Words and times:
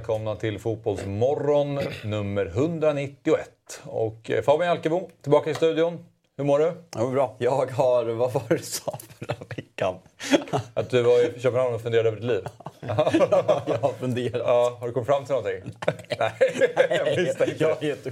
Välkomna 0.00 0.36
till 0.36 0.58
Fotbollsmorgon 0.58 1.80
nummer 2.04 2.46
191. 2.46 3.80
Och 3.84 4.30
eh, 4.30 4.42
Fabian 4.42 4.70
Alkebo 4.70 5.08
tillbaka 5.22 5.50
i 5.50 5.54
studion. 5.54 5.98
Hur 6.40 6.44
mår 6.44 6.58
du? 6.58 6.64
Ja, 6.64 7.02
men 7.02 7.12
bra. 7.12 7.36
Jag 7.38 7.50
har... 7.50 8.04
Vad 8.04 8.32
var 8.32 8.42
det 8.48 8.56
du 8.56 8.62
sa 8.62 8.98
förra 9.18 9.34
veckan? 9.56 9.94
Att 10.74 10.90
du 10.90 11.02
var 11.02 11.36
i 11.36 11.40
Köpenhamn 11.40 11.74
och 11.74 11.82
funderade 11.82 12.08
över 12.08 12.20
ditt 12.20 12.26
liv? 12.26 12.44
jag 13.66 13.78
har 13.78 13.98
funderat. 13.98 14.42
Ja, 14.46 14.76
har 14.80 14.86
du 14.86 14.92
kommit 14.92 15.06
fram 15.06 15.24
till 15.24 15.34
någonting? 15.34 15.74
Nej, 16.18 16.32
jag 16.90 17.24
misstänker 17.24 17.68
jag 17.68 17.80
vet. 17.80 18.04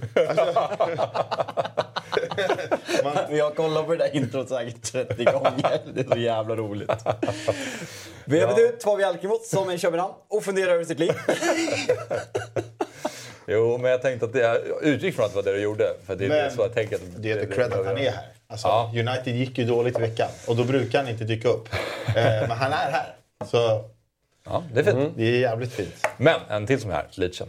Men 3.29 3.37
jag 3.37 3.57
kollar 3.57 3.83
på 3.83 3.93
det 3.95 3.99
där 3.99 4.17
introt 4.17 4.49
säkert 4.49 4.83
30 4.83 5.25
gånger. 5.25 5.81
Det 5.95 6.01
är 6.01 6.15
så 6.15 6.19
jävla 6.19 6.57
roligt. 6.57 6.91
Vi 8.25 8.41
har 8.41 8.49
bytt 8.49 8.59
ut 8.59 8.83
Fabian 8.83 9.09
Alkemot 9.09 9.45
som 9.47 9.69
är 9.69 9.75
i 9.75 9.79
Köpenhamn 9.79 10.15
och 10.29 10.45
funderar 10.45 10.73
över 10.73 10.85
sitt 10.85 10.99
liv. 10.99 11.13
Jo, 13.51 13.79
men 13.79 13.91
jag 13.91 14.03
tänkte 14.03 14.27
att 14.27 14.33
det, 14.33 14.41
jag 14.41 14.83
utgick 14.83 15.15
från 15.15 15.25
att 15.25 15.31
det 15.31 15.37
var 15.37 15.43
det 15.43 15.53
du 15.53 15.61
gjorde. 15.63 15.93
För 16.07 16.17
det 16.17 16.25
är 16.25 16.29
Men 16.29 16.51
så 16.51 16.63
jag 16.63 16.75
tänker 16.75 16.97
att 16.97 17.03
Det 17.17 17.31
är 17.33 17.47
cred 17.47 17.73
att 17.73 17.87
han 17.87 17.97
är 17.99 18.11
här. 18.11 18.27
Alltså, 18.47 18.69
Ja. 18.69 18.93
United 18.95 19.35
gick 19.37 19.59
ju 19.59 19.65
dåligt 19.65 19.99
i 19.99 20.01
veckan 20.01 20.29
och 20.49 20.57
då 20.57 20.65
brukar 20.65 20.99
han 20.99 21.09
inte 21.09 21.25
dyka 21.25 21.49
upp. 21.49 21.69
Eh, 22.09 22.15
men 22.25 22.51
han 22.51 22.73
är 22.73 22.91
här. 22.91 23.15
Så 23.47 23.85
Ja, 24.45 24.63
det 24.75 24.81
är 24.81 24.85
fint. 24.85 25.13
det 25.17 25.23
är 25.25 25.41
jävligt 25.41 25.73
fint. 25.73 26.07
Men 26.17 26.41
en 26.49 26.67
till 26.67 26.81
som 26.81 26.91
är 26.91 26.95
här, 26.95 27.07
Leachen. 27.15 27.47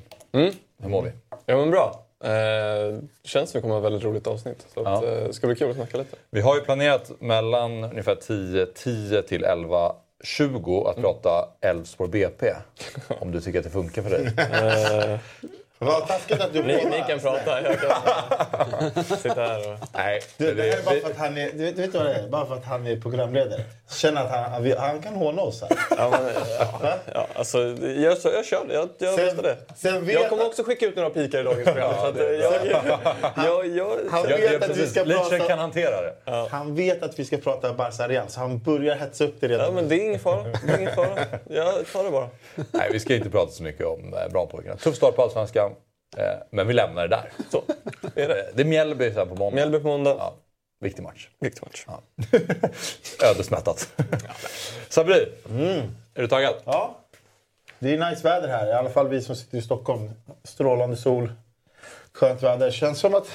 Hur 0.82 0.90
mår 0.90 1.02
vi? 1.02 1.12
Ja 1.46 1.58
men 1.58 1.72
bra. 1.72 2.06
Eh, 2.24 2.30
det 2.32 3.28
känns 3.30 3.50
som 3.50 3.58
det 3.58 3.62
kommer 3.62 3.76
att 3.76 3.82
vara 3.82 3.88
ett 3.88 3.94
väldigt 3.94 4.04
roligt 4.10 4.28
avsnitt. 4.28 4.66
Så 4.74 4.80
att, 4.80 5.04
Ja. 5.04 5.10
eh, 5.10 5.28
det 5.28 5.34
ska 5.34 5.48
bli 5.48 5.56
kul 5.56 5.70
att 5.70 5.76
snacka 5.76 5.98
lite. 5.98 6.16
Vi 6.30 6.42
har 6.42 6.56
ju 6.56 6.62
planerat 6.62 7.12
mellan 7.20 7.84
ungefär 7.84 8.16
10.10 8.16 9.22
till 9.22 9.46
11.20 9.46 10.88
att 10.90 10.96
prata 10.96 11.50
Elfsborg 11.62 12.10
BP. 12.12 12.54
Om 13.20 13.32
du 13.32 13.42
tycker 13.42 13.60
att 13.60 13.66
det 13.66 13.72
funkar 13.72 14.02
för 14.02 14.10
dig. 14.10 14.32
Vad 15.82 16.08
taskigt 16.08 16.42
att 16.42 16.54
du 16.54 16.64
ni, 16.64 16.86
ni 16.86 17.04
kan 17.08 17.20
prata, 17.20 17.62
jag 17.62 17.80
kan 17.80 19.04
sitta 19.18 19.42
här 19.42 19.72
och... 19.74 19.78
Nej, 19.94 20.22
Du, 20.38 20.54
det 20.54 20.64
här 20.64 20.70
är 20.80 20.84
bara 20.84 21.00
för 21.00 21.10
att 21.10 21.18
han 21.18 21.38
är, 21.38 21.52
du 21.52 21.64
vet, 21.66 21.76
du 21.76 21.82
vet 21.82 21.94
vad 21.94 22.06
det 22.06 22.14
är? 22.14 22.28
Bara 22.28 22.46
för 22.46 22.54
att 22.56 22.66
han 22.66 22.88
är 22.88 22.96
programledare. 23.02 23.62
Känner 23.92 24.22
att 24.22 24.32
han, 24.32 24.72
han, 24.78 25.02
kan 25.02 25.14
håna 25.16 25.42
oss 25.42 25.62
här. 25.62 25.70
Ja, 25.98 26.10
men, 26.10 26.34
ja, 26.82 26.96
ja, 27.14 27.28
alltså, 27.36 27.58
jag, 27.98 28.18
så, 28.18 28.30
jag 28.30 28.46
kör 28.46 28.66
det. 28.68 28.74
Jag, 28.74 28.90
jag 28.98 29.16
Sen- 29.16 29.38
det. 29.44 29.58
sen 29.76 30.06
vet 30.06 30.16
jag 30.22 30.30
kommer 30.30 30.46
också 30.46 30.64
skicka 30.64 30.86
ut 30.86 30.96
några 30.96 31.10
pikar 31.10 31.40
i 31.40 31.44
dagens 31.44 31.66
program. 31.66 31.94
så 32.02 32.06
att, 32.08 32.20
eh, 32.20 32.26
jag, 32.26 32.54
jag, 33.36 33.68
jag, 33.68 33.98
Han 34.12 34.24
vet 34.24 34.40
jag, 34.40 34.56
att 34.64 34.70
vi 34.70 34.74
precis, 34.74 34.92
ska 34.92 35.04
prata- 35.04 35.40
kan 35.40 35.60
hantera 35.60 36.02
det. 36.02 36.14
Han 36.52 36.76
vet 36.76 37.04
att 37.04 37.20
vi 37.20 37.26
ska 37.26 37.38
prata 37.38 37.74
Barca 37.74 38.08
Real, 38.08 38.28
så 38.30 38.40
han 38.40 38.60
börjar 38.60 38.96
hetsa 38.96 39.24
upp 39.24 39.36
det 39.40 39.48
redan. 39.48 39.66
ja, 39.66 39.72
men 39.72 39.88
det 39.90 39.96
är 39.96 40.06
ingen 40.06 40.20
fara. 40.20 40.44
Det 40.44 40.74
är 40.74 40.78
ingen 40.78 40.96
fara. 40.96 41.08
Jag 41.50 41.74
tar 41.94 42.04
det 42.04 42.12
bara. 42.12 42.30
Nej, 42.72 42.90
vi 42.92 43.00
ska 43.00 43.16
inte 43.16 43.30
prata 43.30 43.52
så 43.52 43.64
mycket 43.64 43.86
om 43.86 44.14
eh, 44.14 44.32
Branpojkarna. 44.32 44.76
Tuff 44.78 44.96
start 44.96 45.16
på 45.16 45.22
Allsvenskan. 45.22 45.69
Eh, 46.18 46.38
men 46.50 46.68
vi 46.68 46.74
lämnar 46.74 47.08
det 47.08 47.16
där. 47.16 47.32
Så, 47.52 47.64
är 48.16 48.28
det. 48.28 48.52
Det 48.54 48.62
är 48.62 48.66
Mjällby 48.66 49.12
på 49.12 49.26
måndag. 49.26 49.56
Mjällby 49.56 49.80
på 49.80 49.88
måndag. 49.88 50.16
Ja, 50.20 50.36
viktig 50.80 51.04
match. 51.04 51.30
Viktig 51.40 51.62
match. 51.62 51.86
Ödesmättat. 53.24 53.90
Sabri, 54.90 55.28
är 56.14 56.22
du 56.22 56.28
taggad? 56.28 56.56
Ja. 56.66 57.00
Det 57.80 57.94
är 57.94 58.10
nice 58.10 58.24
väder 58.24 58.48
här, 58.48 58.68
i 58.68 58.74
alla 58.74 58.90
fall 58.90 59.08
vi 59.08 59.22
som 59.22 59.36
sitter 59.36 59.58
i 59.58 59.62
Stockholm. 59.62 60.12
Strålande 60.44 60.98
sol, 60.98 61.32
skönt 62.14 62.44
väder. 62.44 62.72
Känns 62.72 63.00
som 63.00 63.16
att, 63.16 63.28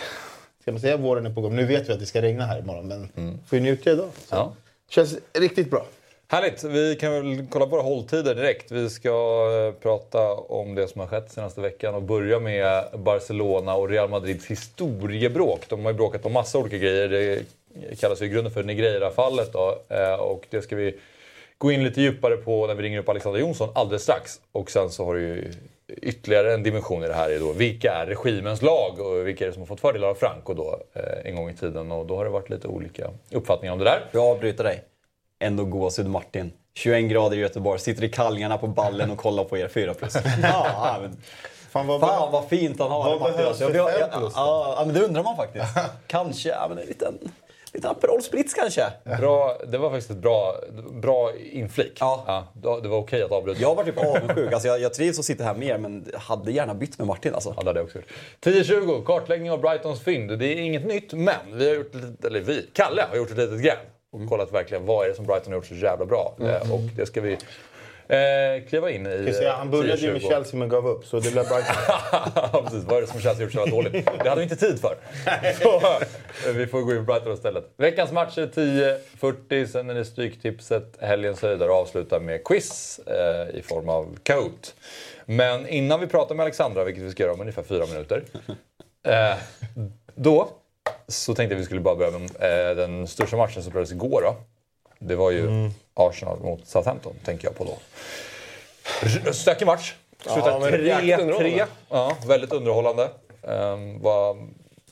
ska 0.62 0.72
man 0.72 0.80
säga 0.80 0.96
våren 0.96 1.26
är 1.26 1.34
på 1.34 1.40
gång? 1.40 1.56
Nu 1.56 1.66
vet 1.66 1.88
vi 1.88 1.92
att 1.92 2.00
det 2.00 2.06
ska 2.06 2.22
regna 2.22 2.46
här 2.46 2.58
imorgon, 2.58 2.88
men 2.88 3.08
får 3.46 3.58
ju 3.58 3.62
njuta 3.62 3.90
idag. 3.90 4.10
Så. 4.28 4.34
Ja. 4.34 4.54
Känns 4.88 5.16
riktigt 5.32 5.70
bra. 5.70 5.86
Härligt! 6.28 6.64
Vi 6.64 6.96
kan 6.96 7.12
väl 7.12 7.46
kolla 7.50 7.64
på 7.64 7.70
våra 7.70 7.82
hålltider 7.82 8.34
direkt. 8.34 8.70
Vi 8.72 8.90
ska 8.90 9.08
eh, 9.08 9.82
prata 9.82 10.34
om 10.34 10.74
det 10.74 10.88
som 10.88 11.00
har 11.00 11.08
skett 11.08 11.32
senaste 11.32 11.60
veckan 11.60 11.94
och 11.94 12.02
börja 12.02 12.40
med 12.40 12.84
Barcelona 12.94 13.74
och 13.74 13.88
Real 13.88 14.08
Madrids 14.08 14.46
historiebråk. 14.46 15.60
De 15.68 15.84
har 15.84 15.92
ju 15.92 15.96
bråkat 15.96 16.26
om 16.26 16.32
massa 16.32 16.58
olika 16.58 16.78
grejer. 16.78 17.08
Det 17.08 18.00
kallas 18.00 18.22
ju 18.22 18.26
i 18.26 18.28
grunden 18.28 18.52
för 18.52 18.62
Negreira-fallet 18.62 19.52
då. 19.52 19.78
Eh, 19.88 20.14
och 20.14 20.46
det 20.50 20.62
ska 20.62 20.76
vi 20.76 20.94
gå 21.58 21.72
in 21.72 21.84
lite 21.84 22.00
djupare 22.00 22.36
på 22.36 22.66
när 22.66 22.74
vi 22.74 22.82
ringer 22.82 22.98
upp 22.98 23.08
Alexander 23.08 23.40
Jonsson 23.40 23.68
alldeles 23.74 24.02
strax. 24.02 24.40
Och 24.52 24.70
sen 24.70 24.90
så 24.90 25.04
har 25.04 25.14
du 25.14 25.20
ju 25.20 25.52
ytterligare 26.02 26.54
en 26.54 26.62
dimension 26.62 27.04
i 27.04 27.08
det 27.08 27.14
här 27.14 27.30
är 27.30 27.38
då 27.38 27.52
vilka 27.52 27.92
är 27.92 28.06
regimens 28.06 28.62
lag 28.62 29.00
och 29.00 29.26
vilka 29.28 29.44
är 29.44 29.48
det 29.48 29.54
som 29.54 29.62
har 29.62 29.66
fått 29.66 29.80
fördelar 29.80 30.08
av 30.08 30.14
Franco 30.14 30.54
då 30.54 30.80
eh, 30.92 31.02
en 31.30 31.36
gång 31.36 31.50
i 31.50 31.54
tiden. 31.54 31.92
Och 31.92 32.06
då 32.06 32.16
har 32.16 32.24
det 32.24 32.30
varit 32.30 32.50
lite 32.50 32.68
olika 32.68 33.10
uppfattningar 33.30 33.72
om 33.72 33.78
det 33.78 33.84
där. 33.84 34.04
Jag 34.12 34.24
avbryter 34.24 34.64
dig. 34.64 34.84
Ändå 35.40 35.64
gåshud 35.64 36.06
Martin. 36.06 36.52
21 36.76 37.10
grader 37.10 37.36
i 37.36 37.40
Göteborg, 37.40 37.80
sitter 37.80 38.04
i 38.04 38.08
kallingarna 38.08 38.58
på 38.58 38.66
ballen 38.66 39.10
och 39.10 39.18
kollar 39.18 39.44
på 39.44 39.58
er 39.58 39.68
4 39.68 39.94
plus. 39.94 40.14
Ja, 40.42 40.98
men, 41.02 41.16
Fan 41.70 41.86
vad 41.86 42.00
fan 42.00 42.32
vad 42.32 42.48
fint 42.48 42.80
han 42.80 42.90
har 42.90 43.04
Vad 43.04 43.12
det, 43.14 43.20
Martin. 43.20 43.46
Alltså, 43.46 43.64
jag- 43.74 43.90
fem 43.90 44.00
jag- 44.12 44.18
plus? 44.20 44.32
Ja, 44.36 44.74
ja, 44.78 44.84
men 44.84 44.94
det 44.94 45.00
undrar 45.00 45.22
man 45.22 45.36
faktiskt. 45.36 45.64
Kanske, 46.06 46.48
ja, 46.48 46.66
men 46.68 46.78
en 46.78 46.86
liten, 46.86 47.18
liten 47.72 47.90
Aperol 47.90 48.22
Spritz 48.22 48.54
kanske. 48.54 48.82
Bra, 49.20 49.56
det 49.68 49.78
var 49.78 49.90
faktiskt 49.90 50.10
ett 50.10 50.16
bra, 50.16 50.54
bra 50.92 51.30
inflik. 51.52 51.96
Ja. 52.00 52.44
då- 52.52 52.80
det 52.80 52.88
var 52.88 52.98
okej 52.98 53.22
att 53.22 53.32
avbryta. 53.32 53.60
Jag 53.62 53.74
var 53.74 53.84
typ 53.84 53.98
avundsjuk. 53.98 54.52
Alltså, 54.52 54.68
jag, 54.68 54.80
jag 54.80 54.94
trivs 54.94 55.18
att 55.18 55.24
sitta 55.24 55.44
här 55.44 55.54
mer, 55.54 55.78
men 55.78 56.06
hade 56.14 56.52
gärna 56.52 56.74
bytt 56.74 56.98
med 56.98 57.06
Martin 57.06 57.34
alltså. 57.34 57.54
Ja, 57.56 57.62
det 57.62 57.68
hade 57.68 57.78
jag 57.80 57.84
också 57.86 57.98
gjort. 57.98 58.08
10-20, 58.44 59.04
kartläggning 59.04 59.50
av 59.50 59.60
Brightons 59.60 60.00
fynd. 60.00 60.38
Det 60.38 60.46
är 60.46 60.56
inget 60.56 60.86
nytt, 60.86 61.12
men 61.12 61.34
vi 61.52 61.68
har 61.68 61.74
gjort 61.74 61.92
eller 62.24 62.40
vi, 62.40 62.66
Kalle 62.72 63.04
har 63.10 63.16
gjort 63.16 63.30
ett 63.30 63.36
litet 63.38 63.62
gräv 63.62 63.76
och 64.14 64.28
kollat 64.28 64.52
verkligen 64.52 64.86
vad 64.86 65.04
är 65.04 65.08
det 65.08 65.14
som 65.14 65.26
Brighton 65.26 65.52
har 65.52 65.58
gjort 65.58 65.66
så 65.66 65.74
jävla 65.74 66.06
bra. 66.06 66.36
Eh, 66.40 66.72
och 66.72 66.80
det 66.96 67.06
ska 67.06 67.20
vi 67.20 67.32
eh, 68.08 68.68
kliva 68.68 68.90
in 68.90 69.06
i. 69.06 69.32
Säga, 69.32 69.52
han 69.52 69.70
började 69.70 70.00
ju 70.00 70.12
med 70.12 70.22
10-20. 70.22 70.28
Chelsea 70.28 70.58
men 70.58 70.68
gav 70.68 70.88
upp, 70.88 71.06
så 71.06 71.20
det 71.20 71.32
blev. 71.32 71.44
Ja, 72.34 72.62
precis. 72.64 72.84
Vad 72.84 72.96
är 72.96 73.00
det 73.00 73.06
som 73.06 73.20
Chelsea 73.20 73.34
har 73.34 73.42
gjort 73.42 73.52
så 73.52 73.58
jävla 73.58 73.76
dåligt? 73.76 74.06
Det 74.22 74.28
hade 74.28 74.40
vi 74.40 74.42
inte 74.42 74.56
tid 74.56 74.80
för. 74.80 74.96
Så, 75.62 75.76
eh, 76.48 76.54
vi 76.54 76.66
får 76.66 76.80
gå 76.80 76.92
in 76.92 77.06
på 77.06 77.12
Brighton 77.12 77.32
istället. 77.34 77.70
Veckans 77.76 78.12
match 78.12 78.38
är 78.38 78.46
10.40, 78.46 79.66
sen 79.66 79.90
är 79.90 79.94
det 79.94 80.04
Stryktipset, 80.04 80.96
helgens 81.00 81.42
höjdare 81.42 81.70
och 81.70 81.76
avslutar 81.76 82.20
med 82.20 82.44
quiz 82.44 83.00
eh, 83.06 83.58
i 83.58 83.62
form 83.62 83.88
av 83.88 84.18
Kahoot. 84.22 84.74
Men 85.26 85.68
innan 85.68 86.00
vi 86.00 86.06
pratar 86.06 86.34
med 86.34 86.44
Alexandra, 86.44 86.84
vilket 86.84 87.04
vi 87.04 87.10
ska 87.10 87.22
göra 87.22 87.32
om 87.32 87.40
ungefär 87.40 87.62
fyra 87.62 87.86
minuter. 87.86 88.24
Eh, 89.06 89.36
då 90.14 90.48
så 91.08 91.34
tänkte 91.34 91.54
jag 91.54 91.58
vi 91.58 91.64
skulle 91.64 91.80
bara 91.80 91.96
börja 91.96 92.18
med 92.18 92.30
eh, 92.70 92.76
den 92.76 93.06
största 93.06 93.36
matchen 93.36 93.62
som 93.62 93.70
spelades 93.70 93.92
igår. 93.92 94.22
Då. 94.22 94.36
Det 94.98 95.14
var 95.14 95.30
ju 95.30 95.70
Arsenal 95.94 96.40
mot 96.40 96.66
Southampton, 96.66 97.12
tänker 97.24 97.48
jag 97.48 97.56
på 97.56 97.64
då. 97.64 97.78
Stökig 99.32 99.66
match. 99.66 99.94
Slutar 100.20 100.50
Ja, 100.50 100.58
men 100.58 100.86
jäkligt 100.86 101.16
3-3. 101.16 101.20
underhållande. 101.20 101.66
Ja, 101.88 102.16
väldigt 102.26 102.52
underhållande. 102.52 103.08
Um, 103.42 104.02
var, 104.02 104.36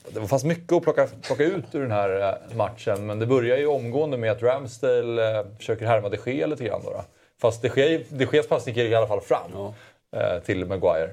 det 0.09 0.27
fanns 0.29 0.45
mycket 0.45 0.73
att 0.73 0.83
plocka, 0.83 1.09
plocka 1.23 1.45
ut 1.45 1.65
ur 1.73 1.81
den 1.81 1.91
här 1.91 2.21
eh, 2.21 2.57
matchen, 2.57 3.07
men 3.07 3.19
det 3.19 3.27
börjar 3.27 3.57
ju 3.57 3.67
omgående 3.67 4.17
med 4.17 4.33
att 4.33 4.43
Ramsdale 4.43 5.41
uh, 5.41 5.47
försöker 5.59 5.87
härma 5.87 6.09
de 6.09 6.33
Gea 6.33 6.47
lite 6.47 6.65
grann. 6.65 6.81
Då, 6.85 6.91
då. 6.91 7.05
Fast 7.41 7.63
de, 7.63 7.69
Gea, 7.69 8.01
de 8.09 8.27
Geas 8.33 8.49
passning 8.49 8.75
gick 8.75 8.91
i 8.91 8.95
alla 8.95 9.07
fall 9.07 9.21
fram 9.21 9.51
eh, 10.17 10.43
till 10.43 10.65
Maguire. 10.65 11.11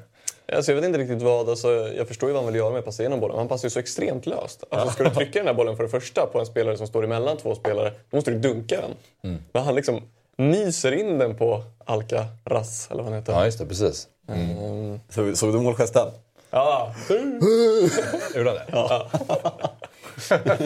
Alltså, 0.53 0.71
jag 0.71 0.75
vet 0.75 0.85
inte 0.85 0.99
riktigt 0.99 1.21
vad, 1.21 1.49
alltså, 1.49 1.67
jag 1.97 2.07
förstår 2.07 2.29
ju 2.29 2.33
vad 2.33 2.43
han 2.43 2.51
vill 2.51 2.59
göra 2.59 2.69
med 2.69 2.79
att 2.79 2.85
passa 2.85 3.03
igenom 3.03 3.19
bollen. 3.19 3.37
Han 3.37 3.47
passar 3.47 3.65
ju 3.65 3.69
så 3.69 3.79
extremt 3.79 4.25
löst. 4.25 4.63
Alltså, 4.69 4.89
ska 4.89 5.03
du 5.03 5.09
trycka 5.09 5.39
den 5.39 5.47
här 5.47 5.53
bollen 5.53 5.77
för 5.77 5.83
det 5.83 5.89
första 5.89 6.25
på 6.25 6.39
en 6.39 6.45
spelare 6.45 6.77
som 6.77 6.87
står 6.87 7.03
emellan 7.03 7.37
två 7.37 7.55
spelare, 7.55 7.93
då 8.09 8.17
måste 8.17 8.31
du 8.31 8.39
dunka 8.39 8.81
den. 8.81 8.91
Mm. 9.23 9.43
Men 9.51 9.63
han 9.63 9.75
liksom 9.75 10.01
nyser 10.37 10.91
in 10.91 11.17
den 11.17 11.35
på 11.35 11.63
Alcaraz, 11.85 12.87
eller 12.91 13.03
vad 13.03 13.11
han 13.11 13.21
heter. 13.21 13.33
Ja, 13.33 13.45
just 13.45 13.59
det. 13.59 13.65
Precis. 13.65 14.07
Så, 15.09 15.35
såg 15.35 15.53
du 15.53 15.59
målgesten? 15.59 16.07
Ja. 16.49 16.95
Gjorde 18.35 18.49
han 18.49 18.55
det? 18.55 18.67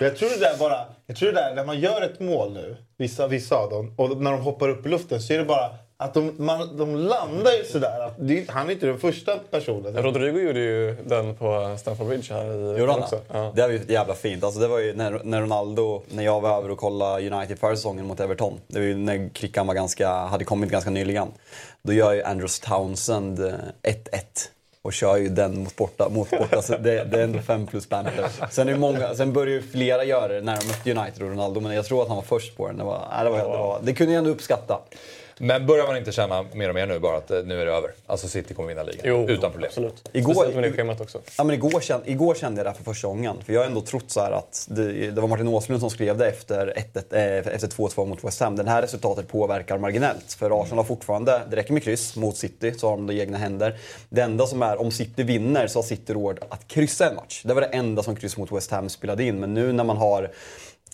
Jag 0.00 0.16
tror 0.16 0.28
det 0.28 0.38
där 0.40 0.58
bara... 0.58 0.84
Jag 1.06 1.16
tror 1.16 1.32
det 1.32 1.40
där, 1.40 1.54
när 1.54 1.64
man 1.64 1.80
gör 1.80 2.02
ett 2.02 2.20
mål 2.20 2.52
nu, 2.52 2.76
vissa, 2.96 3.26
vissa 3.26 3.56
av 3.56 3.70
dem, 3.70 3.94
och 3.96 4.16
när 4.16 4.32
de 4.32 4.40
hoppar 4.40 4.68
upp 4.68 4.86
i 4.86 4.88
luften 4.88 5.22
så 5.22 5.32
är 5.32 5.38
det 5.38 5.44
bara 5.44 5.70
Att 6.00 6.14
de, 6.14 6.34
man, 6.36 6.76
de 6.76 6.96
landar 6.96 7.52
ju 7.52 7.64
sådär. 7.64 8.00
Att 8.06 8.14
det, 8.18 8.50
han 8.50 8.68
är 8.68 8.72
inte 8.72 8.86
den 8.86 8.98
första 8.98 9.38
personen. 9.50 10.02
Rodrigo 10.02 10.40
gjorde 10.40 10.60
ju 10.60 10.96
den 11.04 11.34
på 11.34 11.76
Stamford 11.78 12.06
Bridge 12.06 12.34
här 12.34 12.44
i 12.44 12.78
Gjorde 12.78 12.92
han? 12.92 13.02
Ja. 13.32 13.52
Det 13.54 13.62
var 13.62 13.68
ju 13.68 13.80
jävla 13.88 14.14
fint. 14.14 14.44
Alltså 14.44 14.60
det 14.60 14.68
var 14.68 14.78
ju 14.78 14.94
när, 14.94 15.20
när 15.24 15.40
Ronaldo, 15.40 16.02
när 16.08 16.24
jag 16.24 16.40
var 16.40 16.58
över 16.58 16.70
och 16.70 16.78
kollade 16.78 17.30
United 17.30 17.58
förra 17.58 17.76
säsongen 17.76 18.06
mot 18.06 18.20
Everton. 18.20 18.60
Det 18.66 18.78
var 18.78 18.86
ju 18.86 18.96
när 18.96 19.28
Krickan 19.28 19.66
var 19.66 19.74
ganska, 19.74 20.08
hade 20.08 20.44
kommit 20.44 20.70
ganska 20.70 20.90
nyligen. 20.90 21.28
Då 21.82 21.92
gör 21.92 22.12
ju 22.12 22.22
Andrews 22.22 22.60
Townsend 22.60 23.40
eh, 23.40 23.52
1-1. 23.82 23.94
Och 24.82 24.92
kör 24.92 25.16
ju 25.16 25.28
den 25.28 25.58
mot 25.62 25.76
borta. 25.76 26.08
Mot 26.08 26.30
borta 26.30 26.62
så 26.62 26.72
det, 26.72 27.04
det 27.04 27.18
är 27.18 27.24
ändå 27.24 27.38
fem 27.38 27.66
plus 27.66 27.88
banter. 27.88 28.28
Sen, 28.50 28.68
är 28.68 28.76
många, 28.76 29.14
sen 29.14 29.32
började 29.32 29.52
ju 29.52 29.62
flera 29.62 30.04
göra 30.04 30.28
det 30.28 30.40
när 30.40 30.56
de 30.56 30.66
mötte 30.66 30.90
United 30.90 31.22
och 31.22 31.30
Ronaldo. 31.30 31.60
Men 31.60 31.74
jag 31.74 31.84
tror 31.84 32.02
att 32.02 32.08
han 32.08 32.16
var 32.16 32.24
först 32.24 32.56
på 32.56 32.66
den. 32.66 32.76
Det, 32.76 32.84
var, 32.84 33.24
det, 33.24 33.30
var, 33.30 33.38
det, 33.38 33.44
var, 33.44 33.80
det 33.82 33.94
kunde 33.94 34.12
jag 34.12 34.18
ändå 34.18 34.30
uppskatta. 34.30 34.78
Men 35.40 35.66
börjar 35.66 35.86
man 35.86 35.96
inte 35.96 36.12
känna 36.12 36.44
mer 36.54 36.68
och 36.68 36.74
mer 36.74 36.86
nu 36.86 36.98
bara 36.98 37.16
att 37.16 37.30
eh, 37.30 37.38
nu 37.44 37.60
är 37.60 37.66
det 37.66 37.72
över? 37.72 37.90
Alltså 38.06 38.28
City 38.28 38.54
kommer 38.54 38.68
vinna 38.68 38.82
ligan 38.82 39.00
Jo, 39.04 39.28
utan 39.28 39.50
problem. 39.50 39.68
Absolut. 39.68 40.08
Igår- 40.12 40.32
Speciellt 40.34 40.54
med 40.54 40.64
det 40.64 40.72
schemat 40.72 41.00
också. 41.00 41.20
Ja, 41.38 41.44
men 41.44 41.54
igår, 41.54 41.80
kände, 41.80 42.10
igår 42.10 42.34
kände 42.34 42.58
jag 42.58 42.66
det 42.66 42.70
här 42.70 42.76
för 42.76 42.84
första 42.84 43.08
gången. 43.08 43.36
För 43.46 43.52
jag 43.52 43.60
har 43.60 43.66
ändå 43.66 43.80
trott 43.80 44.04
så 44.10 44.20
här 44.20 44.30
att 44.32 44.66
det, 44.70 45.10
det 45.10 45.20
var 45.20 45.28
Martin 45.28 45.48
Åslund 45.48 45.80
som 45.80 45.90
skrev 45.90 46.18
det 46.18 46.28
efter 46.28 46.72
1-1, 46.94 47.14
eh, 47.46 47.54
efter 47.54 47.68
2-2 47.68 48.06
mot 48.06 48.24
West 48.24 48.40
Ham. 48.40 48.56
Det 48.56 48.70
här 48.70 48.82
resultatet 48.82 49.28
påverkar 49.28 49.78
marginellt. 49.78 50.32
För 50.32 50.60
Arsenal 50.62 50.78
har 50.78 50.84
fortfarande, 50.84 51.42
det 51.50 51.56
räcker 51.56 51.72
med 51.72 51.82
kryss 51.82 52.16
mot 52.16 52.36
City 52.36 52.72
så 52.78 52.88
har 52.88 52.96
de 52.96 53.06
det 53.06 53.14
i 53.14 53.20
egna 53.20 53.38
händer. 53.38 53.76
Det 54.08 54.20
enda 54.20 54.46
som 54.46 54.62
är, 54.62 54.80
om 54.80 54.90
City 54.90 55.22
vinner 55.22 55.66
så 55.66 55.78
har 55.78 55.84
City 55.84 56.12
råd 56.14 56.38
att 56.48 56.68
kryssa 56.68 57.08
en 57.10 57.14
match. 57.16 57.42
Det 57.44 57.54
var 57.54 57.60
det 57.60 57.66
enda 57.66 58.02
som 58.02 58.16
kryss 58.16 58.36
mot 58.36 58.52
West 58.52 58.70
Ham 58.70 58.88
spelade 58.88 59.24
in. 59.24 59.40
Men 59.40 59.54
nu 59.54 59.72
när 59.72 59.84
man 59.84 59.96
har 59.96 60.30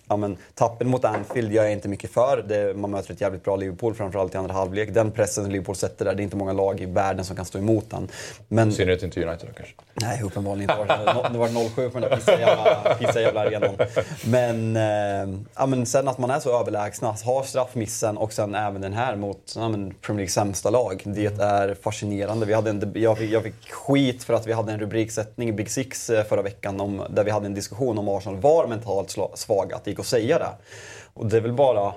Ja, 0.09 0.17
men, 0.17 0.37
tappen 0.55 0.89
mot 0.89 1.05
Anfield 1.05 1.53
gör 1.53 1.63
jag 1.63 1.73
inte 1.73 1.89
mycket 1.89 2.11
för. 2.11 2.45
Det, 2.49 2.75
man 2.77 2.91
möter 2.91 3.13
ett 3.13 3.21
jävligt 3.21 3.45
bra 3.45 3.57
Liverpool, 3.57 3.95
framförallt 3.95 4.35
i 4.35 4.39
andra 4.39 4.53
halvlek. 4.55 4.95
Den 4.95 5.11
pressen 5.11 5.49
Liverpool 5.53 5.77
sätter 5.77 6.05
där, 6.05 6.15
det 6.15 6.23
är 6.23 6.25
inte 6.25 6.37
många 6.37 6.53
lag 6.53 6.81
i 6.81 6.87
världen 6.87 7.25
som 7.25 7.37
kan 7.37 7.45
stå 7.45 7.59
emot 7.59 7.91
den. 7.91 8.09
Men, 8.49 8.73
synnerhet 8.73 9.03
inte 9.03 9.25
United 9.25 9.49
då 9.49 9.55
kanske. 9.55 9.75
Nej, 9.95 10.23
uppenbarligen 10.23 10.71
inte. 10.71 10.85
Det 10.97 11.13
var- 11.15 11.31
Det 11.31 11.39
var 11.39 11.49
0-7 11.49 11.91
på 11.91 12.01
den 12.01 12.11
där 12.11 12.17
pissa 12.17 12.41
jävla, 12.41 12.95
pissa 12.99 13.21
jävla 13.21 13.41
arenan. 13.41 13.75
Men, 14.25 14.77
eh, 14.77 15.39
ja, 15.57 15.67
men 15.67 15.87
sen 15.87 16.09
att 16.09 16.19
man 16.19 16.31
är 16.31 16.41
så 16.41 16.61
överlägsna, 16.61 17.09
har 17.25 17.43
straffmissen 17.43 18.17
och 18.17 18.33
sen 18.33 18.55
även 18.55 18.81
den 18.81 18.93
här 18.93 19.17
mot 19.17 19.53
ja, 19.57 19.69
men 19.69 19.95
Premier 20.01 20.17
Leagues 20.19 20.35
sämsta 20.35 20.71
lag. 20.71 21.03
Det 21.05 21.41
är 21.41 21.75
fascinerande. 21.83 22.47
Vi 22.47 22.53
hade 22.55 22.71
en, 22.71 22.93
jag, 22.95 23.19
fick, 23.19 23.31
jag 23.31 23.43
fick 23.43 23.71
skit 23.73 24.25
för 24.25 24.35
att 24.35 24.47
vi 24.47 24.53
hade 24.53 24.73
en 24.73 24.79
rubriksättning 24.81 25.49
i 25.49 25.53
Big 25.53 25.71
Six 25.71 26.11
eh, 26.11 26.25
förra 26.25 26.43
veckan 26.43 26.81
om, 26.81 27.03
där 27.11 27.25
vi 27.25 27.31
hade 27.31 27.47
en 27.47 27.55
diskussion 27.55 27.99
om 27.99 28.09
Arsenal 28.09 28.41
var 28.41 28.67
mentalt 28.67 29.17
svaga, 29.35 29.79
gick 29.95 30.01
att 30.01 30.07
säga 30.07 30.39
det. 30.39 30.51
Och 31.15 31.27
det 31.27 31.37
är 31.37 31.41
väl 31.41 31.53
bara 31.53 31.95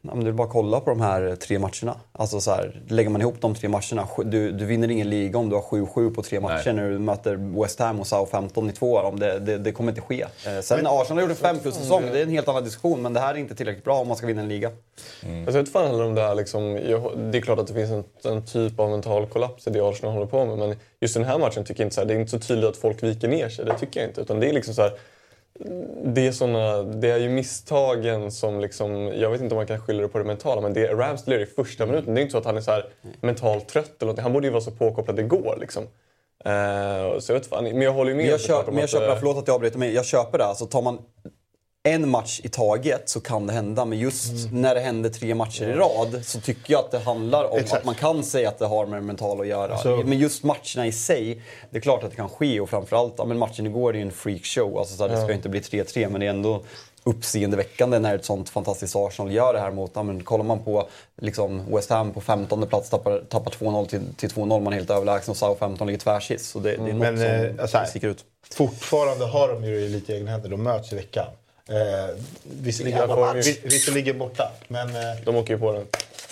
men 0.00 0.24
det 0.24 0.30
är 0.30 0.32
bara 0.32 0.48
kolla 0.48 0.80
på 0.80 0.90
de 0.90 1.00
här 1.00 1.36
tre 1.36 1.58
matcherna. 1.58 2.00
Alltså 2.12 2.40
så 2.40 2.50
här, 2.50 2.82
lägger 2.88 3.10
man 3.10 3.20
ihop 3.20 3.34
de 3.40 3.54
tre 3.54 3.68
matcherna, 3.68 4.08
du, 4.24 4.52
du 4.52 4.64
vinner 4.64 4.90
ingen 4.90 5.10
liga 5.10 5.38
om 5.38 5.48
du 5.48 5.54
har 5.54 5.62
7-7 5.62 6.14
på 6.14 6.22
tre 6.22 6.40
matcher 6.40 6.72
Nej. 6.72 6.74
när 6.74 6.90
du 6.90 6.98
möter 6.98 7.60
West 7.62 7.78
Ham 7.78 8.00
och 8.00 8.06
Southampton 8.06 8.70
i 8.70 8.72
två 8.72 8.98
av 8.98 9.04
dem. 9.04 9.20
Det, 9.20 9.38
det, 9.38 9.58
det 9.58 9.72
kommer 9.72 9.90
inte 9.90 10.00
ske. 10.00 10.26
Eh, 10.46 10.60
sen 10.60 10.84
när 10.84 11.02
Arsenal 11.02 11.22
gjorde 11.22 11.34
fem 11.34 11.58
plus 11.58 11.74
säsong, 11.74 12.02
det 12.12 12.18
är 12.18 12.22
en 12.22 12.30
helt 12.30 12.48
annan 12.48 12.64
diskussion. 12.64 13.02
Men 13.02 13.12
det 13.12 13.20
här 13.20 13.34
är 13.34 13.38
inte 13.38 13.54
tillräckligt 13.54 13.84
bra 13.84 13.98
om 13.98 14.08
man 14.08 14.16
ska 14.16 14.26
vinna 14.26 14.42
en 14.42 14.48
liga. 14.48 14.70
Alltså, 15.46 15.58
jag 15.58 15.68
fan 15.68 15.86
heller 15.86 16.04
om 16.04 16.14
det 16.14 16.22
här 16.22 16.34
liksom, 16.34 16.62
jag, 16.88 17.18
Det 17.18 17.38
är 17.38 17.42
klart 17.42 17.58
att 17.58 17.66
det 17.66 17.74
finns 17.74 17.90
en, 17.90 18.04
en 18.32 18.44
typ 18.46 18.80
av 18.80 18.90
mental 18.90 19.26
kollaps 19.26 19.66
i 19.66 19.70
det 19.70 19.80
Arsenal 19.80 20.12
håller 20.12 20.26
på 20.26 20.44
med. 20.44 20.58
Men 20.58 20.76
just 21.00 21.14
den 21.14 21.24
här 21.24 21.38
matchen 21.38 21.64
tycker 21.64 21.82
jag 21.82 21.86
inte 21.86 21.94
så 21.94 22.00
här, 22.00 22.08
det 22.08 22.14
är 22.14 22.18
inte 22.18 22.30
så 22.30 22.38
tydligt 22.38 22.70
att 22.70 22.76
folk 22.76 23.02
viker 23.02 23.28
ner 23.28 23.48
sig. 23.48 23.64
Det 23.64 23.78
tycker 23.78 24.00
jag 24.00 24.10
inte. 24.10 24.20
Utan 24.20 24.40
det 24.40 24.48
är 24.48 24.52
liksom 24.52 24.74
så 24.74 24.82
här, 24.82 24.92
det 26.04 26.26
är, 26.26 26.32
såna, 26.32 26.82
det 26.82 27.10
är 27.10 27.18
ju 27.18 27.28
misstagen 27.28 28.30
som 28.32 28.60
liksom, 28.60 28.92
jag 29.06 29.30
vet 29.30 29.40
inte 29.40 29.54
om 29.54 29.56
man 29.56 29.66
kan 29.66 29.80
skylla 29.80 30.02
det 30.02 30.08
på 30.08 30.18
det 30.18 30.24
mentala, 30.24 30.60
men 30.60 30.72
det 30.72 30.92
Ramsdale 30.92 31.36
gör 31.36 31.42
i 31.42 31.46
första 31.46 31.86
minuten, 31.86 32.14
det 32.14 32.20
är 32.20 32.22
inte 32.22 32.32
så 32.32 32.38
att 32.38 32.44
han 32.44 32.56
är 32.56 32.60
så 32.60 32.70
här 32.70 32.86
mentalt 33.20 33.68
trött 33.68 33.84
eller 33.84 34.06
någonting. 34.06 34.22
Han 34.22 34.32
borde 34.32 34.46
ju 34.46 34.50
vara 34.52 34.60
så 34.60 34.70
påkopplad 34.70 35.20
igår 35.20 35.56
liksom. 35.60 35.82
Eh, 36.44 37.18
så 37.18 37.32
jag 37.32 37.38
vet 37.38 37.46
fan, 37.46 37.64
men 37.64 37.82
jag 37.82 37.92
håller 37.92 38.10
ju 38.10 38.16
med 38.16 38.26
Men 38.26 38.40
jag, 38.48 38.68
om 38.68 38.74
men 38.74 38.80
jag 38.80 38.90
köper, 38.90 39.08
eh, 39.08 39.16
förlåt 39.18 39.36
att 39.36 39.48
jag 39.48 39.54
avbryter, 39.54 39.78
men 39.78 39.92
jag 39.92 40.04
köper 40.04 40.38
det. 40.38 40.44
Alltså, 40.44 40.66
tar 40.66 40.82
man 40.82 40.98
en 41.86 42.08
match 42.10 42.40
i 42.44 42.48
taget 42.48 43.08
så 43.08 43.20
kan 43.20 43.46
det 43.46 43.52
hända. 43.52 43.84
Men 43.84 43.98
just 43.98 44.32
Mm. 44.46 44.60
när 44.62 44.74
det 44.74 44.80
händer 44.80 45.10
tre 45.10 45.34
matcher 45.34 45.62
i 45.64 45.72
rad 45.72 46.20
så 46.24 46.40
tycker 46.40 46.72
jag 46.72 46.84
att 46.84 46.90
det 46.90 46.98
handlar 46.98 47.44
om 47.52 47.58
Exakt. 47.58 47.78
att 47.80 47.84
man 47.84 47.94
kan 47.94 48.22
säga 48.24 48.48
att 48.48 48.58
det 48.58 48.66
har 48.66 48.86
med 48.86 48.98
det 48.98 49.02
mentala 49.06 49.42
att 49.42 49.48
göra. 49.48 49.72
Alltså- 49.72 50.02
men 50.04 50.18
just 50.18 50.42
matcherna 50.44 50.86
i 50.86 50.92
sig, 50.92 51.42
det 51.70 51.76
är 51.76 51.80
klart 51.80 52.04
att 52.04 52.10
det 52.10 52.16
kan 52.16 52.28
ske. 52.28 52.60
Och 52.60 52.70
framförallt, 52.70 53.14
ja, 53.18 53.24
men 53.24 53.38
matchen 53.38 53.66
igår 53.66 53.92
är 53.92 53.96
ju 53.96 54.02
en 54.02 54.12
freakshow. 54.12 54.78
Alltså, 54.78 54.96
så 54.96 55.02
här, 55.02 55.10
det 55.10 55.16
ska 55.20 55.28
ju 55.28 55.34
inte 55.34 55.48
bli 55.48 55.60
3-3, 55.60 56.08
men 56.08 56.20
det 56.20 56.26
är 56.26 56.30
ändå 56.30 56.62
uppseendeväckande 57.04 57.98
när 57.98 58.14
ett 58.14 58.24
sånt 58.24 58.48
fantastiskt 58.48 58.96
Arsenal 58.96 59.32
gör 59.32 59.52
det 59.52 59.60
här 59.60 59.70
mot... 59.70 59.90
Ja, 59.94 60.02
men 60.02 60.22
kollar 60.24 60.44
man 60.44 60.58
på 60.58 60.88
liksom, 61.22 61.74
West 61.74 61.90
Ham 61.90 62.12
på 62.12 62.20
15 62.20 62.66
plats, 62.66 62.90
tappar, 62.90 63.20
tappar 63.28 63.50
2-0 63.50 63.86
till, 63.86 64.00
till 64.16 64.28
2-0, 64.30 64.60
man 64.60 64.72
är 64.72 64.76
helt 64.76 64.90
överlägsen 64.90 65.30
och 65.30 65.36
Southampton 65.36 65.86
ligger 65.86 66.00
tvärsist. 66.00 66.50
Så 66.50 66.58
det, 66.58 66.68
det 66.70 66.74
är 66.74 66.78
något 66.78 66.94
Men, 66.96 67.16
som 67.16 67.26
eh, 67.26 67.62
alltså 67.62 67.78
sticker 67.86 68.08
ut. 68.08 68.24
Fortfarande 68.54 69.26
har 69.26 69.48
de 69.48 69.64
ju 69.64 69.88
lite 69.88 70.12
egna 70.14 70.30
händer. 70.30 70.48
De 70.48 70.62
möts 70.62 70.92
i 70.92 70.96
veckan. 70.96 71.26
Eh, 71.68 72.14
visserligen, 72.42 73.08
vis- 73.36 73.60
visserligen 73.64 74.18
borta, 74.18 74.50
men... 74.68 74.88
Eh, 74.88 75.02
De 75.24 75.36
åker 75.36 75.54
ju 75.54 75.60
på 75.60 75.72
den. 75.72 75.86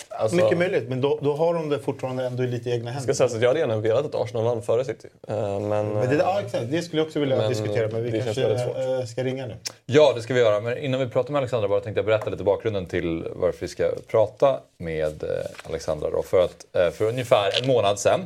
Alltså, 0.09 0.35
mycket 0.35 0.57
möjligt. 0.57 0.89
Men 0.89 1.01
då, 1.01 1.19
då 1.21 1.33
har 1.35 1.53
de 1.53 1.69
det 1.69 1.79
fortfarande 1.79 2.25
ändå 2.25 2.43
lite 2.43 2.69
i 2.69 2.73
egna 2.73 2.85
Jag 2.85 2.93
händer. 2.93 3.13
ska 3.13 3.27
säga 3.27 3.35
att 3.37 3.41
jag 3.41 3.49
hade 3.49 3.59
gärna 3.59 3.77
velat 3.77 4.05
att 4.05 4.15
Arsenal 4.15 4.43
vann 4.45 4.61
före 4.61 4.85
City. 4.85 5.07
Eh, 5.27 5.59
Men, 5.59 5.87
Men 5.89 6.09
det, 6.09 6.15
ja, 6.15 6.41
exakt. 6.45 6.63
det 6.71 6.81
skulle 6.81 6.99
jag 7.01 7.07
också 7.07 7.19
vilja 7.19 7.37
Men, 7.37 7.49
diskutera, 7.49 7.87
men 7.91 8.03
vi 8.03 8.09
det 8.09 8.21
kanske 8.21 8.43
eh, 8.43 9.05
ska 9.05 9.23
ringa 9.23 9.45
nu. 9.47 9.55
Ja, 9.85 10.13
det 10.15 10.21
ska 10.21 10.33
vi 10.33 10.39
göra. 10.39 10.59
Men 10.59 10.77
innan 10.77 10.99
vi 10.99 11.07
pratar 11.07 11.31
med 11.31 11.39
Alexandra 11.39 11.67
bara 11.69 11.79
tänkte 11.79 11.99
jag 11.99 12.05
berätta 12.05 12.29
lite 12.29 12.43
bakgrunden 12.43 12.85
till 12.85 13.27
varför 13.35 13.59
vi 13.61 13.67
ska 13.67 13.89
prata 14.07 14.59
med 14.77 15.23
eh, 15.23 15.29
Alexandra. 15.63 16.09
Då. 16.09 16.23
För, 16.23 16.43
att, 16.45 16.65
eh, 16.75 16.89
för 16.91 17.05
ungefär 17.05 17.61
en 17.61 17.67
månad 17.67 17.99
sedan 17.99 18.25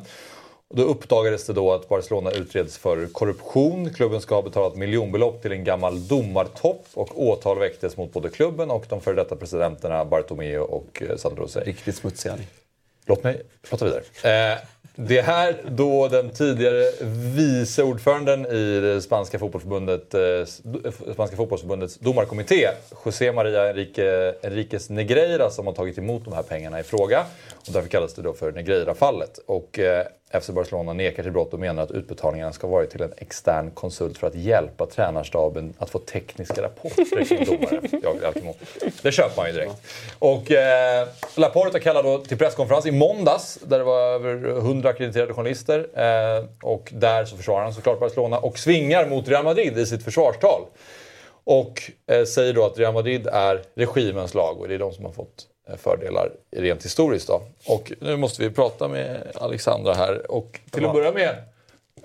då 0.74 0.84
uppdagades 0.84 1.46
det 1.46 1.54
då 1.54 1.72
att 1.74 1.90
Barcelona 1.90 2.32
utreds 2.32 2.78
för 2.78 3.08
korruption. 3.08 3.94
Klubben 3.94 4.22
ska 4.22 4.36
ha 4.36 4.42
betalat 4.42 4.76
miljonbelopp 4.76 5.42
till 5.42 5.52
en 5.52 5.64
gammal 5.64 6.08
domartopp 6.08 6.86
och 6.94 7.22
åtal 7.24 7.60
väcktes 7.60 7.98
mot 7.98 8.14
både 8.14 8.30
klubben 8.30 8.72
och 8.72 8.86
de 8.90 9.02
före 9.02 9.16
detta 9.16 9.36
presidenterna 9.36 10.06
Bartomeu 10.06 10.60
och 10.60 11.02
eh, 11.10 11.16
Sandro 11.18 11.42
Rosell. 11.44 11.64
Riktigt 11.64 11.96
smutsiga. 11.96 12.36
Låt 13.06 13.24
mig 13.24 13.42
prata 13.70 13.86
vidare. 13.86 14.52
Eh, 14.54 14.58
det 14.96 15.22
här 15.22 15.56
då 15.70 16.08
den 16.08 16.30
tidigare 16.30 16.92
vice 17.36 17.84
ordföranden 17.84 18.46
i 18.46 18.80
det 18.80 19.02
spanska 19.02 19.40
fotbollsförbundet, 19.40 20.14
eh, 20.14 20.22
s- 20.22 20.62
spanska 21.14 21.36
fotbollsförbundets 21.38 21.98
domarkommitté, 21.98 22.68
José 23.06 23.32
Maria 23.32 23.70
Enrique, 23.70 24.34
Enriquez 24.44 24.90
Negreira, 24.90 25.50
som 25.50 25.68
har 25.68 25.74
tagit 25.74 25.98
emot 25.98 26.26
de 26.26 26.34
här 26.34 26.44
pengarna 26.44 26.80
i 26.80 26.84
fråga. 26.84 27.26
Och 27.68 27.74
därför 27.74 27.90
kallas 27.90 28.14
det 28.14 28.22
då 28.22 28.34
för 28.34 28.52
Negreira-fallet. 28.52 29.40
Och 29.46 29.80
eh, 29.80 30.06
FC 30.32 30.50
Barcelona 30.50 30.94
nekar 30.94 31.24
till 31.24 31.32
brott 31.32 31.54
och 31.54 31.60
menar 31.60 31.84
att 31.84 31.92
utbetalningarna 31.92 32.54
ska 32.54 32.68
varit 32.68 32.90
till 32.90 33.02
en 33.02 33.14
extern 33.18 33.72
konsult 33.72 34.18
för 34.18 34.28
att 34.28 34.36
hjälpa 34.36 34.86
tränarstaben 34.86 35.74
att 35.78 35.90
få 35.90 36.00
tekniska 36.00 36.62
rapporter 36.62 37.26
kring 37.26 37.46
domare. 37.46 38.54
Det 39.02 39.12
köper 39.12 39.38
man 39.38 39.48
ju 39.48 39.54
direkt. 39.54 39.74
Och 40.20 40.52
eh, 40.52 41.08
Laporta 41.36 41.80
kallade 41.80 42.10
då 42.10 42.18
till 42.18 42.38
presskonferens 42.38 42.86
i 42.86 42.92
måndags 42.92 43.60
där 43.64 43.78
det 43.78 43.84
var 43.84 44.02
över 44.02 44.58
100 44.58 44.90
akkrediterade 44.90 45.34
journalister. 45.34 45.88
Eh, 45.94 46.46
och 46.62 46.90
där 46.96 47.26
så 47.26 47.38
försvarar 47.38 47.64
han 47.64 47.74
såklart 47.74 48.00
Barcelona 48.00 48.38
och 48.40 48.60
svingar 48.60 49.06
mot 49.06 49.28
Real 49.28 49.44
Madrid 49.44 49.78
i 49.78 49.86
sitt 49.86 50.04
försvarstal. 50.04 50.62
Och 51.44 51.92
eh, 52.12 52.24
säger 52.24 52.54
då 52.54 52.66
att 52.66 52.80
Real 52.80 52.94
Madrid 52.94 53.28
är 53.28 53.62
regimens 53.76 54.34
lag 54.34 54.60
och 54.60 54.68
det 54.68 54.76
är 54.76 54.80
de 54.80 54.94
som 54.94 55.06
har 55.06 55.12
fått 55.12 55.48
fördelar 55.78 56.32
rent 56.52 56.86
historiskt. 56.86 57.28
Då. 57.28 57.42
Och 57.68 57.92
nu 58.00 58.18
måste 58.18 58.44
vi 58.44 58.50
prata 58.50 58.88
med 58.88 59.22
Alexandra 59.36 59.94
här. 59.94 60.32
Och 60.32 60.60
till 60.72 60.86
att 60.86 60.94
börja 60.94 61.12
med, 61.12 61.36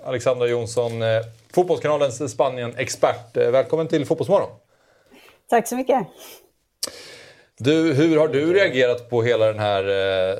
Alexandra 0.03 0.47
Jonsson, 0.47 1.01
eh, 1.01 1.21
Fotbollskanalens 1.53 2.31
Spanien-expert. 2.31 3.37
Eh, 3.37 3.49
välkommen 3.49 3.87
till 3.87 4.05
Fotbollsmorgon. 4.05 4.49
Tack 5.49 5.67
så 5.67 5.75
mycket. 5.75 6.07
Du, 7.57 7.93
hur 7.93 8.17
har 8.17 8.27
du 8.27 8.53
reagerat 8.53 9.09
på 9.09 9.23
hela 9.23 9.45
den 9.45 9.59
här 9.59 9.83
eh, 9.83 10.37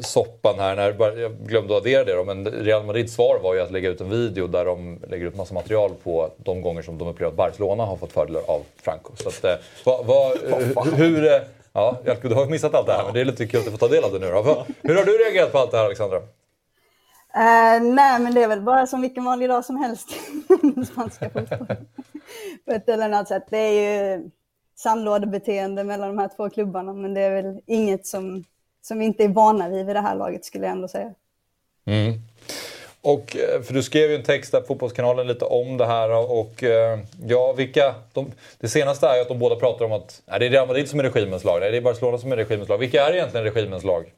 soppan 0.00 0.58
här? 0.58 0.76
När, 0.76 1.18
jag 1.18 1.32
glömde 1.32 1.76
att 1.76 1.82
addera 1.82 2.04
det 2.04 2.14
då, 2.14 2.24
men 2.24 2.46
Real 2.46 2.84
Madrids 2.84 3.14
svar 3.14 3.38
var 3.42 3.54
ju 3.54 3.60
att 3.60 3.70
lägga 3.70 3.88
ut 3.88 4.00
en 4.00 4.10
video 4.10 4.46
där 4.46 4.64
de 4.64 4.98
lägger 5.08 5.26
ut 5.26 5.36
massa 5.36 5.54
material 5.54 5.90
på 6.02 6.30
de 6.36 6.62
gånger 6.62 6.82
som 6.82 6.98
de 6.98 7.08
upplever 7.08 7.30
att 7.30 7.36
Barcelona 7.36 7.84
har 7.84 7.96
fått 7.96 8.12
fördelar 8.12 8.42
av 8.46 8.62
Franco. 8.82 9.12
Så 9.16 9.28
att, 9.28 9.44
eh, 9.44 9.54
vad, 9.84 10.06
vad, 10.06 10.38
hur, 10.38 10.92
hur, 10.92 11.32
eh, 11.32 11.40
ja, 11.78 11.98
Jelko, 12.04 12.28
du 12.28 12.34
har 12.34 12.46
missat 12.46 12.74
allt 12.74 12.86
det 12.86 12.92
här, 12.92 13.04
men 13.04 13.14
det 13.14 13.20
är 13.20 13.24
lite 13.24 13.46
kul 13.46 13.60
att 13.60 13.64
du 13.64 13.70
får 13.70 13.78
ta 13.78 13.88
del 13.88 14.04
av 14.04 14.12
det 14.12 14.18
nu 14.18 14.30
då. 14.30 14.66
Hur 14.82 14.94
har 14.94 15.04
du 15.04 15.12
reagerat 15.12 15.52
på 15.52 15.58
allt 15.58 15.70
det 15.70 15.76
här, 15.76 15.84
Alexandra? 15.84 16.16
Eh, 16.16 17.82
nej, 17.82 18.20
men 18.20 18.34
det 18.34 18.42
är 18.42 18.48
väl 18.48 18.60
bara 18.60 18.86
som 18.86 19.00
vilken 19.00 19.24
vanlig 19.24 19.48
dag 19.48 19.64
som 19.64 19.76
helst 19.76 20.12
i 20.12 20.54
den 20.74 20.86
spanska 20.86 21.30
fotbollen. 21.30 21.86
På 22.64 22.72
ett 22.72 22.88
eller 22.88 23.04
annat 23.04 23.28
sätt. 23.28 23.44
Det 23.50 23.58
är 23.58 24.12
ju 24.12 24.30
sandlådebeteende 24.76 25.84
mellan 25.84 26.08
de 26.08 26.18
här 26.18 26.30
två 26.36 26.50
klubbarna, 26.50 26.92
men 26.92 27.14
det 27.14 27.20
är 27.20 27.42
väl 27.42 27.60
inget 27.66 28.06
som, 28.06 28.44
som 28.80 28.98
vi 28.98 29.04
inte 29.04 29.24
är 29.24 29.28
vana 29.28 29.68
vid 29.68 29.86
vid 29.86 29.96
det 29.96 30.00
här 30.00 30.16
laget, 30.16 30.44
skulle 30.44 30.64
jag 30.64 30.72
ändå 30.72 30.88
säga. 30.88 31.14
Och, 33.02 33.36
eh, 33.36 33.62
för 33.62 33.74
du 33.74 33.82
skrev 33.82 34.10
ju 34.10 34.16
en 34.16 34.22
text 34.22 34.52
där 34.52 34.60
på 34.60 34.66
Fotbollskanalen 34.66 35.26
lite 35.26 35.44
om 35.44 35.76
det 35.76 35.86
här. 35.86 36.30
Och 36.30 36.64
eh, 36.64 36.98
ja, 37.26 37.52
vilka... 37.52 37.94
De, 38.12 38.32
det 38.60 38.68
senaste 38.68 39.06
är 39.06 39.14
ju 39.14 39.20
att 39.20 39.28
de 39.28 39.38
båda 39.38 39.56
pratar 39.56 39.84
om 39.84 39.92
att 39.92 40.22
nej, 40.26 40.38
det 40.38 40.46
är 40.46 40.50
Real 40.50 40.66
Madrid 40.66 40.88
som 40.88 41.00
är 41.00 41.04
regimens 41.04 41.44
lag. 41.44 41.60
Nej, 41.60 41.70
det 41.70 41.76
är 41.76 41.82
Barcelona 41.82 42.18
som 42.18 42.32
är 42.32 42.36
regimens 42.36 42.68
lag. 42.68 42.78
Vilka 42.78 43.06
är 43.06 43.12
egentligen 43.12 43.44
regimens 43.44 43.84
lag? 43.84 44.12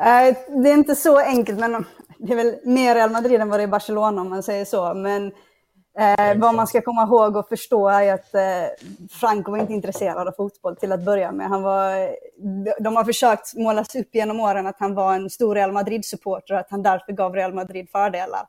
Eh, 0.00 0.36
det 0.62 0.70
är 0.70 0.74
inte 0.74 0.94
så 0.94 1.18
enkelt, 1.18 1.58
men 1.58 1.84
det 2.18 2.32
är 2.32 2.36
väl 2.36 2.56
mer 2.64 2.94
Real 2.94 3.10
Madrid 3.10 3.40
än 3.40 3.48
vad 3.48 3.60
det 3.60 3.64
är 3.64 3.66
Barcelona 3.66 4.20
om 4.20 4.28
man 4.28 4.42
säger 4.42 4.64
så. 4.64 4.94
Men 4.94 5.32
eh, 5.98 6.38
vad 6.38 6.54
man 6.54 6.66
ska 6.66 6.82
komma 6.82 7.02
ihåg 7.02 7.36
och 7.36 7.48
förstå 7.48 7.88
är 7.88 8.12
att 8.12 8.34
eh, 8.34 8.86
Franco 9.10 9.50
var 9.50 9.58
inte 9.58 9.72
intresserad 9.72 10.28
av 10.28 10.32
fotboll 10.32 10.76
till 10.76 10.92
att 10.92 11.04
börja 11.04 11.32
med. 11.32 11.48
Han 11.48 11.62
var, 11.62 12.16
de 12.82 12.96
har 12.96 13.04
försökt 13.04 13.54
målas 13.54 13.94
upp 13.94 14.14
genom 14.14 14.40
åren 14.40 14.66
att 14.66 14.80
han 14.80 14.94
var 14.94 15.14
en 15.14 15.30
stor 15.30 15.54
Real 15.54 15.72
Madrid-supporter 15.72 16.54
och 16.54 16.60
att 16.60 16.70
han 16.70 16.82
därför 16.82 17.12
gav 17.12 17.34
Real 17.34 17.54
Madrid 17.54 17.90
fördelar. 17.90 18.46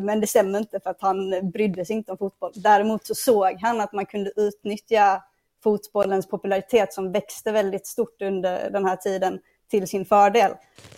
Men 0.00 0.20
det 0.20 0.26
stämmer 0.26 0.58
inte 0.58 0.80
för 0.80 0.90
att 0.90 1.00
han 1.00 1.50
brydde 1.50 1.84
sig 1.84 1.96
inte 1.96 2.12
om 2.12 2.18
fotboll. 2.18 2.52
Däremot 2.54 3.06
så 3.06 3.14
såg 3.14 3.58
han 3.60 3.80
att 3.80 3.92
man 3.92 4.06
kunde 4.06 4.32
utnyttja 4.36 5.22
fotbollens 5.62 6.28
popularitet 6.28 6.92
som 6.92 7.12
växte 7.12 7.52
väldigt 7.52 7.86
stort 7.86 8.22
under 8.22 8.70
den 8.70 8.84
här 8.84 8.96
tiden 8.96 9.40
till 9.74 9.88
sin 9.88 10.04
fördel. 10.04 10.52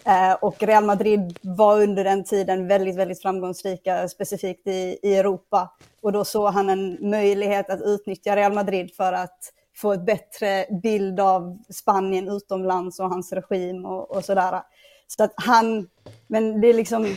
Eh, 0.04 0.32
och 0.32 0.62
Real 0.62 0.84
Madrid 0.84 1.38
var 1.42 1.82
under 1.82 2.04
den 2.04 2.24
tiden 2.24 2.68
väldigt, 2.68 2.96
väldigt 2.96 3.22
framgångsrika, 3.22 4.08
specifikt 4.08 4.66
i, 4.66 4.98
i 5.02 5.16
Europa. 5.16 5.70
Och 6.02 6.12
då 6.12 6.24
såg 6.24 6.52
han 6.52 6.70
en 6.70 7.10
möjlighet 7.10 7.70
att 7.70 7.80
utnyttja 7.82 8.36
Real 8.36 8.52
Madrid 8.52 8.94
för 8.96 9.12
att 9.12 9.38
få 9.76 9.92
ett 9.92 10.06
bättre 10.06 10.66
bild 10.82 11.20
av 11.20 11.58
Spanien 11.70 12.28
utomlands 12.28 13.00
och 13.00 13.10
hans 13.10 13.32
regim 13.32 13.84
och, 13.84 14.10
och 14.10 14.24
sådär. 14.24 14.62
Så 15.06 15.24
att 15.24 15.32
han, 15.36 15.88
men 16.26 16.60
det 16.60 16.68
är 16.68 16.74
liksom, 16.74 17.16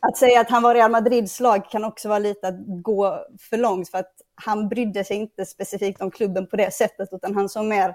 att 0.00 0.16
säga 0.16 0.40
att 0.40 0.50
han 0.50 0.62
var 0.62 0.74
Real 0.74 0.90
Madrids 0.90 1.40
lag 1.40 1.70
kan 1.70 1.84
också 1.84 2.08
vara 2.08 2.18
lite 2.18 2.48
att 2.48 2.82
gå 2.82 3.26
för 3.50 3.56
långt 3.56 3.90
för 3.90 3.98
att 3.98 4.12
han 4.34 4.68
brydde 4.68 5.04
sig 5.04 5.16
inte 5.16 5.46
specifikt 5.46 6.02
om 6.02 6.10
klubben 6.10 6.46
på 6.46 6.56
det 6.56 6.74
sättet 6.74 7.08
utan 7.12 7.34
han 7.34 7.48
såg 7.48 7.64
mer 7.64 7.94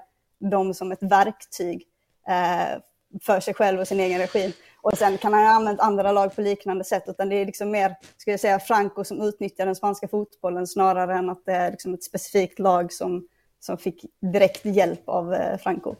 dem 0.50 0.74
som 0.74 0.92
ett 0.92 1.02
verktyg 1.02 1.86
eh, 2.28 2.78
för 3.22 3.40
sig 3.40 3.54
själv 3.54 3.80
och 3.80 3.88
sin 3.88 4.00
egen 4.00 4.18
regim. 4.18 4.52
Och 4.80 4.98
sen 4.98 5.18
kan 5.18 5.32
han 5.32 5.42
ha 5.42 5.50
använt 5.50 5.80
andra 5.80 6.12
lag 6.12 6.34
på 6.34 6.40
liknande 6.40 6.84
sätt, 6.84 7.04
utan 7.06 7.28
det 7.28 7.36
är 7.36 7.46
liksom 7.46 7.70
mer, 7.70 7.94
ska 8.16 8.30
jag 8.30 8.40
säga, 8.40 8.60
Franco 8.60 9.04
som 9.04 9.20
utnyttjar 9.20 9.66
den 9.66 9.76
spanska 9.76 10.08
fotbollen 10.08 10.66
snarare 10.66 11.14
än 11.14 11.30
att 11.30 11.42
det 11.46 11.52
är 11.52 11.70
liksom 11.70 11.94
ett 11.94 12.04
specifikt 12.04 12.58
lag 12.58 12.92
som, 12.92 13.26
som 13.60 13.78
fick 13.78 14.04
direkt 14.32 14.64
hjälp 14.64 15.08
av 15.08 15.34
eh, 15.34 15.58
Franco. 15.58 15.96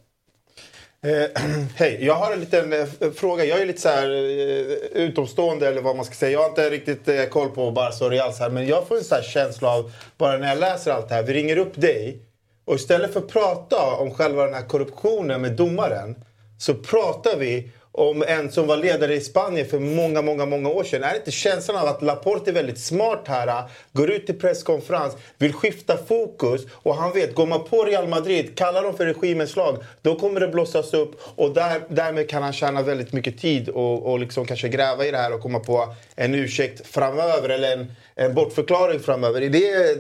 Eh, 1.07 1.43
Hej, 1.77 1.99
jag 2.01 2.15
har 2.15 2.33
en 2.33 2.41
liten 2.41 2.73
eh, 2.73 3.11
fråga. 3.15 3.45
Jag 3.45 3.61
är 3.61 3.67
lite 3.67 3.81
så 3.81 3.89
här 3.89 4.11
eh, 4.11 5.03
utomstående 5.03 5.69
eller 5.69 5.83
vad 5.83 5.97
man 5.97 6.05
ska 6.05 6.15
säga. 6.15 6.33
Jag 6.33 6.41
har 6.41 6.49
inte 6.49 6.71
riktigt 6.71 7.09
eh, 7.09 7.25
koll 7.25 7.51
på 7.51 7.71
Barca 7.71 8.05
och 8.05 8.11
Real 8.11 8.33
här, 8.41 8.51
men 8.51 8.67
jag 8.67 8.89
får 8.89 8.97
en 8.97 9.05
så 9.05 9.23
känsla 9.23 9.69
av, 9.69 9.93
bara 10.19 10.39
när 10.39 10.49
jag 10.49 10.59
läser 10.59 10.93
allt 10.93 11.09
det 11.09 11.15
här, 11.15 11.23
vi 11.23 11.33
ringer 11.33 11.57
upp 11.57 11.81
dig 11.81 12.23
och 12.65 12.75
istället 12.75 13.13
för 13.13 13.21
att 13.21 13.29
prata 13.29 13.97
om 13.97 14.15
själva 14.15 14.45
den 14.45 14.55
här 14.55 14.69
korruptionen 14.69 15.41
med 15.41 15.53
domaren 15.53 16.25
så 16.63 16.75
pratar 16.75 17.37
vi 17.37 17.71
om 17.93 18.23
en 18.23 18.53
som 18.53 18.67
var 18.67 18.77
ledare 18.77 19.15
i 19.15 19.21
Spanien 19.21 19.67
för 19.67 19.79
många, 19.79 20.23
många, 20.23 20.47
många 20.47 20.69
år 20.69 20.85
sedan. 20.85 21.03
Är 21.03 21.11
det 21.11 21.17
inte 21.17 21.31
känslan 21.31 21.77
av 21.77 21.89
att 21.89 22.03
Laporte 22.03 22.51
är 22.51 22.55
väldigt 22.55 22.79
smart 22.79 23.25
här, 23.29 23.47
äh, 23.49 23.65
går 23.93 24.11
ut 24.11 24.27
till 24.27 24.39
presskonferens, 24.39 25.17
vill 25.39 25.53
skifta 25.53 25.97
fokus 25.97 26.61
och 26.73 26.95
han 26.95 27.13
vet, 27.13 27.35
går 27.35 27.47
man 27.47 27.65
på 27.65 27.85
Real 27.85 28.09
Madrid, 28.09 28.59
kallar 28.59 28.83
dem 28.83 28.97
för 28.97 29.07
regimens 29.07 29.57
lag, 29.57 29.77
då 30.03 30.19
kommer 30.19 30.41
det 30.41 30.49
blossas 30.49 30.95
upp 30.95 31.21
och 31.25 31.55
där, 31.55 31.81
därmed 31.89 32.29
kan 32.29 32.43
han 32.43 32.53
tjäna 32.53 32.83
väldigt 32.83 33.13
mycket 33.13 33.39
tid 33.39 33.69
och, 33.69 34.13
och 34.13 34.19
liksom 34.19 34.45
kanske 34.45 34.69
gräva 34.69 35.07
i 35.07 35.11
det 35.11 35.19
här 35.19 35.35
och 35.35 35.41
komma 35.41 35.61
på 35.61 35.95
en 36.17 36.35
ursäkt 36.35 36.87
framöver 36.87 37.49
eller 37.49 37.73
en, 37.73 37.93
en 38.15 38.35
bortförklaring 38.35 39.01
framöver. 39.01 39.43
Är 39.43 39.51
det 39.51 39.95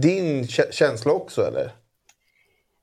din 0.00 0.48
känsla 0.70 1.12
också 1.12 1.46
eller? 1.46 1.72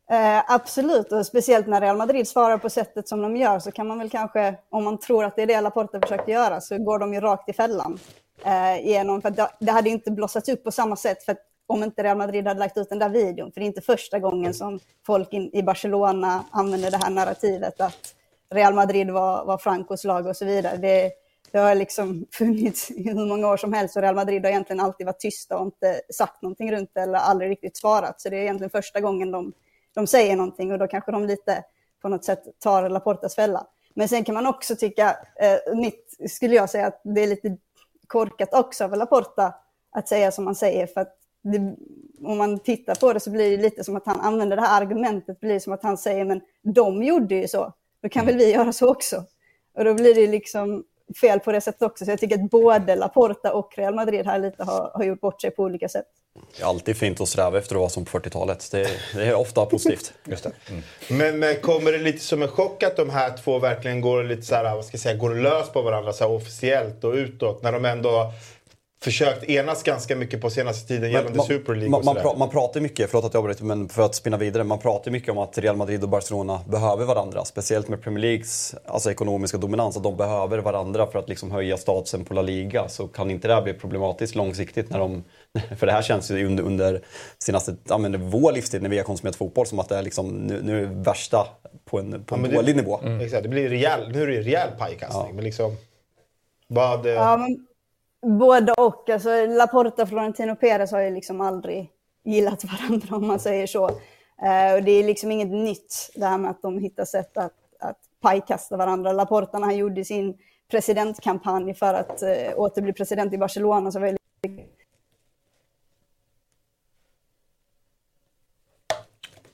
Eh, 0.09 0.43
absolut, 0.47 1.11
och 1.11 1.25
speciellt 1.25 1.67
när 1.67 1.81
Real 1.81 1.97
Madrid 1.97 2.27
svarar 2.27 2.57
på 2.57 2.69
sättet 2.69 3.07
som 3.07 3.21
de 3.21 3.37
gör 3.37 3.59
så 3.59 3.71
kan 3.71 3.87
man 3.87 3.99
väl 3.99 4.09
kanske, 4.09 4.55
om 4.69 4.83
man 4.83 4.99
tror 4.99 5.23
att 5.23 5.35
det 5.35 5.41
är 5.41 5.47
det 5.47 5.61
Laporta 5.61 6.01
försökte 6.01 6.31
göra, 6.31 6.61
så 6.61 6.77
går 6.77 6.99
de 6.99 7.13
ju 7.13 7.19
rakt 7.19 7.49
i 7.49 7.53
fällan. 7.53 7.99
Eh, 8.43 8.87
genom, 8.87 9.21
för 9.21 9.29
det, 9.29 9.49
det 9.59 9.71
hade 9.71 9.89
inte 9.89 10.11
blossat 10.11 10.49
upp 10.49 10.63
på 10.63 10.71
samma 10.71 10.95
sätt 10.95 11.23
för 11.23 11.31
att, 11.31 11.41
om 11.67 11.83
inte 11.83 12.03
Real 12.03 12.17
Madrid 12.17 12.47
hade 12.47 12.59
lagt 12.59 12.77
ut 12.77 12.89
den 12.89 12.99
där 12.99 13.09
videon. 13.09 13.51
För 13.51 13.59
det 13.59 13.65
är 13.65 13.67
inte 13.67 13.81
första 13.81 14.19
gången 14.19 14.53
som 14.53 14.79
folk 15.05 15.33
in, 15.33 15.49
i 15.53 15.63
Barcelona 15.63 16.43
använder 16.51 16.91
det 16.91 16.97
här 16.97 17.09
narrativet 17.09 17.81
att 17.81 18.15
Real 18.49 18.73
Madrid 18.73 19.11
var, 19.11 19.45
var 19.45 19.57
Francos 19.57 20.03
lag 20.03 20.27
och 20.27 20.37
så 20.37 20.45
vidare. 20.45 20.77
Det, 20.77 21.11
det 21.51 21.57
har 21.57 21.75
liksom 21.75 22.25
funnits 22.31 22.91
i 22.91 23.09
hur 23.09 23.25
många 23.25 23.47
år 23.47 23.57
som 23.57 23.73
helst 23.73 23.95
och 23.95 24.01
Real 24.01 24.15
Madrid 24.15 24.43
har 24.43 24.49
egentligen 24.51 24.79
alltid 24.79 25.05
varit 25.05 25.19
tysta 25.19 25.57
och 25.57 25.65
inte 25.65 26.01
sagt 26.13 26.41
någonting 26.41 26.71
runt 26.71 26.89
det 26.93 27.01
eller 27.01 27.19
aldrig 27.19 27.49
riktigt 27.51 27.77
svarat. 27.77 28.21
Så 28.21 28.29
det 28.29 28.37
är 28.37 28.41
egentligen 28.41 28.69
första 28.69 28.99
gången 28.99 29.31
de 29.31 29.53
de 29.95 30.07
säger 30.07 30.35
någonting 30.35 30.71
och 30.71 30.79
då 30.79 30.87
kanske 30.87 31.11
de 31.11 31.25
lite 31.25 31.63
på 32.01 32.09
något 32.09 32.23
sätt 32.23 32.43
tar 32.59 32.89
Laportas 32.89 33.35
fälla. 33.35 33.67
Men 33.93 34.09
sen 34.09 34.23
kan 34.23 34.35
man 34.35 34.47
också 34.47 34.75
tycka, 34.75 35.17
eh, 35.39 35.75
mitt 35.75 36.17
skulle 36.29 36.55
jag 36.55 36.69
säga 36.69 36.87
att 36.87 37.01
det 37.03 37.21
är 37.21 37.27
lite 37.27 37.57
korkat 38.07 38.53
också 38.53 38.83
av 38.83 38.95
Laporta 38.95 39.53
att 39.91 40.07
säga 40.07 40.31
som 40.31 40.45
man 40.45 40.55
säger 40.55 40.87
för 40.87 41.01
att 41.01 41.17
det, 41.41 41.75
om 42.21 42.37
man 42.37 42.59
tittar 42.59 42.95
på 42.95 43.13
det 43.13 43.19
så 43.19 43.29
blir 43.29 43.57
det 43.57 43.63
lite 43.63 43.83
som 43.83 43.95
att 43.95 44.05
han 44.05 44.19
använder 44.19 44.55
det 44.55 44.61
här 44.61 44.81
argumentet, 44.81 45.39
blir 45.39 45.59
som 45.59 45.73
att 45.73 45.83
han 45.83 45.97
säger 45.97 46.25
men 46.25 46.41
de 46.61 47.03
gjorde 47.03 47.35
ju 47.35 47.47
så, 47.47 47.73
då 48.01 48.09
kan 48.09 48.25
väl 48.25 48.37
vi 48.37 48.53
göra 48.53 48.73
så 48.73 48.91
också. 48.91 49.23
Och 49.77 49.85
då 49.85 49.93
blir 49.93 50.15
det 50.15 50.27
liksom 50.27 50.83
fel 51.21 51.39
på 51.39 51.51
det 51.51 51.61
sättet 51.61 51.81
också. 51.81 52.05
Så 52.05 52.11
jag 52.11 52.19
tycker 52.19 52.35
att 52.35 52.49
både 52.49 52.95
Laporta 52.95 53.53
och 53.53 53.77
Real 53.77 53.95
Madrid 53.95 54.25
här 54.25 54.39
lite 54.39 54.63
har, 54.63 54.91
har 54.93 55.03
gjort 55.03 55.21
bort 55.21 55.41
sig 55.41 55.51
på 55.51 55.63
olika 55.63 55.89
sätt. 55.89 56.07
Det 56.57 56.63
är 56.63 56.67
alltid 56.67 56.97
fint 56.97 57.21
att 57.21 57.29
sträva 57.29 57.57
efter 57.57 57.75
att 57.75 57.79
vara 57.79 57.89
som 57.89 58.05
på 58.05 58.19
40-talet. 58.19 58.71
Det, 58.71 58.89
det, 59.13 59.25
är 59.25 59.35
ofta 59.35 59.65
positivt. 59.65 60.13
Just 60.25 60.43
det. 60.43 60.51
Mm. 60.69 60.83
Men, 61.07 61.39
men, 61.39 61.55
kommer 61.61 61.91
det 61.91 61.97
lite 61.97 62.19
som 62.19 62.41
en 62.41 62.47
chock 62.47 62.83
att 62.83 62.97
de 62.97 63.09
här 63.09 63.37
två 63.43 63.59
verkligen 63.59 64.01
går 64.01 64.23
lite 64.23 64.41
så 64.41 64.55
här, 64.55 64.75
vad 64.75 64.85
ska 64.85 64.95
jag 64.95 65.01
säga, 65.01 65.15
går 65.17 65.35
lös 65.35 65.69
på 65.69 65.81
varandra 65.81 66.13
så 66.13 66.25
officiellt 66.25 67.03
och 67.03 67.13
utåt 67.13 67.63
när 67.63 67.71
de 67.71 67.85
ändå 67.85 68.33
försökt 69.03 69.43
enas 69.43 69.83
ganska 69.83 70.15
mycket 70.15 70.41
på 70.41 70.49
senaste 70.49 70.87
tiden 70.87 71.11
gällande 71.11 71.37
man, 71.37 71.47
Super 71.47 71.75
League. 71.75 71.89
Man, 71.89 72.05
man, 72.05 72.15
pra, 72.15 72.33
man, 72.37 72.49
pratar 72.49 72.81
mycket, 72.81 73.09
förlåt 73.09 73.25
att 73.25 73.33
jag 73.33 73.41
avbryter, 73.41 73.63
men 73.63 73.89
för 73.89 74.01
att 74.01 74.15
spinna 74.15 74.37
vidare. 74.37 74.63
Man 74.63 74.79
pratar 74.79 75.11
mycket 75.11 75.29
om 75.29 75.37
att 75.37 75.57
Real 75.57 75.75
Madrid 75.75 76.03
och 76.03 76.09
Barcelona 76.09 76.61
behöver 76.67 77.05
varandra. 77.05 77.45
Speciellt 77.45 77.87
med 77.87 78.01
Premier 78.01 78.21
Leagues 78.21 78.75
alltså 78.85 79.11
ekonomiska 79.11 79.57
dominans. 79.57 79.97
Att 79.97 80.03
de 80.03 80.17
behöver 80.17 80.57
varandra 80.57 81.07
för 81.07 81.19
att 81.19 81.29
liksom 81.29 81.51
höja 81.51 81.77
statusen 81.77 82.25
på 82.25 82.33
La 82.33 82.41
Liga. 82.41 82.89
Så 82.89 83.07
kan 83.07 83.31
inte 83.31 83.47
det 83.47 83.53
här 83.53 83.61
bli 83.61 83.73
problematiskt 83.73 84.35
långsiktigt 84.35 84.89
när 84.89 84.99
de... 84.99 85.23
För 85.77 85.85
det 85.85 85.91
här 85.91 86.01
känns 86.01 86.31
ju 86.31 86.45
under, 86.45 86.63
under 86.63 87.01
senaste, 87.39 87.75
ja, 87.89 87.97
men 87.97 88.29
vår 88.29 88.51
livstid 88.51 88.81
när 88.81 88.89
vi 88.89 88.97
har 88.97 89.03
konsumerat 89.03 89.35
fotboll 89.35 89.65
som 89.65 89.79
att 89.79 89.89
det 89.89 89.97
är 89.97 90.01
liksom, 90.01 90.29
nu, 90.29 90.61
nu 90.63 90.77
är 90.77 90.81
det 90.81 90.95
värsta 90.95 91.47
på 91.85 91.99
en, 91.99 92.23
på 92.23 92.35
en 92.35 92.45
ja, 92.45 92.51
dålig 92.51 92.75
det, 92.75 92.81
nivå. 92.81 92.99
Mm. 93.03 93.21
Exakt, 93.21 93.43
det 93.43 93.49
blir 93.49 93.69
rejäl, 93.69 94.11
nu 94.11 94.23
är 94.23 94.27
det 94.27 94.41
rejäl 94.41 94.69
pajkastning. 94.77 95.27
Ja. 95.27 95.33
Men 95.33 95.43
liksom, 95.43 95.77
vad... 96.67 97.05
Ja, 97.05 97.37
men 97.37 97.67
Både 98.25 98.71
och. 98.71 99.09
Alltså, 99.09 99.45
Laporta 99.45 100.01
och 100.01 100.09
Florentino 100.09 100.55
Perez 100.55 100.91
har 100.91 100.99
ju 100.99 101.09
liksom 101.09 101.41
aldrig 101.41 101.91
gillat 102.23 102.63
varandra 102.63 103.15
om 103.15 103.27
man 103.27 103.39
säger 103.39 103.67
så. 103.67 103.89
Eh, 104.41 104.73
och 104.75 104.83
det 104.83 104.91
är 104.91 105.03
liksom 105.03 105.31
inget 105.31 105.51
nytt 105.51 106.11
det 106.15 106.25
här 106.25 106.37
med 106.37 106.51
att 106.51 106.61
de 106.61 106.77
hittar 106.77 107.05
sätt 107.05 107.37
att, 107.37 107.53
att 107.79 107.97
pajkasta 108.21 108.77
varandra. 108.77 109.11
Laporta 109.11 109.59
när 109.59 109.65
han 109.65 109.77
gjorde 109.77 110.05
sin 110.05 110.37
presidentkampanj 110.71 111.73
för 111.73 111.93
att 111.93 112.21
eh, 112.21 112.53
återbli 112.55 112.93
president 112.93 113.33
i 113.33 113.37
Barcelona 113.37 113.91
så 113.91 113.99
var 113.99 114.07
det 114.07 114.17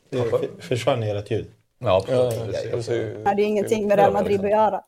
Det 0.10 0.64
försvann 0.64 1.04
ert 1.04 1.32
ljud. 1.32 1.52
Ja, 1.80 2.04
precis. 2.08 2.98
Ja, 3.26 3.34
det 3.34 3.42
är 3.42 3.48
ingenting 3.48 3.88
med 3.88 3.98
Real 3.98 4.14
Madrid 4.14 4.46
att 4.46 4.52
göra. 4.52 4.84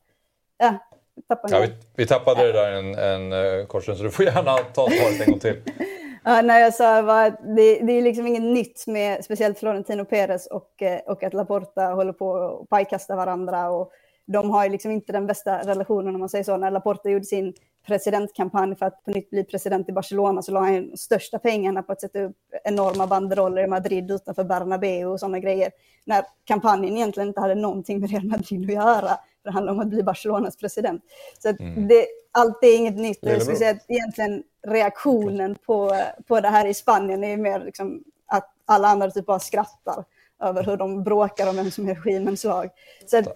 Ja, 0.58 0.78
tappade 1.28 1.56
ja, 1.56 1.62
vi, 1.62 1.74
vi, 1.96 2.06
tappade 2.06 2.44
det 2.44 2.52
där 2.52 2.72
en, 2.72 3.34
en 3.34 3.68
kort 3.68 3.84
stund, 3.84 3.98
så 3.98 4.04
du 4.04 4.12
får 4.12 4.26
gärna 4.26 4.58
ta 4.58 4.90
svaret 4.90 5.22
en 5.22 5.32
gång 5.32 5.40
till. 5.40 5.62
ja, 6.24 6.42
när 6.42 6.60
jag 6.60 6.74
sa 6.74 7.02
var 7.02 7.28
att 7.28 7.40
det, 7.56 7.80
det 7.80 7.94
är 7.94 8.02
liksom 8.02 8.28
inget 8.28 8.44
nytt 8.44 8.88
med 8.88 9.26
speciellt 9.26 9.60
Florentino 9.60 10.06
Perez 10.06 10.48
och, 10.48 10.82
eh, 10.82 11.00
och 11.00 11.24
att 11.24 11.34
Laporta 11.34 11.86
håller 11.86 12.14
på 12.14 12.36
att 12.36 12.70
pajkasta 12.70 13.16
varandra. 13.16 13.70
Och 13.70 13.92
de 14.26 14.50
har 14.50 14.64
ju 14.64 14.70
liksom 14.70 14.92
inte 14.92 15.12
den 15.12 15.28
bästa 15.28 15.58
relationen 15.58 16.16
om 16.16 16.20
man 16.20 16.30
säger 16.30 16.44
så. 16.44 16.58
När 16.58 16.72
Laporta 16.72 17.10
gjorde 17.10 17.26
sin 17.26 17.54
presidentkampanj 17.88 18.76
för 18.76 18.86
att 18.86 19.04
på 19.04 19.12
nytt 19.12 19.30
bli 19.30 19.44
president 19.44 19.90
i 19.90 19.92
Barcelona 19.92 20.42
så 20.42 20.52
la 20.52 20.60
han 20.60 20.90
de 20.90 20.98
största 20.98 21.40
pengarna 21.40 21.84
på 21.84 21.92
att 21.92 22.02
sätta 22.02 22.20
upp 22.20 22.38
enorma 22.64 23.08
banderoller 23.08 23.64
i 23.64 23.68
Madrid 23.68 24.12
utanför 24.12 24.44
Bernabéu 24.44 25.06
och 25.06 25.20
sådana 25.20 25.40
grejer. 25.40 25.72
När 26.06 26.24
kampanjen 26.46 26.98
egentligen 26.98 27.28
inte 27.28 27.42
hade 27.42 27.56
någonting 27.56 28.00
med 28.00 28.12
Real 28.12 28.26
Madrid 28.26 28.70
att 28.70 28.76
göra. 28.76 29.20
För 29.44 29.50
det 29.50 29.54
handlar 29.54 29.74
om 29.74 29.80
att 29.80 29.88
bli 29.88 30.04
Barcelonas 30.04 30.58
president. 30.58 31.04
Så 31.40 31.50
mm. 31.50 31.88
det, 31.88 32.06
allt 32.32 32.64
är 32.64 32.76
inget 32.76 32.98
nytt. 32.98 33.20
Jag 33.22 33.42
skulle 33.42 33.58
säga 33.58 33.72
att 33.72 33.86
egentligen 33.88 34.44
reaktionen 34.68 35.56
på, 35.66 35.96
på 36.28 36.40
det 36.40 36.48
här 36.48 36.66
i 36.66 36.74
Spanien 36.74 37.24
är 37.24 37.38
mer 37.38 37.60
liksom 37.60 38.04
att 38.26 38.50
alla 38.66 38.88
andra 38.88 39.12
typ 39.12 39.26
bara 39.26 39.40
skrattar 39.40 40.06
över 40.44 40.64
hur 40.64 40.78
de 40.78 41.04
bråkar 41.04 41.50
om 41.50 41.56
vem 41.56 41.72
som 41.72 41.90
är 41.90 41.96
regimens 41.96 42.44
lag. 42.44 42.70
Så 43.06 43.18
att, 43.18 43.28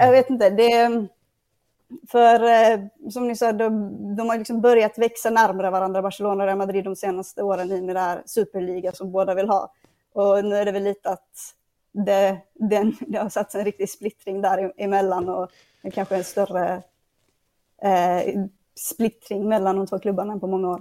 jag 0.00 0.10
vet 0.12 0.30
inte, 0.30 0.50
det 0.50 1.08
för 2.08 2.44
eh, 2.44 2.80
som 3.10 3.28
ni 3.28 3.36
sa, 3.36 3.52
de, 3.52 4.16
de 4.16 4.28
har 4.28 4.38
liksom 4.38 4.60
börjat 4.60 4.98
växa 4.98 5.30
närmare 5.30 5.70
varandra, 5.70 6.02
Barcelona 6.02 6.44
och 6.44 6.46
Real 6.46 6.58
Madrid, 6.58 6.84
de 6.84 6.96
senaste 6.96 7.42
åren 7.42 7.72
i 7.72 7.82
med 7.82 7.96
det 7.96 8.00
här 8.00 8.22
superliga 8.26 8.92
som 8.92 9.12
båda 9.12 9.34
vill 9.34 9.48
ha. 9.48 9.72
Och 10.12 10.44
nu 10.44 10.56
är 10.56 10.64
det 10.64 10.72
väl 10.72 10.84
lite 10.84 11.10
att 11.10 11.54
det, 11.92 12.38
den, 12.54 12.96
det 13.06 13.18
har 13.18 13.28
satt 13.28 13.54
en 13.54 13.64
riktig 13.64 13.90
splittring 13.90 14.42
där 14.42 14.72
emellan 14.76 15.28
och 15.28 15.50
det 15.82 15.90
kanske 15.90 16.16
en 16.16 16.24
större 16.24 16.82
eh, 17.82 18.34
splittring 18.76 19.48
mellan 19.48 19.76
de 19.76 19.86
två 19.86 19.98
klubbarna 19.98 20.38
på 20.38 20.46
många 20.46 20.68
år. 20.68 20.80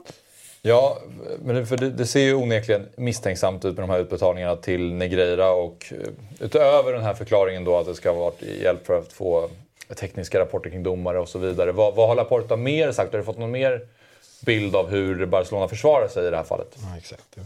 Ja, 0.62 0.98
men 1.40 1.66
för 1.66 1.78
det, 1.78 1.90
det, 1.90 2.06
ser 2.06 2.20
ju 2.20 2.36
onekligen 2.36 2.90
misstänksamt 2.98 3.66
ut 3.66 3.76
med 3.78 3.84
de 3.84 3.90
här 3.90 4.00
utbetalningarna 4.00 4.56
till 4.56 4.94
Negreira 4.94 5.52
och 5.52 5.86
eh, 5.92 6.08
utöver 6.40 6.94
den 6.94 7.02
här 7.02 7.14
förklaringen 7.14 7.64
då 7.64 7.78
att 7.78 7.86
det 7.86 7.96
ska 7.96 8.12
ha 8.12 8.20
varit 8.20 8.42
hjälp 8.42 8.86
för 8.86 9.00
att 9.00 9.14
få 9.14 9.50
tekniska 9.96 10.40
rapporter 10.40 10.70
kring 10.70 10.84
domare 10.84 11.20
och 11.20 11.30
så 11.30 11.40
vidare. 11.40 11.72
Vad, 11.72 11.96
vad 11.96 12.08
har 12.08 12.16
Laporta 12.16 12.56
mer 12.56 12.92
sagt? 12.92 13.12
Har 13.12 13.20
du 13.20 13.26
fått 13.26 13.38
någon 13.38 13.52
mer 13.52 13.88
bild 14.46 14.76
av 14.76 14.90
hur 14.90 15.26
Barcelona 15.26 15.68
försvarar 15.68 16.08
sig 16.08 16.28
i 16.28 16.30
det 16.30 16.38
här 16.38 16.44
fallet? 16.44 16.78
Ja, 16.78 16.98
exakt. 16.98 17.26
Det 17.36 17.42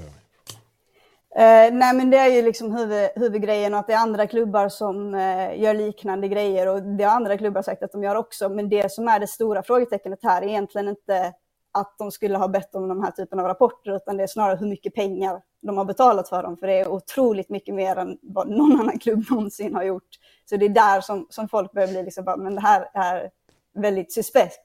Eh, 1.37 1.73
nej 1.73 1.95
men 1.95 2.09
det 2.09 2.17
är 2.17 2.27
ju 2.27 2.41
liksom 2.41 2.71
huvud, 2.71 3.09
huvudgrejen 3.15 3.73
och 3.73 3.79
att 3.79 3.87
det 3.87 3.93
är 3.93 3.97
andra 3.97 4.27
klubbar 4.27 4.69
som 4.69 5.15
eh, 5.15 5.61
gör 5.61 5.73
liknande 5.73 6.27
grejer 6.27 6.67
och 6.67 6.83
det 6.83 7.03
har 7.03 7.15
andra 7.15 7.37
klubbar 7.37 7.61
sagt 7.61 7.83
att 7.83 7.91
de 7.91 8.03
gör 8.03 8.15
också. 8.15 8.49
Men 8.49 8.69
det 8.69 8.91
som 8.91 9.07
är 9.07 9.19
det 9.19 9.27
stora 9.27 9.63
frågetecknet 9.63 10.19
här 10.23 10.41
är 10.41 10.47
egentligen 10.47 10.87
inte 10.87 11.33
att 11.73 11.95
de 11.97 12.11
skulle 12.11 12.37
ha 12.37 12.47
bett 12.47 12.75
om 12.75 12.87
de 12.87 13.03
här 13.03 13.11
typen 13.11 13.39
av 13.39 13.47
rapporter 13.47 13.95
utan 13.95 14.17
det 14.17 14.23
är 14.23 14.27
snarare 14.27 14.57
hur 14.57 14.67
mycket 14.67 14.93
pengar 14.95 15.41
de 15.61 15.77
har 15.77 15.85
betalat 15.85 16.29
för 16.29 16.43
dem. 16.43 16.57
För 16.57 16.67
det 16.67 16.79
är 16.79 16.87
otroligt 16.87 17.49
mycket 17.49 17.75
mer 17.75 17.95
än 17.95 18.17
vad 18.21 18.49
någon 18.49 18.79
annan 18.79 18.99
klubb 18.99 19.23
någonsin 19.29 19.75
har 19.75 19.83
gjort. 19.83 20.09
Så 20.49 20.57
det 20.57 20.65
är 20.65 20.69
där 20.69 21.01
som, 21.01 21.27
som 21.29 21.49
folk 21.49 21.71
börjar 21.71 21.87
bli 21.87 22.03
liksom 22.03 22.25
bara, 22.25 22.37
men 22.37 22.55
det 22.55 22.61
här 22.61 22.89
är 22.93 23.29
väldigt 23.73 24.13
suspekt. 24.13 24.59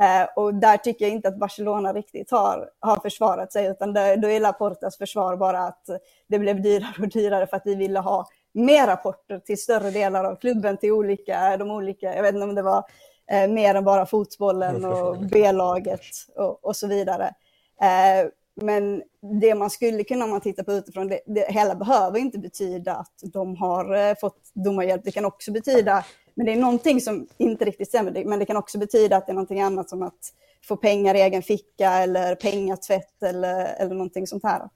Eh, 0.00 0.28
och 0.36 0.54
där 0.54 0.76
tycker 0.76 1.04
jag 1.04 1.12
inte 1.12 1.28
att 1.28 1.38
Barcelona 1.38 1.92
riktigt 1.92 2.30
har, 2.30 2.70
har 2.80 2.96
försvarat 2.96 3.52
sig, 3.52 3.66
utan 3.66 3.92
det, 3.92 4.16
då 4.16 4.28
är 4.28 4.40
Laportas 4.40 4.98
försvar 4.98 5.36
bara 5.36 5.58
att 5.58 5.86
det 6.28 6.38
blev 6.38 6.62
dyrare 6.62 7.02
och 7.02 7.08
dyrare 7.08 7.46
för 7.46 7.56
att 7.56 7.66
vi 7.66 7.74
ville 7.74 8.00
ha 8.00 8.26
mer 8.52 8.86
rapporter 8.86 9.38
till 9.38 9.62
större 9.62 9.90
delar 9.90 10.24
av 10.24 10.36
klubben, 10.36 10.76
till 10.76 10.92
olika, 10.92 11.56
de 11.56 11.70
olika, 11.70 12.14
jag 12.14 12.22
vet 12.22 12.34
inte 12.34 12.44
om 12.44 12.54
det 12.54 12.62
var 12.62 12.84
eh, 13.30 13.48
mer 13.48 13.74
än 13.74 13.84
bara 13.84 14.06
fotbollen 14.06 14.84
och 14.84 15.16
B-laget 15.30 16.00
och, 16.36 16.64
och, 16.64 16.76
så 16.76 16.86
vidare. 16.86 17.34
Eh, 17.82 18.28
men 18.62 19.02
det 19.40 19.54
man 19.54 19.70
skulle 19.70 20.04
kunna, 20.04 20.24
om 20.24 20.30
man 20.30 20.40
tittar 20.40 20.62
på 20.62 20.72
utifrån, 20.72 21.08
det, 21.08 21.20
det 21.26 21.46
hela 21.48 21.74
behöver 21.74 22.18
inte 22.18 22.38
betyda 22.38 22.94
att 22.94 23.12
de 23.22 23.56
har 23.56 23.94
eh, 23.94 24.14
fått 24.20 24.50
domarhjälp. 24.54 25.02
Det 25.04 25.12
kan 25.12 25.24
också 25.24 25.52
betyda 25.52 26.04
men 26.36 26.46
det 26.46 26.52
är 26.52 26.56
någonting 26.56 27.00
som 27.00 27.26
inte 27.38 27.64
riktigt 27.64 27.88
stämmer. 27.88 28.24
Men 28.24 28.38
det 28.38 28.44
kan 28.44 28.56
också 28.56 28.78
betyda 28.78 29.16
att 29.16 29.26
det 29.26 29.32
är 29.32 29.34
någonting 29.34 29.60
annat 29.60 29.90
som 29.90 30.02
att 30.02 30.32
få 30.64 30.76
pengar 30.76 31.14
i 31.14 31.20
egen 31.20 31.42
ficka 31.42 31.90
eller 31.90 32.34
pengatvätt 32.34 33.22
eller, 33.22 33.74
eller 33.78 33.94
någonting 33.94 34.26
sånt 34.26 34.44
här. 34.44 34.68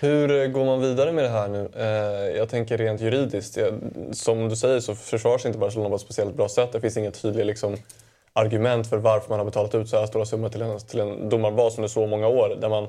Hur 0.00 0.42
eh, 0.42 0.46
går 0.48 0.64
man 0.64 0.80
vidare 0.80 1.12
med 1.12 1.24
det 1.24 1.30
här 1.30 1.48
nu? 1.48 1.70
Eh, 1.76 2.36
jag 2.36 2.48
tänker 2.48 2.78
rent 2.78 3.00
juridiskt. 3.00 3.58
Som 4.12 4.48
du 4.48 4.56
säger 4.56 4.80
så 4.80 4.94
försvaras 4.94 5.46
inte 5.46 5.58
Barcelona 5.58 5.88
på 5.88 5.94
ett 5.94 6.00
speciellt 6.00 6.36
bra 6.36 6.48
sätt. 6.48 6.72
Det 6.72 6.80
finns 6.80 6.96
inga 6.96 7.10
tydliga 7.10 7.44
liksom, 7.44 7.76
argument 8.32 8.86
för 8.86 8.96
varför 8.96 9.28
man 9.28 9.38
har 9.38 9.46
betalat 9.46 9.74
ut 9.74 9.88
så 9.88 9.98
här 9.98 10.06
stora 10.06 10.24
summor 10.24 10.48
till 10.48 10.62
en, 10.62 10.78
till 10.78 11.00
en 11.00 11.28
domarbas 11.28 11.78
under 11.78 11.88
så 11.88 12.06
många 12.06 12.28
år. 12.28 12.56
Där 12.60 12.68
man 12.68 12.88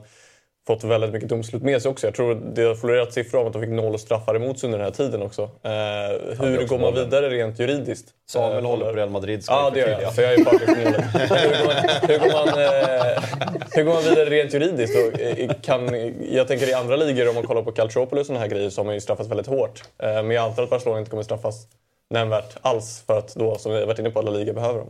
fått 0.67 0.83
väldigt 0.83 1.11
mycket 1.11 1.29
domslut 1.29 1.63
med 1.63 1.81
sig 1.81 1.91
också. 1.91 2.07
Jag 2.07 2.15
tror 2.15 2.35
det 2.55 2.63
har 2.63 2.75
florerat 2.75 3.13
siffror 3.13 3.41
om 3.41 3.47
att 3.47 3.53
de 3.53 3.61
fick 3.61 3.71
noll 3.71 3.99
straffar 3.99 4.35
emot 4.35 4.59
sig 4.59 4.67
under 4.67 4.79
den 4.79 4.85
här 4.85 4.93
tiden 4.93 5.21
också. 5.21 5.41
Eh, 5.41 6.41
hur 6.41 6.59
ja, 6.59 6.67
går 6.67 6.79
man 6.79 6.93
vidare 6.93 7.29
rent 7.29 7.59
juridiskt? 7.59 8.09
Samuel 8.29 8.63
eh, 8.63 8.69
håller 8.69 8.85
på 8.85 8.91
Real 8.91 9.09
Madrid. 9.09 9.43
Ja, 9.47 9.71
det 9.73 9.79
gör 9.79 10.01
jag. 10.01 10.15
För 10.15 10.21
jag 10.21 10.33
är 10.33 10.43
partnersmålet. 10.43 11.05
hur, 11.13 12.07
hur, 12.07 12.19
går 12.19 12.33
man, 12.33 12.47
eh, 12.47 13.23
hur 13.71 13.83
går 13.83 13.93
man 13.93 14.03
vidare 14.03 14.29
rent 14.29 14.53
juridiskt? 14.53 14.95
Och, 14.95 15.19
eh, 15.19 15.49
kan, 15.61 16.13
jag 16.31 16.47
tänker 16.47 16.69
i 16.69 16.73
andra 16.73 16.95
ligor, 16.95 17.29
om 17.29 17.35
man 17.35 17.43
kollar 17.43 17.63
på 17.63 17.71
Calciopoli 17.71 18.21
och 18.21 18.25
såna 18.25 18.39
här 18.39 18.47
grejer, 18.47 18.69
så 18.69 18.81
har 18.81 18.85
man 18.85 18.93
ju 18.93 19.01
straffats 19.01 19.29
väldigt 19.29 19.47
hårt. 19.47 19.83
Eh, 20.03 20.07
men 20.07 20.31
jag 20.31 20.45
antar 20.45 20.63
att 20.63 20.69
Barcelona 20.69 20.99
inte 20.99 21.11
kommer 21.11 21.23
straffas 21.23 21.67
nämnvärt 22.09 22.57
alls 22.61 23.03
för 23.07 23.17
att 23.17 23.35
då, 23.35 23.57
som 23.57 23.73
vi 23.73 23.85
varit 23.85 23.99
inne 23.99 24.09
på, 24.09 24.19
alla 24.19 24.31
ligor 24.31 24.53
behöver 24.53 24.79
dem. 24.79 24.89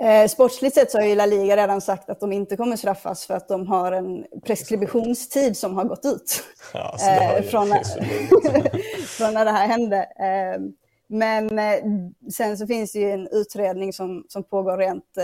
Eh, 0.00 0.28
sportsligt 0.28 0.74
sett 0.74 0.90
så 0.90 0.98
har 0.98 1.04
ju 1.04 1.14
La 1.14 1.26
Liga 1.26 1.56
redan 1.56 1.80
sagt 1.80 2.10
att 2.10 2.20
de 2.20 2.32
inte 2.32 2.56
kommer 2.56 2.76
straffas 2.76 3.26
för 3.26 3.34
att 3.34 3.48
de 3.48 3.66
har 3.66 3.92
en 3.92 4.24
preskriptionstid 4.44 5.56
som 5.56 5.76
har 5.76 5.84
gått 5.84 6.04
ut. 6.04 6.44
Ja, 6.74 6.96
eh, 7.10 7.42
från, 7.42 7.68
från 9.06 9.34
när 9.34 9.44
det 9.44 9.50
här 9.50 9.66
hände. 9.66 9.96
Eh, 9.98 10.60
men 11.08 11.58
eh, 11.58 11.80
sen 12.32 12.58
så 12.58 12.66
finns 12.66 12.92
det 12.92 12.98
ju 12.98 13.10
en 13.10 13.28
utredning 13.28 13.92
som, 13.92 14.24
som 14.28 14.44
pågår 14.44 14.78
rent 14.78 15.18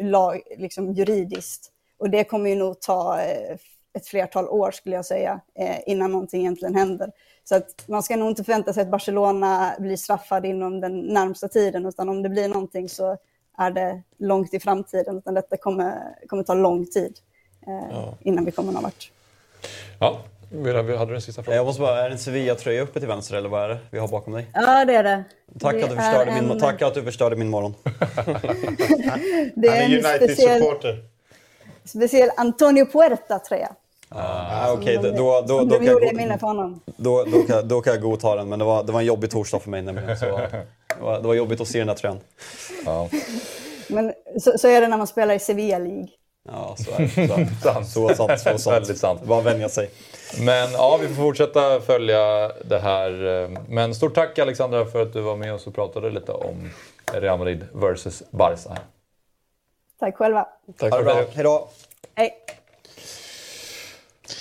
lag, 0.00 0.40
liksom 0.56 0.92
juridiskt. 0.92 1.70
Och 1.98 2.10
det 2.10 2.24
kommer 2.24 2.50
ju 2.50 2.56
nog 2.56 2.80
ta 2.80 3.20
ett 3.94 4.06
flertal 4.06 4.48
år 4.48 4.70
skulle 4.70 4.96
jag 4.96 5.06
säga 5.06 5.40
innan 5.86 6.12
någonting 6.12 6.40
egentligen 6.40 6.74
händer. 6.74 7.10
Så 7.44 7.54
att 7.54 7.88
man 7.88 8.02
ska 8.02 8.16
nog 8.16 8.28
inte 8.28 8.44
förvänta 8.44 8.72
sig 8.72 8.82
att 8.82 8.90
Barcelona 8.90 9.74
blir 9.78 9.96
straffad 9.96 10.46
inom 10.46 10.80
den 10.80 11.00
närmsta 11.00 11.48
tiden 11.48 11.86
utan 11.86 12.08
om 12.08 12.22
det 12.22 12.28
blir 12.28 12.48
någonting 12.48 12.88
så 12.88 13.16
är 13.60 13.70
det 13.70 14.02
långt 14.18 14.54
i 14.54 14.60
framtiden, 14.60 15.18
utan 15.18 15.34
detta 15.34 15.56
kommer, 15.56 16.16
kommer 16.26 16.42
ta 16.42 16.54
lång 16.54 16.86
tid 16.86 17.18
eh, 17.66 17.90
ja. 17.90 18.14
innan 18.20 18.44
vi 18.44 18.50
kommer 18.50 18.72
någon 18.72 18.82
vart. 18.82 19.10
Ja, 19.98 20.18
hade 20.98 21.06
du 21.06 21.14
en 21.14 21.20
sista 21.20 21.42
fråga? 21.42 21.56
Jag 21.56 21.66
måste 21.66 21.80
bara, 21.80 22.04
är 22.04 22.08
det 22.08 22.14
en 22.14 22.18
Sevilla-tröja 22.18 22.82
uppe 22.82 22.98
till 22.98 23.08
vänster 23.08 23.36
eller 23.36 23.48
vad 23.48 23.64
är 23.64 23.68
det 23.68 23.78
vi 23.90 23.98
har 23.98 24.08
bakom 24.08 24.32
dig? 24.32 24.46
Ja, 24.54 24.84
det 24.84 24.94
är 24.94 25.02
det. 25.02 25.24
Tack, 25.60 25.74
det 25.74 25.84
att, 25.84 25.90
du 25.90 25.96
förstörde 25.96 26.30
en... 26.30 26.48
min, 26.48 26.58
tack 26.58 26.82
att 26.82 26.94
du 26.94 27.02
förstörde 27.02 27.36
min 27.36 27.48
morgon. 27.48 27.74
det 29.54 29.68
är 29.68 29.84
en 29.84 29.92
United-supporter. 29.92 31.04
Speciell 31.84 32.30
Antonio 32.36 32.84
Puerta-tröja. 32.84 33.72
Ah, 34.08 34.72
Okej, 34.72 34.98
okay. 34.98 35.10
då, 35.10 35.16
då, 35.16 35.44
då, 35.46 35.64
då, 35.64 35.76
kan 35.76 35.86
jag, 35.86 36.00
då, 36.96 37.24
då, 37.24 37.42
kan, 37.42 37.68
då 37.68 37.80
kan 37.80 37.92
jag 37.92 38.02
godta 38.02 38.36
den, 38.36 38.48
men 38.48 38.58
det 38.58 38.64
var, 38.64 38.84
det 38.84 38.92
var 38.92 39.00
en 39.00 39.06
jobbig 39.06 39.30
torsdag 39.30 39.58
för 39.58 39.70
mig 39.70 39.82
nämligen. 39.82 40.18
Så 40.18 40.26
det, 41.00 41.06
var, 41.06 41.20
det 41.20 41.28
var 41.28 41.34
jobbigt 41.34 41.60
att 41.60 41.68
se 41.68 41.78
den 41.78 41.86
där 41.86 41.94
tröjan. 41.94 42.20
Ja. 42.84 43.08
Men 43.88 44.12
så, 44.40 44.58
så, 44.58 44.68
är 44.68 44.80
det 44.80 44.88
när 44.88 44.98
man 44.98 45.06
spelar 45.06 45.34
i 45.34 45.38
Sevilla 45.38 45.78
League. 45.78 46.08
Ja, 46.48 46.76
så 46.78 46.90
är 46.90 46.98
det. 46.98 47.84
Så, 47.84 48.08
så 48.08 48.26
sant. 48.26 48.40
Så 48.40 48.58
sant. 48.58 48.66
Väldigt 48.66 48.98
sant. 48.98 49.22
Bara 49.22 49.40
vänja 49.40 49.68
sig. 49.68 49.90
Men 50.40 50.72
ja, 50.72 50.98
vi 51.00 51.08
får 51.08 51.14
fortsätta 51.14 51.80
följa 51.80 52.48
det 52.48 52.78
här. 52.78 53.10
Men 53.68 53.94
stort 53.94 54.14
tack 54.14 54.38
Alexandra 54.38 54.86
för 54.86 55.02
att 55.02 55.12
du 55.12 55.20
var 55.20 55.36
med 55.36 55.54
oss 55.54 55.66
och 55.66 55.74
pratade 55.74 56.10
lite 56.10 56.32
om 56.32 56.70
Real 57.12 57.38
Madrid 57.38 57.66
vs 57.72 58.22
Barca. 58.30 58.78
Tack 60.00 60.16
själva. 60.16 60.48
Tack 60.78 60.94
för 60.94 61.04
det. 61.04 61.26
Hej 61.34 61.44
då. 61.44 61.68
Hej. 62.14 62.34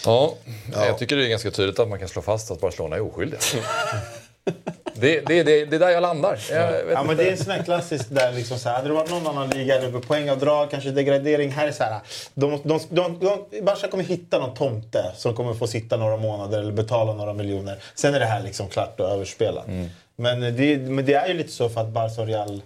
Ja, 0.05 0.33
ja, 0.73 0.85
jag 0.85 0.97
tycker 0.97 1.15
det 1.15 1.25
är 1.25 1.29
ganska 1.29 1.51
tydligt 1.51 1.79
att 1.79 1.89
man 1.89 1.99
kan 1.99 2.07
slå 2.07 2.21
fast 2.21 2.51
att 2.51 2.61
Barcelona 2.61 2.95
är 2.95 3.01
oskyldiga. 3.01 3.39
Det, 4.99 5.21
det, 5.25 5.43
det, 5.43 5.65
det 5.65 5.75
är 5.75 5.79
där 5.79 5.89
jag 5.89 6.01
landar. 6.01 6.39
Jag 6.51 6.73
ja, 6.91 7.03
men 7.03 7.17
det 7.17 7.27
är 7.27 7.31
en 7.31 7.37
sån 7.37 7.51
här 7.51 7.63
klassisk 7.63 8.09
där 8.09 8.31
liksom 8.31 8.59
så 8.59 8.69
här, 8.69 8.75
hade 8.75 8.87
det 8.87 8.93
varit 8.93 9.09
någon 9.09 9.27
annan 9.27 9.49
liga 9.49 9.75
eller 9.75 9.99
poängavdrag, 9.99 10.71
kanske 10.71 10.91
degradering. 10.91 11.51
Här 11.51 11.67
är 11.67 11.71
så 11.71 11.83
här, 11.83 11.99
de, 12.33 12.61
de, 12.63 12.79
de, 12.89 13.19
de, 13.19 13.61
Barca 13.61 13.87
kommer 13.87 14.03
hitta 14.03 14.39
någon 14.39 14.55
tomte 14.55 15.11
som 15.15 15.35
kommer 15.35 15.53
få 15.53 15.67
sitta 15.67 15.97
några 15.97 16.17
månader 16.17 16.59
eller 16.59 16.71
betala 16.71 17.13
några 17.13 17.33
miljoner. 17.33 17.83
Sen 17.95 18.15
är 18.15 18.19
det 18.19 18.25
här 18.25 18.43
liksom 18.43 18.67
klart 18.67 18.99
och 18.99 19.09
överspelat. 19.09 19.67
Mm. 19.67 19.89
Men, 20.15 20.41
det, 20.41 20.77
men 20.77 21.05
det 21.05 21.13
är 21.13 21.27
ju 21.27 21.33
lite 21.33 21.51
så 21.51 21.69
för 21.69 21.81
att 21.81 21.87
Barca 21.87 22.21
och 22.21 22.27
Real, 22.27 22.61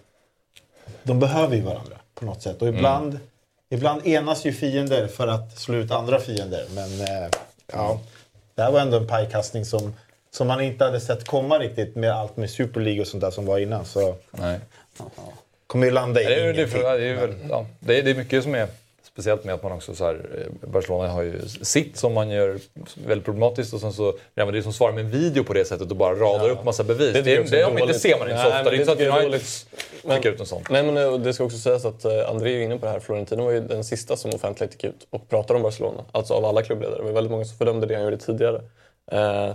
de 1.03 1.19
behöver 1.19 1.55
ju 1.55 1.61
varandra 1.61 1.97
på 2.15 2.25
något 2.25 2.41
sätt. 2.41 2.61
Och 2.61 2.67
ibland, 2.67 3.13
mm. 3.13 3.23
ibland 3.69 4.07
enas 4.07 4.45
ju 4.45 4.53
fiender 4.53 5.07
för 5.07 5.27
att 5.27 5.59
slå 5.59 5.75
ut 5.75 5.91
andra 5.91 6.19
fiender. 6.19 6.65
Men 6.75 7.01
eh, 7.01 7.29
ja, 7.73 7.99
det 8.55 8.61
här 8.61 8.71
var 8.71 8.79
ändå 8.79 8.97
en 8.97 9.07
pajkastning 9.07 9.65
som 9.65 9.93
som 10.33 10.47
man 10.47 10.61
inte 10.61 10.83
hade 10.85 10.99
sett 10.99 11.27
komma 11.27 11.59
riktigt 11.59 11.95
med 11.95 12.11
allt 12.11 12.37
med 12.37 12.49
Super 12.49 12.79
League 12.79 13.01
och 13.01 13.07
sånt 13.07 13.21
där 13.21 13.31
som 13.31 13.45
var 13.45 13.59
innan. 13.59 13.85
Så 13.85 14.15
Nej. 14.31 14.59
kommer 15.67 15.85
ju 15.85 15.91
landa 15.91 16.21
i 16.21 16.25
det 16.25 16.33
är, 16.33 16.53
det, 16.53 16.61
är, 16.61 16.99
det, 16.99 17.05
är 17.05 17.15
väl, 17.15 17.33
ja, 17.49 17.65
det, 17.79 17.99
är, 17.99 18.03
det 18.03 18.11
är 18.11 18.15
mycket 18.15 18.43
som 18.43 18.55
är 18.55 18.67
speciellt 19.13 19.43
med 19.43 19.55
att 19.55 19.63
man 19.63 19.71
också 19.71 19.95
så 19.95 20.05
här, 20.05 20.13
eh, 20.13 20.67
Barcelona 20.69 21.07
har 21.07 21.21
ju 21.21 21.41
sitt 21.61 21.97
som 21.97 22.13
man 22.13 22.29
gör 22.29 22.59
väldigt 23.05 23.25
problematiskt 23.25 23.73
och 23.73 23.79
sen 23.79 23.93
så 23.93 24.13
Real 24.35 24.47
Madrid 24.47 24.63
som 24.63 24.73
svarar 24.73 24.93
med 24.93 25.05
en 25.05 25.11
video 25.11 25.43
på 25.43 25.53
det 25.53 25.65
sättet 25.65 25.91
och 25.91 25.97
bara 25.97 26.15
radar 26.15 26.47
ja. 26.47 26.53
upp 26.53 26.63
massa 26.63 26.83
bevis. 26.83 27.13
Det, 27.13 27.21
det, 27.21 27.35
det, 27.35 27.35
det, 27.35 27.85
det 27.87 27.93
ser 27.93 28.19
man 28.19 28.29
inte 28.29 28.41
så 28.41 28.47
ofta. 28.47 28.63
Det 28.63 28.69
är 28.69 28.73
inte 28.73 28.85
så 28.85 28.91
att 28.91 29.23
United 29.23 29.41
skickar 30.03 30.29
ut 30.29 30.39
en 30.39 30.45
sån. 30.45 30.63
Nej 30.69 30.83
men 30.83 30.97
eh, 30.97 31.13
det 31.13 31.33
ska 31.33 31.43
också 31.43 31.57
sägas 31.57 31.85
att 31.85 32.05
uh, 32.05 32.29
André 32.29 32.53
är 32.53 32.61
inne 32.61 32.77
på 32.77 32.85
det 32.85 32.91
här. 32.91 32.99
Florentino 32.99 33.43
var 33.43 33.51
ju 33.51 33.61
den 33.61 33.83
sista 33.83 34.17
som 34.17 34.31
offentligt 34.33 34.73
gick 34.73 34.83
ut 34.83 35.07
och 35.09 35.29
pratade 35.29 35.57
om 35.57 35.63
Barcelona. 35.63 36.03
Alltså 36.11 36.33
av 36.33 36.45
alla 36.45 36.61
klubbledare. 36.61 36.97
Det 36.97 37.03
var 37.03 37.11
väldigt 37.11 37.31
många 37.31 37.45
som 37.45 37.57
fördömde 37.57 37.87
det 37.87 37.95
han 37.95 38.03
gjorde 38.03 38.17
tidigare. 38.17 38.61
Uh, 39.13 39.53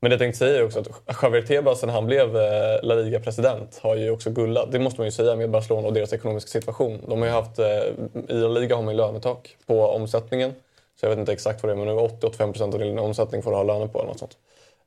men 0.00 0.10
det 0.10 0.14
jag 0.14 0.18
tänkte 0.18 0.38
säga 0.38 0.58
är 0.58 0.64
också 0.64 0.80
att 0.80 1.22
Javier 1.22 1.42
Tebas 1.42 1.80
sen 1.80 1.88
han 1.88 2.06
blev 2.06 2.36
eh, 2.36 2.82
La 2.82 2.94
Liga-president 2.94 3.78
har 3.82 3.96
ju 3.96 4.10
också 4.10 4.30
gullat, 4.30 4.72
det 4.72 4.78
måste 4.78 5.00
man 5.00 5.06
ju 5.06 5.12
säga, 5.12 5.36
med 5.36 5.50
Barcelona 5.50 5.86
och 5.86 5.94
deras 5.94 6.12
ekonomiska 6.12 6.48
situation. 6.48 7.04
De 7.08 7.18
har 7.18 7.26
ju 7.26 7.32
haft, 7.32 7.58
eh, 7.58 7.66
I 8.28 8.34
La 8.34 8.48
Liga 8.48 8.76
har 8.76 8.82
man 8.82 8.94
ju 8.94 8.98
lönetak 8.98 9.56
på 9.66 9.86
omsättningen. 9.86 10.54
Så 11.00 11.06
jag 11.06 11.10
vet 11.10 11.18
inte 11.18 11.32
exakt 11.32 11.62
vad 11.62 11.70
det 11.70 11.74
är, 11.74 11.84
men 11.84 11.96
nu 11.96 12.02
80-85% 12.02 12.74
av 12.74 12.78
din 12.78 12.98
omsättning 12.98 13.42
får 13.42 13.50
du 13.50 13.56
ha 13.56 13.64
löner 13.64 13.86
på 13.86 13.98
eller 13.98 14.08
något 14.08 14.18
sånt. 14.18 14.36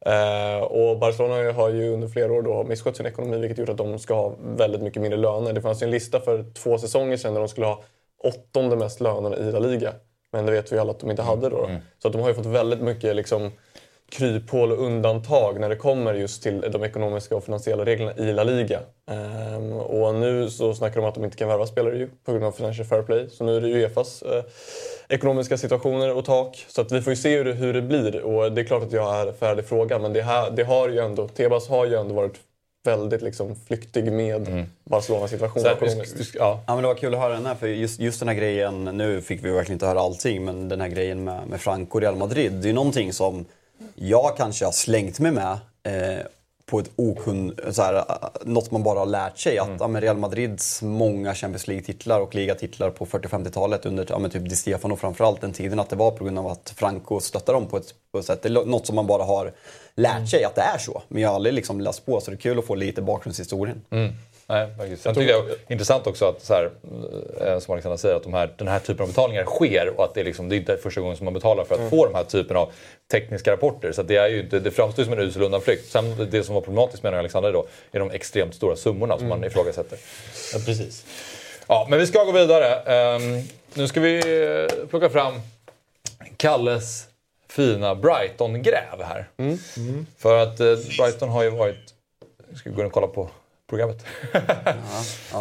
Eh, 0.05 0.63
och 0.63 0.99
Barcelona 0.99 1.51
har 1.51 1.69
ju 1.69 1.93
under 1.93 2.07
flera 2.07 2.33
år 2.33 2.41
då 2.41 2.63
misskött 2.63 2.97
sin 2.97 3.05
ekonomi 3.05 3.37
vilket 3.37 3.57
gjort 3.57 3.69
att 3.69 3.77
de 3.77 3.99
ska 3.99 4.13
ha 4.13 4.35
väldigt 4.39 4.81
mycket 4.81 5.01
mindre 5.01 5.19
löner. 5.19 5.53
Det 5.53 5.61
fanns 5.61 5.81
ju 5.81 5.85
en 5.85 5.91
lista 5.91 6.19
för 6.19 6.45
två 6.53 6.77
säsonger 6.77 7.17
sedan 7.17 7.33
där 7.33 7.41
de 7.41 7.47
skulle 7.47 7.65
ha 7.65 7.83
åttonde 8.17 8.75
mest 8.75 9.01
löner 9.01 9.39
i 9.39 9.51
La 9.51 9.59
Liga. 9.59 9.93
Men 10.31 10.45
det 10.45 10.51
vet 10.51 10.71
vi 10.71 10.79
alla 10.79 10.91
att 10.91 10.99
de 10.99 11.11
inte 11.11 11.21
hade 11.21 11.49
då. 11.49 11.65
Mm. 11.65 11.81
Så 11.99 12.07
att 12.07 12.13
de 12.13 12.21
har 12.21 12.29
ju 12.29 12.35
fått 12.35 12.45
väldigt 12.45 12.81
mycket 12.81 13.15
liksom, 13.15 13.51
kryphål 14.11 14.71
och 14.71 14.85
undantag 14.85 15.59
när 15.59 15.69
det 15.69 15.75
kommer 15.75 16.13
just 16.13 16.43
till 16.43 16.61
de 16.71 16.83
ekonomiska 16.83 17.35
och 17.35 17.43
finansiella 17.43 17.85
reglerna 17.85 18.13
i 18.17 18.33
La 18.33 18.43
Liga. 18.43 18.79
Ehm, 19.11 19.73
och 19.73 20.15
nu 20.15 20.49
så 20.49 20.73
snackar 20.73 20.95
de 20.95 21.01
om 21.01 21.09
att 21.09 21.15
de 21.15 21.23
inte 21.23 21.37
kan 21.37 21.47
värva 21.47 21.67
spelare 21.67 21.97
ju, 21.97 22.09
på 22.25 22.31
grund 22.31 22.45
av 22.45 22.51
Financial 22.51 22.87
Fair 22.87 23.01
Play. 23.01 23.29
Så 23.29 23.43
nu 23.43 23.57
är 23.57 23.61
det 23.61 23.67
Uefas 23.67 24.21
eh, 24.21 24.43
ekonomiska 25.09 25.57
situationer 25.57 26.15
och 26.15 26.25
tak. 26.25 26.65
Så 26.67 26.81
att 26.81 26.91
vi 26.91 27.01
får 27.01 27.11
ju 27.11 27.17
se 27.17 27.37
hur 27.37 27.45
det, 27.45 27.53
hur 27.53 27.73
det 27.73 27.81
blir. 27.81 28.21
Och 28.21 28.51
det 28.51 28.61
är 28.61 28.65
klart 28.65 28.83
att 28.83 28.91
jag 28.91 29.15
är 29.15 29.31
färdig 29.31 29.65
frågan 29.65 30.01
men 30.01 30.13
det, 30.13 30.21
här, 30.21 30.51
det 30.51 30.63
har 30.63 30.89
ju 30.89 30.99
ändå, 30.99 31.27
Tebas 31.27 31.69
har 31.69 31.85
ju 31.85 31.95
ändå 31.95 32.15
varit 32.15 32.39
väldigt 32.83 33.21
liksom 33.21 33.55
flyktig 33.67 34.11
med 34.11 34.47
mm. 34.47 34.65
Barcelonas 34.83 35.31
situation. 35.31 35.63
Ja. 36.33 36.63
Ja, 36.67 36.73
men 36.75 36.81
det 36.81 36.87
var 36.87 36.95
kul 36.95 37.13
att 37.13 37.19
höra 37.19 37.33
den 37.33 37.45
här, 37.45 37.55
för 37.55 37.67
just, 37.67 37.99
just 37.99 38.19
den 38.19 38.27
här 38.27 38.35
grejen, 38.35 38.83
nu 38.83 39.21
fick 39.21 39.45
vi 39.45 39.51
verkligen 39.51 39.75
inte 39.75 39.85
höra 39.85 39.99
allting, 39.99 40.45
men 40.45 40.69
den 40.69 40.81
här 40.81 40.87
grejen 40.87 41.23
med, 41.23 41.47
med 41.47 41.61
Franco 41.61 41.97
och 41.97 42.01
Real 42.01 42.15
Madrid, 42.15 42.51
det 42.51 42.69
är 42.69 42.73
någonting 42.73 43.13
som 43.13 43.45
jag 43.95 44.37
kanske 44.37 44.65
har 44.65 44.71
slängt 44.71 45.19
mig 45.19 45.31
med 45.31 45.57
eh, 45.83 46.25
på 46.71 46.79
ett 46.79 46.91
okun, 46.95 47.55
så 47.71 47.81
här, 47.81 48.05
något 48.45 48.71
man 48.71 48.83
bara 48.83 48.99
har 48.99 49.05
lärt 49.05 49.37
sig. 49.37 49.59
Att 49.59 49.69
ja, 49.79 49.87
men 49.87 50.01
Real 50.01 50.17
Madrids 50.17 50.81
många 50.81 51.35
Champions 51.35 51.67
League-titlar 51.67 52.19
och 52.19 52.35
ligatitlar 52.35 52.89
på 52.89 53.05
40-50-talet 53.05 53.85
under 53.85 54.05
ja, 54.09 54.29
typ 54.29 54.49
Di 54.49 54.55
Stefano 54.55 54.95
framförallt, 54.95 55.41
den 55.41 55.53
tiden 55.53 55.79
att 55.79 55.89
det 55.89 55.95
var 55.95 56.11
på 56.11 56.23
grund 56.23 56.39
av 56.39 56.47
att 56.47 56.73
Franco 56.75 57.19
stöttade 57.19 57.57
dem 57.57 57.67
på 57.67 57.77
ett, 57.77 57.93
på 58.11 58.19
ett 58.19 58.25
sätt. 58.25 58.41
Det 58.43 58.49
är 58.49 58.65
något 58.65 58.87
som 58.87 58.95
man 58.95 59.07
bara 59.07 59.23
har 59.23 59.51
lärt 59.95 60.29
sig 60.29 60.43
att 60.43 60.55
det 60.55 60.61
är 60.61 60.77
så. 60.77 61.01
Men 61.07 61.21
jag 61.21 61.29
har 61.29 61.35
aldrig 61.35 61.53
liksom 61.53 61.81
läst 61.81 62.05
på, 62.05 62.21
så 62.21 62.31
det 62.31 62.35
är 62.35 62.41
kul 62.41 62.59
att 62.59 62.65
få 62.65 62.75
lite 62.75 63.01
bakgrundshistorien. 63.01 63.81
Nej, 64.51 64.67
faktiskt. 64.77 65.03
Sen 65.03 65.15
tycker 65.15 65.31
jag 65.31 65.45
det 65.45 65.51
är 65.51 65.71
intressant 65.71 66.07
också 66.07 66.25
att, 66.25 66.41
så 66.41 66.53
här, 66.53 66.71
eh, 67.41 67.59
som 67.59 67.73
Alexander 67.73 67.97
säger, 67.97 68.15
att 68.15 68.23
de 68.23 68.33
här, 68.33 68.53
den 68.57 68.67
här 68.67 68.79
typen 68.79 69.03
av 69.03 69.07
betalningar 69.07 69.45
sker 69.45 69.93
och 69.97 70.03
att 70.03 70.13
det, 70.13 70.19
är 70.19 70.25
liksom, 70.25 70.49
det 70.49 70.55
är 70.55 70.57
inte 70.57 70.77
första 70.77 71.01
gången 71.01 71.17
som 71.17 71.25
man 71.25 71.33
betalar 71.33 71.63
för 71.63 71.75
att 71.75 71.89
få 71.89 72.05
de 72.05 72.15
här 72.15 72.23
typen 72.23 72.57
av 72.57 72.71
tekniska 73.11 73.51
rapporter. 73.51 73.91
Så 73.91 74.03
det, 74.03 74.15
är 74.15 74.27
ju 74.27 74.39
inte, 74.39 74.59
det 74.59 74.71
framstår 74.71 75.03
som 75.03 75.13
en 75.13 75.19
usel 75.19 75.43
undanflykt. 75.43 75.85
Sen 75.91 76.29
det 76.31 76.43
som 76.43 76.55
var 76.55 76.61
problematiskt 76.61 77.03
menar 77.03 77.17
Alexander 77.17 77.53
då, 77.53 77.65
är 77.91 77.99
de 77.99 78.11
extremt 78.11 78.55
stora 78.55 78.75
summorna 78.75 79.17
som 79.17 79.27
man 79.27 79.43
ifrågasätter. 79.43 79.97
Ja, 80.53 80.59
precis. 80.65 81.05
Ja, 81.67 81.87
men 81.89 81.99
vi 81.99 82.07
ska 82.07 82.23
gå 82.23 82.31
vidare. 82.31 82.75
Ehm, 82.75 83.41
nu 83.73 83.87
ska 83.87 83.99
vi 83.99 84.17
eh, 84.17 84.87
plocka 84.87 85.09
fram 85.09 85.33
Kalles 86.37 87.07
fina 87.49 87.95
Brighton-gräv 87.95 89.03
här. 89.03 89.29
För 90.17 90.37
att 90.43 90.59
eh, 90.59 90.75
Brighton 90.97 91.29
har 91.29 91.43
ju 91.43 91.49
varit... 91.49 91.93
Ska 92.55 92.69
vi 92.69 92.75
gå 92.75 92.81
in 92.81 92.87
och 92.87 92.93
kolla 92.93 93.07
på 93.07 93.29
programmet? 93.71 94.05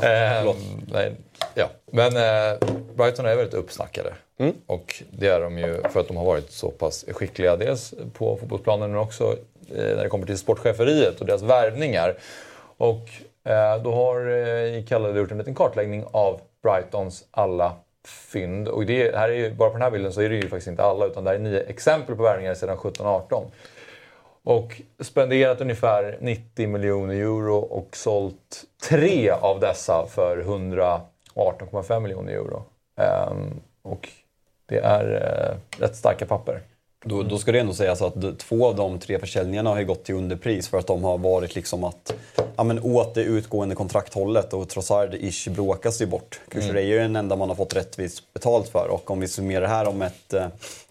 Ehm, 0.03 0.47
nej, 0.93 1.15
ja. 1.55 1.69
Men 1.93 2.17
eh, 2.17 2.59
Brighton 2.97 3.27
är 3.27 3.37
väldigt 3.37 3.55
uppsnackade. 3.55 4.13
Och 4.67 5.03
det 5.11 5.29
är 5.29 5.41
de 5.41 5.59
ju 5.59 5.83
för 5.91 6.01
att 6.01 6.09
de 6.09 6.17
har 6.17 6.25
varit 6.25 6.51
så 6.51 6.71
pass 6.71 7.05
skickliga. 7.09 7.57
Dels 7.57 7.95
på 8.13 8.37
fotbollsplanen 8.37 8.91
men 8.91 9.01
också 9.01 9.37
eh, 9.75 9.97
när 9.97 10.03
det 10.03 10.09
kommer 10.09 10.27
till 10.27 10.39
sportcheferiet 10.39 11.21
och 11.21 11.27
deras 11.27 11.43
värvningar. 11.43 12.19
Och 12.77 13.09
eh, 13.45 13.83
då 13.83 13.93
har 13.93 14.87
Kalle 14.87 15.19
gjort 15.19 15.31
en 15.31 15.39
liten 15.39 15.55
kartläggning 15.55 16.05
av 16.13 16.41
Brightons 16.63 17.25
alla 17.31 17.73
fynd. 18.07 18.69
Och 18.69 18.87
det 18.87 19.17
här 19.17 19.29
är 19.29 19.35
ju, 19.35 19.55
bara 19.55 19.69
på 19.69 19.75
den 19.75 19.83
här 19.83 19.91
bilden 19.91 20.13
så 20.13 20.21
är 20.21 20.29
det 20.29 20.35
ju 20.35 20.49
faktiskt 20.49 20.69
inte 20.69 20.83
alla 20.83 21.07
utan 21.07 21.25
det 21.25 21.31
här 21.31 21.37
är 21.37 21.41
nio 21.43 21.61
exempel 21.61 22.17
på 22.17 22.23
värvningar 22.23 22.55
sedan 22.55 22.77
17-18. 22.77 23.45
Och 24.45 24.83
spenderat 25.01 25.61
ungefär 25.61 26.19
90 26.21 26.69
miljoner 26.69 27.15
euro 27.15 27.57
och 27.57 27.97
sålt 27.97 28.65
tre 28.89 29.31
av 29.31 29.61
dessa 29.61 30.07
för 30.07 30.43
118,5 31.35 32.01
miljoner 32.01 32.33
euro. 32.33 32.65
Ehm, 33.01 33.61
och 33.83 34.09
det 34.67 34.79
är 34.79 35.05
eh, 35.13 35.81
rätt 35.81 35.97
starka 35.97 36.27
papper. 36.27 36.63
Då, 37.05 37.23
då 37.23 37.39
ska 37.39 37.53
det 37.53 37.61
ändå 37.61 37.75
sägas 37.75 38.03
att 38.03 38.39
två 38.39 38.67
av 38.67 38.77
de 38.77 38.99
tre 38.99 39.19
försäljningarna 39.19 39.71
har 39.71 39.83
gått 39.83 40.05
till 40.05 40.15
underpris 40.15 40.69
för 40.69 40.79
att 40.79 40.87
de 40.87 41.05
har 41.05 41.19
varit 41.19 41.55
liksom 41.55 41.85
att, 41.85 42.15
ja 42.57 42.65
men 42.65 42.83
åt 42.83 43.15
det 43.15 43.23
utgående 43.23 43.75
kontrakthållet 43.75 44.53
och 44.53 44.69
Trossard-ish 44.69 45.51
bråkas 45.51 46.03
ju 46.03 46.07
bort. 46.07 46.41
Kukureya 46.49 46.81
är 46.81 46.87
ju 46.87 46.99
den 46.99 47.17
enda 47.17 47.37
man 47.37 47.49
har 47.49 47.57
fått 47.57 47.77
rättvist 47.77 48.33
betalt 48.33 48.69
för 48.69 48.89
och 48.91 49.11
om 49.11 49.21
vi 49.21 49.29
summerar 49.29 49.61
det 49.61 49.69
här 49.69 49.89
om 49.89 50.03
ett, 50.03 50.33
eh, 50.33 50.47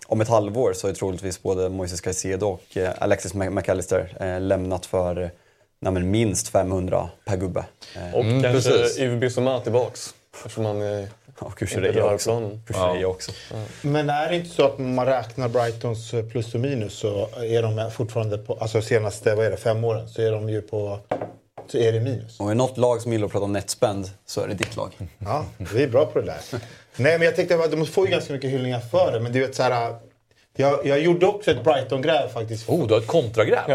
om 0.09 0.21
ett 0.21 0.27
halvår 0.27 0.73
så 0.73 0.87
är 0.87 0.93
troligtvis 0.93 1.43
både 1.43 1.69
Moises 1.69 2.01
Caicedo 2.01 2.47
och 2.47 2.77
eh, 2.77 2.91
Alexis 2.99 3.33
McAllister 3.33 4.17
eh, 4.19 4.41
lämnat 4.41 4.85
för 4.85 5.21
eh, 5.21 5.29
nej, 5.79 5.93
men 5.93 6.11
minst 6.11 6.47
500 6.47 7.09
per 7.25 7.37
gubbe. 7.37 7.65
Och 8.13 8.23
kanske 8.23 8.51
precis. 8.51 8.99
Yves 8.99 9.19
Bissouma 9.19 9.59
tillbaks. 9.59 10.13
Eftersom 10.35 10.65
han 10.65 10.81
är 10.81 11.07
och 11.39 11.61
rör 11.61 12.13
också. 12.13 12.29
planen. 12.29 12.61
Kukureya 12.67 13.07
också. 13.07 13.31
Men 13.81 14.09
är 14.09 14.29
det 14.29 14.35
inte 14.35 14.49
så 14.49 14.65
att 14.65 14.79
man 14.79 15.05
räknar 15.05 15.49
Brightons 15.49 16.11
plus 16.31 16.53
och 16.53 16.59
minus 16.59 16.93
så 16.93 17.29
är 17.35 17.61
de 17.61 17.91
fortfarande 17.91 18.37
på, 18.37 18.53
alltså 18.53 18.81
senaste 18.81 19.35
vad 19.35 19.45
är 19.45 19.51
det, 19.51 19.57
fem 19.57 19.83
åren 19.83 20.09
så 20.09 20.21
är 20.21 20.31
de 20.31 20.49
ju 20.49 20.61
på, 20.61 20.99
så 21.67 21.77
är 21.77 21.91
det 21.91 21.99
minus. 21.99 22.39
Och 22.39 22.51
är 22.51 22.55
något 22.55 22.77
lag 22.77 23.01
som 23.01 23.11
gillar 23.11 23.25
att 23.25 23.31
prata 23.31 23.45
om 23.45 23.53
netspend 23.53 24.09
så 24.25 24.41
är 24.41 24.47
det 24.47 24.53
ditt 24.53 24.75
lag. 24.75 24.91
Ja, 25.17 25.45
vi 25.57 25.83
är 25.83 25.87
bra 25.87 26.05
på 26.05 26.19
det 26.19 26.25
där. 26.25 26.59
Nej, 26.99 27.17
men 27.17 27.25
jag 27.25 27.35
tänkte 27.35 27.55
att 27.55 27.71
de 27.71 27.85
får 27.85 28.05
ju 28.05 28.11
ganska 28.11 28.33
mycket 28.33 28.49
hyllningar 28.49 28.79
för 28.79 29.11
det, 29.11 29.19
men 29.19 29.31
du 29.31 29.39
vet 29.39 29.55
så 29.55 29.63
här. 29.63 29.95
Jag, 30.55 30.85
jag 30.85 30.99
gjorde 30.99 31.25
också 31.25 31.51
ett 31.51 31.63
Brighton-gräv 31.63 32.27
faktiskt. 32.33 32.69
Oh, 32.69 32.87
du 32.87 32.93
har 32.93 33.01
ett 33.01 33.07
kontragräv! 33.07 33.59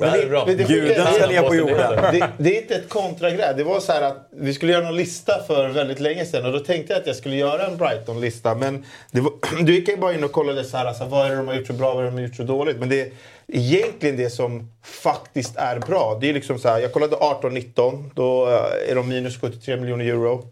Men 0.00 0.12
det, 0.20 0.26
bra. 0.28 0.44
men 0.46 0.56
det 0.56 0.64
sjuka 0.64 0.80
Guden 0.80 1.06
är- 1.06 1.12
ska 1.12 1.26
leva 1.26 1.48
på 1.48 1.54
jorden. 1.54 1.96
det, 2.12 2.28
det 2.38 2.56
är 2.56 2.62
inte 2.62 2.74
ett 2.74 2.88
kontragräv. 2.88 3.56
Det 3.56 3.64
var 3.64 3.80
så 3.80 3.92
här 3.92 4.02
att 4.02 4.28
vi 4.36 4.54
skulle 4.54 4.72
göra 4.72 4.84
någon 4.84 4.96
lista 4.96 5.42
för 5.46 5.68
väldigt 5.68 6.00
länge 6.00 6.24
sedan 6.24 6.46
och 6.46 6.52
då 6.52 6.58
tänkte 6.58 6.92
jag 6.92 7.00
att 7.00 7.06
jag 7.06 7.16
skulle 7.16 7.36
göra 7.36 7.66
en 7.66 7.76
Brighton-lista. 7.76 8.54
Men 8.54 8.84
det 9.10 9.20
var, 9.20 9.32
du 9.64 9.74
gick 9.74 10.00
bara 10.00 10.14
in 10.14 10.24
och 10.24 10.32
kollade 10.32 10.64
så 10.64 10.76
här, 10.76 10.86
alltså, 10.86 11.04
vad 11.04 11.26
är 11.26 11.30
det 11.30 11.36
de 11.36 11.48
har 11.48 11.54
gjort 11.54 11.66
så 11.66 11.72
bra, 11.72 11.94
vad 11.94 11.98
är 11.98 12.02
det 12.04 12.10
de 12.10 12.14
har 12.14 12.22
gjort 12.28 12.36
så 12.36 12.42
dåligt. 12.42 12.76
Men 12.78 12.88
det 12.88 13.00
är 13.00 13.10
egentligen 13.46 14.16
det 14.16 14.30
som 14.30 14.72
faktiskt 14.84 15.56
är 15.56 15.78
bra. 15.78 16.18
Det 16.20 16.28
är 16.28 16.32
liksom 16.34 16.58
så 16.58 16.68
här, 16.68 16.78
jag 16.78 16.92
kollade 16.92 17.16
18-19, 17.16 18.10
då 18.14 18.46
eh, 18.48 18.90
är 18.90 18.94
de 18.94 19.08
minus 19.08 19.40
73 19.40 19.76
miljoner 19.76 20.04
euro. 20.04 20.44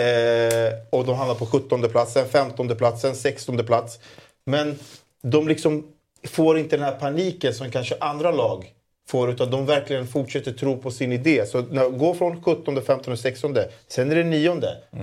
Eh, 0.00 0.72
och 0.90 1.04
de 1.04 1.14
hamnar 1.16 1.34
på 1.34 1.46
17 1.46 1.82
platsen, 1.88 2.28
15 2.28 2.76
platsen, 2.76 3.14
16 3.16 3.66
plats. 3.66 3.98
Men 4.44 4.78
de 5.22 5.48
liksom 5.48 5.86
får 6.28 6.58
inte 6.58 6.76
den 6.76 6.84
här 6.84 6.92
paniken 6.92 7.54
som 7.54 7.70
kanske 7.70 7.96
andra 8.00 8.30
lag 8.30 8.72
får 9.08 9.30
utan 9.30 9.50
de 9.50 9.66
verkligen 9.66 10.06
fortsätter 10.06 10.52
tro 10.52 10.76
på 10.78 10.90
sin 10.90 11.12
idé. 11.12 11.46
Så 11.46 11.60
när 11.62 11.88
går 11.88 12.14
från 12.14 12.42
17, 12.42 12.82
15 12.82 13.12
och 13.12 13.18
16, 13.18 13.56
sen 13.88 14.10
är 14.10 14.16
det 14.16 14.24
9, 14.24 14.60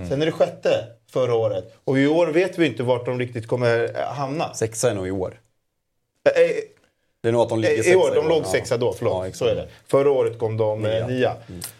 sen 0.08 0.22
är 0.22 0.26
det 0.26 0.32
sjätte 0.32 0.84
förra 1.10 1.34
året. 1.34 1.74
Och 1.84 1.98
i 1.98 2.06
år 2.06 2.26
vet 2.26 2.58
vi 2.58 2.66
inte 2.66 2.82
vart 2.82 3.06
de 3.06 3.18
riktigt 3.18 3.46
kommer 3.46 3.98
eh, 4.00 4.06
hamna. 4.14 4.54
Sexa 4.54 4.90
är 4.90 4.94
nog 4.94 5.08
i 5.08 5.10
år. 5.10 5.40
Eh, 6.36 6.42
eh, 6.42 6.50
Det 7.20 7.28
är 7.28 7.32
nog 7.32 7.42
att 7.42 7.48
de 7.48 7.60
ligger 7.60 7.74
i 7.74 7.82
sexa 7.82 7.98
år, 7.98 8.14
de 8.14 8.28
låg 8.28 8.46
sexa 8.46 8.76
då, 8.76 8.92
förlåt. 8.92 9.26
Ja, 9.26 9.32
så 9.32 9.44
är 9.46 9.54
det. 9.54 9.68
Förra 9.86 10.10
året 10.10 10.38
kom 10.38 10.56
de 10.56 10.82
Nia. 10.82 11.06
nia. 11.06 11.06
nia. 11.06 11.36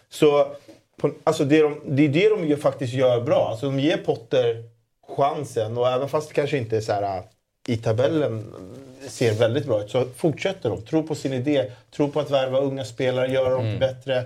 Så 0.09 0.57
på, 1.02 1.10
alltså 1.24 1.44
det, 1.44 1.62
de, 1.62 1.80
det 1.84 2.04
är 2.04 2.08
det 2.08 2.28
de 2.28 2.48
ju 2.48 2.56
faktiskt 2.56 2.92
gör 2.92 3.20
bra. 3.20 3.48
Alltså 3.50 3.66
de 3.66 3.80
ger 3.80 3.96
Potter 3.96 4.64
chansen 5.16 5.78
och 5.78 5.88
även 5.88 6.08
fast 6.08 6.28
det 6.28 6.34
kanske 6.34 6.58
inte 6.58 6.76
är 6.76 6.80
så 6.80 6.92
här 6.92 7.16
äh, 7.16 7.22
i 7.68 7.76
tabellen 7.76 8.54
ser 9.08 9.32
väldigt 9.34 9.66
bra 9.66 9.82
ut 9.82 9.90
så 9.90 10.04
fortsätter 10.16 10.68
de. 10.70 10.82
Tro 10.82 11.02
på 11.02 11.14
sin 11.14 11.32
idé, 11.32 11.70
tro 11.96 12.10
på 12.10 12.20
att 12.20 12.30
värva 12.30 12.58
unga 12.58 12.84
spelare, 12.84 13.32
göra 13.32 13.50
dem 13.50 13.66
Mm. 13.66 13.78
bättre. 13.78 14.16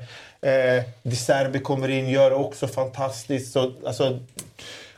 Eh, 0.41 0.83
De 1.03 1.17
Serbi 1.17 1.59
kommer 1.59 1.89
in, 1.89 2.09
gör 2.09 2.31
det 2.31 2.37
också 2.37 2.67
fantastiskt. 2.67 3.53
Så, 3.53 3.73
alltså, 3.87 4.19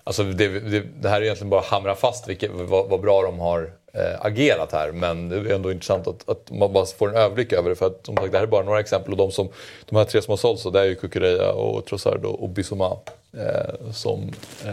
Alltså 0.04 0.22
det, 0.22 0.48
det, 0.60 0.80
det 1.00 1.08
här 1.08 1.20
är 1.20 1.24
egentligen 1.24 1.50
bara 1.50 1.60
att 1.60 1.66
hamra 1.66 1.94
fast 1.94 2.28
vilket, 2.28 2.50
vad, 2.50 2.88
vad 2.88 3.00
bra 3.00 3.22
de 3.22 3.38
har 3.38 3.70
eh, 3.92 4.26
agerat 4.26 4.72
här. 4.72 4.92
Men 4.92 5.28
det 5.28 5.36
är 5.36 5.54
ändå 5.54 5.72
intressant 5.72 6.06
att, 6.06 6.28
att 6.28 6.50
man 6.50 6.72
bara 6.72 6.86
får 6.86 7.08
en 7.08 7.14
överblick 7.14 7.52
över 7.52 7.70
det. 7.70 7.76
För 7.76 7.86
att 7.86 8.06
som 8.06 8.16
sagt, 8.16 8.32
det 8.32 8.38
här 8.38 8.44
är 8.44 8.50
bara 8.50 8.64
några 8.64 8.80
exempel. 8.80 9.12
Och 9.12 9.18
de, 9.18 9.30
som, 9.30 9.48
de 9.88 9.96
här 9.96 10.04
tre 10.04 10.22
som 10.22 10.32
har 10.32 10.36
sålts, 10.36 10.62
så 10.62 10.70
det 10.70 10.80
är 10.80 10.84
ju 10.84 10.94
Kukureya 10.94 11.52
och 11.52 11.86
Trossard 11.86 12.24
och, 12.24 12.42
och 12.42 12.48
Bissouma. 12.48 12.96
Eh, 13.32 13.92
som 13.92 14.30
eh, 14.66 14.72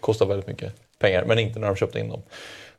kostar 0.00 0.26
väldigt 0.26 0.46
mycket 0.46 0.72
pengar, 0.98 1.24
men 1.24 1.38
inte 1.38 1.58
när 1.58 1.66
de 1.66 1.76
köpte 1.76 1.98
in 1.98 2.08
dem. 2.08 2.22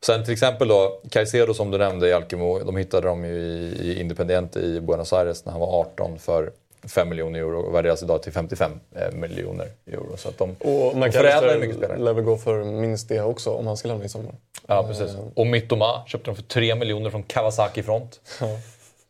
Sen 0.02 0.24
till 0.24 0.34
exempel 0.34 0.68
då, 0.68 1.02
Caicedo 1.10 1.54
som 1.54 1.72
du 1.72 1.78
nämnde 1.78 2.08
i 2.08 2.14
Alkemo, 2.14 2.60
de 2.60 2.78
hittade 2.78 3.08
dem 3.08 3.26
ju 3.26 3.34
i, 3.36 3.78
i 3.82 4.00
Independiente 4.02 4.60
i 4.60 4.82
Buenos 4.82 5.14
Aires 5.14 5.46
när 5.46 5.52
han 5.52 5.62
var 5.62 5.80
18 5.80 6.20
för 6.20 6.52
5 6.88 7.10
miljoner 7.10 7.40
euro 7.40 7.62
och 7.62 7.76
värderas 7.76 8.04
idag 8.04 8.24
till 8.24 8.32
55 8.32 8.72
eh, 8.96 9.12
miljoner 9.12 9.68
euro. 9.88 10.18
Så 10.18 10.30
att 10.30 10.38
de, 10.38 10.50
Och 10.50 10.96
de 11.00 11.12
förädlar 11.12 11.60
mycket 11.60 11.78
spelare. 11.78 11.98
lär 11.98 12.14
väl 12.14 12.24
gå 12.24 12.38
för 12.38 12.64
minst 12.64 13.10
det 13.10 13.22
också 13.22 13.52
om 13.52 13.68
han 13.68 13.78
ska 13.78 13.88
lämna 13.88 14.06
i 14.06 14.10
sommar. 14.10 14.34
Ja, 14.68 14.88
precis. 14.88 15.16
Och 15.36 15.48
Mittoma 15.48 16.04
köpte 16.08 16.30
de 16.32 16.36
för 16.36 16.44
3 16.44 16.76
miljoner 16.76 17.10
från 17.10 17.24
Kawasaki 17.24 17.84
Front. 17.84 18.22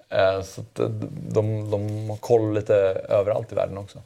Eh, 0.10 0.42
Så 0.42 0.62
eh, 0.62 0.90
de, 1.30 1.72
de 1.72 2.10
har 2.10 2.18
koll 2.18 2.54
lite 2.54 2.76
överallt 3.10 3.52
i 3.52 3.56
världen 3.56 3.78
också. 3.78 4.02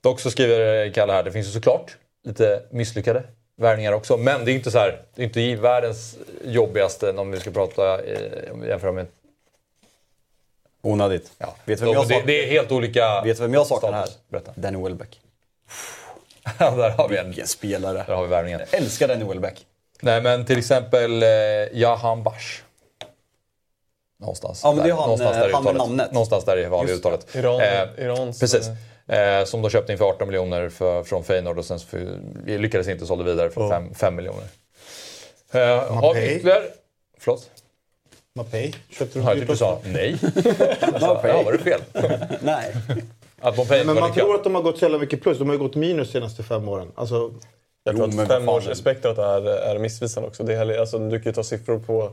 Dock 0.00 0.20
så 0.20 0.30
skriver 0.30 0.90
Kalle 0.92 1.12
här, 1.12 1.22
det 1.22 1.32
finns 1.32 1.46
ju 1.46 1.50
såklart 1.50 1.96
lite 2.24 2.62
misslyckade 2.70 3.22
värvningar 3.56 3.92
också. 3.92 4.16
Men 4.16 4.44
det 4.44 4.52
är 4.52 4.54
inte 4.54 4.70
så 4.70 4.78
här, 4.78 5.02
det 5.14 5.22
är 5.22 5.26
inte 5.26 5.62
världens 5.62 6.16
jobbigaste 6.44 7.12
om 7.12 7.30
vi 7.30 7.40
ska 7.40 7.50
prata, 7.50 8.04
eh, 8.04 8.52
om 8.52 8.60
vi 8.60 8.68
jämför 8.68 8.92
med... 8.92 9.06
Onödigt. 10.82 11.32
Ja, 11.38 11.54
Vet 11.64 11.80
vem 11.80 11.86
de, 11.86 11.94
jag 11.94 12.08
det, 12.08 12.22
det 12.26 12.44
är 12.44 12.50
helt 12.50 12.72
olika 12.72 13.22
Vet 13.22 13.36
du 13.36 13.42
vem 13.42 13.54
jag 13.54 13.66
saknar 13.66 13.92
här? 13.92 14.08
Berätta. 14.28 14.52
Danny 14.54 14.82
Welbeck. 14.82 15.20
Ja, 16.58 16.70
där 16.70 16.90
har 16.90 17.08
vi 17.08 17.16
en. 17.16 17.26
Vilken 17.26 17.46
spelare. 17.46 18.04
Där 18.06 18.14
har 18.14 18.22
vi 18.22 18.28
värvningen. 18.28 18.60
Jag 18.70 18.80
älskar 18.80 19.08
Danny 19.08 19.24
Welbeck. 19.24 19.66
Nej 20.02 20.22
men 20.22 20.44
till 20.44 20.58
exempel 20.58 21.22
eh, 21.22 21.28
Jahan 21.72 22.22
Bash. 22.22 22.62
Någonstans. 24.20 24.60
Ja, 24.64 24.72
men 24.72 24.84
det 24.84 24.90
är 24.90 24.94
han, 24.94 25.02
någonstans 25.02 25.36
eh, 25.36 25.42
där 25.42 25.52
han 25.52 25.64
med 25.64 25.74
namnet. 25.76 26.12
Någonstans 26.12 26.44
där 26.44 26.58
i 26.58 26.64
vanliga 26.64 26.96
uttalet. 26.96 27.34
Iran, 27.34 27.60
Eh, 27.60 28.04
Irans... 28.04 28.40
Precis. 28.40 28.68
eh, 29.08 29.44
som 29.44 29.62
de 29.62 29.70
köpte 29.70 29.92
in 29.92 29.98
för 29.98 30.04
18 30.04 30.28
miljoner 30.28 30.68
för, 30.68 31.02
från 31.04 31.24
Feyenoord 31.24 31.58
och 31.58 31.64
sen 31.64 31.78
för, 31.78 32.18
lyckades 32.58 32.88
inte 32.88 33.06
sålde 33.06 33.24
vidare 33.24 33.50
för 33.50 33.68
5, 33.68 33.94
5 33.94 34.14
miljoner. 34.16 34.44
Eh, 35.52 35.92
har 35.94 36.14
vi 36.14 36.34
ytterligare... 36.36 36.62
Förlåt? 37.18 37.50
Mapei. 38.34 38.74
Köpte 38.90 39.18
Jag 39.18 39.26
de 39.28 39.34
tyckte 39.34 39.52
du 39.52 39.56
sa 39.56 39.78
nej. 39.84 40.16
Ja, 41.00 41.42
var 41.44 41.52
det 41.52 41.58
fel? 41.58 41.80
Nej. 42.40 42.72
Att 43.40 43.56
Mopay 43.56 43.84
Men 43.84 43.94
var 43.94 44.00
man 44.00 44.12
tror 44.14 44.34
att 44.34 44.44
de 44.44 44.54
har 44.54 44.62
gått 44.62 44.78
så 44.78 44.84
jävla 44.84 44.98
mycket 44.98 45.22
plus. 45.22 45.38
De 45.38 45.48
har 45.48 45.54
ju 45.54 45.58
gått 45.58 45.74
minus 45.74 46.08
de 46.08 46.12
senaste 46.12 46.42
fem 46.42 46.68
åren. 46.68 46.92
Alltså, 46.94 47.30
Jag 47.86 47.96
tror 47.96 48.04
att 48.08 48.28
fem 48.28 48.48
års 48.48 48.66
är- 48.66 48.74
är, 49.18 49.46
är 49.74 49.78
missvisande 49.78 50.28
också. 50.28 50.42
Det 50.44 50.52
är 50.52 50.56
heller, 50.58 50.78
alltså, 50.78 50.98
du 50.98 51.18
kan 51.20 51.30
ju 51.30 51.34
ta 51.34 51.42
siffror 51.44 51.78
på, 51.78 52.10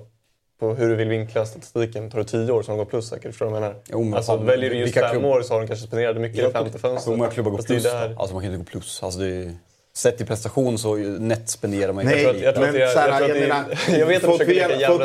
på 0.60 0.74
hur 0.74 0.90
du 0.90 0.96
vill 0.96 1.10
vinkla 1.10 1.46
statistiken. 1.46 2.10
Tar 2.12 2.18
du 2.18 2.24
tio 2.24 2.52
år 2.52 2.64
så 2.64 2.76
gått 2.76 2.90
plus 2.90 3.10
säkert. 3.10 3.32
Förstår 3.32 3.46
du 3.46 3.52
vad 3.52 3.62
jag 3.64 3.68
menar? 3.70 3.82
Jo, 3.90 4.04
men 4.04 4.14
alltså, 4.14 4.38
fan, 4.38 4.46
väljer 4.46 4.70
du 4.70 4.76
just 4.78 4.94
fem 4.94 5.12
klubb- 5.12 5.26
år 5.26 5.42
så 5.42 5.54
har 5.54 5.62
de 5.62 5.68
kanske 5.68 5.88
spenderat 5.88 6.18
mycket 6.18 6.40
i 6.50 6.52
femte 6.52 6.80
fönstret. 6.80 7.14
Hur 7.14 7.18
många 7.18 7.30
klubbar 7.30 7.52
går 7.52 7.58
plus? 7.58 7.84
där-? 7.84 8.16
Alltså 8.20 8.34
man 8.36 8.44
kan 8.44 8.54
inte 8.54 8.64
gå 8.66 8.70
plus. 8.72 9.04
Alltså, 9.04 9.20
det 9.20 9.28
är, 9.28 9.54
sett 9.96 10.22
i 10.22 10.26
prestation 10.26 10.78
så 10.78 10.96
net 10.96 11.50
spenderar 11.50 11.94
man 11.94 12.04
ju 12.04 12.10
Nej, 12.10 12.24
tror 12.24 12.36
att- 12.36 12.42
jag 12.42 12.56
tror 12.56 12.68
att 12.68 12.76
jag 12.76 13.40
menar, 13.40 14.06
vet 14.08 14.18
att 14.24 14.30
folk 14.38 14.48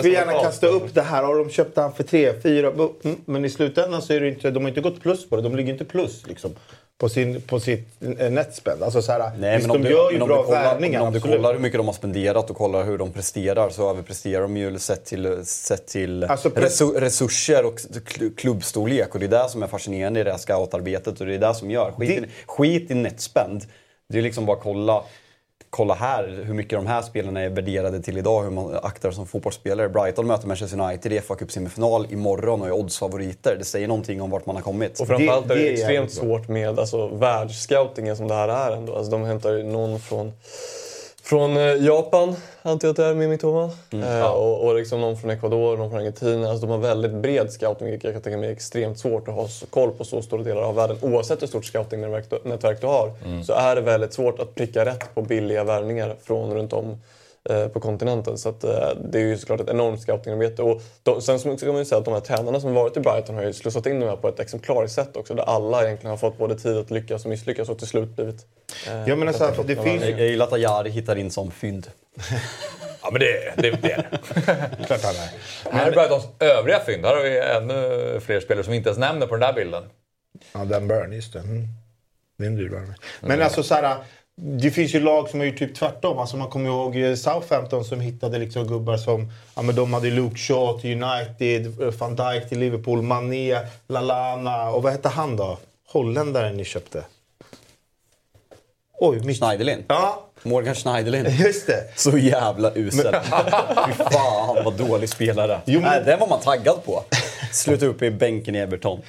vill 0.05 0.12
gärna, 0.12 0.33
kasta 0.33 0.66
upp 0.66 0.94
det 0.94 1.03
här. 1.03 1.22
Har 1.22 1.38
de 1.38 1.51
köpt 1.51 1.77
han 1.77 1.92
för 1.94 2.03
tre, 2.05 2.33
fyra? 2.42 2.68
Mm, 3.05 3.16
Men 3.24 3.44
i 3.44 3.51
slutändan 3.51 4.03
så 4.03 4.12
är 4.12 4.20
det 4.20 4.29
inte, 4.29 4.51
de 4.51 4.62
har 4.62 4.68
inte 4.68 4.81
gått 4.81 5.01
plus 5.03 5.29
på 5.29 5.37
det. 5.37 5.42
De 5.42 5.57
ligger 5.57 5.72
inte 5.72 5.85
plus 5.85 6.27
liksom, 6.27 6.51
på, 6.98 7.09
sin, 7.09 7.40
på 7.40 7.61
sitt 7.61 7.88
eh, 8.18 8.31
netspend. 8.31 8.83
Alltså, 8.83 9.03
så 9.03 9.12
här, 9.12 9.31
Nej, 9.38 9.57
visst, 9.57 9.66
men 9.68 9.77
om 9.77 9.83
de 9.83 9.88
du, 9.88 9.94
gör 9.94 10.11
ju 10.11 10.18
bra 10.18 10.27
du 10.27 10.44
kollar, 10.44 10.62
värvningar. 10.62 11.01
om 11.01 11.12
du 11.12 11.20
kollar 11.20 11.53
hur 11.53 11.61
mycket 11.61 11.79
de 11.79 11.87
har 11.87 11.94
spenderat 11.94 12.51
och 12.51 12.57
kollar 12.57 12.85
hur 12.85 12.98
de 12.98 13.12
presterar 13.12 13.70
så 13.70 13.90
överpresterar 13.90 14.42
de 14.42 14.57
ju 14.57 14.79
sett 14.79 15.05
till, 15.05 15.40
sett 15.46 15.87
till 15.87 16.24
Alltså, 16.24 16.48
resurser 16.96 17.64
och 17.66 17.79
kl- 17.79 18.37
klubbstorlek. 18.37 19.14
Och 19.14 19.20
det 19.20 19.27
är 19.27 19.42
det 19.42 19.48
som 19.48 19.62
är 19.62 19.66
fascinerande 19.66 20.20
i 20.20 20.24
det 20.24 20.31
här 20.31 20.38
scoutarbetet 20.38 21.20
och 21.20 21.27
det 21.27 21.35
är 21.35 21.38
det 21.38 21.55
som 21.55 21.70
gör. 21.70 21.92
Skit, 21.98 22.11
i, 22.11 22.20
Det- 22.20 22.27
skit 22.46 22.90
i 22.90 22.94
netspend. 22.94 23.62
Det 24.09 24.18
är 24.18 24.23
liksom 24.23 24.47
bara 24.47 24.57
kolla 24.57 25.03
Kolla 25.71 25.94
här 25.94 26.42
hur 26.44 26.55
mycket 26.55 26.79
de 26.79 26.87
här 26.87 27.03
spelarna 27.03 27.40
är 27.40 27.49
värderade 27.49 28.03
till 28.03 28.18
idag, 28.18 28.42
hur 28.42 28.51
man 28.51 28.77
aktar 28.83 29.11
som 29.11 29.27
fotbollsspelare. 29.27 29.88
Brighton 29.88 30.27
möter 30.27 30.47
Manchester 30.49 30.81
United 30.81 31.12
i 31.12 31.21
FA 31.21 31.35
Cup 31.35 31.53
semifinal 31.53 32.07
imorgon 32.12 32.61
och 32.62 32.66
är 32.68 32.73
oddsfavoriter. 32.73 33.57
Det 33.59 33.64
säger 33.64 33.88
någonting 33.88 34.23
om 34.23 34.31
vart 34.31 34.47
man 34.47 34.57
har 34.57 34.62
kommit. 34.62 35.01
Och 35.01 35.07
framförallt 35.07 35.49
Det- 35.49 35.55
är 35.55 35.59
det, 35.59 35.62
det 35.64 35.68
är 35.68 35.73
extremt 35.73 35.92
jävligt 35.94 36.21
bra. 36.21 36.29
svårt 36.38 36.49
med 36.49 36.79
alltså, 36.79 37.07
världsscoutingen 37.09 38.16
som 38.16 38.29
det 38.29 38.35
här 38.35 38.49
är 38.49 38.77
ändå. 38.77 38.97
Alltså, 38.97 39.11
de 39.11 39.23
hämtar 39.25 39.53
ju 39.53 39.62
någon 39.62 40.01
från, 40.01 40.33
från 41.29 41.57
eh, 41.57 41.62
Japan, 41.85 42.35
antar 42.62 42.88
jag 42.88 42.91
att 42.93 42.97
det 42.97 43.05
är 43.05 43.14
med 43.14 43.29
Mitoma. 43.29 43.71
Eh, 43.93 44.27
och 44.31 44.67
och 44.67 44.75
liksom 44.75 45.01
någon 45.01 45.17
från 45.17 45.31
Ecuador, 45.31 45.77
någon 45.77 45.91
från 45.91 46.01
Argentina. 46.01 46.51
Alltså, 46.51 46.67
de 46.67 46.73
har 46.73 46.79
väldigt 46.79 47.12
bred 47.12 47.53
scouting 47.53 47.87
vilket 47.91 48.05
jag 48.05 48.12
kan 48.12 48.23
tänka 48.23 48.37
mig 48.38 48.49
är 48.49 48.53
extremt 48.53 48.99
svårt 48.99 49.29
att 49.29 49.35
ha 49.35 49.49
koll 49.71 49.91
på 49.91 50.05
så 50.05 50.23
stora 50.23 50.43
delar 50.43 50.62
av 50.62 50.75
världen. 50.75 50.97
Oavsett 51.03 51.43
hur 51.43 51.47
stort 51.47 51.64
scoutingnätverk 51.64 52.31
du- 52.31 52.77
du 52.81 52.87
har 52.87 53.12
så 53.45 53.53
är 53.53 53.75
det 53.75 53.81
väldigt 53.81 54.12
svårt 54.12 54.41
att 54.41 54.55
pricka 54.55 54.85
rätt 54.85 55.14
på 55.14 55.23
billiga 55.23 55.64
värvningar 55.64 56.17
från 56.23 56.55
runt 56.55 56.73
om 56.73 57.01
på 57.72 57.80
kontinenten. 57.80 58.38
Så 58.38 58.48
att, 58.48 58.64
eh, 58.64 58.90
det 59.04 59.18
är 59.18 59.22
ju 59.22 59.38
såklart 59.38 59.61
ett 59.61 59.68
enormt 59.68 60.02
scoutingarbete. 60.02 60.62
Och 60.62 60.82
de, 61.02 61.22
sen 61.22 61.38
ska 61.38 61.66
man 61.66 61.78
ju 61.78 61.84
säga 61.84 61.98
att 61.98 62.04
de 62.04 62.14
här 62.14 62.20
tränarna 62.20 62.61
som 62.61 62.74
varit 62.74 62.96
i 62.96 63.00
Brighton 63.00 63.34
har 63.34 63.42
ju 63.42 63.52
slussat 63.52 63.87
in 63.87 64.00
de 64.00 64.06
här 64.06 64.16
på 64.16 64.28
ett 64.28 64.40
exemplariskt 64.40 64.94
sätt 64.94 65.16
också. 65.16 65.34
Där 65.34 65.42
alla 65.42 65.84
egentligen 65.84 66.11
har 66.11 66.16
fått 66.16 66.38
både 66.38 66.58
tid 66.58 66.76
att 66.76 66.90
lyckas 66.90 67.24
och 67.24 67.30
misslyckas 67.30 67.68
och 67.68 67.78
till 67.78 67.88
slut 67.88 68.08
blivit... 68.16 68.46
Eh, 68.87 69.08
Jag 69.08 69.18
menar 69.18 69.32
så 69.32 69.44
här, 69.44 69.54
det 69.66 69.76
finns. 69.76 70.02
Jag 70.02 70.20
gillar 70.20 70.46
att 70.46 70.52
Ajari 70.52 70.90
hittar 70.90 71.16
in 71.16 71.30
som 71.30 71.50
fynd. 71.50 71.87
Ja, 73.02 73.08
men 73.12 73.20
det, 73.20 73.52
det, 73.56 73.70
det 73.82 73.92
är 73.92 74.06
det. 74.11 74.84
klart 74.87 75.02
han 75.02 75.14
är. 75.14 75.30
Här 75.78 75.87
är 75.88 75.92
Brightons 75.92 76.24
övriga 76.38 76.80
fynd. 76.80 77.04
Här 77.04 77.16
har 77.16 77.22
vi 77.22 77.38
ännu 77.38 78.20
fler 78.20 78.40
spelare 78.40 78.64
som 78.64 78.70
vi 78.70 78.76
inte 78.76 78.88
ens 78.88 78.98
nämner 78.98 79.26
på 79.26 79.34
den 79.37 79.40
där 79.40 79.52
bilden. 79.52 79.84
Ja, 80.52 80.64
Dan 80.64 80.88
Burn, 80.88 81.12
just 81.12 81.32
det. 81.32 81.38
Mm. 81.38 81.68
Det 82.38 82.44
är 82.44 82.48
en 82.48 82.56
dyr 82.56 82.68
värvning. 82.68 82.94
Men 83.20 83.42
alltså 83.42 83.62
så 83.62 83.74
här, 83.74 83.96
det 84.40 84.70
finns 84.70 84.94
ju 84.94 85.01
lag 85.01 85.29
som 85.29 85.40
har 85.40 85.46
gjort 85.46 85.59
typ 85.59 85.74
tvärtom. 85.74 86.18
Alltså 86.18 86.37
man 86.37 86.48
kommer 86.48 86.68
ihåg 86.70 86.96
eh, 86.96 87.14
Southampton 87.14 87.85
som 87.85 88.01
hittade 88.01 88.38
liksom 88.38 88.66
gubbar 88.66 88.96
som... 88.96 89.33
Ja, 89.57 89.62
men 89.62 89.74
de 89.74 89.92
hade 89.94 90.11
Luke 90.11 90.37
Shaw 90.37 90.81
till 90.81 91.03
United, 91.03 91.83
eh, 91.83 91.90
van 91.98 92.16
Dijk 92.16 92.48
till 92.48 92.59
Liverpool, 92.59 93.03
Mané, 93.03 93.59
Lalana 93.88 94.70
och 94.70 94.83
vad 94.83 94.92
hette 94.92 95.09
han 95.09 95.37
då? 95.37 95.59
Holländaren 95.88 96.57
ni 96.57 96.64
köpte. 96.64 97.05
Oj, 99.01 99.20
mitt... 99.24 99.38
Schneiderlin. 99.38 99.85
Ja, 99.88 100.24
Morgan 100.42 100.74
Schneiderlin. 100.74 101.27
just 101.38 101.66
det. 101.66 101.85
Så 101.96 102.18
jävla 102.18 102.72
usel. 102.74 103.14
Fy 103.87 103.92
fan 103.92 104.64
vad 104.64 104.74
dålig 104.74 105.09
spelare. 105.09 105.61
Jo, 105.64 105.81
men- 105.81 105.90
Nej, 105.90 106.03
den 106.05 106.18
var 106.18 106.27
man 106.29 106.40
taggad 106.40 106.85
på. 106.85 107.05
Sluta 107.53 107.87
upp 107.87 108.03
i 108.03 108.11
bänken 108.11 108.55
i 108.55 108.59
Everton. 108.59 109.01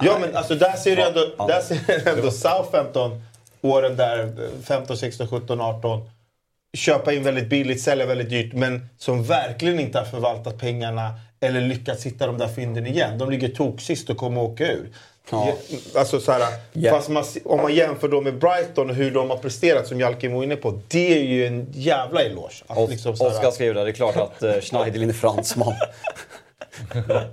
Ja, 0.00 0.18
men 0.20 0.36
alltså 0.36 0.54
där 0.54 0.72
ser 0.76 0.96
du 0.96 1.02
ändå, 1.02 1.20
där 1.48 1.60
ser 1.60 2.04
du 2.04 2.10
ändå 2.10 2.30
Southampton, 2.30 3.22
åren 3.62 3.96
där 3.96 4.18
eh, 4.22 4.62
15, 4.64 4.96
16, 4.96 5.28
17, 5.28 5.60
18. 5.60 6.10
Köpa 6.76 7.12
in 7.12 7.22
väldigt 7.22 7.48
billigt, 7.48 7.82
sälja 7.82 8.06
väldigt 8.06 8.30
dyrt, 8.30 8.52
men 8.52 8.88
som 8.98 9.24
verkligen 9.24 9.80
inte 9.80 9.98
har 9.98 10.04
förvaltat 10.04 10.58
pengarna 10.58 11.14
eller 11.40 11.60
lyckats 11.60 12.06
hitta 12.06 12.26
de 12.26 12.38
där 12.38 12.48
fynden 12.48 12.86
igen. 12.86 13.18
De 13.18 13.30
ligger 13.30 13.48
toksist 13.48 14.10
och 14.10 14.16
kommer 14.16 14.40
åka 14.40 14.72
ur. 14.72 14.88
Ja. 15.30 15.54
Alltså 15.94 16.20
så 16.20 16.32
här, 16.32 16.90
fast 16.90 17.08
man, 17.08 17.24
om 17.44 17.60
man 17.62 17.74
jämför 17.74 18.08
då 18.08 18.20
med 18.20 18.38
Brighton 18.38 18.90
och 18.90 18.96
hur 18.96 19.10
de 19.10 19.30
har 19.30 19.36
presterat, 19.36 19.86
som 19.86 20.00
Jalkin 20.00 20.34
var 20.34 20.44
inne 20.44 20.56
på. 20.56 20.80
Det 20.88 21.18
är 21.18 21.22
ju 21.22 21.46
en 21.46 21.66
jävla 21.72 22.22
eloge. 22.22 22.64
Att 22.66 22.90
liksom 22.90 23.12
Oskar 23.12 23.50
skrev 23.50 23.74
det, 23.74 23.84
det 23.84 23.90
är 23.90 23.92
klart 23.92 24.16
att 24.16 24.42
uh, 24.42 24.60
Schneiderlin 24.60 25.08
är 25.08 25.14
fransman. 25.14 25.74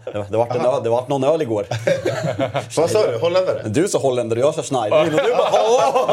det, 0.05 0.17
var- 0.17 0.25
det, 0.31 0.37
vart 0.37 0.55
en 0.55 0.65
öl, 0.65 0.83
det 0.83 0.89
vart 0.89 1.07
någon 1.07 1.23
öl 1.23 1.41
igår. 1.41 1.65
Vad 2.77 2.89
sa 2.91 3.07
du? 3.11 3.17
Holländare? 3.17 3.61
Du 3.65 3.87
sa 3.87 3.99
holländare 3.99 4.39
och 4.39 4.45
jag 4.47 4.55
sa 4.55 4.61
Schneiderlin 4.63 5.13
och 5.13 5.19
du 5.25 5.35
bara 5.35 5.49
Åh! 5.69 6.11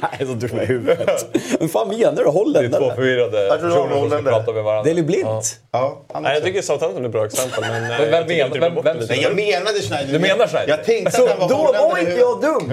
Nej, 0.00 0.18
så 0.18 0.24
dum 0.24 0.60
i 0.60 0.64
huvudet. 0.64 1.26
Men 1.60 1.68
fan 1.68 1.88
menar 1.88 2.12
du? 2.12 2.16
Det 2.16 2.20
är 2.20 2.24
två 2.24 2.30
Holländare? 2.30 2.94
förvirrade 2.94 3.44
det 3.44 3.48
personer 3.50 3.70
som 3.72 3.88
ska 3.88 3.98
holländare. 3.98 4.34
prata 4.34 4.52
med 4.52 4.64
varandra. 4.64 4.90
Deli 4.90 5.02
Blint? 5.02 5.60
Ja, 5.70 6.02
Nej, 6.20 6.34
jag 6.34 6.42
tycker 6.44 6.62
Southampton 6.62 7.02
är 7.02 7.06
ett 7.06 7.12
bra 7.12 7.24
exempel. 7.24 7.60
Men, 7.60 7.84
eh, 7.90 7.98
vem 7.98 8.36
jag 8.36 8.52
det 8.52 8.58
vem- 8.58 8.74
vem-. 8.84 8.96
Nej, 9.08 9.22
jag 9.22 9.34
menade 9.36 9.80
Schneider. 9.82 10.12
Du 10.12 10.18
menar 10.18 10.46
Schneider? 10.46 10.68
Jag 10.76 10.84
tänkte 10.84 11.12
Så 11.12 11.24
att 11.24 11.30
han 11.30 11.38
var 11.40 11.48
då 11.48 11.54
holländare 11.54 11.88
var 11.90 11.98
inte 11.98 12.12
jag 12.12 12.40
dum! 12.40 12.72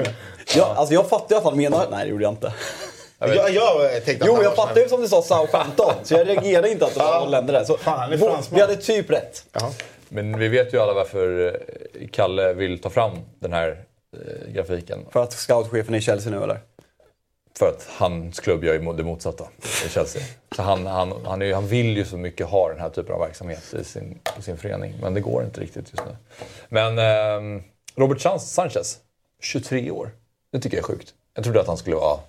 Jag, 0.57 0.67
alltså 0.77 0.93
jag 0.93 1.09
fattar 1.09 1.35
ju 1.35 1.37
att 1.37 1.43
han 1.43 1.57
menar... 1.57 1.85
Nej, 1.91 2.03
det 2.05 2.09
gjorde 2.11 2.23
jag 2.23 2.31
inte. 2.31 2.53
Jag, 3.19 3.49
jag 3.53 4.05
tänkte 4.05 4.25
att 4.25 4.27
Jo, 4.37 4.43
jag 4.43 4.55
fattar 4.55 4.81
ju 4.81 4.89
som 4.89 5.01
du 5.01 5.07
sa 5.07 5.21
Southampton, 5.21 5.93
så 6.03 6.13
jag 6.13 6.27
reagerade 6.27 6.69
inte 6.69 6.85
att 6.85 6.93
det 6.93 6.99
var 6.99 7.19
holländare. 7.19 7.65
Så, 7.65 7.77
Fan, 7.77 8.09
vår- 8.19 8.55
vi 8.55 8.61
hade 8.61 8.75
typ 8.75 9.09
rätt. 9.09 9.45
Jaha. 9.51 9.71
Men 10.09 10.39
vi 10.39 10.47
vet 10.47 10.73
ju 10.73 10.79
alla 10.81 10.93
varför 10.93 11.55
eh, 12.01 12.07
Kalle 12.11 12.53
vill 12.53 12.81
ta 12.81 12.89
fram 12.89 13.11
den 13.39 13.53
här 13.53 13.83
eh, 14.17 14.51
grafiken. 14.53 15.05
För 15.11 15.23
att 15.23 15.33
scoutchefen 15.33 15.93
är 15.93 15.97
i 15.97 16.01
Chelsea 16.01 16.31
nu 16.31 16.43
eller? 16.43 16.59
För 17.59 17.67
att 17.67 17.87
hans 17.97 18.39
klubb 18.39 18.63
gör 18.63 18.73
ju 18.73 18.93
det 18.93 19.03
motsatta 19.03 19.47
i 19.85 19.89
Chelsea. 19.89 20.21
Så 20.55 20.61
han, 20.61 20.85
han, 20.85 21.25
han, 21.25 21.41
är, 21.41 21.45
ju- 21.45 21.53
han 21.53 21.67
vill 21.67 21.97
ju 21.97 22.05
så 22.05 22.17
mycket 22.17 22.47
ha 22.47 22.69
den 22.69 22.79
här 22.79 22.89
typen 22.89 23.13
av 23.13 23.19
verksamhet 23.19 23.73
i 23.81 23.83
sin, 23.83 24.19
i 24.39 24.41
sin 24.41 24.57
förening. 24.57 24.93
Men 25.01 25.13
det 25.13 25.21
går 25.21 25.43
inte 25.43 25.61
riktigt 25.61 25.91
just 25.91 26.03
nu. 26.05 26.15
Men 26.69 26.97
eh, 27.57 27.61
Robert 27.95 28.21
Sanchez, 28.21 28.97
23 29.41 29.91
år. 29.91 30.11
Det 30.51 30.59
tycker 30.59 30.77
jag 30.77 30.83
är 30.83 30.87
sjukt. 30.87 31.13
Jag 31.33 31.43
trodde 31.43 31.61
att 31.61 31.67
han 31.67 31.77
skulle 31.77 31.95
vara... 31.95 32.19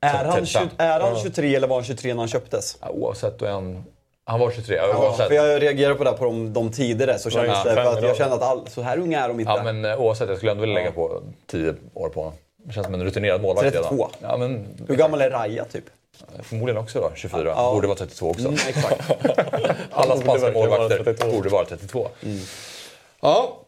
Är 0.00 0.24
han, 0.24 0.34
35. 0.34 0.68
20, 0.68 0.82
är 0.82 1.00
han 1.00 1.16
23 1.16 1.54
eller 1.54 1.68
var 1.68 1.76
han 1.76 1.84
23 1.84 2.14
när 2.14 2.20
han 2.20 2.28
köptes? 2.28 2.76
Ja, 2.80 2.88
oavsett, 2.90 3.38
då 3.38 3.46
är 3.46 3.50
han... 3.50 3.84
Han 4.24 4.40
var 4.40 4.50
23. 4.50 4.76
Ja, 4.76 4.98
oavsett. 4.98 5.28
för 5.28 5.34
jag 5.34 5.62
reagerar 5.62 5.94
på 5.94 6.04
det 6.04 6.12
på 6.12 6.24
de, 6.24 6.52
de 6.52 6.70
tidigare 6.70 7.18
så 7.18 7.30
kändes 7.30 7.58
Ja, 7.64 7.64
det. 7.64 7.74
För 7.74 7.96
att 7.96 8.02
jag 8.02 8.16
kände 8.16 8.34
att 8.34 8.42
all, 8.42 8.68
så 8.68 8.82
här 8.82 8.98
unga 8.98 9.24
är 9.24 9.28
de 9.28 9.40
inte. 9.40 9.52
Ja, 9.52 9.62
men 9.62 9.84
eh, 9.84 10.00
oavsett, 10.00 10.28
jag 10.28 10.36
skulle 10.36 10.52
ändå 10.52 10.60
vilja 10.60 10.74
lägga 10.74 10.92
på 10.92 11.22
10 11.46 11.74
år 11.94 12.08
på 12.08 12.20
honom. 12.20 12.34
Det 12.64 12.72
känns 12.72 12.84
som 12.84 12.94
en 12.94 13.04
rutinerad 13.04 13.42
målvakt 13.42 13.72
32. 13.72 13.90
redan. 13.90 14.10
Ja, 14.20 14.36
men, 14.36 14.66
Hur 14.88 14.96
gammal 14.96 15.20
är 15.20 15.30
Raja 15.30 15.64
typ? 15.64 15.84
Förmodligen 16.42 16.82
också 16.82 17.00
då, 17.00 17.10
24. 17.14 17.44
Ja. 17.44 17.72
Borde 17.72 17.86
vara 17.86 17.98
32 17.98 18.30
också. 18.30 18.48
Mm, 18.48 18.58
exakt. 18.68 19.10
Alla 19.92 20.16
spanska 20.16 20.52
målvakter 20.52 21.04
32. 21.04 21.30
borde 21.30 21.48
vara 21.48 21.64
32. 21.64 22.08
Ja, 23.20 23.58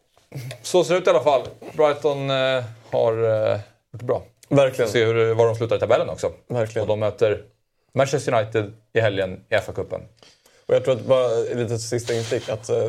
så 0.63 0.85
ser 0.85 0.95
det 0.95 1.01
ut 1.01 1.07
i 1.07 1.11
alla 1.11 1.23
fall. 1.23 1.43
Brighton 1.73 2.31
eh, 2.31 2.65
har 2.91 3.13
eh, 3.53 3.59
gjort 3.93 4.01
det 4.01 4.05
bra. 4.05 4.23
Verkligen. 4.51 4.91
se 4.91 5.05
hur, 5.05 5.35
var 5.35 5.47
de 5.47 5.55
slutar 5.55 5.77
i 5.77 5.79
tabellen 5.79 6.09
också. 6.09 6.33
Verkligen. 6.49 6.83
Och 6.83 6.89
de 6.89 7.01
möter 7.01 7.43
Manchester 7.95 8.35
United 8.43 8.73
i 8.93 9.01
helgen 9.01 9.41
i 9.49 9.55
FA-cupen. 9.55 10.01
Och 10.67 10.75
jag 10.75 10.85
tror 10.85 10.95
att 10.95 11.05
bara 11.05 11.27
ett 11.51 11.57
litet 11.57 11.81
sista 11.81 12.15
instick 12.15 12.49
att 12.49 12.69
eh, 12.69 12.85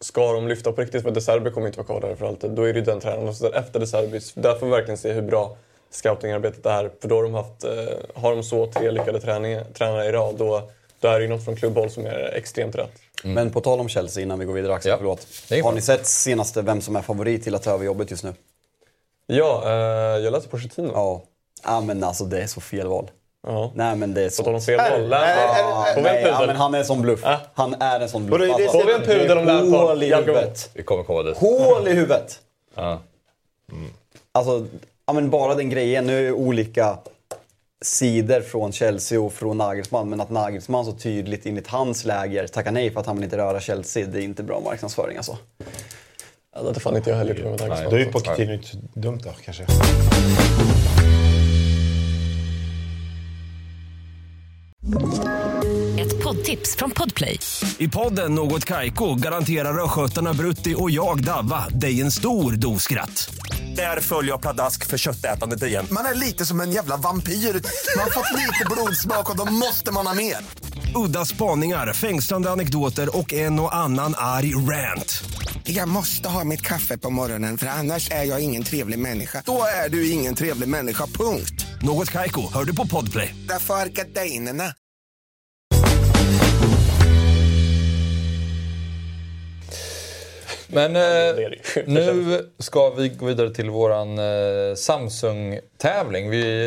ska 0.00 0.32
de 0.32 0.48
lyfta 0.48 0.72
på 0.72 0.80
riktigt, 0.80 1.02
för 1.02 1.10
De 1.10 1.20
Serbi 1.20 1.50
kommer 1.50 1.66
inte 1.66 1.78
vara 1.78 1.86
kvar 1.86 2.00
där 2.00 2.14
för 2.16 2.26
alltid, 2.26 2.50
då 2.50 2.62
är 2.62 2.72
det 2.72 2.78
ju 2.78 2.84
den 2.84 3.00
tränaren 3.00 3.26
som 3.26 3.34
sitter 3.34 3.58
efter 3.58 3.80
De 3.80 3.86
Serbi. 3.86 4.20
Där 4.34 4.54
får 4.58 4.66
vi 4.66 4.72
verkligen 4.72 4.98
se 4.98 5.12
hur 5.12 5.22
bra 5.22 5.56
scoutingarbetet 5.90 6.66
är. 6.66 6.90
För 7.00 7.08
då 7.08 7.16
har 7.16 7.22
de 7.22 7.34
haft, 7.34 7.64
eh, 7.64 7.70
har 8.14 8.34
de 8.34 8.42
så 8.42 8.66
tre 8.66 8.90
lyckade 8.90 9.20
träningar, 9.20 9.64
tränare 9.74 10.06
i 10.06 10.12
rad, 10.12 10.34
då, 10.38 10.70
då 11.00 11.08
är 11.08 11.18
det 11.18 11.22
ju 11.24 11.28
något 11.28 11.44
från 11.44 11.56
klubbhåll 11.56 11.90
som 11.90 12.06
är 12.06 12.32
extremt 12.34 12.74
rätt. 12.74 12.92
Men 13.24 13.50
på 13.50 13.60
tal 13.60 13.80
om 13.80 13.88
Chelsea 13.88 14.22
innan 14.22 14.38
vi 14.38 14.44
går 14.44 14.52
vidare 14.54 14.74
Axel, 14.74 14.90
Ja. 14.90 14.96
förlåt. 14.98 15.26
Har 15.64 15.72
ni 15.72 15.80
sett 15.80 16.06
senaste 16.06 16.62
vem 16.62 16.80
som 16.80 16.96
är 16.96 17.02
favorit 17.02 17.44
till 17.44 17.54
att 17.54 17.62
ta 17.62 17.70
över 17.70 17.84
jobbet 17.84 18.10
just 18.10 18.24
nu? 18.24 18.32
Ja, 19.26 19.62
eh, 19.66 19.70
jag 20.24 20.32
läser 20.32 20.48
Pochettino. 20.48 20.90
Ja. 20.94 21.22
Ja 21.64 21.80
men 21.80 22.04
alltså 22.04 22.24
det 22.24 22.42
är 22.42 22.46
så 22.46 22.60
fel 22.60 22.86
val. 22.86 23.10
Ja. 23.46 23.72
Nej 23.74 23.96
men 23.96 24.14
det 24.14 24.22
är 24.22 24.28
så. 24.30 24.42
På 24.42 24.44
tal 24.46 24.54
om 24.54 24.60
fel 24.60 24.80
är- 24.80 25.00
Ja, 25.00 25.86
Får 25.94 26.02
vi 26.02 26.08
en 26.08 26.24
pudel? 26.24 26.46
men 26.46 26.56
han 26.56 26.74
är 26.74 26.78
en 26.78 26.84
sån 26.84 27.02
bluff. 27.02 27.20
Han 27.54 27.74
är 27.82 28.00
en 28.00 28.08
sån 28.08 28.26
bluff. 28.26 28.40
Det 28.40 28.52
alltså. 28.54 28.78
Får 28.78 28.86
vi 28.86 28.92
en 28.94 29.02
pudel 29.02 29.38
om 29.38 29.44
Lampard? 29.44 29.80
Hål 29.80 30.02
i 30.02 30.14
huvudet. 30.14 30.70
Vi 30.74 30.82
kommer 30.82 31.02
komma 31.04 31.22
dit. 31.22 31.36
Hål 31.36 31.88
i 31.88 31.92
huvudet! 31.92 32.40
Ja. 32.74 33.00
Alltså, 34.32 34.66
ja, 35.06 35.12
men 35.12 35.30
bara 35.30 35.54
den 35.54 35.70
grejen. 35.70 36.06
Nu 36.06 36.18
är 36.18 36.22
det 36.22 36.32
olika 36.32 36.98
sidor 37.84 38.40
från 38.40 38.72
Chelsea 38.72 39.20
och 39.20 39.32
från 39.32 39.58
Nagelsmann. 39.58 40.10
Men 40.10 40.20
att 40.20 40.30
Nagelsmann 40.30 40.84
så 40.84 40.92
tydligt 40.92 41.46
enligt 41.46 41.66
hans 41.66 42.04
läger 42.04 42.46
tackar 42.46 42.70
nej 42.72 42.90
för 42.90 43.00
att 43.00 43.06
han 43.06 43.16
vill 43.16 43.24
inte 43.24 43.36
röra 43.36 43.60
Chelsea. 43.60 44.06
Det 44.06 44.18
är 44.18 44.22
inte 44.22 44.42
bra 44.42 44.60
marknadsföring 44.60 45.16
alltså. 45.16 45.38
Ja, 46.56 46.62
det 46.62 46.68
hade 46.68 46.80
fan 46.80 46.96
inte 46.96 47.10
jag 47.10 47.16
heller 47.16 47.34
gjort 47.34 47.44
med 47.44 47.58
tanke 47.58 47.74
Nej. 47.74 47.84
på 47.84 47.90
Då 47.90 47.96
är 47.96 48.00
ju 48.00 48.12
Pochettino 48.12 48.52
inte 48.52 48.68
så 48.68 48.76
dumt 48.94 49.20
då 49.24 49.30
kanske. 49.44 49.62
Ett 55.98 56.22
poddtips 56.22 56.76
från 56.76 56.90
Podplay. 56.90 57.38
I 57.78 57.88
podden 57.88 58.34
Något 58.34 58.64
Kaiko 58.64 59.14
garanterar 59.14 59.84
östgötarna 59.84 60.32
Brutti 60.32 60.74
och 60.78 60.90
jag, 60.90 61.24
Davva, 61.24 61.68
dig 61.68 62.00
en 62.00 62.10
stor 62.10 62.52
dos 62.52 62.82
skratt. 62.82 63.34
Där 63.76 64.00
följer 64.00 64.32
jag 64.32 64.40
pladask 64.40 64.86
för 64.86 64.98
köttätandet 64.98 65.62
igen. 65.62 65.86
Man 65.90 66.06
är 66.06 66.14
lite 66.14 66.46
som 66.46 66.60
en 66.60 66.72
jävla 66.72 66.96
vampyr. 66.96 67.32
Man 67.32 68.04
har 68.04 68.10
fått 68.10 68.32
lite 68.32 68.64
blodsmak 68.70 69.30
och 69.30 69.36
då 69.36 69.44
måste 69.44 69.92
man 69.92 70.06
ha 70.06 70.14
mer. 70.14 70.36
Udda 70.94 71.24
spaningar, 71.24 71.92
fängslande 71.92 72.50
anekdoter 72.50 73.16
och 73.16 73.32
en 73.32 73.60
och 73.60 73.74
annan 73.74 74.14
arg 74.16 74.54
rant. 74.54 75.24
Jag 75.68 75.88
måste 75.88 76.28
ha 76.28 76.44
mitt 76.44 76.62
kaffe 76.62 76.98
på 76.98 77.10
morgonen 77.10 77.58
för 77.58 77.66
annars 77.66 78.10
är 78.10 78.24
jag 78.24 78.40
ingen 78.40 78.62
trevlig 78.62 78.98
människa. 78.98 79.42
Då 79.46 79.62
är 79.84 79.88
du 79.88 80.10
ingen 80.10 80.34
trevlig 80.34 80.68
människa, 80.68 81.06
punkt. 81.06 81.66
Något 81.82 82.10
Kaiko, 82.10 82.52
hör 82.52 82.64
du 82.64 82.76
på 82.76 82.86
Podplay. 82.86 83.34
Därför 83.48 83.74
är 83.74 83.86
gardinerna. 83.86 84.64
Men 90.68 90.96
eh, 90.96 91.48
nu 91.86 92.40
ska 92.58 92.90
vi 92.90 93.08
gå 93.08 93.26
vidare 93.26 93.54
till 93.54 93.70
våran 93.70 94.18
eh, 94.18 94.74
Samsung-tävling. 94.74 96.30
Vi 96.30 96.66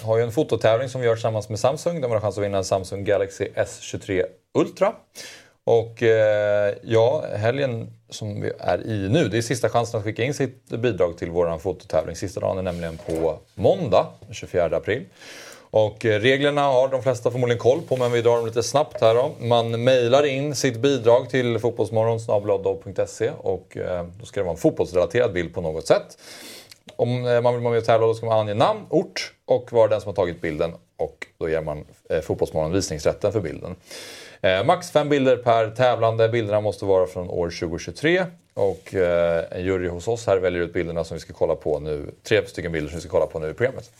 eh, 0.00 0.06
har 0.06 0.16
ju 0.18 0.22
en 0.22 0.32
fototävling 0.32 0.88
som 0.88 1.00
vi 1.00 1.06
gör 1.06 1.14
tillsammans 1.14 1.48
med 1.48 1.58
Samsung 1.58 2.00
där 2.00 2.08
man 2.08 2.16
har 2.16 2.20
chans 2.20 2.38
att 2.38 2.44
vinna 2.44 2.58
en 2.58 2.64
Samsung 2.64 3.04
Galaxy 3.04 3.44
S23 3.44 4.22
Ultra. 4.58 4.92
Och 5.64 6.02
eh, 6.02 6.74
ja, 6.82 7.24
helgen 7.36 7.90
som 8.10 8.40
vi 8.40 8.52
är 8.58 8.86
i 8.86 9.08
nu, 9.08 9.28
det 9.28 9.38
är 9.38 9.42
sista 9.42 9.68
chansen 9.68 9.98
att 9.98 10.04
skicka 10.04 10.22
in 10.24 10.34
sitt 10.34 10.68
bidrag 10.68 11.18
till 11.18 11.30
vår 11.30 11.58
fototävling. 11.58 12.16
Sista 12.16 12.40
dagen 12.40 12.58
är 12.58 12.62
nämligen 12.62 12.98
på 13.06 13.38
måndag, 13.54 14.06
den 14.20 14.34
24 14.34 14.64
april. 14.76 15.04
Och 15.70 16.04
eh, 16.04 16.20
reglerna 16.20 16.62
har 16.62 16.88
de 16.88 17.02
flesta 17.02 17.30
förmodligen 17.30 17.58
koll 17.58 17.82
på 17.82 17.96
men 17.96 18.12
vi 18.12 18.22
drar 18.22 18.36
dem 18.36 18.46
lite 18.46 18.62
snabbt 18.62 19.00
här 19.00 19.14
då. 19.14 19.32
Man 19.40 19.84
mejlar 19.84 20.26
in 20.26 20.54
sitt 20.54 20.76
bidrag 20.76 21.30
till 21.30 21.58
fotbollsmorgon.se 21.58 23.30
och 23.38 23.76
eh, 23.76 24.06
då 24.20 24.26
ska 24.26 24.40
det 24.40 24.44
vara 24.44 24.54
en 24.54 24.60
fotbollsrelaterad 24.60 25.32
bild 25.32 25.54
på 25.54 25.60
något 25.60 25.86
sätt. 25.86 26.18
Om 26.96 27.26
eh, 27.26 27.40
man 27.40 27.54
vill 27.54 27.62
vara 27.62 27.72
med 27.72 27.78
och 27.78 27.84
tävla 27.84 28.06
då 28.06 28.14
ska 28.14 28.26
man 28.26 28.38
ange 28.38 28.54
namn, 28.54 28.80
ort 28.88 29.32
och 29.46 29.72
vara 29.72 29.88
den 29.88 30.00
som 30.00 30.08
har 30.08 30.14
tagit 30.14 30.40
bilden 30.40 30.74
och 30.96 31.26
då 31.38 31.48
ger 31.48 31.60
man 31.60 31.84
eh, 32.10 32.20
Fotbollsmorgon 32.20 32.72
visningsrätten 32.72 33.32
för 33.32 33.40
bilden. 33.40 33.76
Eh, 34.44 34.64
max 34.64 34.90
fem 34.90 35.08
bilder 35.08 35.36
per 35.36 35.70
tävlande. 35.70 36.28
Bilderna 36.28 36.60
måste 36.60 36.84
vara 36.84 37.06
från 37.06 37.30
år 37.30 37.50
2023 37.50 38.26
och 38.54 38.94
eh, 38.94 39.44
en 39.50 39.64
jury 39.64 39.88
hos 39.88 40.08
oss 40.08 40.26
här 40.26 40.36
väljer 40.36 40.62
ut 40.62 40.72
bilderna 40.72 41.04
som 41.04 41.14
vi 41.14 41.20
ska 41.20 41.32
kolla 41.32 41.54
på 41.54 41.78
nu. 41.78 42.10
Tre 42.22 42.46
stycken 42.46 42.72
bilder 42.72 42.90
som 42.90 42.96
vi 42.96 43.00
ska 43.00 43.10
kolla 43.10 43.26
på 43.26 43.38
nu 43.38 43.50
i 43.50 43.54
programmet. 43.54 43.90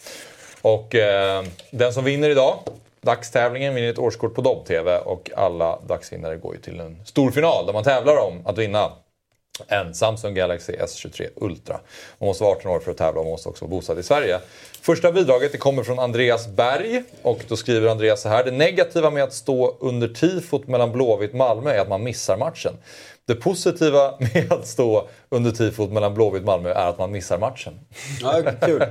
Och 0.63 0.95
eh, 0.95 1.45
den 1.71 1.93
som 1.93 2.05
vinner 2.05 2.31
idag, 2.31 2.59
dagstävlingen, 3.01 3.75
vinner 3.75 3.91
ett 3.91 3.99
årskort 3.99 4.35
på 4.35 4.41
Dobb-TV 4.41 4.99
och 4.99 5.31
alla 5.37 5.79
dagsvinnare 5.87 6.37
går 6.37 6.55
ju 6.55 6.61
till 6.61 6.81
en 6.81 6.97
stor 7.05 7.31
final 7.31 7.67
där 7.67 7.73
man 7.73 7.85
tävlar 7.85 8.17
om 8.17 8.47
att 8.47 8.59
vinna 8.59 8.93
en 9.69 9.95
Samsung 9.95 10.35
Galaxy 10.35 10.73
S23 10.73 11.29
Ultra. 11.37 11.81
Man 12.19 12.27
måste 12.27 12.45
vara 12.45 12.57
18 12.57 12.71
år 12.71 12.81
för 12.81 12.91
att 12.91 12.97
tävla 12.97 13.21
och 13.21 13.27
man 13.27 13.33
måste 13.33 13.49
också 13.49 13.65
vara 13.65 13.71
bosatt 13.71 13.99
i 13.99 14.03
Sverige. 14.03 14.41
Första 14.81 15.13
bidraget 15.13 15.53
det 15.53 15.59
kommer 15.59 15.83
från 15.83 15.99
Andreas 15.99 16.49
Berg 16.49 17.03
och 17.23 17.41
då 17.49 17.57
skriver 17.57 17.89
Andreas 17.89 18.23
så 18.23 18.29
här. 18.29 18.45
Det 18.45 18.51
negativa 18.51 19.11
med 19.11 19.23
att 19.23 19.35
stå 19.35 19.77
under 19.81 20.09
tifot 20.09 20.69
mellan 20.69 20.93
Blåvitt 20.93 21.31
och 21.31 21.37
Malmö 21.37 21.71
är 21.71 21.79
att 21.79 21.89
man 21.89 22.03
missar 22.03 22.37
matchen. 22.37 22.73
Det 23.27 23.35
positiva 23.35 24.15
med 24.35 24.53
att 24.53 24.67
stå 24.67 25.09
under 25.29 25.51
tifot 25.51 25.93
mellan 25.93 26.15
Blåvitt 26.15 26.45
Malmö 26.45 26.71
är 26.71 26.89
att 26.89 26.99
man 26.99 27.11
missar 27.11 27.39
matchen. 27.39 27.81
Ja, 28.21 28.43
kul. 28.61 28.85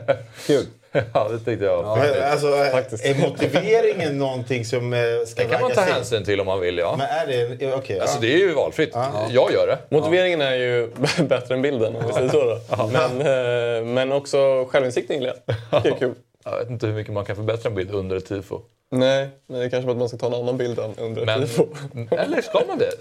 kul. 0.48 0.66
ja, 1.14 1.30
det 1.30 1.40
tyckte 1.40 1.66
jag. 1.66 1.98
Men, 1.98 2.32
alltså, 2.32 2.48
är 2.48 3.30
motiveringen 3.30 4.18
någonting 4.18 4.66
som 4.66 4.94
eh, 4.94 5.00
ska 5.28 5.44
Det 5.44 5.50
kan 5.50 5.62
man 5.62 5.72
ta 5.72 5.82
hänsyn 5.82 6.26
till 6.26 6.40
om 6.40 6.46
man 6.46 6.60
vill, 6.60 6.78
ja. 6.78 6.96
Men 6.98 7.08
är 7.08 7.28
det... 7.58 7.74
Okej, 7.74 8.00
Alltså 8.00 8.18
ja. 8.18 8.22
det 8.22 8.34
är 8.34 8.38
ju 8.38 8.54
valfritt. 8.54 8.96
Jag 9.30 9.52
gör 9.52 9.68
det. 9.68 9.96
Motiveringen 9.96 10.42
är 10.42 10.56
ju 10.56 10.90
bättre 11.28 11.56
än 11.56 11.62
bilden 11.62 11.96
om 11.96 12.04
vi 12.08 12.14
säger 12.14 12.30
så. 12.30 12.44
Då. 12.44 12.90
Men, 12.92 13.22
eh, 13.22 13.86
men 13.86 14.12
också 14.12 14.66
självinsikten 14.66 15.16
gillar 15.16 15.36
jag. 15.46 15.84
Det 15.84 15.90
är 15.90 15.96
kul. 15.96 16.16
Jag 16.46 16.58
vet 16.60 16.70
inte 16.70 16.88
hur 16.88 16.94
mycket 16.94 17.14
man 17.14 17.26
kan 17.26 17.36
förbättra 17.36 17.70
en 17.70 17.76
bild 17.76 17.92
under 17.92 18.16
ett 18.16 18.26
tifo. 18.26 18.62
Nej, 18.92 19.30
men 19.48 19.60
det 19.60 19.66
är 19.66 19.70
kanske 19.70 19.92
att 19.92 19.98
man 19.98 20.08
ska 20.10 20.18
ta 20.18 20.28
en 20.28 20.34
annan 20.34 20.58
bild 20.58 20.80
än 20.80 20.94
under 20.98 21.22
ett 21.22 21.26
Men, 21.26 21.42
tifo. 21.42 21.68
eller 22.12 22.42
ska 22.42 22.62
man 22.68 22.78
det? 22.78 22.92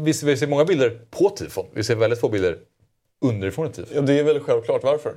Vi 0.00 0.14
ser, 0.14 0.26
vi 0.26 0.36
ser 0.36 0.46
många 0.46 0.64
bilder 0.64 0.98
på 1.10 1.28
tifon. 1.30 1.66
Vi 1.72 1.84
ser 1.84 1.94
väldigt 1.94 2.20
få 2.20 2.28
bilder 2.28 2.58
underifrån 3.24 3.66
ett 3.66 3.74
tifo. 3.74 3.94
Ja, 3.94 4.00
det 4.00 4.18
är 4.18 4.22
väl 4.24 4.40
självklart 4.40 4.82
varför. 4.82 5.14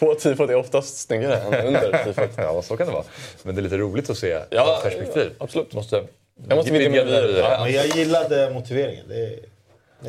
På 0.00 0.14
tifot 0.14 0.50
är 0.50 0.54
oftast 0.54 0.96
snyggare 0.98 1.36
än 1.36 1.66
under 1.66 2.04
tifot. 2.04 2.30
Ja, 2.36 2.62
så 2.62 2.76
kan 2.76 2.86
det 2.86 2.92
vara. 2.92 3.04
Men 3.42 3.54
det 3.54 3.60
är 3.60 3.62
lite 3.62 3.76
roligt 3.78 4.10
att 4.10 4.18
se 4.18 4.38
Ja, 4.50 4.76
ett 4.76 4.82
perspektiv. 4.82 5.30
ja, 5.38 5.44
absolut. 5.44 5.72
Måste, 5.74 6.04
Jag 6.48 6.56
måste 6.56 6.72
vidga 6.72 6.90
mina 6.90 7.04
vyer. 7.04 7.38
Ja. 7.38 7.60
Men 7.64 7.72
jag 7.72 7.86
gillade 7.86 8.50
motiveringen. 8.54 9.08
Det, 9.08 9.14
det 9.16 9.40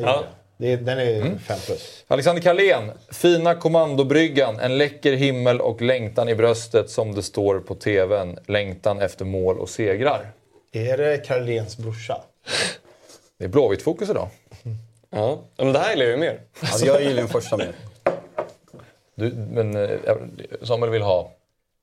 jag. 0.00 0.24
Det, 0.60 0.76
den 0.76 0.98
är 0.98 1.20
Mm. 1.20 1.38
fem 1.38 1.58
plus. 1.66 2.04
Alexander 2.08 2.42
Carlén, 2.42 2.90
fina 3.10 3.54
kommandobryggan, 3.54 4.58
en 4.60 4.78
läcker 4.78 5.12
himmel 5.12 5.60
och 5.60 5.82
längtan 5.82 6.28
i 6.28 6.34
bröstet 6.34 6.90
som 6.90 7.14
det 7.14 7.22
står 7.22 7.58
på 7.60 7.74
TVn. 7.74 8.38
Längtan 8.46 9.00
efter 9.00 9.24
mål 9.24 9.58
och 9.58 9.68
segrar. 9.68 10.30
Är 10.72 10.96
det 10.98 11.26
Karolens 11.26 11.76
brorsa? 11.76 12.22
Det 13.38 13.44
är 13.44 13.48
Blåvitt-fokus 13.48 14.10
idag. 14.10 14.28
Ja, 15.12 15.38
men 15.56 15.72
det 15.72 15.78
här 15.78 15.90
gillar 15.90 16.04
jag 16.04 16.12
ju 16.12 16.16
mer. 16.20 16.40
Alltså, 16.60 16.86
jag 16.86 17.02
gillar 17.02 17.16
den 17.16 17.28
första 17.28 17.56
mer. 17.56 17.72
Du, 19.14 19.32
men 19.32 19.76
eh, 19.76 19.90
Samuel 20.62 20.90
vill 20.92 21.02
ha... 21.02 21.32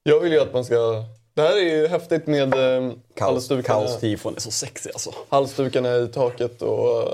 Jag 0.04 0.20
vill 0.20 0.32
ju 0.32 0.40
att 0.42 0.54
man 0.54 0.66
ska... 0.66 1.04
Det 1.34 1.42
här 1.42 1.58
är 1.58 1.62
ju 1.62 1.88
häftigt 1.88 2.28
med 2.28 2.54
eh, 2.54 2.92
halsdukarna, 3.20 3.80
kaos-tifon 3.80 4.36
är 4.36 4.40
så 4.40 4.52
sexig 4.52 4.90
alltså. 4.94 5.12
halsdukarna 5.30 5.96
i 5.96 6.08
taket 6.08 6.62
och 6.62 7.02
eh, 7.02 7.08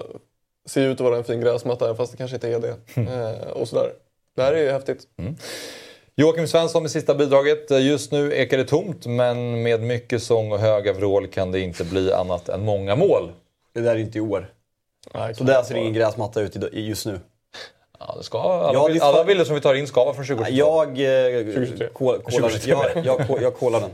ser 0.65 0.82
ut 0.82 0.91
att 0.91 0.99
vara 1.06 1.17
en 1.17 1.23
fin 1.23 1.41
gräsmatta 1.41 1.95
fast 1.95 2.12
det 2.12 2.17
kanske 2.17 2.36
inte 2.38 2.47
är 2.49 2.60
det. 2.60 2.76
Eh, 2.95 3.47
och 3.52 3.67
sådär. 3.67 3.91
Det 4.36 4.41
här 4.41 4.54
är 4.54 4.62
ju 4.63 4.71
häftigt. 4.71 5.08
Joakim 6.15 6.47
Svensson 6.47 6.82
med 6.84 6.91
sista 6.91 7.15
bidraget. 7.15 7.71
Just 7.71 8.12
nu 8.12 8.34
ekar 8.34 8.58
det 8.58 8.65
tomt, 8.65 9.06
men 9.06 9.63
med 9.63 9.82
mycket 9.82 10.23
sång 10.23 10.52
och 10.52 10.60
höga 10.60 10.93
vrål 10.93 11.28
kan 11.28 11.52
det 11.52 11.60
inte 11.60 11.84
bli 11.84 12.13
annat 12.13 12.49
än 12.49 12.62
många 12.65 12.95
mål. 12.95 13.32
Det 13.73 13.80
där 13.82 13.95
är 13.95 13.99
inte 13.99 14.17
i 14.17 14.21
år. 14.21 14.49
Nej, 15.13 15.36
Så 15.36 15.43
där 15.43 15.63
ser 15.63 15.76
ingen 15.76 15.93
gräsmatta 15.93 16.41
ut 16.41 16.58
just 16.71 17.06
nu. 17.06 17.19
Ja, 17.99 18.15
det 18.17 18.23
ska, 18.23 18.39
alla, 18.41 18.73
Ja, 18.73 18.88
det 18.88 18.93
är 18.95 18.99
för- 18.99 19.06
alla 19.06 19.23
bilder 19.23 19.45
som 19.45 19.56
vi 19.56 19.62
tar 19.62 19.73
in 19.76 19.88
ska 19.88 20.04
vara 20.06 20.13
från 20.15 20.26
2022. 20.26 20.58
Jag, 20.58 20.88
eh, 20.89 21.43
2023. 21.45 21.88
kol, 21.93 22.19
kollar, 22.21 22.39
2023. 22.49 22.71
jag, 22.71 23.06
jag, 23.06 23.26
jag, 23.30 23.41
jag 23.41 23.56
kollar 23.56 23.80
den. 23.82 23.89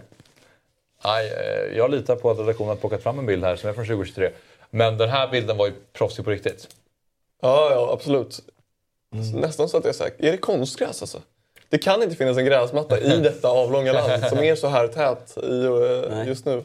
Nej, 1.05 1.27
eh, 1.27 1.77
jag 1.77 1.91
litar 1.91 2.15
på 2.15 2.31
att 2.31 2.39
redaktionen 2.39 2.69
har 2.69 2.75
plockat 2.75 3.03
fram 3.03 3.19
en 3.19 3.25
bild 3.25 3.43
här 3.43 3.55
som 3.55 3.69
är 3.69 3.73
från 3.73 3.85
2023. 3.85 4.29
Men 4.69 4.97
den 4.97 5.09
här 5.09 5.27
bilden 5.31 5.57
var 5.57 5.67
ju 5.67 5.73
proffsig 5.93 6.25
på 6.25 6.31
riktigt. 6.31 6.67
Ja, 7.41 7.71
ja 7.71 7.89
absolut. 7.93 8.39
Nästan 9.33 9.69
så 9.69 9.77
att 9.77 9.83
jag 9.83 9.89
är 9.93 9.97
säker. 9.97 10.25
Är 10.25 10.31
det 10.31 10.37
konstgräs 10.37 11.01
alltså? 11.01 11.21
Det 11.69 11.77
kan 11.77 12.03
inte 12.03 12.15
finnas 12.15 12.37
en 12.37 12.45
gräsmatta 12.45 12.99
i 12.99 13.17
detta 13.23 13.47
avlånga 13.47 13.93
land 13.93 14.23
som 14.29 14.39
är 14.39 14.55
så 14.55 14.67
här 14.67 14.87
tät 14.87 15.37
i, 15.43 15.65
eh, 15.65 16.17
Nej. 16.17 16.27
just 16.27 16.45
nu. 16.45 16.63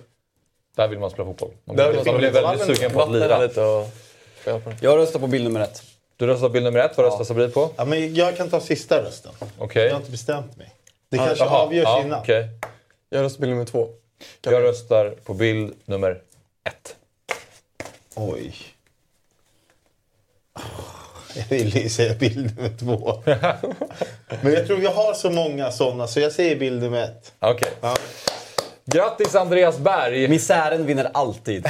Där 0.77 0.89
vill 0.89 0.99
man 0.99 1.11
spela 1.11 1.27
fotboll. 1.27 1.51
Man 1.65 1.77
Där 1.77 1.93
blir, 1.93 2.05
man 2.05 2.17
blir 2.17 2.31
väldigt 2.31 2.67
sugen 2.67 2.91
på 2.91 3.03
att 3.03 3.13
lira. 3.13 3.39
lite 3.39 3.61
och 3.63 3.87
spela 4.41 4.59
på. 4.61 4.73
Jag 4.81 4.99
röstar 4.99 5.21
på 5.21 5.27
bild 5.27 5.45
nummer 5.45 5.61
ett. 5.61 5.83
Du 6.17 6.27
röstar 6.27 6.49
bild 6.49 6.65
nummer 6.65 6.81
ett. 6.81 6.97
Vad 6.97 7.07
röstar 7.07 7.25
Sabri 7.25 7.51
på? 7.51 7.71
Ja, 7.77 7.85
men 7.85 8.15
jag 8.15 8.37
kan 8.37 8.51
ta 8.51 8.61
sista 8.61 9.03
rösten. 9.03 9.33
Okej. 9.59 9.85
Jag 9.85 9.93
har 9.93 9.99
inte 10.01 10.11
bestämt 10.11 10.57
mig. 10.57 10.75
Det 11.11 11.17
kanske 11.17 11.45
Jaha, 11.45 11.59
avgörs 11.59 11.85
ja, 11.85 12.01
innan. 12.03 12.21
okej. 12.21 12.49
Jag 13.11 13.23
röstar 13.23 13.41
bild 13.41 13.51
nummer 13.53 13.65
två. 13.65 13.89
Jag 14.43 14.63
röstar 14.63 15.11
på 15.25 15.35
bild 15.35 15.75
nummer 15.85 16.23
ett. 16.65 16.97
Oj. 18.15 18.55
Jag 21.37 21.45
vill 21.49 21.77
ju 21.77 21.89
säga 21.89 22.15
bild 22.15 22.57
nummer 22.57 22.71
två. 22.79 23.23
Men 24.43 24.53
jag 24.53 24.67
tror 24.67 24.77
vi 24.77 24.87
har 24.87 25.15
så 25.15 25.31
många 25.31 25.71
sådana 25.71 26.07
så 26.07 26.21
jag 26.21 26.33
säger 26.33 26.57
bild 26.57 26.83
nummer 26.83 27.03
ett. 27.03 27.33
Okej. 27.41 27.69
Ja. 27.81 27.97
Grattis 28.85 29.35
Andreas 29.35 29.79
Berg! 29.79 30.29
Misären 30.29 30.87
vinner 30.87 31.11
alltid. 31.15 31.69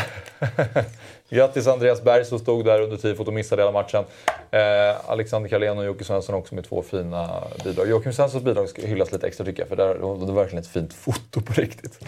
Grattis 1.31 1.67
Andreas 1.67 2.03
Berg 2.03 2.25
som 2.25 2.39
stod 2.39 2.65
där 2.65 2.81
under 2.81 2.97
tifot 2.97 3.29
och 3.29 3.35
missade 3.35 3.63
hela 3.63 3.73
matchen. 3.73 4.05
Eh, 4.51 5.11
Alexander 5.11 5.49
Carlén 5.49 5.79
och 5.79 5.85
Jocke 5.85 6.05
Svensson 6.05 6.35
också 6.35 6.55
med 6.55 6.65
två 6.65 6.83
fina 6.83 7.45
bidrag. 7.65 7.89
Joakim 7.89 8.13
Svenssons 8.13 8.45
bidrag 8.45 8.69
ska 8.69 8.83
hyllas 8.87 9.13
lite 9.13 9.27
extra 9.27 9.47
tycker 9.47 9.63
jag, 9.63 9.69
för 9.69 9.77
där, 9.77 9.95
det 9.95 10.01
var 10.01 10.33
verkligen 10.33 10.65
ett 10.65 10.71
fint 10.71 10.95
foto 10.95 11.41
på 11.41 11.53
riktigt. 11.53 11.99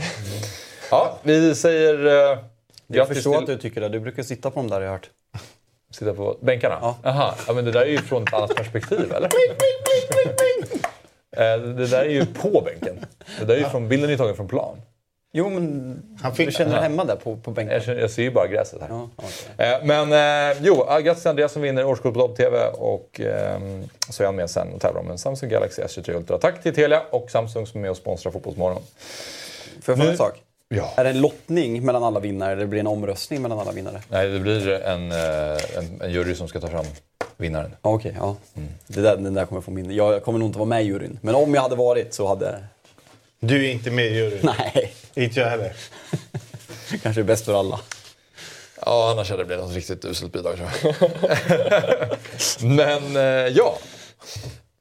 Ja, 0.90 1.18
vi 1.22 1.54
säger 1.54 2.06
eh, 2.32 2.38
Jag 2.86 2.96
grattis 2.96 3.14
förstår 3.16 3.32
till... 3.32 3.40
att 3.40 3.46
du 3.46 3.58
tycker 3.58 3.80
det. 3.80 3.88
Du 3.88 4.00
brukar 4.00 4.22
sitta 4.22 4.50
på 4.50 4.60
dem 4.60 4.68
där 4.70 4.76
har 4.76 4.82
jag 4.82 4.90
hört. 4.92 5.10
Sitta 5.90 6.14
på 6.14 6.36
bänkarna? 6.42 6.78
Ja. 6.80 6.96
Aha. 7.04 7.34
ja, 7.46 7.52
men 7.52 7.64
det 7.64 7.70
där 7.72 7.80
är 7.80 7.86
ju 7.90 7.98
från 7.98 8.22
ett 8.22 8.34
annat 8.34 8.54
perspektiv, 8.56 9.12
eller? 9.12 9.28
Eh, 11.36 11.60
det 11.60 11.86
där 11.86 12.04
är 12.04 12.10
ju 12.10 12.26
på 12.26 12.60
bänken. 12.64 13.06
Det 13.38 13.44
där 13.44 13.54
är 13.54 13.58
ju 13.58 13.64
från, 13.64 13.88
bilden 13.88 14.08
är 14.08 14.12
ju 14.12 14.18
tagen 14.18 14.36
från 14.36 14.48
plan. 14.48 14.82
Jo, 15.32 15.50
men 15.50 16.02
Han 16.22 16.34
fick- 16.34 16.46
du 16.46 16.52
känner 16.52 16.72
dig 16.72 16.82
hemma 16.82 17.04
där 17.04 17.16
på, 17.16 17.36
på 17.36 17.50
bänken? 17.50 17.74
Jag, 17.74 17.82
känner, 17.84 18.00
jag 18.00 18.10
ser 18.10 18.22
ju 18.22 18.30
bara 18.30 18.46
gräset 18.46 18.80
här. 18.80 18.88
Ja, 18.90 19.08
okej. 19.16 19.66
Eh, 19.72 19.84
Men 19.84 20.12
eh, 20.52 20.56
jo, 20.62 20.86
grattis 21.02 21.22
till 21.22 21.28
Andreas 21.30 21.52
som 21.52 21.62
vinner 21.62 21.84
årskort 21.86 22.14
på 22.14 22.18
Dobb-TV 22.20 22.58
och 22.66 23.20
eh, 23.20 23.60
så 24.10 24.22
är 24.22 24.26
han 24.26 24.36
med 24.36 24.50
sen 24.50 24.72
och 24.72 24.80
tävlar 24.80 25.00
om 25.00 25.10
en 25.10 25.18
Samsung 25.18 25.50
Galaxy 25.50 25.82
S23 25.82 26.16
Ultra. 26.16 26.38
Tack 26.38 26.62
till 26.62 26.74
Telia 26.74 27.02
och 27.10 27.30
Samsung 27.30 27.66
som 27.66 27.78
är 27.80 27.82
med 27.82 27.90
och 27.90 27.96
sponsrar 27.96 28.32
Fotbollsmorgon. 28.32 28.82
Får 29.82 29.92
jag 29.92 29.98
fråga 29.98 30.10
en 30.10 30.16
sak? 30.16 30.42
Ja. 30.68 30.92
Är 30.96 31.04
det 31.04 31.10
en 31.10 31.20
lottning 31.20 31.84
mellan 31.84 32.04
alla 32.04 32.20
vinnare 32.20 32.52
eller 32.52 32.66
blir 32.66 32.76
det 32.76 32.80
en 32.80 32.86
omröstning 32.86 33.42
mellan 33.42 33.58
alla 33.58 33.72
vinnare? 33.72 34.00
Nej, 34.08 34.28
det 34.28 34.40
blir 34.40 34.68
en, 34.68 35.12
eh, 35.12 35.78
en, 35.78 36.00
en 36.00 36.12
jury 36.12 36.34
som 36.34 36.48
ska 36.48 36.60
ta 36.60 36.68
fram 36.68 36.84
vinnaren. 37.36 37.76
Okej, 37.82 38.14
ja. 38.18 38.36
Det 38.86 39.00
där, 39.00 39.16
den 39.16 39.34
där 39.34 39.46
kommer 39.46 39.60
få 39.60 39.70
min... 39.70 39.94
Jag 39.94 40.24
kommer 40.24 40.38
nog 40.38 40.48
inte 40.48 40.58
vara 40.58 40.68
med 40.68 40.82
i 40.82 40.86
juryn. 40.86 41.18
Men 41.22 41.34
om 41.34 41.54
jag 41.54 41.62
hade 41.62 41.76
varit 41.76 42.14
så 42.14 42.26
hade... 42.26 42.64
Du 43.40 43.66
är 43.66 43.72
inte 43.72 43.90
med 43.90 44.06
i 44.06 44.14
juryn. 44.14 44.38
Nej, 44.42 44.92
Inte 45.14 45.40
jag 45.40 45.48
heller. 45.48 45.72
kanske 47.02 47.20
är 47.20 47.24
bäst 47.24 47.44
för 47.44 47.58
alla. 47.58 47.80
Ja, 48.86 49.10
annars 49.10 49.30
hade 49.30 49.42
det 49.42 49.46
blivit 49.46 49.64
något 49.64 49.74
riktigt 49.74 50.04
uselt 50.04 50.32
bidrag 50.32 50.56
tror 50.56 50.68
jag. 50.82 51.10
Men 52.76 53.16
eh, 53.16 53.56
ja, 53.56 53.78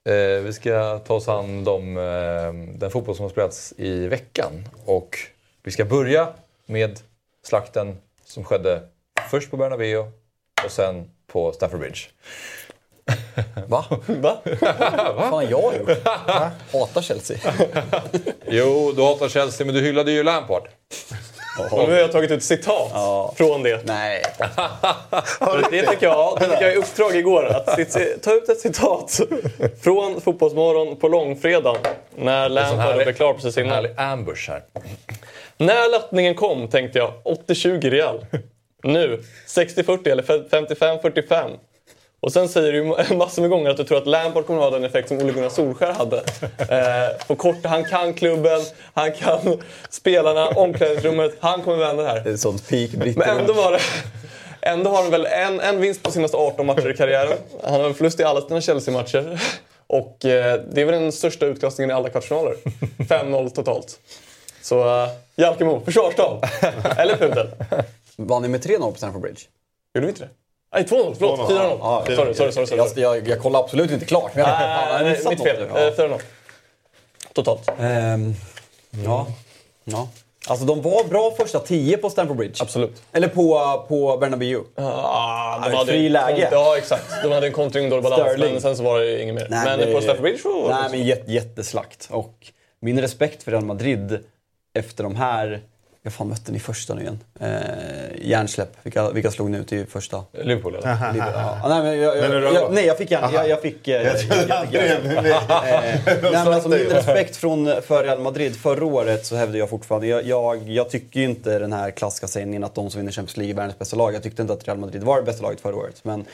eh, 0.09 0.41
vi 0.43 0.53
ska 0.53 0.99
ta 0.99 1.13
oss 1.13 1.27
an 1.27 1.67
om 1.67 1.97
eh, 1.97 2.77
den 2.79 2.91
fotboll 2.91 3.15
som 3.15 3.23
har 3.23 3.29
spelats 3.29 3.73
i 3.77 4.07
veckan. 4.07 4.67
Och 4.85 5.17
vi 5.65 5.71
ska 5.71 5.85
börja 5.85 6.33
med 6.65 6.99
slakten 7.43 7.97
som 8.25 8.43
skedde 8.43 8.81
först 9.29 9.51
på 9.51 9.57
Bernabéu 9.57 10.11
och 10.65 10.71
sen 10.71 11.09
på 11.27 11.51
Stamford 11.51 11.79
Bridge. 11.79 11.99
Va? 13.67 13.85
Va? 14.07 14.41
Vad 15.15 15.19
fan 15.19 15.33
har 15.33 15.43
jag 15.43 15.75
gjort? 15.77 15.89
Hatar 16.73 17.01
Chelsea. 17.01 17.37
Jo, 18.47 18.93
du 18.95 19.01
hatar 19.01 19.29
Chelsea, 19.29 19.65
men 19.65 19.75
du 19.75 19.81
hyllade 19.81 20.11
ju 20.11 20.23
Lampard. 20.23 20.67
Och 21.59 21.87
nu 21.87 21.93
har 21.93 21.99
jag 21.99 22.11
tagit 22.11 22.31
ut 22.31 22.43
citat 22.43 22.91
från 23.37 23.63
det. 23.63 23.81
Nej. 23.85 24.23
Det 25.71 25.85
tycker 25.85 26.05
jag, 26.07 26.37
det 26.39 26.49
fick 26.49 26.61
jag 26.61 26.73
i 26.73 26.75
uppdrag 26.75 27.15
igår. 27.15 27.45
Att 27.45 27.65
ta 28.23 28.33
ut 28.33 28.49
ett 28.49 28.59
citat 28.59 29.19
från 29.81 30.21
Fotbollsmorgon 30.21 30.95
på 30.95 31.07
långfredagen. 31.07 31.81
När 32.15 32.49
Lampard 32.49 32.95
blev 32.95 33.13
klar 33.13 33.33
precis 33.33 33.57
innan. 33.57 33.71
härlig 33.71 33.91
ambush 33.97 34.49
här. 34.49 34.63
När 35.57 35.91
lottningen 35.91 36.35
kom 36.35 36.67
tänkte 36.67 36.99
jag 36.99 37.13
80-20 37.47 37.89
Real. 37.89 38.25
Nu 38.83 39.23
60-40 39.47 40.07
eller 40.09 40.23
55-45. 40.23 41.51
Och 42.25 42.33
sen 42.33 42.49
säger 42.49 42.73
du 42.73 42.83
massor 43.15 43.41
med 43.41 43.51
gånger 43.51 43.69
att 43.69 43.77
du 43.77 43.83
tror 43.83 43.97
att 43.97 44.07
Lampard 44.07 44.45
kommer 44.45 44.59
att 44.59 44.65
ha 44.65 44.79
den 44.79 44.83
effekt 44.83 45.07
som 45.07 45.17
Ole 45.17 45.33
Gunnar 45.33 45.49
Solskjaer 45.49 45.93
hade. 45.93 46.17
Eh, 46.57 47.27
på 47.27 47.35
kort, 47.35 47.65
han 47.65 47.85
kan 47.85 48.13
klubben, 48.13 48.61
han 48.93 49.11
kan 49.11 49.61
spelarna, 49.89 50.47
omklädningsrummet. 50.47 51.37
Han 51.39 51.61
kommer 51.61 51.77
vända 51.77 52.03
det 52.03 52.09
här. 52.09 52.21
Det 52.23 52.29
är 52.29 52.37
sånt 52.37 52.69
peak 52.69 52.89
Men 52.93 53.21
ändå 53.21 53.53
var 53.53 53.71
det... 53.71 53.79
Ändå 54.61 54.89
har 54.89 55.01
han 55.01 55.11
väl 55.11 55.25
en, 55.25 55.59
en 55.59 55.81
vinst 55.81 56.03
på 56.03 56.11
senaste 56.11 56.37
18 56.37 56.65
matcher 56.65 56.89
i 56.89 56.97
karriären. 56.97 57.37
Han 57.63 57.73
har 57.73 57.87
en 57.87 57.93
förlust 57.93 58.19
i 58.19 58.23
alla 58.23 58.41
sina 58.41 58.61
Chelsea-matcher. 58.61 59.41
Och 59.87 60.25
eh, 60.25 60.61
det 60.71 60.81
är 60.81 60.85
väl 60.85 61.01
den 61.01 61.11
största 61.11 61.45
utklassningen 61.45 61.89
i 61.89 61.93
alla 61.93 62.09
kvartsfinaler. 62.09 62.55
5-0 62.97 63.49
totalt. 63.49 63.99
Så 64.61 65.03
uh, 65.03 65.09
Jalkemo, 65.35 65.81
försvarstal. 65.85 66.41
Eller 66.97 67.17
pudel. 67.17 67.47
Vann 68.15 68.41
ni 68.41 68.47
med 68.47 68.65
3-0 68.65 68.91
på 68.91 68.97
Stamford 68.97 69.21
Bridge? 69.21 69.41
Gjorde 69.93 70.07
vi 70.07 70.11
inte 70.11 70.23
det? 70.23 70.29
Nej, 70.75 70.83
2-0. 70.83 71.15
Förlåt. 71.19 71.39
4-0. 71.39 71.77
Ja, 71.79 72.03
sorry, 72.15 72.33
sorry, 72.33 72.51
sorry. 72.51 72.67
sorry. 72.67 73.01
Jag, 73.01 73.17
jag, 73.17 73.27
jag 73.27 73.41
kollar 73.41 73.59
absolut 73.59 73.91
inte 73.91 74.05
klart. 74.05 74.35
Men 74.35 74.43
jag, 74.49 75.03
Nej, 75.03 75.19
mitt 75.29 75.43
fel. 75.43 75.67
något. 75.67 75.77
Eh, 75.77 75.83
Ja. 75.83 75.91
4-0. 76.07 76.19
Totalt. 77.33 77.69
Ehm, 77.79 78.33
ja. 79.05 79.27
ja. 79.83 80.07
Alltså 80.47 80.65
de 80.65 80.81
var 80.81 81.03
bra 81.03 81.31
första 81.37 81.59
tio 81.59 81.97
på 81.97 82.09
Stamford 82.09 82.37
Bridge. 82.37 82.55
Absolut. 82.61 83.01
Eller 83.13 83.27
på, 83.27 83.85
på 83.87 84.17
Bernabéu. 84.17 84.59
Ah, 84.75 84.81
Ja, 84.83 85.61
de 85.69 85.75
hade 85.77 85.91
fri 85.91 86.05
en 86.05 86.11
läge. 86.11 86.49
Ja, 86.51 86.77
exakt. 86.77 87.05
De 87.23 87.31
hade 87.31 87.47
en 87.47 87.53
kontring, 87.53 87.89
dålig 87.89 88.03
balans, 88.03 88.21
Sterling. 88.21 88.51
men 88.53 88.61
sen 88.61 88.77
så 88.77 88.83
var 88.83 88.99
det 88.99 89.21
inget 89.21 89.35
mer. 89.35 89.47
Nej, 89.49 89.65
men 89.65 89.79
det- 89.79 89.93
på 89.93 90.01
Stamford 90.01 90.21
Bridge 90.21 90.39
så 90.41 90.61
var 90.61 90.69
det 90.69 90.75
Nej, 90.75 90.83
också- 90.85 90.95
men 90.95 91.05
jätte, 91.05 91.31
jätteslakt. 91.31 92.07
Och 92.11 92.33
min 92.79 93.01
respekt 93.01 93.43
för 93.43 93.51
Real 93.51 93.65
Madrid 93.65 94.19
efter 94.73 95.03
de 95.03 95.15
här... 95.15 95.61
Jag 96.05 96.13
fan 96.13 96.27
mötte 96.27 96.51
ni 96.51 96.59
första 96.59 96.93
nu 96.93 97.01
igen? 97.01 97.19
Eh, 97.39 97.49
hjärnsläpp. 98.21 98.77
Vilka, 98.83 99.11
vilka 99.11 99.31
slog 99.31 99.49
ni 99.49 99.57
ut 99.57 99.73
i 99.73 99.85
första? 99.85 100.23
Liverpool 100.31 100.75
eller? 100.75 101.13
Liverpool. 101.13 101.33
Ja. 101.35 101.59
Ah, 101.63 101.69
nej, 101.69 101.83
men 101.83 101.99
jag, 101.99 102.17
jag, 102.17 102.53
jag, 102.53 102.73
nej, 102.73 102.85
jag 102.85 102.97
fick 102.97 103.11
hjärn... 103.11 103.33
Jag, 103.33 103.49
jag 103.49 103.61
fick... 103.61 103.87
Eh, 103.87 104.01
jag, 104.01 104.15
Eh, 104.75 104.99
nej, 105.11 106.19
men 106.21 106.53
alltså, 106.53 106.69
min 106.69 106.79
respekt 106.79 107.35
från, 107.35 107.81
för 107.81 108.03
Real 108.03 108.19
Madrid 108.19 108.55
förra 108.55 108.85
året 108.85 109.25
så 109.25 109.35
hävdar 109.35 109.59
jag 109.59 109.69
fortfarande... 109.69 110.07
Jag, 110.07 110.25
jag, 110.25 110.69
jag 110.69 110.89
tycker 110.89 111.19
ju 111.19 111.25
inte 111.25 111.59
den 111.59 111.73
här 111.73 111.91
klassiska 111.91 112.27
sägningen 112.27 112.63
att 112.63 112.75
de 112.75 112.89
som 112.89 112.99
vinner 112.99 113.11
Champions 113.11 113.37
League 113.37 113.53
är 113.53 113.55
världens 113.55 113.79
bästa 113.79 113.95
lag. 113.95 114.13
Jag 114.13 114.23
tyckte 114.23 114.41
inte 114.41 114.53
att 114.53 114.67
Real 114.67 114.77
Madrid 114.77 115.03
var 115.03 115.17
det 115.17 115.23
bästa 115.23 115.43
laget 115.43 115.61
förra 115.61 115.75
året. 115.75 116.03
Men 116.03 116.25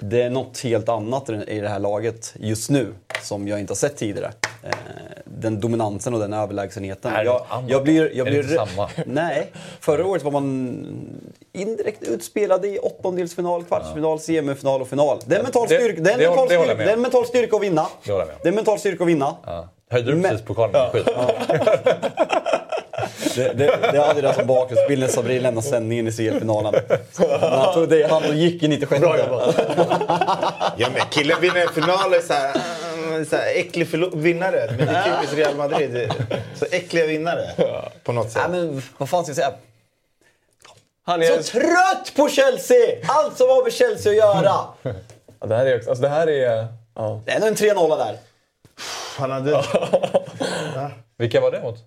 det 0.00 0.22
är 0.22 0.30
något 0.30 0.58
helt 0.60 0.88
annat 0.88 1.28
i 1.30 1.32
det- 1.32 1.60
det 1.60 1.68
här 1.68 1.78
laget 1.78 2.34
just 2.40 2.70
nu 2.70 2.94
som 3.22 3.48
jag 3.48 3.60
inte 3.60 3.70
har 3.70 3.76
sett 3.76 3.96
tidigare. 3.96 4.32
Eh, 4.64 4.70
den 5.24 5.60
dominansen 5.60 6.14
och 6.14 6.20
den 6.20 6.32
överlägsenheten. 6.32 7.12
Är 7.12 7.18
det 7.18 7.24
jag, 7.24 7.42
annat? 7.48 7.70
jag 7.70 7.82
blir, 7.82 8.02
jag 8.02 8.10
Är 8.10 8.24
det 8.24 8.30
blir 8.30 8.42
inte 8.42 8.54
rä- 8.54 8.66
samma? 8.66 8.88
Nej. 9.06 9.50
Förra 9.80 10.06
året 10.06 10.22
var 10.24 10.30
man 10.30 10.86
indirekt 11.52 12.02
utspelad 12.02 12.64
i 12.64 12.78
åttondelsfinal, 12.78 13.64
kvartsfinal, 13.64 14.20
semifinal 14.20 14.80
och 14.82 14.88
final. 14.88 15.18
Det 15.26 15.36
är 15.36 15.42
mental 15.42 15.68
Det- 15.68 15.74
styrka, 15.74 16.02
det 16.02 16.10
det 16.16 16.16
mental 16.28 16.48
det 16.48 16.54
jag 16.54 16.64
styrka, 16.64 16.84
det 16.84 16.90
är 16.90 16.92
en 16.94 17.00
mental 17.00 17.26
styrka 17.26 17.56
att 17.56 17.62
vinna. 17.62 17.86
Det. 18.04 18.26
Det 18.42 18.48
är 18.48 18.52
mental 18.52 18.78
styrka 18.78 19.04
att 19.04 19.08
vinna. 19.10 19.36
Ja. 19.46 19.68
Höjde 19.90 20.10
du 20.10 20.16
Men- 20.16 20.30
precis 20.30 20.46
pokalen 20.46 20.72
med 20.72 20.90
skit? 20.92 21.08
Det, 23.38 23.52
det, 23.52 23.92
det 23.92 24.00
hade 24.00 24.20
det 24.20 24.34
som 24.34 24.46
bakgrundsbild 24.46 25.00
när 25.00 25.08
Sabri 25.08 25.40
lämnade 25.40 25.66
sändningen 25.66 26.08
i 26.08 26.12
CL-finalen. 26.12 26.74
Men 27.18 27.40
Han 27.40 27.74
tog 27.74 27.88
det 27.88 27.98
i 27.98 28.02
hand 28.02 28.24
och 28.24 28.34
gick 28.34 28.62
i 28.62 28.68
96. 28.68 29.00
Bra 29.00 29.18
jobbat. 29.18 29.54
Ja, 30.76 30.88
men 30.92 31.02
killen 31.10 31.40
vinner 31.40 31.60
en 31.60 31.68
final 31.68 32.14
är 32.14 32.20
så 32.20 32.32
här, 32.32 32.56
mm, 32.94 33.26
så 33.26 33.36
här 33.36 33.46
äcklig 33.56 33.86
vinnare. 34.14 34.74
Men 34.78 34.86
det 34.86 34.92
är 34.92 35.14
typiskt 35.14 35.36
Real 35.36 35.54
Madrid. 35.56 36.12
Så 36.54 36.66
äckliga 36.70 37.06
vinnare 37.06 37.50
på 38.04 38.12
något 38.12 38.30
sätt. 38.30 38.42
Nej, 38.50 38.60
men 38.60 38.82
vad 38.98 39.08
fan 39.08 39.24
ska 39.24 39.30
jag 39.30 39.36
säga? 39.36 39.52
Han 41.06 41.22
är... 41.22 41.42
Så 41.42 41.42
trött 41.42 42.12
på 42.16 42.28
Chelsea! 42.28 42.96
Allt 43.08 43.36
som 43.36 43.48
har 43.48 43.64
med 43.64 43.72
Chelsea 43.72 44.12
att 44.12 44.16
göra. 44.16 44.52
Ja, 45.40 45.46
det 45.46 45.56
här 45.56 45.66
är 45.66 45.76
också... 45.76 45.90
Alltså 45.90 46.02
det 46.02 46.08
här 46.08 46.26
är... 46.28 46.66
Ja. 46.94 47.20
Det 47.24 47.32
är 47.32 47.40
nog 47.40 47.48
en 47.48 47.54
3-0 47.54 47.98
där. 47.98 48.16
Han 49.18 49.30
hade... 49.30 49.50
Vilka 51.18 51.40
var 51.40 51.50
det 51.50 51.60
mot? 51.60 51.78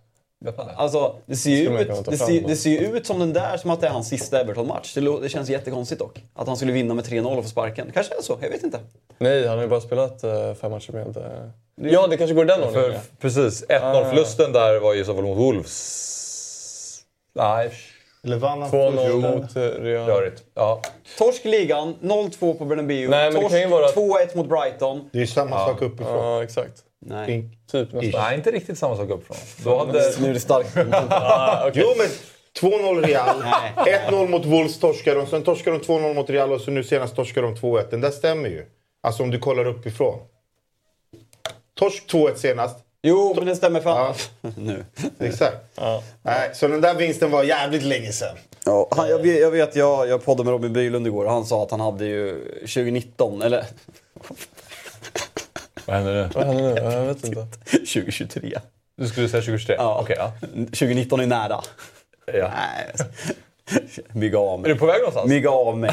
Alltså, 0.75 1.15
det 1.25 1.35
ser 1.35 1.49
ju 1.51 1.79
ut, 1.81 2.05
det 2.05 2.17
ser, 2.17 2.47
det 2.47 2.55
ser 2.55 2.69
ju 2.69 2.97
ut 2.97 3.05
som 3.05 3.19
den 3.19 3.33
där 3.33 3.57
som 3.57 3.71
att 3.71 3.81
det 3.81 3.87
är 3.87 3.91
hans 3.91 4.07
sista 4.09 4.41
Everton-match. 4.41 4.93
Det, 4.93 5.21
det 5.21 5.29
känns 5.29 5.49
jättekonstigt 5.49 5.99
dock. 5.99 6.23
Att 6.33 6.47
han 6.47 6.57
skulle 6.57 6.71
vinna 6.71 6.93
med 6.93 7.05
3-0 7.05 7.37
och 7.37 7.43
få 7.43 7.49
sparken. 7.49 7.91
Kanske 7.93 8.15
är 8.17 8.21
så, 8.21 8.37
jag 8.41 8.49
vet 8.49 8.63
inte. 8.63 8.79
Nej, 9.17 9.47
han 9.47 9.55
har 9.57 9.63
ju 9.63 9.69
bara 9.69 9.81
spelat 9.81 10.23
uh, 10.23 10.53
fem 10.53 10.71
matcher 10.71 10.91
med... 10.91 11.17
eh, 11.17 11.23
Ja, 11.91 12.07
det 12.07 12.17
kanske 12.17 12.33
går 12.33 12.43
i 12.45 12.47
den 12.47 12.59
För, 12.61 12.67
ordningen. 12.67 13.01
precis, 13.19 13.65
1-0-förlusten 13.69 14.51
där 14.53 14.79
var 14.79 14.93
ju 14.93 15.01
i 15.01 15.05
så 15.05 15.13
fall 15.15 15.23
mot 15.23 15.37
Wolves. 15.37 17.03
Nej, 17.35 17.71
Eller 18.23 18.37
vann 18.37 18.61
han 18.61 18.71
2-0 18.71 19.21
först? 19.21 19.35
mot 19.35 19.55
eh, 19.55 19.61
Real. 19.83 20.07
rörigt. 20.09 20.43
Ja. 20.53 20.81
Torsk 21.17 21.45
ligan, 21.45 21.95
0-2 22.01 22.53
på 22.57 22.65
Bernabéu. 22.65 23.09
Nej, 23.09 23.31
Torsk 23.33 23.49
kan 23.49 23.59
ju 23.61 23.67
vara- 23.67 23.87
2-1 23.87 24.37
mot 24.37 24.49
Brighton. 24.49 25.09
Det 25.11 25.17
är 25.17 25.21
ju 25.21 25.27
samma 25.27 25.65
sak 25.67 25.81
uppifrån. 25.81 26.17
Ja, 26.25 26.43
exakt. 26.43 26.83
Nej. 27.05 27.49
Typ. 27.71 27.89
Nej, 27.91 28.35
inte 28.35 28.51
riktigt 28.51 28.77
samma 28.77 28.97
sak 28.97 29.09
uppifrån. 29.09 29.37
Då 29.63 29.77
hade... 29.77 30.13
Nu 30.19 30.29
är 30.29 30.33
det 30.33 30.39
starkt. 30.39 30.77
Ah, 31.09 31.67
okej. 31.67 31.83
Jo, 31.85 31.93
men 31.97 32.07
2-0 32.71 33.01
Real. 33.05 33.43
1-0 34.09 34.27
mot 34.27 34.45
Wolves 34.45 34.79
torskar 34.79 35.15
de. 35.15 35.27
Sen 35.27 35.43
torskar 35.43 35.71
de 35.71 35.79
2-0 35.79 36.13
mot 36.13 36.29
Real 36.29 36.51
och 36.51 36.61
så 36.61 36.71
nu 36.71 36.83
senast 36.83 37.15
torskar 37.15 37.41
de 37.41 37.55
2-1. 37.55 37.89
Den 37.89 38.01
där 38.01 38.11
stämmer 38.11 38.49
ju. 38.49 38.65
Alltså 39.03 39.23
om 39.23 39.31
du 39.31 39.39
kollar 39.39 39.65
uppifrån. 39.65 40.19
Torsk 41.73 42.03
2-1 42.13 42.35
senast. 42.35 42.77
Jo, 43.03 43.33
men 43.37 43.45
det 43.45 43.55
stämmer 43.55 43.81
fan. 43.81 44.15
Ja. 44.41 44.49
nu. 44.57 44.85
Exakt. 45.19 45.57
Nej, 46.21 46.51
så 46.53 46.67
den 46.67 46.81
där 46.81 46.95
vinsten 46.95 47.31
var 47.31 47.43
jävligt 47.43 47.83
länge 47.83 48.11
sedan. 48.11 48.37
Ja, 48.65 48.87
han, 48.91 49.09
jag 49.09 49.19
vet, 49.19 49.41
jag, 49.41 49.51
vet 49.51 49.75
jag, 49.75 50.07
jag 50.07 50.25
poddade 50.25 50.43
med 50.43 50.51
Robin 50.51 50.73
Bylund 50.73 51.07
igår 51.07 51.25
och 51.25 51.31
han 51.31 51.45
sa 51.45 51.63
att 51.63 51.71
han 51.71 51.79
hade 51.79 52.05
ju 52.05 52.43
2019, 52.59 53.41
eller 53.41 53.65
Vad 55.85 55.95
händer 55.95 56.13
nu? 56.13 56.29
Vad 56.33 56.45
händer 56.47 56.63
nu? 56.73 56.81
Jag 56.91 57.05
vet 57.05 57.25
inte. 57.25 57.47
2023. 57.71 58.59
Du 58.97 59.07
skulle 59.07 59.29
säga 59.29 59.41
2023? 59.41 59.75
Ja. 59.77 59.99
Okej, 60.01 60.15
ja. 60.19 60.33
2019 60.65 61.19
är 61.19 61.25
nära. 61.27 61.61
ja. 62.33 62.51
Nej. 62.55 62.93
Mygga 64.13 64.37
av 64.39 64.59
Är 64.59 64.61
mig. 64.63 64.73
du 64.73 64.79
på 64.79 64.85
väg 64.85 64.97
någonstans? 64.99 65.29
Mygga 65.29 65.49
av 65.49 65.77
mig. 65.77 65.91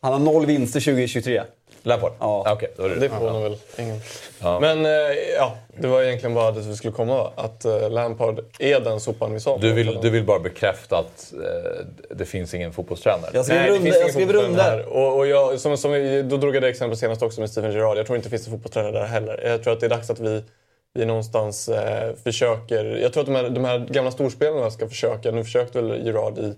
Han 0.00 0.12
har 0.12 0.18
noll 0.18 0.46
vinster 0.46 0.80
2023. 0.80 1.42
Lampard? 1.82 2.12
Ja. 2.18 2.44
Ah, 2.46 2.82
är 2.84 2.88
det 2.88 2.94
Det 2.94 3.08
förvånar 3.08 3.40
väl 3.40 3.56
ingen. 3.78 4.00
Ja. 4.40 4.60
Men 4.60 4.86
eh, 4.86 4.90
ja, 5.36 5.56
det 5.78 5.88
var 5.88 6.02
egentligen 6.02 6.34
bara 6.34 6.50
dit 6.50 6.64
vi 6.64 6.76
skulle 6.76 6.92
komma. 6.92 7.30
Att 7.34 7.64
eh, 7.64 7.90
Lampard 7.90 8.40
är 8.58 8.80
den 8.80 9.00
sopan 9.00 9.32
vi 9.32 9.40
sa. 9.40 9.58
Du 9.58 9.72
vill, 9.72 9.98
du 10.02 10.10
vill 10.10 10.24
bara 10.24 10.38
bekräfta 10.38 10.98
att 10.98 11.32
eh, 11.32 11.86
det 12.10 12.24
finns 12.24 12.54
ingen 12.54 12.72
fotbollstränare? 12.72 13.30
Jag 13.34 13.44
skriver 13.44 13.66
det 13.66 13.72
under. 13.72 14.00
Jag 14.00 14.10
skriver 14.10 14.34
under. 14.34 14.86
Och, 14.88 15.16
och 15.16 15.26
jag, 15.26 15.60
som, 15.60 15.76
som, 15.76 15.92
då 16.28 16.36
drog 16.36 16.56
jag 16.56 16.62
det 16.62 16.68
exempel 16.68 16.98
senast 16.98 17.22
också 17.22 17.40
med 17.40 17.50
Steven 17.50 17.72
Gerrard. 17.72 17.98
Jag 17.98 18.06
tror 18.06 18.16
inte 18.16 18.28
det 18.28 18.30
finns 18.30 18.46
en 18.46 18.52
fotbollstränare 18.52 18.92
där 18.92 19.04
heller. 19.04 19.46
Jag 19.46 19.62
tror 19.62 19.72
att 19.72 19.80
det 19.80 19.86
är 19.86 19.90
dags 19.90 20.10
att 20.10 20.20
vi, 20.20 20.42
vi 20.96 21.04
någonstans 21.06 21.68
eh, 21.68 22.14
försöker... 22.24 22.84
Jag 22.84 23.12
tror 23.12 23.20
att 23.20 23.26
de 23.26 23.34
här, 23.36 23.48
de 23.50 23.64
här 23.64 23.78
gamla 23.78 24.10
storspelarna 24.10 24.70
ska 24.70 24.88
försöka. 24.88 25.30
Nu 25.30 25.44
försökte 25.44 25.80
väl 25.82 26.06
Gerrard 26.06 26.38
i, 26.38 26.54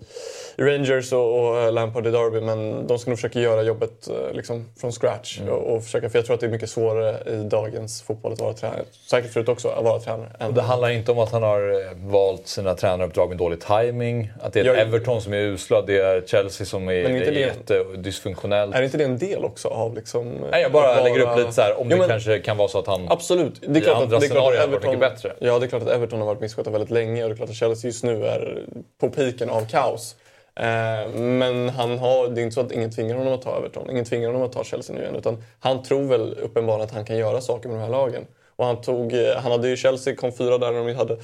i 0.57 0.63
Rangers 0.63 1.13
och, 1.13 1.39
och 1.49 1.59
eh, 1.59 1.73
Lampard 1.73 2.07
i 2.07 2.11
Derby. 2.11 2.41
Men 2.41 2.87
de 2.87 2.99
ska 2.99 3.11
nog 3.11 3.19
försöka 3.19 3.41
göra 3.41 3.63
jobbet 3.63 4.09
eh, 4.09 4.37
liksom, 4.37 4.65
från 4.81 4.93
scratch. 4.93 5.39
Mm. 5.41 5.53
Och, 5.55 5.75
och 5.77 5.85
försöka, 5.85 6.11
för 6.11 6.19
jag 6.19 6.27
tror 6.27 6.35
att 6.35 6.41
det 6.41 6.47
är 6.47 6.51
mycket 6.51 6.71
svårare 6.71 7.17
i 7.33 7.37
dagens 7.37 8.03
fotboll 8.03 8.33
att 8.33 8.41
vara 8.41 8.53
tränare. 8.53 8.83
Säkert 9.11 9.33
förut 9.33 9.49
också, 9.49 9.69
att 9.69 9.85
vara 9.85 9.99
tränare. 10.01 10.29
Än, 10.39 10.55
det 10.55 10.63
handlar 10.63 10.89
inte 10.91 11.13
om 11.13 11.19
att 11.19 11.33
han 11.33 11.43
har 11.43 11.71
eh, 11.71 11.93
valt 12.11 12.47
sina 12.49 12.75
tränaruppdrag 12.75 13.29
med 13.29 13.39
dålig 13.39 13.61
timing. 13.61 14.31
Att 14.41 14.53
det 14.53 14.61
är 14.61 14.65
Jag- 14.65 14.79
Everton 14.79 15.21
som 15.23 15.33
är 15.33 15.39
usla, 15.39 15.83
det 15.87 15.99
är 16.01 16.23
Chelsea 16.27 16.67
som 16.67 16.89
är, 16.89 16.93
det- 17.03 17.41
jättedysfunktionellt. 17.41 18.75
Är 18.75 18.83
inte 18.83 18.97
det 18.99 19.05
en 19.05 19.19
del 19.19 19.45
också 19.45 19.69
av 19.69 19.95
liksom... 19.95 20.33
Nej, 20.51 20.63
jag 20.63 20.73
bara 20.73 20.95
att 20.97 21.05
lägger 21.05 21.21
upp 21.21 21.27
vara- 21.27 21.37
lite 21.37 21.53
så 21.53 21.61
här, 21.63 21.81
om 21.81 21.87
Jo, 21.91 21.91
det 21.91 21.97
men- 21.97 22.09
kanske 22.09 22.39
kan 22.39 22.57
vara 22.57 22.69
så 22.69 22.79
att 22.79 22.87
han... 22.87 23.07
Absolut. 23.11 23.55
Det 23.61 23.67
är 23.67 23.77
I 23.77 23.81
klart 23.81 24.03
andra 24.03 24.17
att, 24.17 24.23
det 24.29 24.33
är 24.33 24.41
klart 24.41 24.45
scenarier 24.45 24.61
att 24.61 24.71
hade 24.71 24.73
det 24.73 24.77
varit 24.77 24.85
Everton, 24.85 25.01
mycket 25.01 25.23
bättre. 25.23 25.47
Ja, 25.47 25.59
det 25.59 25.67
är 25.67 25.69
klart 25.69 25.83
att 25.83 25.89
Everton 25.89 26.19
har 26.19 26.27
varit 26.27 26.41
misskötta 26.41 26.71
väldigt 26.71 26.91
länge 26.91 27.23
och 27.23 27.29
det 27.29 27.35
är 27.35 27.37
klart 27.37 27.51
att 27.51 27.57
Chelsea 27.57 27.89
just 27.89 28.05
nu 28.05 28.27
är 28.27 28.65
på 29.01 29.11
piken 29.11 29.51
av 29.51 29.67
kaos. 29.67 30.17
Eh, 30.55 31.09
men 31.15 31.69
han 31.69 31.99
har, 31.99 32.29
det 32.29 32.41
är 32.41 32.43
inte 32.43 32.55
så 32.55 32.61
att 32.61 32.73
ingen 32.73 32.91
tvingar 32.91 33.17
honom 33.17 33.33
att 33.33 33.43
ta 33.43 33.59
Everton. 33.59 33.91
Ingen 33.91 34.05
tvingar 34.05 34.29
honom 34.29 34.43
att 34.43 34.53
ta 34.53 34.65
Chelsea 34.65 34.97
nu 34.97 35.03
igen. 35.03 35.17
Utan 35.17 35.45
han 35.61 35.83
tror 35.83 36.05
väl 36.05 36.39
uppenbarligen 36.43 36.85
att 36.85 36.95
han 36.95 37.05
kan 37.05 37.17
göra 37.17 37.41
saker 37.41 37.69
med 37.69 37.79
de 37.79 37.83
här 37.83 37.91
lagen. 37.91 38.27
Och 38.57 38.67
han, 38.67 38.81
tog, 38.81 39.13
eh, 39.13 39.37
han 39.37 39.53
hade 39.53 39.69
ju 39.69 39.77
Chelsea, 39.77 40.17
kom 40.17 40.33
fyra 40.33 40.59
där 40.59 40.73
när 40.73 40.87
de 40.87 40.95
hade 40.95 41.17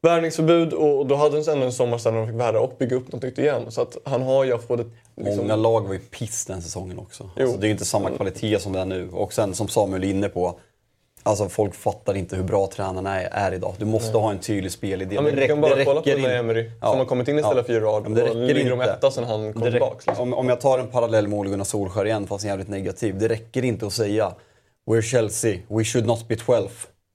värvningsförbud 0.00 0.72
och 0.72 1.06
då 1.06 1.14
hade 1.14 1.42
de 1.42 1.50
ändå 1.50 1.66
en 1.66 1.72
sommar 1.72 1.98
sedan 1.98 2.14
när 2.14 2.20
de 2.20 2.26
fick 2.26 2.40
värva 2.40 2.60
och 2.60 2.74
bygga 2.78 2.96
upp 2.96 3.12
något 3.12 3.22
nytt 3.22 3.38
igen. 3.38 3.70
Så 3.70 3.82
att 3.82 3.96
han 4.04 4.22
har 4.22 4.44
ju 4.44 4.52
haft 4.52 4.68
både... 4.68 4.84
Liksom, 5.16 5.36
Många 5.36 5.56
lag 5.56 5.86
var 5.86 5.92
ju 5.92 5.98
piss 5.98 6.44
den 6.46 6.62
säsongen 6.62 6.98
också. 6.98 7.30
Alltså, 7.36 7.56
det 7.56 7.64
är 7.64 7.68
ju 7.68 7.72
inte 7.72 7.84
samma 7.84 8.10
kvalitet 8.10 8.58
som 8.58 8.72
det 8.72 8.80
är 8.80 8.84
nu. 8.84 9.08
Och 9.12 9.32
sen 9.32 9.54
som 9.54 9.68
Samuel 9.68 10.04
är 10.04 10.08
inne 10.08 10.28
på, 10.28 10.58
alltså 11.22 11.48
folk 11.48 11.74
fattar 11.74 12.14
inte 12.16 12.36
hur 12.36 12.42
bra 12.42 12.66
tränarna 12.66 13.20
är, 13.22 13.28
är 13.32 13.54
idag. 13.54 13.74
Du 13.78 13.84
måste 13.84 14.18
ha 14.18 14.30
en 14.30 14.38
tydlig 14.38 14.72
spelidé. 14.72 15.14
Ja, 15.14 15.20
men 15.22 15.34
Det 15.34 15.40
du 15.40 15.46
kan 15.46 15.60
bara 15.60 15.74
det 15.74 15.84
kolla 15.84 16.02
på 16.02 16.10
inte. 16.10 16.34
Emery 16.34 16.70
Ja. 16.80 16.90
som 16.90 16.98
har 16.98 17.04
kommit 17.06 17.28
in 17.28 17.38
istället 17.38 17.66
för 17.66 17.72
Gerrard. 17.72 18.02
Ja, 18.06 18.10
och 18.10 18.16
räcker 18.16 18.54
ligger 18.54 18.70
de 18.70 18.80
etta 18.80 19.10
sen 19.10 19.24
han 19.24 19.52
kom 19.52 19.62
tillbaka. 19.62 19.96
Liksom. 20.06 20.22
om, 20.32 20.34
om 20.34 20.48
jag 20.48 20.60
tar 20.60 20.78
en 20.78 20.86
parallell 20.88 21.28
med 21.28 21.38
Ole 21.38 21.50
Gunnar 21.50 21.64
Solskjaer 21.64 22.06
igen, 22.06 22.26
fast 22.26 22.44
jävligt 22.44 22.68
negativ. 22.68 23.18
Det 23.18 23.28
räcker 23.28 23.64
inte 23.64 23.86
att 23.86 23.92
säga 23.92 24.32
We're 24.86 25.02
Chelsea, 25.02 25.58
we 25.68 25.84
should 25.84 26.06
not 26.06 26.28
be 26.28 26.36
12. 26.36 26.68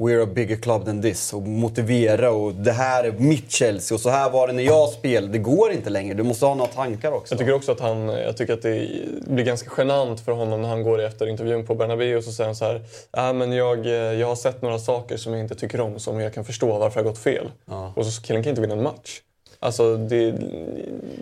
We're 0.03 0.21
a 0.21 0.25
bigger 0.25 0.55
club 0.55 0.85
than 0.85 1.01
this. 1.01 1.33
Och 1.33 1.41
motivera 1.41 2.31
och 2.31 2.53
det 2.53 2.71
här 2.71 3.03
är 3.03 3.11
mitt 3.11 3.51
Chelsea 3.51 3.95
och 3.95 4.01
så 4.01 4.09
här 4.09 4.29
var 4.29 4.47
det 4.47 4.53
när 4.53 4.63
jag 4.63 4.89
spelade. 4.89 5.33
Det 5.33 5.39
går 5.39 5.71
inte 5.71 5.89
längre. 5.89 6.13
Du 6.13 6.23
måste 6.23 6.45
ha 6.45 6.55
några 6.55 6.71
tankar 6.71 7.11
också. 7.11 7.33
Jag 7.33 7.39
tycker 7.39 7.53
också 7.53 7.71
att 7.71 7.79
han, 7.79 8.07
jag 8.07 8.37
tycker 8.37 8.53
att 8.53 8.61
det 8.61 8.89
blir 9.27 9.43
ganska 9.43 9.69
genant 9.77 10.19
för 10.19 10.31
honom 10.31 10.61
när 10.61 10.69
han 10.69 10.83
går 10.83 11.01
efter 11.01 11.27
intervjun 11.27 11.65
på 11.65 11.75
Bernabéu 11.75 12.17
och 12.17 12.23
så 12.23 12.31
säger 12.31 12.47
han 12.47 12.55
så 12.55 12.65
här. 12.65 12.81
Äh, 13.17 13.33
men 13.33 13.51
jag, 13.51 13.85
eh, 13.85 13.91
jag 13.93 14.27
har 14.27 14.35
sett 14.35 14.61
några 14.61 14.79
saker 14.79 15.17
som 15.17 15.33
jag 15.33 15.41
inte 15.41 15.55
tycker 15.55 15.81
om 15.81 15.99
som 15.99 16.19
jag 16.19 16.33
kan 16.33 16.45
förstå 16.45 16.79
varför 16.79 16.99
jag 16.99 17.05
gått 17.05 17.17
fel. 17.17 17.51
Och 17.95 18.05
så 18.05 18.21
killen 18.21 18.43
kan 18.43 18.49
inte 18.49 18.61
vinna 18.61 18.73
en 18.73 18.83
match. 18.83 19.21
Alltså, 19.59 19.97
det, 19.97 20.35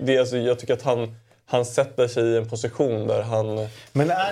det, 0.04 0.18
alltså, 0.18 0.38
jag 0.38 0.60
tycker 0.60 0.74
att 0.74 0.82
han, 0.82 1.16
han 1.48 1.66
sätter 1.66 2.08
sig 2.08 2.24
i 2.24 2.38
en 2.38 2.50
position 2.50 3.08
där 3.08 3.22
han, 3.22 3.58
är- 3.58 3.70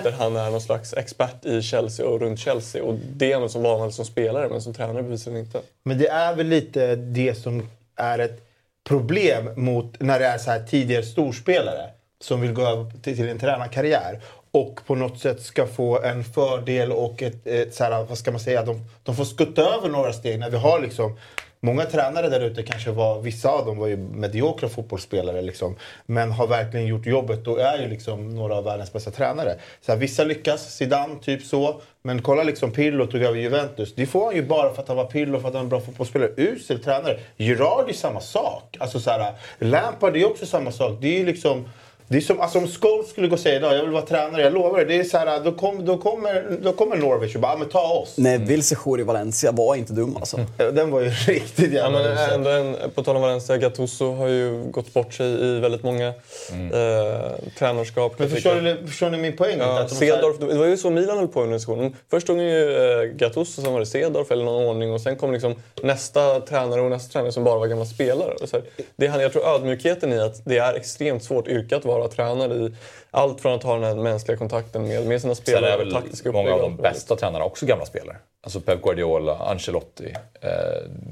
där 0.02 0.12
han 0.12 0.36
är 0.36 0.50
någon 0.50 0.60
slags 0.60 0.94
expert 0.94 1.44
i 1.44 1.62
Chelsea 1.62 2.06
och 2.06 2.20
runt 2.20 2.38
Chelsea. 2.38 2.82
Och 2.84 2.94
det 2.94 3.32
är 3.32 3.38
han 3.40 3.48
som 3.48 3.62
vanligt 3.62 3.94
som 3.94 4.04
spelare 4.04 4.48
men 4.48 4.62
som 4.62 4.74
tränare 4.74 5.02
bevisligen 5.02 5.38
inte. 5.40 5.60
Men 5.82 5.98
det 5.98 6.08
är 6.08 6.34
väl 6.34 6.46
lite 6.46 6.96
det 6.96 7.34
som 7.34 7.68
är 7.96 8.18
ett 8.18 8.40
problem 8.88 9.50
mot 9.56 10.00
när 10.00 10.18
det 10.18 10.26
är 10.26 10.38
så 10.38 10.50
här 10.50 10.62
tidigare 10.70 11.02
storspelare 11.02 11.90
som 12.20 12.40
vill 12.40 12.52
gå 12.52 12.62
över 12.62 12.90
till, 13.02 13.16
till 13.16 13.28
en 13.28 13.38
tränarkarriär 13.38 14.20
och 14.50 14.80
på 14.86 14.94
något 14.94 15.20
sätt 15.20 15.42
ska 15.42 15.66
få 15.66 16.02
en 16.02 16.24
fördel 16.24 16.92
och 16.92 17.22
ett, 17.22 17.46
ett 17.46 17.74
så 17.74 17.84
här, 17.84 18.04
vad 18.04 18.18
ska 18.18 18.30
man 18.30 18.40
säga, 18.40 18.62
de, 18.64 18.80
de 19.02 19.16
får 19.16 19.24
skutta 19.24 19.62
över 19.62 19.88
några 19.88 20.12
steg 20.12 20.38
när 20.38 20.50
vi 20.50 20.56
har 20.56 20.80
liksom 20.80 21.18
Många 21.64 21.84
tränare 21.84 22.28
där 22.28 22.40
ute 22.40 22.62
kanske 22.62 22.90
var, 22.90 23.20
vissa 23.20 23.48
av 23.48 23.66
dem 23.66 23.78
var 23.78 23.86
ju 23.86 23.96
mediokra 23.96 24.68
fotbollsspelare 24.68 25.42
liksom, 25.42 25.76
men 26.06 26.30
har 26.30 26.46
verkligen 26.46 26.86
gjort 26.86 27.06
jobbet 27.06 27.46
och 27.46 27.60
är 27.60 27.78
ju 27.78 27.88
liksom 27.88 28.34
några 28.34 28.54
av 28.54 28.64
världens 28.64 28.92
bästa 28.92 29.10
tränare. 29.10 29.56
Så 29.80 29.92
här, 29.92 29.98
vissa 29.98 30.24
lyckas, 30.24 30.74
Zidane 30.74 31.14
typ 31.22 31.42
så, 31.42 31.80
men 32.02 32.22
kolla 32.22 32.42
liksom 32.42 32.70
Pirlo 32.70 33.06
tog 33.06 33.22
över 33.22 33.38
Juventus. 33.38 33.94
Det 33.94 34.06
får 34.06 34.24
han 34.24 34.34
ju 34.34 34.42
bara 34.42 34.74
för 34.74 34.82
att 34.82 34.88
han 34.88 34.96
var 34.96 35.04
Pirlo, 35.04 35.40
för 35.40 35.48
att 35.48 35.54
han 35.54 35.60
var 35.60 35.60
en 35.60 35.68
bra 35.68 35.80
fotbollsspelare. 35.80 36.30
Usel 36.36 36.82
tränare. 36.82 37.18
Gerard 37.36 37.88
är 37.88 37.92
samma 37.92 38.20
sak. 38.20 38.76
Alltså 38.80 39.00
så 39.00 39.10
här, 39.10 39.32
Lampard 39.58 40.16
är 40.16 40.26
också 40.26 40.46
samma 40.46 40.72
sak. 40.72 40.98
Det 41.00 41.08
är 41.08 41.18
ju 41.18 41.26
liksom 41.26 41.68
det 42.08 42.16
är 42.16 42.20
som 42.20 42.40
alltså 42.40 42.58
om 42.58 42.66
Scholes 42.68 43.08
skulle 43.10 43.28
gå 43.28 43.34
och 43.34 43.40
säga 43.40 43.56
idag, 43.56 43.74
jag 43.74 43.82
vill 43.82 43.90
vara 43.90 44.06
tränare, 44.06 44.42
jag 44.42 44.52
lovar 44.52 44.78
det. 44.78 44.84
det 44.84 44.96
är 45.00 45.04
så 45.04 45.18
här, 45.18 45.40
då, 45.44 45.52
kom, 45.52 45.84
då, 45.84 45.96
kommer, 45.98 46.58
då 46.62 46.72
kommer 46.72 46.96
Norwich 46.96 47.34
och 47.34 47.40
bara, 47.40 47.56
men 47.56 47.68
ta 47.68 47.88
oss. 47.88 48.14
Nej, 48.18 48.38
Vilsejor 48.38 49.00
i 49.00 49.02
Valencia 49.02 49.52
var 49.52 49.74
inte 49.76 49.92
dum 49.92 50.16
alltså. 50.16 50.36
Den 50.72 50.90
var 50.90 51.00
ju 51.00 51.08
riktigt 51.26 51.72
Ja, 51.72 51.82
jävla 51.82 51.98
men 52.02 52.12
usel. 52.12 52.30
ändå 52.34 52.50
en, 52.50 52.90
på 52.94 53.02
tal 53.02 53.16
om 53.16 53.22
Valencia, 53.22 53.56
Gattuso 53.56 54.12
har 54.14 54.28
ju 54.28 54.64
gått 54.70 54.94
bort 54.94 55.14
sig 55.14 55.26
i 55.26 55.60
väldigt 55.60 55.82
många 55.82 56.08
eh, 56.08 57.30
tränarskap. 57.58 58.18
Men 58.18 58.30
förstår 58.30 58.54
ni, 58.60 58.76
förstår 58.86 59.10
ni 59.10 59.18
min 59.18 59.36
poäng? 59.36 59.56
Ja, 59.58 59.80
Att 59.80 59.88
de 59.88 60.06
här- 60.06 60.12
Cedorf, 60.16 60.36
det 60.38 60.58
var 60.58 60.66
ju 60.66 60.76
så 60.76 60.90
Milan 60.90 61.18
höll 61.18 61.28
på 61.28 61.42
under 61.42 61.54
diskussionen. 61.54 61.96
Först 62.10 62.26
tog 62.26 62.38
ju 62.40 62.74
eh, 62.76 63.02
Gattuso, 63.04 63.62
sen 63.62 63.72
var 63.72 63.80
det 63.80 63.86
Cedorf 63.86 64.30
eller 64.30 64.44
någon 64.44 64.66
ordning 64.66 64.92
och 64.92 65.00
sen 65.00 65.16
kom 65.16 65.32
liksom 65.32 65.54
nästa 65.82 66.40
tränare 66.40 66.80
och 66.80 66.90
nästa 66.90 67.12
tränare 67.12 67.32
som 67.32 67.44
bara 67.44 67.58
var 67.58 67.66
gamla 67.66 67.84
spelare. 67.84 68.34
Här, 68.52 68.62
det, 68.96 69.06
är- 69.06 69.20
jag 69.20 69.32
tror 69.32 69.48
ödmjukheten 69.54 70.12
i 70.12 70.18
att 70.20 70.44
det 70.44 70.58
är 70.58 70.74
extremt 70.74 71.24
svårt 71.24 71.48
yrke 71.48 71.76
att 71.76 71.84
vara 71.84 71.93
tränare 72.08 72.54
i 72.54 72.74
allt 73.10 73.40
från 73.40 73.52
att 73.54 73.62
ha 73.62 73.74
den 73.74 73.84
här 73.84 73.94
mänskliga 73.94 74.36
kontakten 74.38 74.88
med, 74.88 75.06
med 75.06 75.20
sina 75.20 75.34
Sen 75.34 75.42
spelare 75.44 75.70
är 75.72 75.74
och 75.78 75.80
väl 75.86 75.92
taktiska 75.92 76.32
många 76.32 76.52
av 76.52 76.60
de 76.60 76.76
bästa 76.76 77.16
tränarna 77.16 77.44
också 77.44 77.66
gamla 77.66 77.84
spelare. 77.86 78.16
Alltså 78.44 78.60
Pep 78.60 78.82
Guardiola, 78.82 79.36
Ancelotti. 79.36 80.14
Eh, 80.40 80.50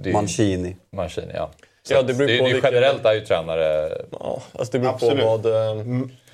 det 0.02 0.10
är- 0.10 0.12
Mancini. 0.12 0.76
Mancini, 0.92 1.32
ja. 1.34 1.50
Så 1.82 1.94
Ja, 1.94 2.02
det 2.02 2.14
beror 2.14 2.28
det, 2.28 2.38
på 2.38 2.44
det 2.44 2.50
är 2.50 2.54
vilken- 2.54 2.74
generellt 2.74 3.04
är 3.04 3.12
ju 3.12 3.20
tränare... 3.20 3.92
Ja, 4.20 4.42
alltså 4.58 4.72
det 4.72 4.78
beror 4.78 4.92
Absolut. 4.94 5.24
på 5.24 5.36
vad... 5.36 5.46
Eh, 5.78 5.84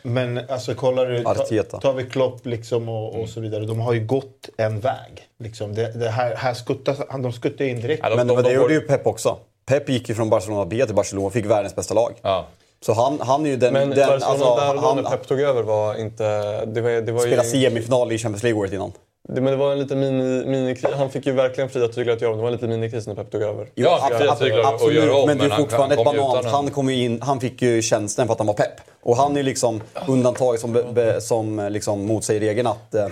Men 0.03 0.40
alltså 0.49 0.74
kollar 0.74 1.07
du, 1.07 1.24
ta, 1.24 1.78
tar 1.80 1.92
vi 1.92 2.05
Klopp 2.05 2.46
liksom 2.46 2.88
och, 2.88 3.20
och 3.20 3.28
så 3.28 3.40
vidare. 3.40 3.64
De 3.64 3.80
har 3.80 3.92
ju 3.92 4.07
gått 4.07 4.49
en 4.57 4.80
väg. 4.80 5.28
Liksom. 5.38 5.74
Det, 5.74 5.92
det 5.92 6.09
här, 6.11 6.34
här 6.36 6.55
skuttas, 6.55 6.99
de 7.22 7.32
skuttar 7.32 7.64
in 7.64 7.80
direkt. 7.80 8.01
Ja, 8.03 8.11
de- 8.11 8.16
Men 8.16 8.26
de- 8.26 8.36
det 8.36 8.42
de 8.42 8.49
gjorde 8.55 8.64
får- 8.64 8.72
ju 8.72 8.80
Pep 8.80 9.07
också. 9.07 9.38
Pep 9.66 9.88
gick 9.88 10.09
ju 10.09 10.14
från 10.14 10.30
Barcelona 10.30 10.64
B 10.66 10.86
till 10.86 10.94
Barcelona 10.94 11.26
och 11.26 11.32
fick 11.32 11.46
världens 11.46 11.76
bästa 11.76 11.94
lag. 11.94 12.12
Ja. 12.22 12.46
Så 12.81 12.93
han, 12.93 13.20
han 13.20 13.47
är 13.47 13.51
ju 13.51 13.57
den... 13.57 13.72
men 13.72 13.91
den 13.91 14.11
alltså, 14.11 14.57
där 14.57 14.76
han, 14.76 14.97
när 14.97 15.11
Pep 15.11 15.26
tog 15.29 15.41
över 15.41 15.62
var 15.62 16.01
inte... 16.01 16.24
Det 16.66 16.81
var, 16.81 16.91
det 16.91 17.12
var 17.12 17.20
spela 17.20 17.45
ju, 17.45 17.51
semifinal 17.51 18.12
i 18.12 18.18
Champions 18.18 18.43
League 18.43 18.61
året 18.61 18.72
innan. 18.72 18.93
det, 19.29 19.41
men 19.41 19.53
det 19.53 19.57
var 19.57 19.72
en 19.72 19.79
liten 19.79 20.01
mini, 20.01 20.47
minikris. 20.47 20.95
Han 20.97 21.11
fick 21.11 21.26
ju 21.26 21.33
verkligen 21.33 21.70
fria 21.70 21.89
tyglar 21.89 22.14
att 22.14 22.20
göra 22.20 22.33
det. 22.33 22.39
Det 22.39 22.43
var 22.43 22.49
en 22.49 22.55
liten 22.55 22.70
minikris 22.70 23.07
när 23.07 23.14
Pep 23.14 23.31
tog 23.31 23.43
över. 23.43 23.68
Ja, 23.74 24.11
fria 24.18 24.35
tyglar 24.35 24.61
att 24.61 24.74
absolut, 24.74 24.95
göra 24.95 25.16
om, 25.16 25.26
men 25.26 25.39
det 25.39 25.45
är 25.45 25.57
fortfarande 25.57 25.97
han 25.97 26.07
ett 26.07 26.16
banant. 26.16 26.47
Han, 26.47 26.70
kom 26.70 26.89
ju 26.89 27.05
in, 27.05 27.22
han 27.22 27.41
fick 27.41 27.62
ju 27.62 27.83
tjänsten 27.83 28.26
för 28.26 28.33
att 28.33 28.39
han 28.39 28.47
var 28.47 28.55
Pep. 28.55 28.81
Och 29.03 29.16
han 29.16 29.33
är 29.33 29.37
ju 29.37 29.43
liksom 29.43 29.83
undantaget 30.09 30.61
som, 30.61 30.72
be, 30.72 30.85
be, 30.93 31.20
som 31.20 31.68
liksom 31.70 32.07
motsäger 32.07 32.41
regeln 32.41 32.66
att, 32.66 32.95
eh, 32.95 33.07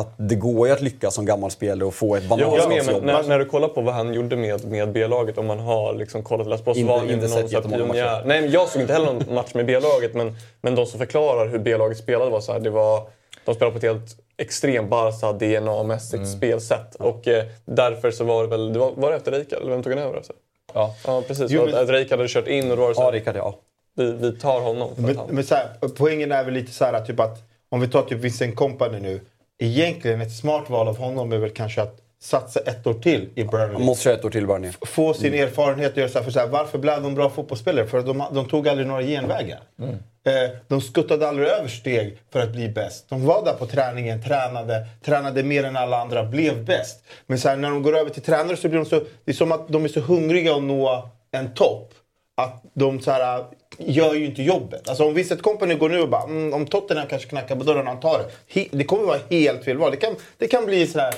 att 0.00 0.14
det 0.16 0.34
går 0.34 0.66
ju 0.68 0.72
att 0.72 0.80
lyckas 0.80 1.14
som 1.14 1.24
gammal 1.26 1.50
spelare 1.50 1.84
och 1.88 1.94
få 1.94 2.16
ett 2.16 2.28
bananskapsjobb. 2.28 3.04
när, 3.04 3.22
när 3.22 3.38
du 3.38 3.44
kollar 3.44 3.68
på 3.68 3.80
vad 3.80 3.94
han 3.94 4.14
gjorde 4.14 4.36
med, 4.36 4.64
med 4.64 4.92
B-laget, 4.92 5.38
om 5.38 5.46
man 5.46 5.58
har 5.58 5.94
liksom 5.94 6.22
kollat 6.22 6.46
läst 6.46 6.64
på, 6.64 6.74
så 6.74 6.84
var 6.86 6.98
han 6.98 7.10
inte 7.10 7.28
någon 7.28 7.48
sett 7.48 7.68
pionjär. 7.70 8.22
Nej, 8.24 8.40
men 8.42 8.50
jag 8.50 8.68
såg 8.68 8.80
inte 8.82 8.92
heller 8.92 9.06
någon 9.12 9.34
match 9.34 9.54
med 9.54 9.66
B-laget, 9.66 10.14
men, 10.14 10.36
men 10.60 10.74
de 10.74 10.86
som 10.86 10.98
förklarar 10.98 11.48
hur 11.48 11.58
B-laget 11.58 11.98
spelade 11.98 12.30
var 12.30 12.40
så 12.40 12.52
här, 12.52 12.60
det 12.60 12.70
var, 12.70 13.02
de 13.44 13.54
spelade 13.54 13.72
på 13.72 13.86
ett 13.86 13.92
helt 13.92 14.16
extremt 14.36 14.90
Barca 14.90 15.32
DNA-mässigt 15.32 16.26
spelsätt. 16.36 16.94
Och 16.94 17.28
eh, 17.28 17.44
därför 17.64 18.10
så 18.10 18.24
var 18.24 18.42
det 18.42 18.48
väl, 18.48 18.72
det 18.72 18.78
var, 18.78 18.92
var 18.96 19.10
det 19.10 19.16
efter 19.16 19.32
Rijkaard, 19.32 19.60
eller 19.62 19.70
vem 19.70 19.82
tog 19.82 19.92
han 19.92 20.02
över 20.02 20.18
efter? 20.18 20.36
Ja. 20.74 20.94
Ja, 21.06 21.22
precis. 21.26 21.50
Jo, 21.50 21.64
men- 21.66 21.74
Att 21.74 21.88
Rijkaard 21.88 22.18
hade 22.18 22.28
kört 22.28 22.48
in 22.48 22.70
och 22.70 22.76
då 22.76 22.82
var 22.82 22.88
det 22.88 22.94
så 22.94 23.00
Ja, 23.00 23.04
här, 23.04 23.12
Rickard, 23.12 23.36
ja. 23.36 23.54
vi, 23.94 24.12
vi 24.12 24.32
tar 24.32 24.60
honom. 24.60 24.88
För 24.94 25.02
att 25.02 25.06
Men, 25.08 25.16
han, 25.16 25.26
men 25.30 25.44
så 25.44 25.54
här, 25.54 25.66
poängen 25.96 26.32
är 26.32 26.44
väl 26.44 26.54
lite 26.54 26.72
så 26.72 26.84
här 26.84 27.00
typ 27.04 27.20
att 27.20 27.38
om 27.68 27.80
vi 27.80 27.88
tar 27.88 28.02
typ 28.02 28.18
Vincent 28.18 28.56
Kompany 28.56 29.00
nu. 29.00 29.20
Egentligen 29.58 30.20
ett 30.20 30.32
smart 30.36 30.70
val 30.70 30.88
av 30.88 30.98
honom 30.98 31.32
är 31.32 31.38
väl 31.38 31.50
kanske 31.50 31.82
att 31.82 31.96
satsa 32.20 32.60
ett 32.60 32.86
år 32.86 32.94
till 32.94 33.28
i 33.34 33.40
Han 33.42 33.50
Burnley. 33.50 33.86
måste 33.86 34.04
köra 34.04 34.14
ett 34.14 34.24
år 34.24 34.30
till 34.30 34.46
Burnley. 34.46 34.72
Få 34.86 35.14
sin 35.14 35.34
erfarenhet 35.34 35.92
och 35.92 35.98
göra 35.98 36.08
så 36.08 36.18
här, 36.18 36.24
för 36.24 36.30
så 36.32 36.38
här, 36.38 36.46
varför 36.46 36.78
blev 36.78 37.02
de 37.02 37.14
bra 37.14 37.30
fotbollsspelare? 37.30 37.86
För 37.86 38.02
de, 38.02 38.24
de 38.32 38.48
tog 38.48 38.68
aldrig 38.68 38.88
några 38.88 39.02
genvägar. 39.02 39.58
Eh, 39.82 40.50
De 40.68 40.80
skuttade 40.80 41.28
aldrig 41.28 41.48
över 41.48 41.68
steg 41.68 42.18
för 42.32 42.40
att 42.40 42.52
bli 42.52 42.68
bäst. 42.68 43.06
De 43.08 43.26
var 43.26 43.44
där 43.44 43.52
på 43.52 43.66
träningen, 43.66 44.22
tränade, 44.22 44.86
tränade 45.04 45.42
mer 45.42 45.64
än 45.64 45.76
alla 45.76 46.00
andra, 46.00 46.24
blev 46.24 46.64
bäst. 46.64 47.04
Men 47.26 47.38
så 47.38 47.48
här, 47.48 47.56
när 47.56 47.70
de 47.70 47.82
går 47.82 47.96
över 47.98 48.10
till 48.10 48.22
tränare 48.22 48.56
så 48.56 48.68
blir 48.68 48.78
de 48.78 48.86
så... 48.86 49.00
Det 49.24 49.30
är 49.30 49.34
som 49.34 49.52
att 49.52 49.68
de 49.68 49.84
är 49.84 49.88
så 49.88 50.00
hungriga 50.00 50.54
att 50.54 50.62
nå 50.62 51.08
en 51.30 51.54
topp. 51.54 51.94
Att 52.36 52.62
de 52.74 53.00
så 53.00 53.10
här, 53.10 53.44
gör 53.78 54.14
ju 54.14 54.26
inte 54.26 54.42
jobbet. 54.42 54.88
Alltså 54.88 55.04
om 55.04 55.14
Vincent 55.14 55.42
Company 55.42 55.74
går 55.74 55.88
nu 55.88 56.00
och 56.00 56.08
bara 56.08 56.22
mm, 56.22 56.54
om 56.54 56.66
Tottenham 56.66 57.06
kanske 57.08 57.28
knackar 57.28 57.56
på 57.56 57.64
dörren 57.64 57.80
och 57.80 57.92
han 57.92 58.00
tar 58.00 58.18
det. 58.18 58.60
He, 58.60 58.66
det 58.70 58.84
kommer 58.84 59.04
vara 59.04 59.18
helt 59.30 59.64
fel 59.64 59.76
val. 59.76 59.90
Det 59.90 59.96
kan, 59.96 60.14
det 60.38 60.46
kan 60.46 60.66
bli 60.66 60.86
så 60.86 60.98
här... 60.98 61.14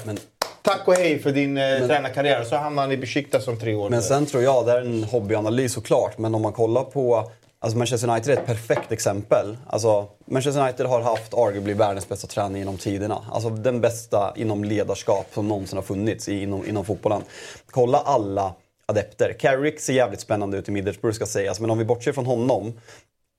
Tack 0.62 0.88
och 0.88 0.94
hej 0.94 1.18
för 1.18 1.32
din 1.32 1.56
eh, 1.56 1.86
tränarkarriär. 1.86 2.44
Så 2.44 2.56
hamnar 2.56 2.82
han 2.82 2.92
i 2.92 2.96
Besiktas 2.96 3.48
om 3.48 3.58
tre 3.58 3.74
år. 3.74 3.90
Men 3.90 4.02
sen 4.02 4.26
tror 4.26 4.42
jag, 4.42 4.66
det 4.66 4.72
är 4.72 4.80
en 4.80 5.04
hobbyanalys 5.04 5.72
såklart, 5.72 6.18
men 6.18 6.34
om 6.34 6.42
man 6.42 6.52
kollar 6.52 6.84
på 6.84 7.30
Alltså 7.62 7.78
Manchester 7.78 8.10
United 8.10 8.34
är 8.34 8.40
ett 8.40 8.46
perfekt 8.46 8.92
exempel. 8.92 9.56
Alltså, 9.66 10.06
Manchester 10.24 10.62
United 10.62 10.86
har 10.86 11.00
haft 11.00 11.34
arguably 11.34 11.74
världens 11.74 12.08
bästa 12.08 12.26
tränare 12.26 12.58
genom 12.58 12.78
tiderna. 12.78 13.24
Alltså 13.32 13.50
den 13.50 13.80
bästa 13.80 14.32
inom 14.36 14.64
ledarskap 14.64 15.26
som 15.34 15.48
någonsin 15.48 15.76
har 15.76 15.82
funnits 15.82 16.28
inom, 16.28 16.68
inom 16.68 16.84
fotbollen. 16.84 17.22
Kolla 17.70 17.98
alla 17.98 18.54
adepter. 18.90 19.32
Carrick 19.32 19.80
ser 19.80 19.92
jävligt 19.92 20.20
spännande 20.20 20.58
ut 20.58 20.68
i 20.68 20.72
Middlesbrough 20.72 21.14
ska 21.14 21.26
sägas, 21.26 21.60
men 21.60 21.70
om 21.70 21.78
vi 21.78 21.84
bortser 21.84 22.12
från 22.12 22.26
honom. 22.26 22.72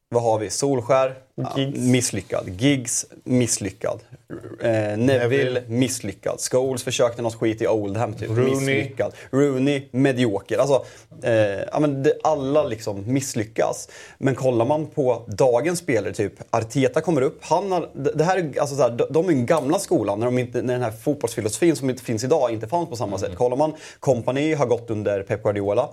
Vad 0.09 0.23
har 0.23 0.39
vi? 0.39 0.49
Solskär, 0.49 1.15
ja, 1.35 1.57
misslyckad. 1.73 2.49
Giggs, 2.49 3.05
misslyckad. 3.23 3.99
Eh, 4.61 4.97
Neville, 4.97 5.63
misslyckad. 5.67 6.39
Scholes 6.39 6.83
försökte 6.83 7.21
något 7.21 7.35
skit 7.35 7.61
i 7.61 7.67
Oldham, 7.67 8.13
typ. 8.13 8.29
Rooney. 8.29 8.49
Misslyckad. 8.55 9.13
Rooney, 9.31 9.87
medioker. 9.91 10.57
Alltså, 10.57 10.85
eh, 11.23 11.33
ja, 11.71 11.79
men 11.79 12.03
det, 12.03 12.13
alla 12.23 12.63
liksom 12.63 13.13
misslyckas. 13.13 13.89
Men 14.17 14.35
kollar 14.35 14.65
man 14.65 14.85
på 14.85 15.25
dagens 15.27 15.79
spelare, 15.79 16.13
typ 16.13 16.33
Arteta 16.49 17.01
kommer 17.01 17.21
upp. 17.21 17.39
Han 17.41 17.71
har, 17.71 17.89
det 18.15 18.23
här 18.23 18.37
är, 18.37 18.59
alltså, 18.59 18.75
så 18.75 18.81
här, 18.81 18.89
de, 18.89 19.05
de 19.09 19.25
är 19.25 19.29
den 19.33 19.45
gamla 19.45 19.79
skolan, 19.79 20.19
när, 20.19 20.25
de 20.25 20.37
inte, 20.37 20.61
när 20.61 20.73
den 20.73 20.83
här 20.83 20.91
fotbollsfilosofin 20.91 21.75
som 21.75 21.89
inte 21.89 22.03
finns 22.03 22.23
idag 22.23 22.51
inte 22.51 22.67
fanns 22.67 22.89
på 22.89 22.95
samma 22.95 23.17
sätt. 23.17 23.35
Kollar 23.35 23.57
man, 23.57 23.73
Company 23.99 24.53
har 24.53 24.65
gått 24.65 24.89
under 24.89 25.23
Pep 25.23 25.43
Guardiola. 25.43 25.89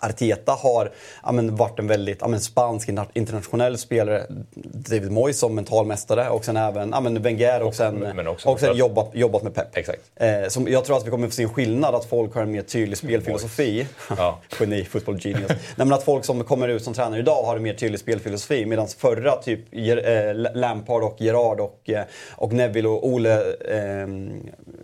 Arteta 0.00 0.52
har 0.52 0.92
ja, 1.22 1.32
men, 1.32 1.56
varit 1.56 1.78
en 1.78 1.86
väldigt 1.86 2.18
ja, 2.20 2.28
men, 2.28 2.40
spansk 2.40 2.88
interna- 2.88 3.10
internationell 3.14 3.78
spelare. 3.78 4.26
David 4.74 5.10
Moyes 5.10 5.38
som 5.38 5.54
mentalmästare 5.54 6.28
och 6.28 6.44
sen 6.44 6.56
även 6.56 6.90
ja, 6.90 7.00
men 7.00 7.22
Wenger 7.22 7.62
och 7.62 7.74
sen, 7.74 7.94
men 7.94 8.28
också 8.28 8.48
och 8.48 8.60
sen 8.60 8.76
jobbat, 8.76 9.10
jobbat 9.12 9.42
med 9.42 9.54
Pep. 9.54 9.76
Exakt. 9.76 10.00
Eh, 10.16 10.48
som 10.48 10.68
jag 10.68 10.84
tror 10.84 10.96
att 10.96 11.06
vi 11.06 11.10
kommer 11.10 11.26
få 11.26 11.32
se 11.32 11.42
en 11.42 11.48
skillnad, 11.48 11.94
att 11.94 12.04
folk 12.04 12.34
har 12.34 12.42
en 12.42 12.50
mer 12.50 12.62
tydlig 12.62 12.98
spelfilosofi. 12.98 13.86
Ja. 14.18 14.38
Geni, 14.60 14.84
football 14.84 15.18
genius. 15.20 15.48
Nej, 15.48 15.58
men 15.76 15.92
att 15.92 16.02
folk 16.02 16.24
som 16.24 16.44
kommer 16.44 16.68
ut 16.68 16.84
som 16.84 16.94
tränare 16.94 17.20
idag 17.20 17.42
har 17.42 17.56
en 17.56 17.62
mer 17.62 17.74
tydlig 17.74 18.00
spelfilosofi. 18.00 18.66
Medan 18.66 18.88
förra, 18.88 19.36
typ 19.36 19.60
eh, 19.72 20.34
Lampard 20.54 21.02
och 21.02 21.16
Gerard 21.18 21.60
och, 21.60 21.90
eh, 21.90 22.04
och 22.30 22.52
Neville 22.52 22.88
och 22.88 23.08
Ole, 23.08 23.40
eh, 23.50 24.06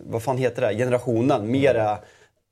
vad 0.03 0.23
fan 0.23 0.37
heter 0.37 0.61
det, 0.61 0.75
generationen, 0.75 1.51
mer 1.51 1.75
är 1.75 1.97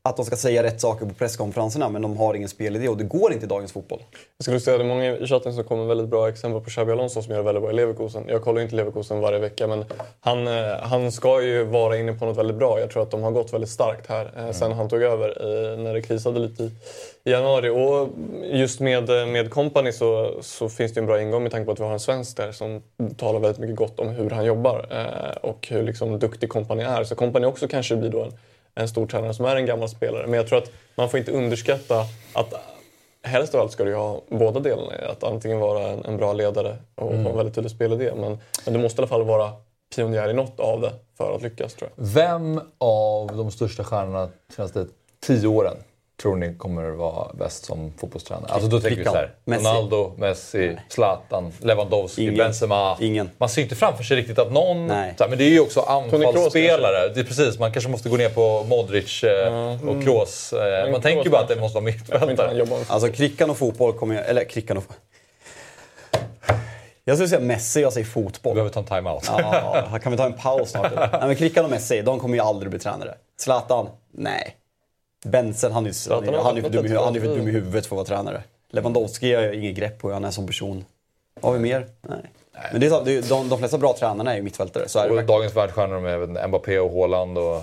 att 0.09 0.15
de 0.15 0.25
ska 0.25 0.35
säga 0.35 0.63
rätt 0.63 0.81
saker 0.81 1.05
på 1.05 1.13
presskonferenserna 1.13 1.89
men 1.89 2.01
de 2.01 2.17
har 2.17 2.33
ingen 2.33 2.49
spelidé 2.49 2.89
och 2.89 2.97
det 2.97 3.03
går 3.03 3.33
inte 3.33 3.45
i 3.45 3.49
dagens 3.49 3.71
fotboll. 3.71 3.99
Jag 4.37 4.43
skulle 4.43 4.59
säga 4.59 4.75
att 4.75 4.79
det 4.79 4.85
är 4.85 4.87
många 4.87 5.17
i 5.17 5.27
chatten 5.27 5.53
som 5.53 5.63
kommer 5.63 5.85
väldigt 5.85 6.07
bra 6.07 6.29
exempel 6.29 6.61
på 6.61 6.69
Xabi 6.69 6.91
Alonso 6.91 7.21
som 7.21 7.33
gör 7.33 7.41
väldigt 7.41 7.61
bra 7.61 7.71
i 7.71 7.75
Leverkusen. 7.75 8.23
Jag 8.27 8.41
kollar 8.41 8.59
ju 8.59 8.63
inte 8.63 8.75
Leverkusen 8.75 9.19
varje 9.19 9.39
vecka 9.39 9.67
men 9.67 9.85
han, 10.19 10.47
eh, 10.47 10.77
han 10.81 11.11
ska 11.11 11.41
ju 11.41 11.63
vara 11.63 11.97
inne 11.97 12.13
på 12.13 12.25
något 12.25 12.37
väldigt 12.37 12.57
bra. 12.57 12.79
Jag 12.79 12.91
tror 12.91 13.03
att 13.03 13.11
de 13.11 13.23
har 13.23 13.31
gått 13.31 13.53
väldigt 13.53 13.69
starkt 13.69 14.07
här 14.07 14.31
eh, 14.37 14.51
sen 14.51 14.71
han 14.71 14.89
tog 14.89 15.01
över 15.01 15.35
när 15.77 15.93
det 15.93 16.01
krisade 16.01 16.39
lite 16.39 16.63
i, 17.23 17.31
januari. 17.31 17.69
Och 17.69 18.09
just 18.43 18.79
med, 18.79 19.09
eh, 19.09 19.27
med 19.27 19.49
Company 19.49 19.91
så, 19.91 20.39
så 20.41 20.69
finns 20.69 20.93
det 20.93 20.99
en 20.99 21.05
bra 21.05 21.21
ingång 21.21 21.43
med 21.43 21.51
tanke 21.51 21.65
på 21.65 21.71
att 21.71 21.79
vi 21.79 21.83
har 21.83 21.93
en 21.93 21.99
svensk 21.99 22.37
där 22.37 22.51
som 22.51 22.81
talar 23.17 23.39
väldigt 23.39 23.59
mycket 23.59 23.75
gott 23.75 23.99
om 23.99 24.07
hur 24.07 24.29
han 24.29 24.45
jobbar 24.45 24.85
och 25.41 25.67
hur 25.69 25.83
liksom 25.83 26.19
duktig 26.19 26.49
Company 26.49 26.83
är. 26.83 27.03
Så 27.03 27.15
Company 27.15 27.45
också 27.45 27.67
kanske 27.67 27.95
blir 27.95 28.09
då 28.09 28.23
en, 28.23 28.33
en 28.81 28.87
stor 28.87 29.07
tränare 29.07 29.33
som 29.33 29.45
är 29.45 29.55
en 29.55 29.65
gammal 29.65 29.89
spelare. 29.89 30.27
Men 30.27 30.33
jag 30.33 30.47
tror 30.47 30.57
att 30.57 30.71
man 30.95 31.09
får 31.09 31.19
inte 31.19 31.31
underskatta 31.31 32.05
att 32.33 32.53
helst 33.23 33.55
av 33.55 33.61
allt 33.61 33.71
ska 33.71 33.83
du 33.83 33.95
ha 33.95 34.21
båda 34.29 34.59
delarna. 34.59 34.93
Att 35.11 35.23
antingen 35.23 35.59
vara 35.59 35.87
en, 35.87 36.05
en 36.05 36.17
bra 36.17 36.33
ledare 36.33 36.77
och 36.95 37.07
ha 37.07 37.29
en 37.29 37.37
väldigt 37.37 37.55
tydlig 37.55 37.71
spelidé. 37.71 38.11
Men, 38.15 38.37
men 38.65 38.73
du 38.73 38.79
måste 38.79 39.01
i 39.01 39.01
alla 39.01 39.07
fall 39.07 39.23
vara 39.23 39.51
pionjär 39.95 40.29
i 40.29 40.33
något 40.33 40.59
av 40.59 40.81
det 40.81 40.93
för 41.17 41.35
att 41.35 41.41
lyckas 41.41 41.73
tror 41.73 41.91
jag. 41.95 42.05
Vem 42.05 42.61
av 42.77 43.27
de 43.37 43.51
största 43.51 43.83
stjärnorna 43.83 44.29
de 44.47 44.53
senaste 44.53 44.85
tio 45.19 45.47
åren 45.47 45.77
tror 46.21 46.35
ni 46.35 46.55
kommer 46.57 46.89
vara 46.89 47.33
bäst 47.33 47.65
som 47.65 47.93
fotbollstränare? 47.97 48.51
Alltså 48.51 48.69
då 48.69 48.79
tänker 48.79 48.89
vi 48.89 48.95
Vilka? 48.95 49.11
så 49.11 49.17
här. 49.17 49.33
Messi? 49.45 49.65
Ronaldo, 49.65 50.13
Messi, 50.17 50.77
Zlatan, 50.89 51.53
Lewandowski, 51.59 52.21
Ingen. 52.21 52.35
Benzema. 52.35 52.97
Ingen. 52.99 53.29
Man 53.37 53.49
ser 53.49 53.61
inte 53.61 53.75
framför 53.75 54.03
sig 54.03 54.17
riktigt 54.17 54.39
att 54.39 54.51
någon... 54.51 54.87
Nej. 54.87 55.13
Så 55.17 55.23
här, 55.23 55.29
men 55.29 55.37
det 55.37 55.43
är 55.43 55.49
ju 55.49 55.59
också 55.59 55.79
anfallsspelare. 55.81 57.09
Det 57.13 57.19
är 57.19 57.23
precis, 57.23 57.59
man 57.59 57.71
kanske 57.71 57.89
måste 57.89 58.09
gå 58.09 58.17
ner 58.17 58.29
på 58.29 58.63
Modric 58.63 59.23
eh, 59.23 59.89
och 59.89 60.03
Kroos. 60.03 60.53
Eh, 60.53 60.81
man 60.81 60.89
Kroos 60.91 61.03
tänker 61.03 61.23
ju 61.23 61.29
bara 61.29 61.41
att 61.41 61.47
det 61.47 61.55
måste 61.55 61.75
vara 61.75 61.85
mittfältare. 61.85 62.65
Alltså 62.87 63.11
Krickan 63.11 63.49
och 63.49 63.57
fotboll 63.57 63.93
kommer 63.93 64.15
ju... 64.15 64.21
Eller 64.21 64.43
Krickan 64.43 64.77
och... 64.77 64.83
Jag 67.03 67.17
skulle 67.17 67.29
säga 67.29 67.41
Messi, 67.41 67.81
jag 67.81 67.93
säger 67.93 68.05
Vi 68.05 68.11
fotboll. 68.11 68.53
behöver 68.53 68.71
ta 68.71 68.79
en 68.79 68.85
timeout. 68.85 69.23
Ja, 69.27 69.85
här 69.89 69.99
kan 69.99 70.11
vi 70.11 70.17
ta 70.17 70.25
en 70.25 70.33
paus 70.33 70.69
snart? 70.69 70.91
Nej, 71.11 71.21
men 71.21 71.35
Krickan 71.35 71.65
och 71.65 71.71
Messi, 71.71 72.01
de 72.01 72.19
kommer 72.19 72.35
ju 72.35 72.41
aldrig 72.41 72.69
bli 72.69 72.79
tränare. 72.79 73.15
Zlatan? 73.39 73.89
Nej. 74.13 74.58
Benson, 75.25 75.71
han 75.71 75.85
är 75.85 75.89
ju 75.89 76.13
han 76.13 76.23
är, 76.27 76.31
har 76.37 76.43
han 76.43 76.57
är 76.57 76.61
för 76.61 76.69
dum, 76.69 76.85
i- 76.85 76.89
ett 76.89 76.97
han 76.97 77.15
är 77.15 77.19
för 77.19 77.27
bra 77.27 77.35
dum 77.35 77.47
i 77.47 77.51
huvudet 77.51 77.85
för 77.85 77.95
att 77.95 78.09
vara 78.09 78.17
tränare. 78.21 78.43
Lewandowski 78.71 79.33
har 79.33 79.41
jag 79.43 79.55
inget 79.55 79.75
grepp 79.75 79.99
på 79.99 80.07
hur 80.07 80.13
han 80.13 80.25
är 80.25 80.31
som 80.31 80.47
person. 80.47 80.85
Har 81.41 81.53
vi 81.53 81.59
mer? 81.59 81.87
Nej. 82.01 82.17
Men 82.71 82.81
det 82.81 82.87
är, 82.87 83.05
det 83.05 83.11
är, 83.17 83.21
de, 83.29 83.49
de 83.49 83.59
flesta 83.59 83.77
bra 83.77 83.95
tränarna 83.99 84.31
är 84.31 84.35
ju 84.35 84.41
mittfältare. 84.41 84.87
Så 84.89 84.99
är 84.99 85.11
Och 85.11 85.23
dagens 85.23 85.55
världsstjärnor 85.55 85.99
med 85.99 86.47
Mbappé 86.49 86.79
och 86.79 86.91
Haaland. 86.93 87.37
Och, 87.37 87.61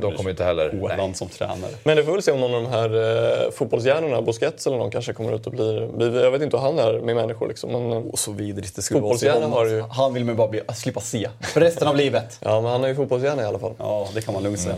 de 0.00 0.12
kommer 0.16 0.30
inte 0.30 0.44
heller... 0.44 0.78
Haaland 0.88 1.16
som 1.16 1.28
tränare. 1.28 1.70
Men 1.84 1.96
det 1.96 2.04
får 2.04 2.12
väl 2.12 2.22
se 2.22 2.32
om 2.32 2.40
någon 2.40 2.54
av 2.54 2.62
de 2.62 2.68
här 2.70 3.44
eh, 3.44 3.50
fotbollshjärnorna, 3.50 4.22
Busquets 4.22 4.66
eller 4.66 4.76
någon, 4.76 4.90
kanske 4.90 5.12
kommer 5.12 5.32
ut 5.34 5.46
och 5.46 5.52
blir... 5.52 5.86
blir 5.86 6.24
jag 6.24 6.30
vet 6.30 6.42
inte 6.42 6.56
hur 6.56 6.64
han 6.64 6.78
är 6.78 7.00
med 7.00 7.16
människor 7.16 7.48
liksom. 7.48 7.72
Men, 7.72 7.92
Och 7.92 8.18
så 8.18 8.32
vidrigt 8.32 8.76
det 8.76 8.82
skulle 8.82 9.00
vara 9.00 9.48
har 9.50 9.66
ju- 9.66 9.80
Han 9.90 10.14
vill 10.14 10.24
man 10.24 10.36
bara 10.36 10.48
bli, 10.48 10.60
slippa 10.74 11.00
se. 11.00 11.28
För 11.40 11.60
resten 11.60 11.88
av 11.88 11.96
livet. 11.96 12.38
ja, 12.40 12.60
men 12.60 12.70
han 12.72 12.84
är 12.84 12.88
ju 12.88 12.94
fotbollshjärna 12.94 13.42
i 13.42 13.46
alla 13.46 13.58
fall. 13.58 13.74
Ja, 13.78 14.08
det 14.14 14.20
kan 14.22 14.34
man 14.34 14.42
lugnt 14.42 14.60
säga. 14.60 14.74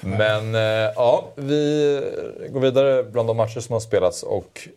Men 0.00 0.54
eh, 0.54 0.60
ja, 0.96 1.24
vi 1.34 2.02
går 2.50 2.60
vidare 2.60 3.02
bland 3.02 3.28
de 3.28 3.36
matcher 3.36 3.60
som 3.60 3.72
har 3.72 3.80
spelats 3.80 4.22
och 4.22 4.68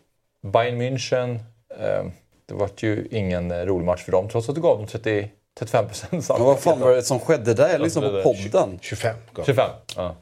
Bayern 0.42 0.80
München, 0.82 1.34
eh, 1.80 2.04
det 2.46 2.54
var 2.54 2.70
ju 2.76 3.08
ingen 3.10 3.50
eh, 3.50 3.58
rolig 3.66 3.84
match 3.86 4.04
för 4.04 4.12
dem 4.12 4.28
trots 4.28 4.48
att 4.48 4.54
du 4.54 4.60
gav 4.60 4.78
dem 4.78 4.86
30, 4.86 5.30
35 5.58 5.86
procent 5.86 6.28
Men 6.28 6.42
vad 6.46 6.58
fan 6.60 6.80
var 6.80 6.90
det 6.94 7.02
som 7.02 7.20
skedde 7.20 7.54
där? 7.54 7.68
Jag 7.68 7.80
lyssnade 7.80 8.22
på 8.22 8.34
podden. 8.34 8.78
25 8.82 9.16
gav. 9.32 9.44
25. 9.44 9.70
Ja. 9.96 10.14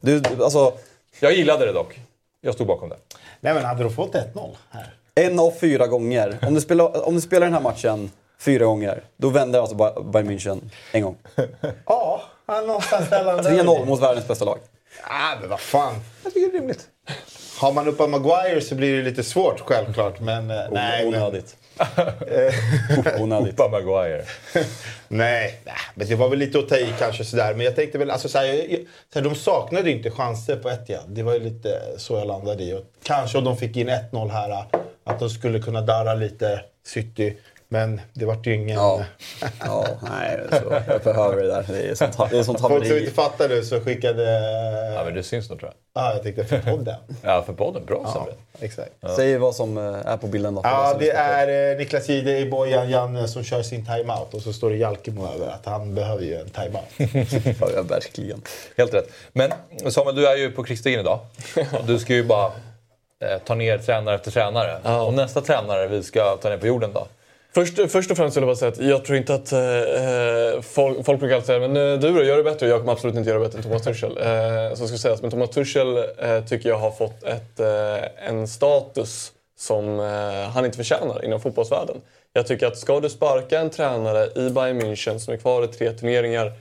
Du, 0.00 0.22
alltså, 0.40 0.72
Jag 1.20 1.32
gillade 1.34 1.66
det 1.66 1.72
dock. 1.72 2.00
Jag 2.40 2.54
stod 2.54 2.66
bakom 2.66 2.88
det. 2.88 2.96
Nej 3.40 3.54
men 3.54 3.64
hade 3.64 3.82
de 3.82 3.90
fått 3.92 4.14
1-0 4.14 4.56
här? 4.70 4.94
en 5.14 5.38
av 5.38 5.50
fyra 5.50 5.86
gånger. 5.86 6.38
Om 6.46 6.54
du 6.54 6.60
spelar, 6.60 7.08
om 7.08 7.14
du 7.14 7.20
spelar 7.20 7.46
den 7.46 7.54
här 7.54 7.60
matchen 7.60 8.10
fyra 8.38 8.64
gånger, 8.64 9.04
då 9.16 9.28
vänder 9.28 9.60
alltså 9.60 9.76
Ba- 9.76 10.02
Bayern 10.02 10.30
München 10.30 10.60
en 10.92 11.02
gång. 11.02 11.16
Ja, 11.86 12.22
han 12.46 12.66
någonstans 12.66 13.10
landade 13.10 13.50
3-0 13.50 13.86
mot 13.86 14.02
världens 14.02 14.28
bästa 14.28 14.44
lag. 14.44 14.58
Ah, 15.02 15.36
men 15.40 15.48
vad 15.50 15.60
fan. 15.60 15.94
Jag 16.24 16.34
tycker 16.34 16.50
det 16.50 16.56
är 16.56 16.60
rimligt. 16.60 16.88
Har 17.58 17.72
man 17.72 17.88
uppa 17.88 18.06
Maguire 18.06 18.60
så 18.60 18.74
blir 18.74 18.96
det 18.96 19.02
lite 19.02 19.22
svårt 19.22 19.60
självklart. 19.60 20.20
Men 20.20 20.50
eh, 20.50 20.56
nej, 20.70 21.04
men, 21.04 21.22
Onödigt. 21.22 21.56
Onödigt. 23.18 23.60
Opa 23.60 23.68
Maguire. 23.68 24.24
nej, 25.08 25.60
nej, 25.64 25.74
men 25.94 26.08
det 26.08 26.14
var 26.14 26.28
väl 26.28 26.38
lite 26.38 26.58
att 26.58 26.68
ta 26.68 26.76
i 26.76 26.94
kanske 26.98 27.24
sådär. 27.24 27.54
Men 27.54 27.64
jag 27.66 27.76
tänkte 27.76 27.98
väl, 27.98 28.10
alltså, 28.10 28.28
såhär, 28.28 28.44
jag, 28.44 28.56
jag, 28.56 28.80
såhär, 29.12 29.24
de 29.24 29.34
saknade 29.34 29.90
ju 29.90 29.96
inte 29.96 30.10
chanser 30.10 30.56
på 30.56 30.68
ett 30.68 30.84
ja. 30.86 31.00
Det 31.06 31.22
var 31.22 31.32
ju 31.32 31.40
lite 31.40 31.80
så 31.96 32.14
jag 32.14 32.26
landade 32.26 32.64
i. 32.64 32.74
Och 32.74 32.84
kanske 33.02 33.38
om 33.38 33.44
de 33.44 33.56
fick 33.56 33.76
in 33.76 33.90
1-0 33.90 34.30
här, 34.30 34.64
att 35.04 35.18
de 35.18 35.30
skulle 35.30 35.60
kunna 35.60 35.80
darra 35.80 36.14
lite 36.14 36.60
City. 36.86 37.36
Men 37.68 38.00
det 38.12 38.24
vart 38.24 38.46
ju 38.46 38.54
ingen... 38.54 38.76
Ja. 38.76 39.04
Ja, 39.64 39.86
nej, 40.02 40.40
så, 40.50 40.80
jag 40.88 41.02
behöver 41.02 41.42
det 41.42 41.48
där. 41.48 41.64
Det 41.68 41.82
är 41.82 41.94
sånt, 41.94 42.30
det 42.30 42.38
är 42.38 42.42
sånt 42.42 42.60
Folk 42.60 42.72
som 42.72 42.82
haveri. 42.82 43.00
inte 43.00 43.12
fattar 43.12 43.48
nu 43.48 43.62
så 43.64 43.80
skickade... 43.80 44.22
Ja, 44.94 45.04
men 45.04 45.14
det 45.14 45.22
syns 45.22 45.50
nog 45.50 45.58
tror 45.60 45.72
jag. 45.94 46.02
Ja, 46.02 46.12
jag 46.12 46.22
tänkte 46.22 46.44
för 46.44 46.58
podden. 46.58 46.96
Ja, 47.22 47.42
för 47.46 47.52
podden. 47.52 47.84
Bra 47.84 48.00
Ja, 48.04 48.28
exakt. 48.60 48.90
Säg 49.16 49.38
vad 49.38 49.54
som 49.54 49.78
eh, 49.78 50.06
är 50.06 50.16
på 50.16 50.26
bilden 50.26 50.54
då. 50.54 50.60
Ja, 50.64 50.96
det 50.98 51.10
är 51.10 51.72
eh, 51.72 51.78
Niklas 51.78 52.08
Jihde 52.08 52.38
i 52.38 52.50
Bojan 52.50 52.90
Janne 52.90 53.28
som 53.28 53.44
kör 53.44 53.62
sin 53.62 53.86
timeout. 53.86 54.34
Och 54.34 54.42
så 54.42 54.52
står 54.52 54.70
det 54.70 54.76
Jalkemo 54.76 55.34
över 55.34 55.46
att 55.48 55.66
han 55.66 55.94
behöver 55.94 56.22
ju 56.22 56.34
en 56.34 56.48
timeout. 56.50 56.84
Ja, 57.74 57.82
verkligen. 57.82 58.42
Helt 58.76 58.94
rätt. 58.94 59.10
Men 59.32 59.52
Samuel, 59.88 60.16
du 60.16 60.26
är 60.26 60.36
ju 60.36 60.50
på 60.50 60.64
krigsstigen 60.64 61.00
idag. 61.00 61.18
Du 61.86 61.98
ska 61.98 62.14
ju 62.14 62.24
bara 62.24 62.46
eh, 63.24 63.38
ta 63.44 63.54
ner 63.54 63.78
tränare 63.78 64.14
efter 64.14 64.30
tränare. 64.30 65.00
Och 65.00 65.14
nästa 65.14 65.40
tränare 65.40 65.86
vi 65.86 66.02
ska 66.02 66.36
ta 66.36 66.48
ner 66.48 66.56
på 66.58 66.66
jorden 66.66 66.92
då? 66.92 67.06
Först, 67.56 67.90
först 67.92 68.10
och 68.10 68.16
främst 68.16 68.36
vill 68.36 68.42
jag 68.42 68.48
bara 68.48 68.56
säga 68.56 68.72
att 68.72 68.80
jag 68.80 69.04
tror 69.04 69.18
inte 69.18 69.34
att 69.34 69.52
eh, 69.52 69.60
eh 69.60 70.60
folk, 70.60 71.04
folk 71.04 71.20
brukar 71.20 71.36
alltid 71.36 71.46
säga 71.46 71.68
men 71.68 71.76
eh, 71.76 71.98
du 71.98 72.12
då, 72.12 72.22
gör 72.22 72.36
det 72.36 72.42
bättre. 72.42 72.68
Jag 72.68 72.80
kommer 72.80 72.92
absolut 72.92 73.16
inte 73.16 73.30
göra 73.30 73.38
det 73.38 73.44
bättre 73.44 73.58
än 73.58 73.62
Thomas 73.62 73.82
Tuchel. 73.82 74.18
Eh, 74.18 74.74
så 74.74 74.88
ska 74.88 74.98
sägas. 74.98 75.22
Men 75.22 75.30
Thomas 75.30 75.50
Tuchel 75.50 75.96
eh, 75.96 76.44
tycker 76.48 76.68
jag 76.68 76.78
har 76.78 76.90
fått 76.90 77.22
ett, 77.22 77.60
eh, 77.60 78.28
en 78.28 78.48
status 78.48 79.32
som 79.58 80.00
eh, 80.00 80.50
han 80.54 80.64
inte 80.64 80.76
förtjänar 80.76 81.24
inom 81.24 81.40
fotbollsvärlden. 81.40 81.96
Jag 82.32 82.46
tycker 82.46 82.66
att 82.66 82.78
ska 82.78 83.00
du 83.00 83.08
sparka 83.08 83.60
en 83.60 83.70
tränare 83.70 84.28
i 84.34 84.50
Bayern 84.50 84.82
München 84.82 85.18
som 85.18 85.34
är 85.34 85.38
kvar 85.38 85.64
i 85.64 85.68
tre 85.68 85.92
turneringar 85.92 86.52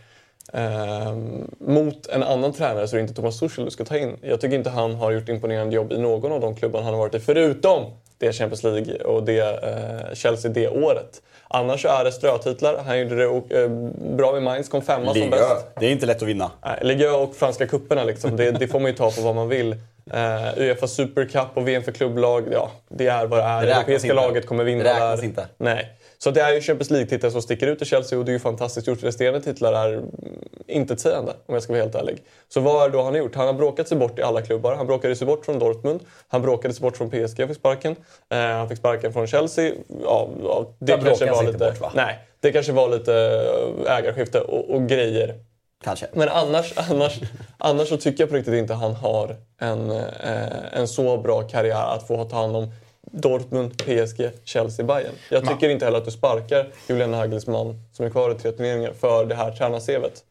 eh, 0.54 1.16
mot 1.60 2.08
en 2.08 2.24
annan 2.24 2.54
tränare 2.54 2.88
så 2.88 2.96
är 2.96 2.98
det 2.98 3.02
inte 3.02 3.14
Thomas 3.14 3.40
Tuchel 3.40 3.66
du 3.66 3.72
ska 3.72 3.86
ta 3.86 3.98
in. 3.98 4.18
Jag 4.22 4.42
tycker 4.42 4.56
inte 4.56 4.70
han 4.70 4.96
har 4.96 5.12
gjort 5.12 5.30
imponerande 5.30 5.76
jobb 5.76 5.92
i 5.92 5.98
någon 5.98 6.32
av 6.32 6.40
de 6.42 6.56
klubbar 6.56 6.82
han 6.82 6.94
har 6.94 7.00
varit 7.00 7.16
i 7.16 7.20
förutom 7.20 7.84
det 8.18 8.34
Champions 8.34 8.64
League 8.64 8.96
och 8.96 9.24
det 9.24 9.40
eh, 9.40 10.14
Chelsea 10.16 10.52
det 10.52 10.68
året. 10.68 11.22
Annars 11.48 11.86
är 11.86 12.04
det 12.04 12.12
strötitlar. 12.12 12.84
Han 12.86 13.00
gjorde 13.00 13.16
det 13.16 13.62
eh, 13.62 13.70
bra 14.16 14.32
med 14.32 14.44
Mainz, 14.44 14.70
kom 14.70 14.82
femma 14.82 15.06
som 15.06 15.14
Liga. 15.14 15.30
bäst. 15.30 15.66
Det 15.80 15.86
är 15.86 15.92
inte 15.92 16.06
lätt 16.06 16.22
att 16.22 16.28
vinna. 16.28 16.52
Nej, 16.66 16.80
Liga 16.82 17.16
och 17.16 17.36
franska 17.36 17.68
cuperna 17.68 18.04
liksom. 18.04 18.36
det, 18.38 18.52
det 18.52 18.68
får 18.68 18.80
man 18.80 18.92
ju 18.92 18.98
ta 18.98 19.12
på 19.12 19.22
vad 19.22 19.36
man 19.36 19.50
vill. 19.50 19.76
Uh, 20.14 20.58
Uefa 20.58 20.88
Super 20.88 21.26
Cup 21.26 21.48
och 21.54 21.68
VM 21.68 21.84
för 21.84 21.92
klubblag, 21.92 22.44
ja, 22.52 22.72
det 22.90 23.08
är 23.08 23.26
vad 23.26 23.40
det 23.40 23.44
är. 23.44 23.66
Det 23.66 23.74
europeiska 23.74 24.08
inte. 24.08 24.22
laget 24.22 24.48
kommer 24.48 24.64
vinna 24.64 24.84
Det 24.84 24.90
räknas 24.90 25.20
där. 25.20 25.28
inte. 25.28 25.48
Nej. 25.58 25.92
Så 26.18 26.32
det 26.32 26.42
är 26.42 26.54
ju 26.54 26.62
Champions 26.62 26.90
League-titeln 26.90 27.32
som 27.32 27.42
sticker 27.42 27.68
ut 27.68 27.82
i 27.82 27.86
Chelsea 27.86 28.20
och 28.20 28.26
det 28.26 28.32
är 28.32 28.34
ju 28.34 28.40
fantastiskt 28.40 28.88
gjort. 28.88 29.04
Resterande 29.04 29.42
titlar 29.42 29.74
är 29.74 30.04
intetsägande 30.68 31.32
om 31.46 31.54
jag 31.54 31.64
ska 31.64 31.74
vara 31.74 31.84
helt 31.84 31.96
ärlig. 31.96 32.24
Så 32.50 32.60
vad 32.60 32.84
är 32.84 32.90
det 32.90 32.98
då 32.98 33.04
han 33.04 33.14
har 33.14 33.20
gjort? 33.20 33.36
Han 33.36 33.48
har 33.48 33.54
bråkat 33.54 33.88
sig 33.88 33.98
bort 33.98 34.20
i 34.20 34.22
alla 34.22 34.42
klubbar. 34.42 34.76
Han 34.76 34.88
bråkade 34.88 35.16
sig 35.16 35.28
bort 35.28 35.46
från 35.46 35.60
Dortmund. 35.60 36.00
Han 36.28 36.42
bråkade 36.42 36.74
sig 36.74 36.82
bort 36.82 36.98
från 36.98 37.10
PSG 37.10 37.40
och 37.40 37.48
fick 37.48 37.58
sparken. 37.58 37.96
Eh, 38.30 38.38
han 38.38 38.70
fick 38.70 38.78
sparken 38.78 39.14
från 39.14 39.28
Chelsea. 39.28 39.74
Ja, 40.04 40.30
ja, 40.44 40.76
det 40.80 40.92
kanske 40.92 41.32
var 41.32 41.44
lite... 41.44 41.58
bort, 41.58 41.80
va? 41.82 41.92
Nej, 41.96 42.20
det 42.40 42.52
kanske 42.52 42.72
var 42.72 42.90
lite 42.90 43.14
eh, 43.86 43.98
ägarskifte 43.98 44.42
och, 44.42 44.70
och 44.70 44.88
grejer. 44.88 45.36
Kanske. 45.84 46.08
Men 46.14 46.30
annars, 46.30 46.74
annars, 46.90 47.20
annars 47.58 47.90
så 47.90 47.98
tycker 47.98 48.24
jag 48.24 48.30
på 48.30 48.36
riktigt 48.36 48.54
inte 48.54 48.74
han 48.74 48.96
har 48.96 49.36
en, 49.62 49.92
eh, 49.92 50.74
en 50.74 50.88
så 50.88 51.18
bra 51.18 51.42
karriär 51.42 51.96
att 51.96 52.08
få 52.08 52.24
ta 52.24 52.36
hand 52.36 52.56
om 52.56 52.72
Dortmund, 53.12 53.78
PSG, 53.78 54.30
Chelsea, 54.44 54.86
Bayern. 54.86 55.14
Jag 55.30 55.48
tycker 55.48 55.70
inte 55.70 55.86
heller 55.86 55.98
att 55.98 56.06
du 56.06 56.12
sparkar 56.12 56.68
Julian 56.90 57.12
Nagelsmann 57.12 57.80
som 57.94 58.06
är 58.06 58.10
kvar 58.10 58.32
i 58.32 58.36
tre 58.36 58.52
turneringar 58.52 58.94
för 59.00 59.26
det 59.26 59.36
här 59.36 59.52
tränarsevet. 59.52 60.24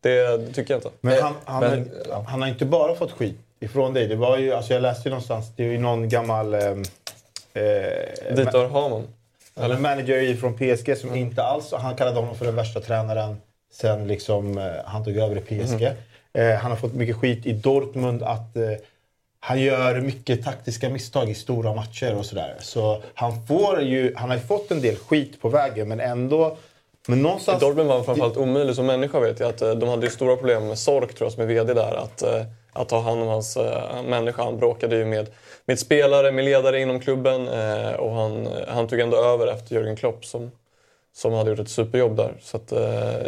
Det, 0.00 0.36
det 0.36 0.52
tycker 0.52 0.74
jag 0.74 0.78
inte. 0.78 0.90
Men 1.00 1.22
han, 1.22 1.34
han, 1.44 1.60
Men- 1.60 1.90
han 2.26 2.42
har 2.42 2.48
inte 2.48 2.64
bara 2.64 2.94
fått 2.94 3.12
skit 3.12 3.36
ifrån 3.60 3.94
dig. 3.94 4.08
Det 4.08 4.16
var 4.16 4.38
ju, 4.38 4.52
alltså 4.52 4.72
jag 4.72 4.82
läste 4.82 5.08
ju 5.08 5.10
någonstans, 5.10 5.46
det 5.56 5.64
är 5.64 5.68
ju 5.72 5.78
någon 5.78 6.08
gammal 6.08 6.54
eh, 6.54 6.60
Dieter 8.34 8.68
Hamann. 8.68 9.06
Eller 9.60 9.78
manager 9.78 10.34
från 10.36 10.54
PSG 10.56 10.96
som 10.98 11.14
inte 11.14 11.42
alls... 11.42 11.72
Han 11.72 11.96
kallade 11.96 12.16
honom 12.20 12.34
för 12.36 12.44
den 12.44 12.56
värsta 12.56 12.80
tränaren 12.80 13.36
sen 13.72 14.08
liksom, 14.08 14.58
eh, 14.58 14.64
han 14.84 15.04
tog 15.04 15.16
över 15.16 15.38
i 15.38 15.40
PSG. 15.40 15.82
Eh, 16.32 16.54
han 16.54 16.70
har 16.70 16.76
fått 16.78 16.94
mycket 16.94 17.16
skit 17.16 17.46
i 17.46 17.52
Dortmund 17.52 18.22
att 18.22 18.56
eh, 18.56 18.62
han 19.48 19.60
gör 19.60 20.00
mycket 20.00 20.44
taktiska 20.44 20.90
misstag 20.90 21.30
i 21.30 21.34
stora 21.34 21.74
matcher 21.74 22.14
och 22.14 22.26
sådär. 22.26 22.56
Så 22.60 23.02
han, 23.14 23.46
får 23.46 23.82
ju, 23.82 24.14
han 24.16 24.28
har 24.30 24.36
ju 24.36 24.42
fått 24.42 24.70
en 24.70 24.80
del 24.80 24.96
skit 24.96 25.40
på 25.40 25.48
vägen 25.48 25.88
men 25.88 26.00
ändå... 26.00 26.56
Men 27.06 27.22
någonstans... 27.22 27.60
Dortmund 27.60 27.88
var 27.88 28.02
framförallt 28.02 28.36
omöjlig 28.36 28.74
som 28.76 28.86
människa 28.86 29.20
vet 29.20 29.40
jag. 29.40 29.48
Att, 29.48 29.62
eh, 29.62 29.70
de 29.70 29.88
hade 29.88 30.06
ju 30.06 30.12
stora 30.12 30.36
problem 30.36 30.68
med 30.68 30.78
Sork 30.78 31.14
tror 31.14 31.26
jag 31.26 31.32
som 31.32 31.42
är 31.42 31.46
VD 31.46 31.74
där. 31.74 31.94
Att, 31.94 32.22
eh, 32.22 32.42
att 32.72 32.88
ta 32.88 33.00
hand 33.00 33.22
om 33.22 33.28
hans 33.28 33.56
eh, 33.56 34.02
människa. 34.02 34.44
Han 34.44 34.58
bråkade 34.58 34.96
ju 34.96 35.04
med, 35.04 35.26
med 35.66 35.78
spelare, 35.78 36.32
med 36.32 36.44
ledare 36.44 36.80
inom 36.80 37.00
klubben. 37.00 37.48
Eh, 37.48 37.92
och 37.92 38.14
han, 38.14 38.48
han 38.68 38.88
tog 38.88 39.00
ändå 39.00 39.16
över 39.16 39.46
efter 39.46 39.76
Jürgen 39.76 39.96
Klopp 39.96 40.24
som, 40.24 40.50
som 41.16 41.32
hade 41.32 41.50
gjort 41.50 41.60
ett 41.60 41.70
superjobb 41.70 42.16
där. 42.16 42.32
Så 42.40 42.56
att, 42.56 42.72
eh, 42.72 43.26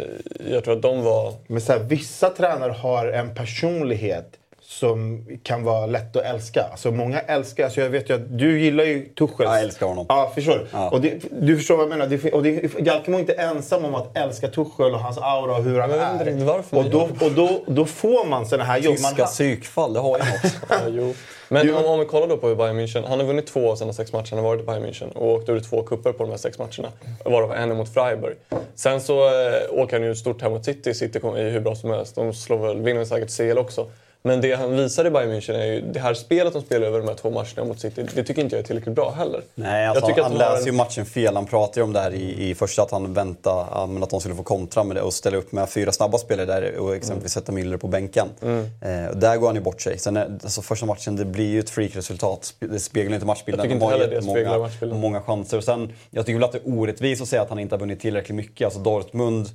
jag 0.51 0.63
tror 0.63 0.75
att 0.75 0.81
de 0.81 1.03
var... 1.03 1.33
Men 1.47 1.61
så 1.61 1.71
här, 1.71 1.79
vissa 1.79 2.29
tränare 2.29 2.71
har 2.71 3.07
en 3.07 3.35
personlighet 3.35 4.37
som 4.71 5.25
kan 5.43 5.63
vara 5.63 5.85
lätt 5.85 6.15
att 6.15 6.23
älska. 6.25 6.63
Alltså 6.71 6.91
många 6.91 7.19
älskar, 7.19 7.63
alltså 7.63 7.81
jag 7.81 7.89
vet 7.89 8.09
ju 8.09 8.13
att 8.15 8.37
du 8.39 8.59
gillar 8.61 8.83
ju 8.83 9.05
Tuchel. 9.05 9.45
Jag 9.45 9.61
älskar 9.61 9.85
honom. 9.87 10.05
Ja, 10.09 10.31
förstår 10.35 10.53
du? 10.53 10.65
Ja. 10.71 10.89
Och 10.89 11.01
det, 11.01 11.13
du 11.41 11.57
förstår 11.57 11.75
vad 11.77 11.83
jag 11.83 11.89
menar. 11.89 12.07
Det, 12.07 12.31
och 12.33 12.43
det, 12.43 12.79
Jalkemo 12.85 13.17
är 13.17 13.19
inte 13.21 13.33
ensam 13.33 13.85
om 13.85 13.95
att 13.95 14.17
älska 14.17 14.47
Tuchel 14.47 14.93
och 14.93 14.99
hans 14.99 15.17
aura 15.17 15.57
och 15.57 15.63
hur 15.63 15.79
han 15.79 15.89
Jag 15.89 15.97
vet 16.17 16.27
är. 16.27 16.45
varför 16.45 16.75
man 16.75 16.85
och 16.85 16.91
då, 16.91 17.25
och 17.25 17.31
då, 17.31 17.61
då 17.67 17.85
får 17.85 18.25
man 18.25 18.45
såna 18.45 18.63
här 18.63 18.77
jobb. 18.79 18.95
Tyska 18.95 19.25
psykfall, 19.25 19.93
det 19.93 19.99
har 19.99 20.17
ju 20.17 20.23
något. 20.43 20.53
Ja, 20.69 20.75
jo. 20.89 21.13
Men 21.49 21.75
om, 21.75 21.85
om 21.85 21.99
vi 21.99 22.05
kollar 22.05 22.27
då 22.27 22.37
på 22.37 22.55
Bayern 22.55 22.79
München. 22.79 23.07
Han 23.07 23.19
har 23.19 23.25
vunnit 23.27 23.47
två 23.47 23.71
av 23.71 23.75
sina 23.75 23.93
sex 23.93 24.13
matcher 24.13 24.29
han 24.35 24.39
har 24.39 24.45
varit 24.51 24.61
i 24.61 24.65
Bayern 24.65 24.83
München 24.85 25.13
och 25.13 25.27
åkt 25.31 25.49
ur 25.49 25.59
två 25.59 25.81
kupper 25.83 26.11
på 26.11 26.23
de 26.23 26.29
här 26.29 26.37
sex 26.37 26.57
matcherna. 26.59 26.91
Varav 27.25 27.53
en 27.53 27.71
är 27.71 27.75
mot 27.75 27.93
Freiburg. 27.93 28.35
Sen 28.75 29.01
så 29.01 29.25
eh, 29.27 29.53
åker 29.71 29.99
han 29.99 30.07
ju 30.07 30.15
stort 30.15 30.41
här 30.41 30.49
mot 30.49 30.65
City. 30.65 30.93
City 30.93 31.19
kommer- 31.19 31.37
är 31.39 31.43
ju 31.43 31.49
hur 31.49 31.59
bra 31.59 31.75
som 31.75 31.89
helst. 31.89 32.15
De 32.15 32.33
slår 32.33 32.57
väl, 32.67 32.81
vinner 32.81 33.05
säkert 33.05 33.37
CL 33.37 33.57
också. 33.57 33.85
Men 34.23 34.41
det 34.41 34.53
han 34.53 34.75
visar 34.77 35.05
i 35.05 35.09
Bayern 35.09 35.31
München 35.31 35.53
är 35.53 35.65
ju 35.65 35.81
det 35.81 35.99
här 35.99 36.13
spelet 36.13 36.53
de 36.53 36.61
spelar 36.61 36.87
över 36.87 36.99
de 36.99 37.07
här 37.07 37.15
två 37.15 37.29
matcherna 37.29 37.63
mot 37.65 37.79
City. 37.79 38.05
Det 38.15 38.23
tycker 38.23 38.41
inte 38.41 38.55
jag 38.55 38.63
är 38.63 38.67
tillräckligt 38.67 38.95
bra 38.95 39.11
heller. 39.11 39.41
Nej, 39.55 39.87
alltså, 39.87 40.01
jag 40.01 40.07
tycker 40.09 40.23
han 40.23 40.31
att 40.35 40.41
har 40.41 40.51
läser 40.51 40.65
ju 40.65 40.69
en- 40.69 40.75
matchen 40.75 41.05
fel. 41.05 41.35
Han 41.35 41.45
pratar 41.45 41.81
ju 41.81 41.83
om 41.83 41.93
det 41.93 41.99
här 41.99 42.11
i, 42.13 42.49
i 42.49 42.55
första 42.55 42.81
att 42.81 42.91
han 42.91 43.13
väntade 43.13 43.61
att 44.03 44.09
de 44.09 44.19
skulle 44.19 44.35
få 44.35 44.43
kontra 44.43 44.83
med 44.83 44.95
det 44.95 45.01
och 45.01 45.13
ställa 45.13 45.37
upp 45.37 45.51
med 45.51 45.69
fyra 45.69 45.91
snabba 45.91 46.17
spelare 46.17 46.45
där 46.45 46.77
och 46.77 46.95
exempelvis 46.95 47.31
sätta 47.33 47.51
Müller 47.51 47.77
på 47.77 47.87
bänken. 47.87 48.27
Mm. 48.41 48.59
Eh, 48.81 49.11
där 49.15 49.37
går 49.37 49.47
han 49.47 49.55
ju 49.55 49.61
bort 49.61 49.81
sig. 49.81 49.97
Sen 49.97 50.17
är, 50.17 50.25
alltså, 50.43 50.61
första 50.61 50.85
matchen, 50.85 51.15
det 51.15 51.25
blir 51.25 51.49
ju 51.49 51.59
ett 51.59 51.69
freakresultat. 51.69 52.53
Det 52.59 52.79
speglar 52.79 53.13
inte 53.13 53.25
matchbilden. 53.25 53.59
Jag 53.59 53.63
tycker 53.79 53.85
inte 53.85 54.03
heller 54.03 54.15
det 54.15 54.21
speglar 54.31 54.59
matchbilden. 54.59 54.99
Många 54.99 55.21
chanser. 55.21 55.57
Och 55.57 55.63
sen, 55.63 55.93
jag 56.09 56.25
tycker 56.25 56.39
väl 56.39 56.43
att 56.43 56.51
det 56.51 56.57
är 56.57 56.77
orättvist 56.79 57.21
att 57.21 57.27
säga 57.27 57.41
att 57.41 57.49
han 57.49 57.59
inte 57.59 57.75
har 57.75 57.79
vunnit 57.79 57.99
tillräckligt 57.99 58.35
mycket. 58.35 58.65
Alltså 58.65 58.79
Dortmund, 58.79 59.49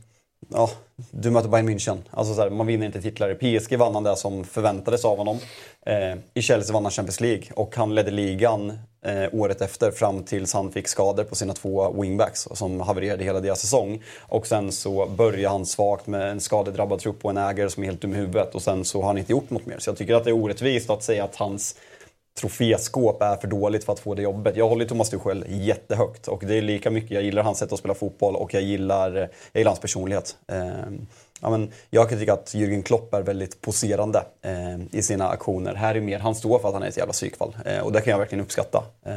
ja, 0.48 0.70
du 1.10 1.30
möter 1.30 1.48
Bayern 1.48 1.68
München. 1.68 1.98
Alltså 2.10 2.34
så 2.34 2.40
här, 2.40 2.50
man 2.50 2.66
vinner 2.66 2.86
inte 2.86 3.02
titlar. 3.02 3.42
I 3.42 3.58
PSG 3.58 3.76
vann 3.76 3.94
han 3.94 4.02
det 4.02 4.16
som 4.16 4.44
förväntades 4.44 5.04
av 5.04 5.16
honom. 5.16 5.38
Eh, 5.86 6.18
I 6.34 6.42
Chelsea 6.42 6.74
vann 6.74 6.84
han 6.84 6.92
Champions 6.92 7.20
League 7.20 7.44
och 7.54 7.76
han 7.76 7.94
ledde 7.94 8.10
ligan 8.10 8.78
eh, 9.04 9.24
året 9.32 9.60
efter 9.60 9.90
fram 9.90 10.22
tills 10.22 10.52
han 10.52 10.72
fick 10.72 10.88
skador 10.88 11.24
på 11.24 11.34
sina 11.34 11.52
två 11.52 12.02
wingbacks 12.02 12.48
som 12.52 12.80
havererade 12.80 13.24
hela 13.24 13.40
deras 13.40 13.60
säsong. 13.60 14.02
Och 14.20 14.46
sen 14.46 14.72
så 14.72 15.06
började 15.06 15.48
han 15.48 15.66
svagt 15.66 16.06
med 16.06 16.30
en 16.30 16.40
skadedrabbad 16.40 16.98
trupp 16.98 17.24
och 17.24 17.30
en 17.30 17.36
ägare 17.36 17.70
som 17.70 17.82
är 17.82 17.86
helt 17.86 18.00
dum 18.00 18.12
i 18.12 18.16
huvudet 18.16 18.54
och 18.54 18.62
sen 18.62 18.84
så 18.84 19.00
har 19.00 19.06
han 19.06 19.18
inte 19.18 19.32
gjort 19.32 19.50
något 19.50 19.66
mer. 19.66 19.78
Så 19.78 19.90
jag 19.90 19.96
tycker 19.96 20.14
att 20.14 20.24
det 20.24 20.30
är 20.30 20.34
orättvist 20.34 20.90
att 20.90 21.02
säga 21.02 21.24
att 21.24 21.36
hans 21.36 21.76
troféskåp 22.40 23.22
är 23.22 23.36
för 23.36 23.48
dåligt 23.48 23.84
för 23.84 23.92
att 23.92 24.00
få 24.00 24.14
det 24.14 24.22
jobbet. 24.22 24.56
Jag 24.56 24.68
håller 24.68 24.84
Thomas 24.84 25.10
Tuchel 25.10 25.44
jättehögt 25.48 26.28
och 26.28 26.42
det 26.46 26.58
är 26.58 26.62
lika 26.62 26.90
mycket, 26.90 27.10
jag 27.10 27.22
gillar 27.22 27.42
hans 27.42 27.58
sätt 27.58 27.72
att 27.72 27.78
spela 27.78 27.94
fotboll 27.94 28.36
och 28.36 28.54
jag 28.54 28.62
gillar, 28.62 29.14
jag 29.16 29.28
gillar 29.60 29.70
hans 29.70 29.80
personlighet. 29.80 30.36
Ehm, 30.48 31.06
Ja, 31.42 31.50
men 31.50 31.70
jag 31.90 32.08
kan 32.08 32.18
tycka 32.18 32.32
att 32.32 32.54
Jürgen 32.54 32.82
Klopp 32.82 33.14
är 33.14 33.22
väldigt 33.22 33.60
poserande 33.60 34.22
eh, 34.42 34.98
i 34.98 35.02
sina 35.02 35.28
aktioner. 35.28 35.74
Här 35.74 35.94
är 35.94 36.00
mer, 36.00 36.18
han 36.18 36.34
står 36.34 36.58
för 36.58 36.68
att 36.68 36.74
han 36.74 36.82
är 36.82 36.88
ett 36.88 36.96
jävla 36.96 37.12
psykfall 37.12 37.56
eh, 37.64 37.78
och 37.80 37.92
det 37.92 38.00
kan 38.00 38.10
jag 38.10 38.18
verkligen 38.18 38.44
uppskatta. 38.44 38.82
Eh, 39.06 39.12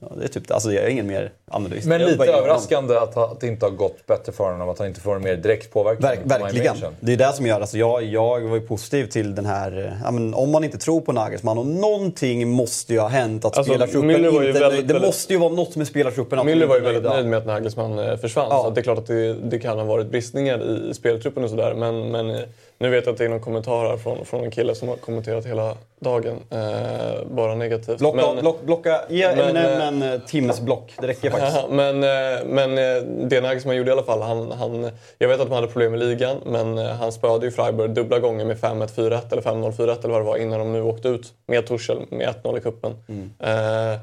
ja, 0.00 0.08
det 0.18 0.24
är 0.24 0.28
typ 0.28 0.48
det. 0.48 0.54
Alltså 0.54 0.72
jag 0.72 0.84
är 0.84 0.88
ingen 0.88 1.06
mer 1.06 1.32
analys. 1.50 1.84
Men 1.84 2.00
lite 2.02 2.24
överraskande 2.24 2.96
att, 2.96 3.16
att 3.16 3.40
det 3.40 3.46
inte 3.46 3.66
har 3.66 3.70
gått 3.70 4.06
bättre 4.06 4.32
för 4.32 4.44
honom. 4.52 4.68
Att 4.68 4.78
han 4.78 4.88
inte 4.88 5.00
får 5.00 5.16
en 5.16 5.22
mer 5.22 5.36
direkt 5.36 5.72
påverkan. 5.72 6.02
Verk, 6.02 6.18
verkligen. 6.24 6.76
Det 7.00 7.12
är 7.12 7.16
det 7.16 7.32
som 7.32 7.46
gör, 7.46 7.60
alltså 7.60 7.78
jag, 7.78 8.02
jag 8.04 8.40
var 8.40 8.56
ju 8.56 8.60
positiv 8.66 9.06
till 9.06 9.34
den 9.34 9.46
här, 9.46 9.78
eh, 9.86 9.92
ja, 10.04 10.10
men 10.10 10.34
om 10.34 10.50
man 10.50 10.64
inte 10.64 10.78
tror 10.78 11.00
på 11.00 11.12
Nagelsmann 11.12 11.58
och 11.58 11.66
någonting 11.66 12.48
måste 12.48 12.92
ju 12.92 12.98
ha 13.00 13.08
hänt 13.08 13.44
att 13.44 13.56
Alltså, 13.58 13.72
spelartruppen 13.72 14.10
inte, 14.10 14.22
väldigt- 14.30 14.54
det 14.54 14.60
väldigt- 14.60 15.02
måste 15.02 15.32
ju 15.32 15.38
vara 15.38 15.52
något 15.52 15.76
med 15.76 15.86
spelartruppen. 15.86 16.38
Müller 16.38 16.66
var 16.66 16.76
ju 16.76 16.82
väldigt 16.82 17.02
nöjd 17.02 17.26
med 17.26 17.38
att 17.38 17.46
Nagelsmann 17.46 17.98
eh, 17.98 18.16
försvann. 18.16 18.46
Ja. 18.50 18.62
Så 18.62 18.68
att 18.68 18.74
det 18.74 18.80
är 18.80 18.82
klart 18.82 18.98
att 18.98 19.06
det, 19.06 19.34
det 19.34 19.58
kan 19.58 19.78
ha 19.78 19.84
varit 19.84 20.06
bristningar 20.10 20.58
i, 20.86 20.90
i 20.90 20.94
speltruppen 21.26 21.44
och 21.44 21.50
sådär. 21.50 21.74
Men, 21.74 22.10
men 22.10 22.30
eh, 22.30 22.42
nu 22.78 22.90
vet 22.90 23.06
jag 23.06 23.12
att 23.12 23.18
det 23.18 23.24
är 23.24 23.28
någon 23.28 23.40
kommentar 23.40 23.88
här 23.88 23.96
från, 23.96 24.24
från 24.24 24.44
en 24.44 24.50
kille 24.50 24.74
som 24.74 24.88
har 24.88 24.96
kommenterat 24.96 25.46
hela 25.46 25.76
dagen. 26.00 26.36
Eh, 26.50 27.26
bara 27.30 27.54
negativt. 27.54 27.98
Blocka, 27.98 28.16
Men- 28.16 28.42
block, 28.42 28.62
blocka, 28.62 29.00
ge 29.08 29.28
Men, 29.28 29.38
Eminem 29.38 29.80
eh, 29.80 29.88
en 29.88 30.02
eh, 30.02 30.20
timmes 30.20 30.60
block. 30.60 30.92
Det 31.00 31.06
räcker 31.06 31.30
faktiskt. 31.30 31.68
Men, 31.70 32.02
eh, 32.02 32.44
men 32.46 32.78
eh, 32.78 33.02
det 33.28 33.40
Nagelsmann 33.40 33.76
gjorde 33.76 33.90
i 33.90 33.92
alla 33.92 34.02
fall, 34.02 34.22
han, 34.22 34.52
han, 34.52 34.90
jag 35.18 35.28
vet 35.28 35.40
att 35.40 35.48
de 35.48 35.54
hade 35.54 35.66
problem 35.66 35.90
med 35.90 36.00
ligan, 36.00 36.36
men 36.46 36.78
eh, 36.78 36.86
han 36.86 37.12
spöade 37.12 37.46
ju 37.46 37.52
Freiburg 37.52 37.90
dubbla 37.90 38.18
gånger 38.18 38.44
med 38.44 38.56
5-1, 38.56 38.88
4-1 38.94 39.32
eller 39.32 39.42
5-0, 39.42 39.72
4-1 39.72 39.98
eller 39.98 40.08
vad 40.08 40.20
det 40.20 40.24
var 40.24 40.36
innan 40.36 40.58
de 40.58 40.72
nu 40.72 40.82
åkte 40.82 41.08
ut 41.08 41.32
med 41.46 41.66
Tuchel 41.66 41.98
med 42.10 42.34
1-0 42.42 42.58
i 42.58 42.60
kuppen. 42.60 42.92
Eh, 43.38 43.98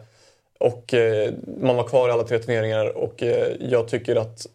och 0.59 0.93
eh, 0.93 1.29
man 1.61 1.75
var 1.75 1.83
kvar 1.83 2.09
i 2.09 2.11
alla 2.11 2.23
tre 2.23 2.39
turneringar 2.39 2.97
och 2.97 3.23
eh, 3.23 3.47
jag 3.59 3.87
tycker 3.87 4.15
att 4.15 4.47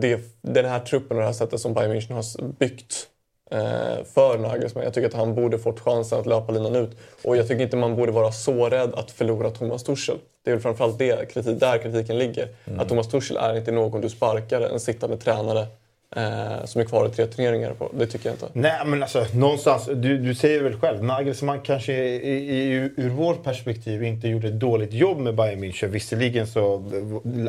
det, 0.00 0.20
den 0.40 0.64
här 0.64 0.80
truppen 0.80 1.16
och 1.16 1.20
det 1.20 1.26
här 1.26 1.32
sättet 1.32 1.60
som 1.60 1.74
Bayern 1.74 1.92
München 1.92 2.12
har 2.14 2.52
byggt 2.52 3.08
eh, 3.50 4.04
för 4.14 4.38
Nagelsmann. 4.38 4.84
Jag 4.84 4.94
tycker 4.94 5.08
att 5.08 5.14
han 5.14 5.34
borde 5.34 5.58
fått 5.58 5.80
chansen 5.80 6.20
att 6.20 6.26
löpa 6.26 6.52
linan 6.52 6.76
ut. 6.76 6.90
Och 7.24 7.36
jag 7.36 7.48
tycker 7.48 7.62
inte 7.62 7.76
man 7.76 7.96
borde 7.96 8.12
vara 8.12 8.32
så 8.32 8.68
rädd 8.68 8.94
att 8.94 9.10
förlora 9.10 9.50
Thomas 9.50 9.82
Tuchel. 9.82 10.18
Det 10.44 10.50
är 10.50 10.54
väl 10.54 10.62
framförallt 10.62 10.98
det, 10.98 11.32
kritik, 11.32 11.60
där 11.60 11.78
kritiken 11.78 12.18
ligger. 12.18 12.48
Att 12.78 12.88
Thomas 12.88 13.08
Tuchel 13.08 13.36
är 13.36 13.56
inte 13.56 13.72
någon 13.72 14.00
du 14.00 14.08
sparkar, 14.08 14.60
en 14.60 14.80
sittande 14.80 15.16
tränare, 15.16 15.66
eh, 16.16 16.64
som 16.64 16.80
är 16.80 16.84
kvar 16.84 17.06
i 17.06 17.10
tre 17.10 17.26
turneringar. 17.26 17.72
På. 17.72 17.90
Det 17.98 18.06
tycker 18.06 18.28
jag 18.28 18.34
inte. 18.34 18.48
Nej, 18.52 18.86
men 18.86 19.02
alltså 19.02 19.26
någonstans, 19.34 19.86
du, 19.94 20.18
du 20.18 20.34
säger 20.34 20.62
väl 20.62 20.76
själv, 20.80 21.04
Nagelsmann 21.04 21.60
kanske 21.60 21.92
i, 21.92 22.36
i, 22.36 22.90
ur 22.96 23.10
vårt 23.10 23.44
perspektiv 23.44 24.02
inte 24.04 24.28
gjorde 24.28 24.48
ett 24.48 24.60
dåligt 24.60 24.92
jobb 24.92 25.18
med 25.18 25.34
Bayern 25.34 25.64
München. 25.64 25.86
Visserligen 25.86 26.46
så 26.46 26.90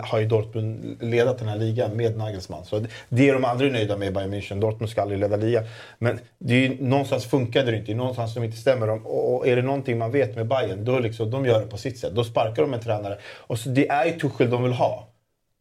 har 0.03 0.19
ju 0.19 0.25
Dortmund 0.25 0.97
ledat 0.99 1.39
den 1.39 1.47
här 1.47 1.57
ligan 1.57 1.97
med 1.97 2.17
Nagelsmann. 2.17 2.65
Så 2.65 2.85
det 3.09 3.29
är 3.29 3.33
de 3.33 3.45
aldrig 3.45 3.71
nöjda 3.71 3.97
med 3.97 4.13
Bayern 4.13 4.33
München. 4.33 4.59
Dortmund 4.59 4.89
ska 4.89 5.01
aldrig 5.01 5.19
leda 5.19 5.35
ligan. 5.35 5.63
Men 5.99 6.19
det 6.37 6.53
är 6.53 6.59
ju, 6.59 6.77
någonstans 6.83 7.25
funkade 7.25 7.71
det 7.71 7.77
inte, 7.77 7.87
det 7.87 7.93
är 7.93 7.97
någonstans 7.97 8.33
som 8.33 8.43
inte 8.43 8.57
stämmer. 8.57 8.89
Och, 8.89 9.35
och 9.35 9.47
är 9.47 9.55
det 9.55 9.61
någonting 9.61 9.97
man 9.97 10.11
vet 10.11 10.35
med 10.35 10.47
Bayern, 10.47 10.85
då 10.85 10.99
liksom, 10.99 11.31
de 11.31 11.45
gör 11.45 11.59
det 11.59 11.67
på 11.67 11.77
sitt 11.77 11.97
sätt. 11.97 12.11
Då 12.15 12.23
sparkar 12.23 12.61
de 12.61 12.73
en 12.73 12.79
tränare. 12.79 13.17
Och 13.37 13.59
så 13.59 13.69
det 13.69 13.87
är 13.87 14.05
ju 14.05 14.11
Tuchel 14.11 14.49
de 14.49 14.63
vill 14.63 14.73
ha. 14.73 15.07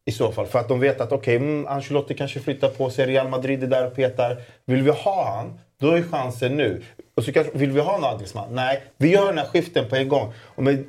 I 0.05 0.11
så 0.11 0.31
fall. 0.31 0.45
För 0.45 0.59
att 0.59 0.67
de 0.67 0.79
vet 0.79 1.01
att 1.01 1.11
okej, 1.11 1.37
okay, 1.37 1.65
Ancelotti 1.65 2.13
kanske 2.13 2.39
flyttar 2.39 2.69
på 2.69 2.89
sig. 2.89 3.05
Real 3.05 3.29
Madrid 3.29 3.63
är 3.63 3.67
där 3.67 3.87
och 3.87 3.95
petar. 3.95 4.41
Vill 4.65 4.81
vi 4.81 4.91
ha 4.91 5.35
han, 5.35 5.59
då 5.79 5.91
är 5.91 6.01
chansen 6.01 6.57
nu. 6.57 6.83
Och 7.15 7.23
så 7.23 7.31
kanske, 7.31 7.57
vill 7.57 7.71
vi 7.71 7.79
ha 7.79 7.97
Nagelsmann? 7.97 8.55
Nej, 8.55 8.83
vi 8.97 9.09
gör 9.09 9.25
den 9.25 9.37
här 9.37 9.45
skiften 9.45 9.89
på 9.89 9.95
en 9.95 10.09
gång. 10.09 10.33
Och 10.39 10.63
med, 10.63 10.83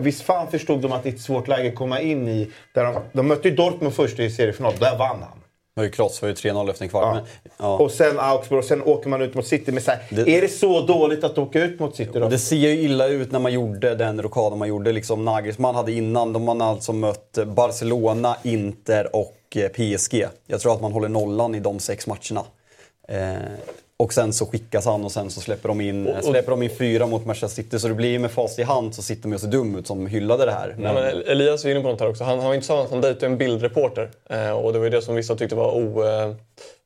visst 0.00 0.22
fan 0.22 0.50
förstod 0.50 0.80
de 0.80 0.92
att 0.92 1.02
det 1.02 1.08
är 1.08 1.12
ett 1.12 1.20
svårt 1.20 1.48
läge 1.48 1.68
att 1.68 1.74
komma 1.74 2.00
in 2.00 2.28
i. 2.28 2.50
Där 2.74 2.84
de, 2.84 3.02
de 3.12 3.28
mötte 3.28 3.48
ju 3.48 3.54
Dortmund 3.54 3.94
först 3.94 4.18
i 4.18 4.30
seriefinal. 4.30 4.72
Där 4.78 4.98
vann 4.98 5.22
han. 5.22 5.43
Det 5.74 5.80
var 5.80 5.84
ju 5.84 5.90
kross, 5.90 6.22
var 6.22 6.28
ju 6.28 6.34
3-0 6.34 6.70
efter 6.70 6.84
en 6.84 6.88
kvart. 6.88 7.02
Ja. 7.04 7.14
Men, 7.14 7.24
ja. 7.58 7.78
Och 7.78 7.90
sen 7.90 8.18
Augsburg 8.18 8.58
och 8.58 8.64
sen 8.64 8.82
åker 8.82 9.08
man 9.08 9.22
ut 9.22 9.34
mot 9.34 9.46
City. 9.46 9.72
Men 9.72 9.82
här, 9.86 9.98
Det- 10.10 10.36
är 10.36 10.40
det 10.40 10.48
så 10.48 10.80
dåligt 10.80 11.24
att 11.24 11.38
åka 11.38 11.62
ut 11.64 11.80
mot 11.80 11.96
City 11.96 12.18
då? 12.18 12.28
Det 12.28 12.38
ser 12.38 12.56
ju 12.56 12.68
illa 12.82 13.06
ut 13.08 13.32
när 13.32 13.38
man 13.38 13.52
gjorde 13.52 13.94
den 13.94 14.22
rockaden 14.22 14.58
man 14.58 14.68
gjorde. 14.68 14.92
Liksom 14.92 15.24
Nagelsmann 15.24 15.74
hade 15.74 15.92
innan, 15.92 16.32
de 16.32 16.48
har 16.48 16.62
alltså 16.66 16.92
mött 16.92 17.38
Barcelona, 17.46 18.36
Inter 18.42 19.16
och 19.16 19.36
eh, 19.56 19.68
PSG. 19.68 20.26
Jag 20.46 20.60
tror 20.60 20.72
att 20.74 20.80
man 20.80 20.92
håller 20.92 21.08
nollan 21.08 21.54
i 21.54 21.60
de 21.60 21.78
sex 21.78 22.06
matcherna. 22.06 22.44
Eh, 23.08 23.34
och 23.96 24.12
sen 24.12 24.32
så 24.32 24.46
skickas 24.46 24.84
han 24.86 25.04
och 25.04 25.12
sen 25.12 25.30
så 25.30 25.40
släpper 25.40 25.68
de 25.68 25.80
in, 25.80 26.06
Och- 26.06 26.16
och- 26.16 26.24
släpper 26.24 26.50
de 26.50 26.62
in 26.62 26.70
fyra 26.70 27.06
mot 27.06 27.26
Manchester 27.26 27.62
City. 27.62 27.78
Så 27.78 27.88
det 27.88 27.94
blir 27.94 28.08
ju 28.08 28.18
med 28.18 28.30
fas 28.30 28.58
i 28.58 28.62
hand 28.62 28.94
så 28.94 29.02
sitter 29.02 29.22
de 29.22 29.32
ju 29.32 29.38
så 29.38 29.46
dum 29.46 29.76
ut 29.76 29.86
som 29.86 30.06
hyllade 30.06 30.44
det 30.44 30.52
här. 30.52 30.76
Ja, 30.82 30.92
men 30.92 31.04
Elias 31.26 31.64
är 31.64 31.70
inne 31.70 31.80
på 31.80 31.88
något 31.88 32.00
här 32.00 32.08
också. 32.08 32.24
Han 32.24 32.38
har 32.38 32.54
inte 32.54 32.66
sagt 32.66 32.84
att 32.84 32.90
han 32.90 33.00
dejtade 33.00 33.26
en 33.26 33.38
bildreporter. 33.38 34.10
Eh, 34.30 34.50
och 34.50 34.72
det 34.72 34.78
var 34.78 34.84
ju 34.86 34.90
det 34.90 35.02
som 35.02 35.14
vissa 35.14 35.36
tyckte 35.36 35.56
var 35.56 35.72
o... 35.72 36.04
Eh, 36.04 36.32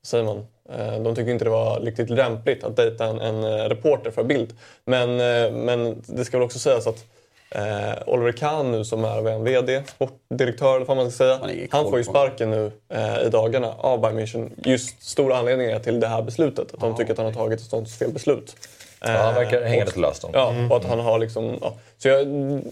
säger 0.06 0.24
man? 0.24 0.46
Eh, 0.72 1.02
de 1.02 1.14
tyckte 1.14 1.30
inte 1.30 1.44
det 1.44 1.50
var 1.50 1.80
riktigt 1.80 2.10
lämpligt 2.10 2.64
att 2.64 2.76
dejta 2.76 3.04
en, 3.04 3.20
en 3.20 3.44
eh, 3.44 3.68
reporter 3.68 4.10
för 4.10 4.24
bild. 4.24 4.54
Men, 4.84 5.10
eh, 5.10 5.52
men 5.52 6.02
det 6.06 6.24
ska 6.24 6.38
väl 6.38 6.44
också 6.44 6.58
sägas 6.58 6.86
att 6.86 7.04
eh, 7.50 7.62
Oliver 8.06 8.32
Kahn 8.32 8.72
nu 8.72 8.84
som 8.84 9.04
är 9.04 9.32
han, 9.32 9.44
VD, 9.44 9.82
sportdirektör 9.86 10.76
eller 10.76 10.86
vad 10.86 10.96
man 10.96 11.10
ska 11.10 11.18
säga. 11.24 11.38
Man 11.38 11.68
Han 11.70 11.84
får 11.90 11.98
ju 11.98 12.04
sparken 12.04 12.50
nu 12.50 12.72
eh, 12.88 13.26
i 13.26 13.28
dagarna 13.30 13.72
av 13.78 14.00
Bayern 14.00 14.18
München. 14.18 14.50
Just 14.64 15.02
stora 15.02 15.36
anledningar 15.36 15.78
till 15.78 16.00
det 16.00 16.06
här 16.06 16.22
beslutet. 16.22 16.74
Att 16.74 16.80
de 16.80 16.96
tycker 16.96 17.12
att 17.12 17.18
han 17.18 17.26
har 17.26 17.32
tagit 17.32 17.60
ett 17.60 17.66
sånt 17.70 17.90
fel 17.90 18.12
beslut. 18.12 18.56
Ja, 19.00 19.08
han 19.08 19.34
verkar 19.34 19.62
Eh, 19.62 19.68
hänga 19.68 19.84
lite 19.84 20.00
löst. 20.00 20.24
om. 20.24 20.30
Ja, 20.34 20.54
och 20.70 20.76
att 20.76 20.84
han 20.84 21.00
har 21.00 21.18
liksom... 21.18 21.58
Ja. 21.62 21.74
Så 21.98 22.08
jag, 22.08 22.26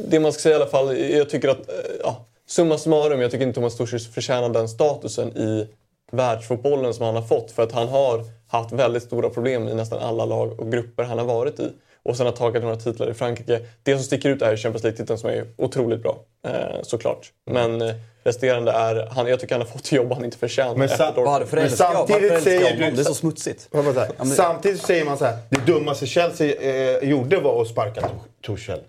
det 0.08 0.20
man 0.20 0.32
ska 0.32 0.40
säga 0.40 0.52
i 0.52 0.56
alla 0.60 0.70
fall, 0.70 0.98
jag 0.98 1.30
tycker 1.30 1.48
att... 1.48 1.68
eh, 1.68 1.74
Ja, 2.02 2.24
summa 2.48 2.78
summarum, 2.78 3.20
jag 3.20 3.30
tycker 3.30 3.44
inte 3.46 3.54
Thomas 3.54 3.76
Tuchel 3.76 4.00
förtjänar 4.00 4.48
den 4.48 4.68
statusen 4.68 5.36
i 5.36 5.68
världsfotbollen 6.12 6.94
som 6.94 7.04
han 7.06 7.14
har 7.14 7.22
fått. 7.22 7.50
För 7.50 7.62
att 7.62 7.72
han 7.72 7.88
har 7.88 8.24
haft 8.48 8.72
väldigt 8.72 9.02
stora 9.02 9.30
problem 9.30 9.68
i 9.68 9.74
nästan 9.74 9.98
alla 9.98 10.24
lag 10.24 10.60
och 10.60 10.72
grupper 10.72 11.02
han 11.04 11.18
har 11.18 11.24
varit 11.26 11.60
i. 11.60 11.68
Och 12.08 12.16
sen 12.16 12.26
har 12.26 12.32
tagit 12.32 12.62
några 12.62 12.76
titlar 12.76 13.10
i 13.10 13.14
Frankrike. 13.14 13.60
Det 13.82 13.94
som 13.94 14.04
sticker 14.04 14.28
ut 14.28 14.42
är 14.42 14.56
Champions 14.56 14.82
League-titeln 14.82 15.18
som 15.18 15.30
är 15.30 15.44
otroligt 15.58 16.02
bra, 16.02 16.16
eh, 16.48 16.52
såklart. 16.82 17.32
Men 17.50 17.82
eh, 17.82 17.94
resterande 18.24 18.72
är... 18.72 19.06
Han, 19.12 19.26
jag 19.26 19.40
tycker 19.40 19.54
han 19.54 19.62
har 19.62 19.68
fått 19.68 19.92
jobb 19.92 20.12
han 20.12 20.24
inte 20.24 20.38
förtjänar. 20.38 20.74
Men 20.74 20.82
efter 20.82 20.96
sa- 20.96 21.04
Dortmund. 21.06 21.26
Varför 21.26 21.56
Men 21.56 21.64
varför 21.64 21.76
samtidigt 21.76 22.32
älskar 22.32 22.50
jag 22.52 22.62
säger 22.62 22.90
du- 22.90 22.96
Det 22.96 23.02
är 23.02 23.04
så 23.04 23.14
smutsigt. 23.14 23.68
Men- 23.70 24.26
Samtidigt 24.26 24.82
säger 24.82 25.04
man 25.04 25.18
så 25.18 25.24
här, 25.24 25.36
det 25.50 25.72
dummaste 25.72 26.06
Chelsea 26.06 26.54
eh, 26.60 27.08
gjorde 27.08 27.36
var 27.40 27.62
att 27.62 27.68
sparka 27.68 28.08
Tuchel. 28.46 28.80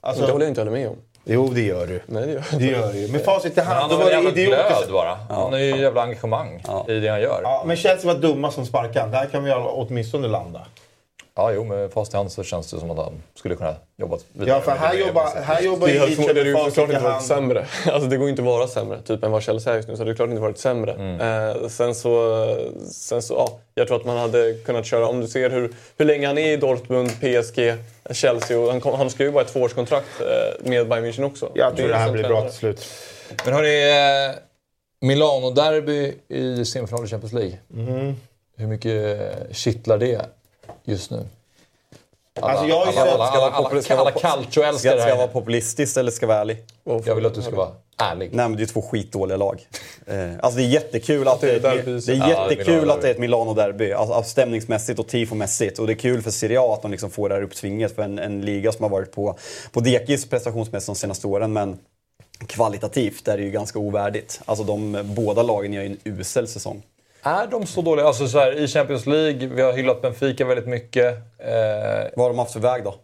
Alltså, 0.00 0.26
Det 0.26 0.32
håller 0.32 0.44
jag 0.44 0.50
inte 0.50 0.60
heller 0.60 0.72
med 0.72 0.88
om. 0.88 0.96
Jo, 1.24 1.48
det 1.54 1.60
gör 1.62 1.86
du. 1.86 2.00
Nej, 2.06 2.26
det 2.26 2.32
gör 2.32 2.42
Det 2.58 2.64
gör 2.66 2.92
du. 2.92 3.12
Med 3.12 3.24
facit 3.24 3.52
i 3.52 3.56
Men 3.56 3.66
hand, 3.66 3.78
han 3.80 3.90
då 3.90 3.96
har 3.96 4.02
var 4.02 4.10
det 4.10 4.16
jävla 4.16 4.30
idiotiskt. 4.30 4.78
glöd 4.78 4.92
bara. 4.92 5.18
Han 5.28 5.52
har 5.52 5.58
ju 5.58 5.76
jävla 5.80 6.02
engagemang 6.02 6.62
i 6.88 6.92
det 7.00 7.08
han 7.08 7.20
gör. 7.20 7.40
Ja, 7.42 7.62
men 7.66 7.76
Chelsea 7.76 8.12
var 8.14 8.20
dumma 8.20 8.50
som 8.50 8.66
sparkade. 8.66 9.10
Där 9.12 9.26
kan 9.26 9.44
vi 9.44 9.52
åtminstone 9.52 10.28
landa. 10.28 10.66
Ja, 11.38 11.52
jo, 11.52 11.64
med 11.64 11.92
fast 11.92 12.14
i 12.14 12.16
hand 12.16 12.32
så 12.32 12.42
känns 12.42 12.70
det 12.70 12.80
som 12.80 12.90
att 12.90 12.96
han 12.98 13.22
skulle 13.34 13.56
kunna 13.56 13.74
jobba 13.96 14.18
vidare. 14.32 14.50
Ja, 14.50 14.60
för 14.60 14.70
med 14.70 14.80
här 14.80 14.92
det. 14.94 15.00
jobbar, 15.00 15.42
här 15.42 15.62
jobbar 15.62 15.86
Det 15.86 15.92
ju 15.92 15.98
hade, 16.00 16.14
det 16.16 16.26
hade 16.26 16.52
med 16.52 16.62
såklart 16.62 16.78
i 16.90 16.92
inte 16.92 17.04
varit 17.04 17.12
hand. 17.12 17.24
sämre. 17.24 17.66
Alltså 17.92 18.08
det 18.08 18.16
går 18.16 18.28
inte 18.28 18.42
att 18.42 18.46
vara 18.46 18.66
sämre, 18.68 19.02
typ 19.02 19.24
än 19.24 19.30
vad 19.30 19.42
Chelsea 19.42 19.72
är 19.72 19.76
just 19.76 19.88
nu. 19.88 19.96
Så 19.96 20.02
det 20.04 20.08
hade 20.08 20.16
klart 20.16 20.28
inte 20.28 20.42
varit 20.42 20.58
sämre. 20.58 20.92
Eh, 21.62 21.68
sen 21.68 21.94
så, 21.94 22.44
sen 22.90 23.22
så 23.22 23.34
ja, 23.34 23.58
jag 23.74 23.88
tror 23.88 23.96
att 24.00 24.04
man 24.06 24.16
hade 24.16 24.54
kunnat 24.64 24.86
köra, 24.86 25.06
om 25.06 25.20
du 25.20 25.28
ser 25.28 25.50
hur, 25.50 25.72
hur 25.96 26.04
länge 26.06 26.26
han 26.26 26.38
är 26.38 26.52
i 26.52 26.56
Dortmund, 26.56 27.10
PSG, 27.20 27.74
Chelsea 28.10 28.58
och 28.58 28.70
han, 28.70 28.80
kom, 28.80 28.94
han 28.94 29.10
skrev 29.10 29.26
ju 29.28 29.32
bara 29.32 29.44
ett 29.44 29.52
tvåårskontrakt 29.52 30.20
eh, 30.20 30.68
med 30.70 30.88
Bayern 30.88 31.04
München 31.04 31.24
också. 31.24 31.50
Jag 31.54 31.76
tror 31.76 31.86
är 31.88 31.92
det 31.92 31.98
här 31.98 32.06
som 32.06 32.12
blir 32.12 32.22
bra 32.22 32.30
tränare. 32.30 32.50
till 32.50 32.58
slut. 32.58 32.86
Men 33.44 33.54
hörni, 33.54 33.90
eh, 33.90 34.36
Milano-derby 35.08 36.14
i 36.28 36.64
semifinal 36.64 37.04
i 37.04 37.08
Champions 37.08 37.32
League. 37.32 37.58
Mm. 37.74 38.14
Hur 38.56 38.66
mycket 38.66 39.18
kittlar 39.52 39.98
det 39.98 40.20
just 40.88 41.10
nu? 41.10 41.26
Alla, 42.40 42.52
Alltså, 42.52 42.66
jag 42.66 42.76
har 42.86 42.92
ju 42.92 42.98
alla, 42.98 43.06
sett- 43.06 43.14
alla, 43.14 43.26
ska 43.26 43.38
alla, 43.38 43.68
alla, 43.68 43.82
ska 43.82 43.96
alla 43.96 44.10
calcio-älskare 44.10 44.92
Ska, 44.92 45.00
ska 45.00 45.08
jag 45.08 45.16
vara 45.16 45.28
populistisk 45.28 45.96
eller 45.96 46.10
ska 46.10 46.24
jag 46.24 46.28
vara 46.28 46.40
ärlig? 46.40 46.64
Jag 47.04 47.14
vill 47.14 47.26
att 47.26 47.34
du 47.34 47.42
ska 47.42 47.56
vara 47.56 47.70
ärlig. 47.98 48.30
Nej 48.32 48.48
men 48.48 48.58
det 48.58 48.62
är 48.62 48.66
två 48.66 48.82
skitdåliga 48.82 49.36
lag. 49.36 49.68
Eh, 50.06 50.30
alltså 50.40 50.58
det 50.58 50.64
är 50.64 50.68
jättekul 50.68 51.28
att 51.28 51.40
det 51.40 51.50
är, 51.50 51.56
ett, 51.56 52.06
det 52.06 52.12
är, 52.12 52.28
jättekul 52.28 52.90
att 52.90 53.02
det 53.02 53.08
är 53.08 53.12
ett 53.12 53.18
Milano-derby. 53.18 53.92
Alltså, 53.92 54.14
alltså 54.14 54.30
stämningsmässigt 54.30 54.98
och 54.98 55.08
tifomässigt. 55.08 55.78
Och 55.78 55.86
det 55.86 55.92
är 55.92 55.94
kul 55.94 56.22
för 56.22 56.30
Serie 56.30 56.60
A 56.60 56.74
att 56.74 56.82
de 56.82 56.90
liksom 56.90 57.10
får 57.10 57.28
det 57.28 57.34
här 57.34 57.42
uppsvinget 57.42 57.94
för 57.94 58.02
en, 58.02 58.18
en 58.18 58.40
liga 58.42 58.72
som 58.72 58.82
har 58.82 58.90
varit 58.90 59.12
på, 59.12 59.38
på 59.72 59.80
dekis 59.80 60.28
prestationsmässigt 60.30 60.86
de 60.86 60.94
senaste 60.94 61.26
åren. 61.26 61.52
Men 61.52 61.78
kvalitativt 62.46 63.28
är 63.28 63.36
det 63.36 63.42
ju 63.42 63.50
ganska 63.50 63.78
ovärdigt. 63.78 64.40
Alltså 64.44 64.64
de 64.64 64.98
båda 65.04 65.42
lagen 65.42 65.72
gör 65.72 65.82
ju 65.82 65.86
en 65.88 65.98
usel 66.04 66.48
säsong. 66.48 66.82
Är 67.28 67.46
de 67.46 67.66
så 67.66 67.82
dåliga? 67.82 68.06
Alltså 68.06 68.28
så 68.28 68.38
här, 68.38 68.52
I 68.52 68.68
Champions 68.68 69.06
League, 69.06 69.46
vi 69.46 69.62
har 69.62 69.72
hyllat 69.72 70.02
Benfica 70.02 70.44
väldigt 70.44 70.66
mycket. 70.68 71.14
Eh, 71.38 72.08
Vad 72.16 72.24
har 72.24 72.28
de 72.28 72.38
haft 72.38 72.52
för 72.52 72.60
väg 72.60 72.84
då? 72.84 72.94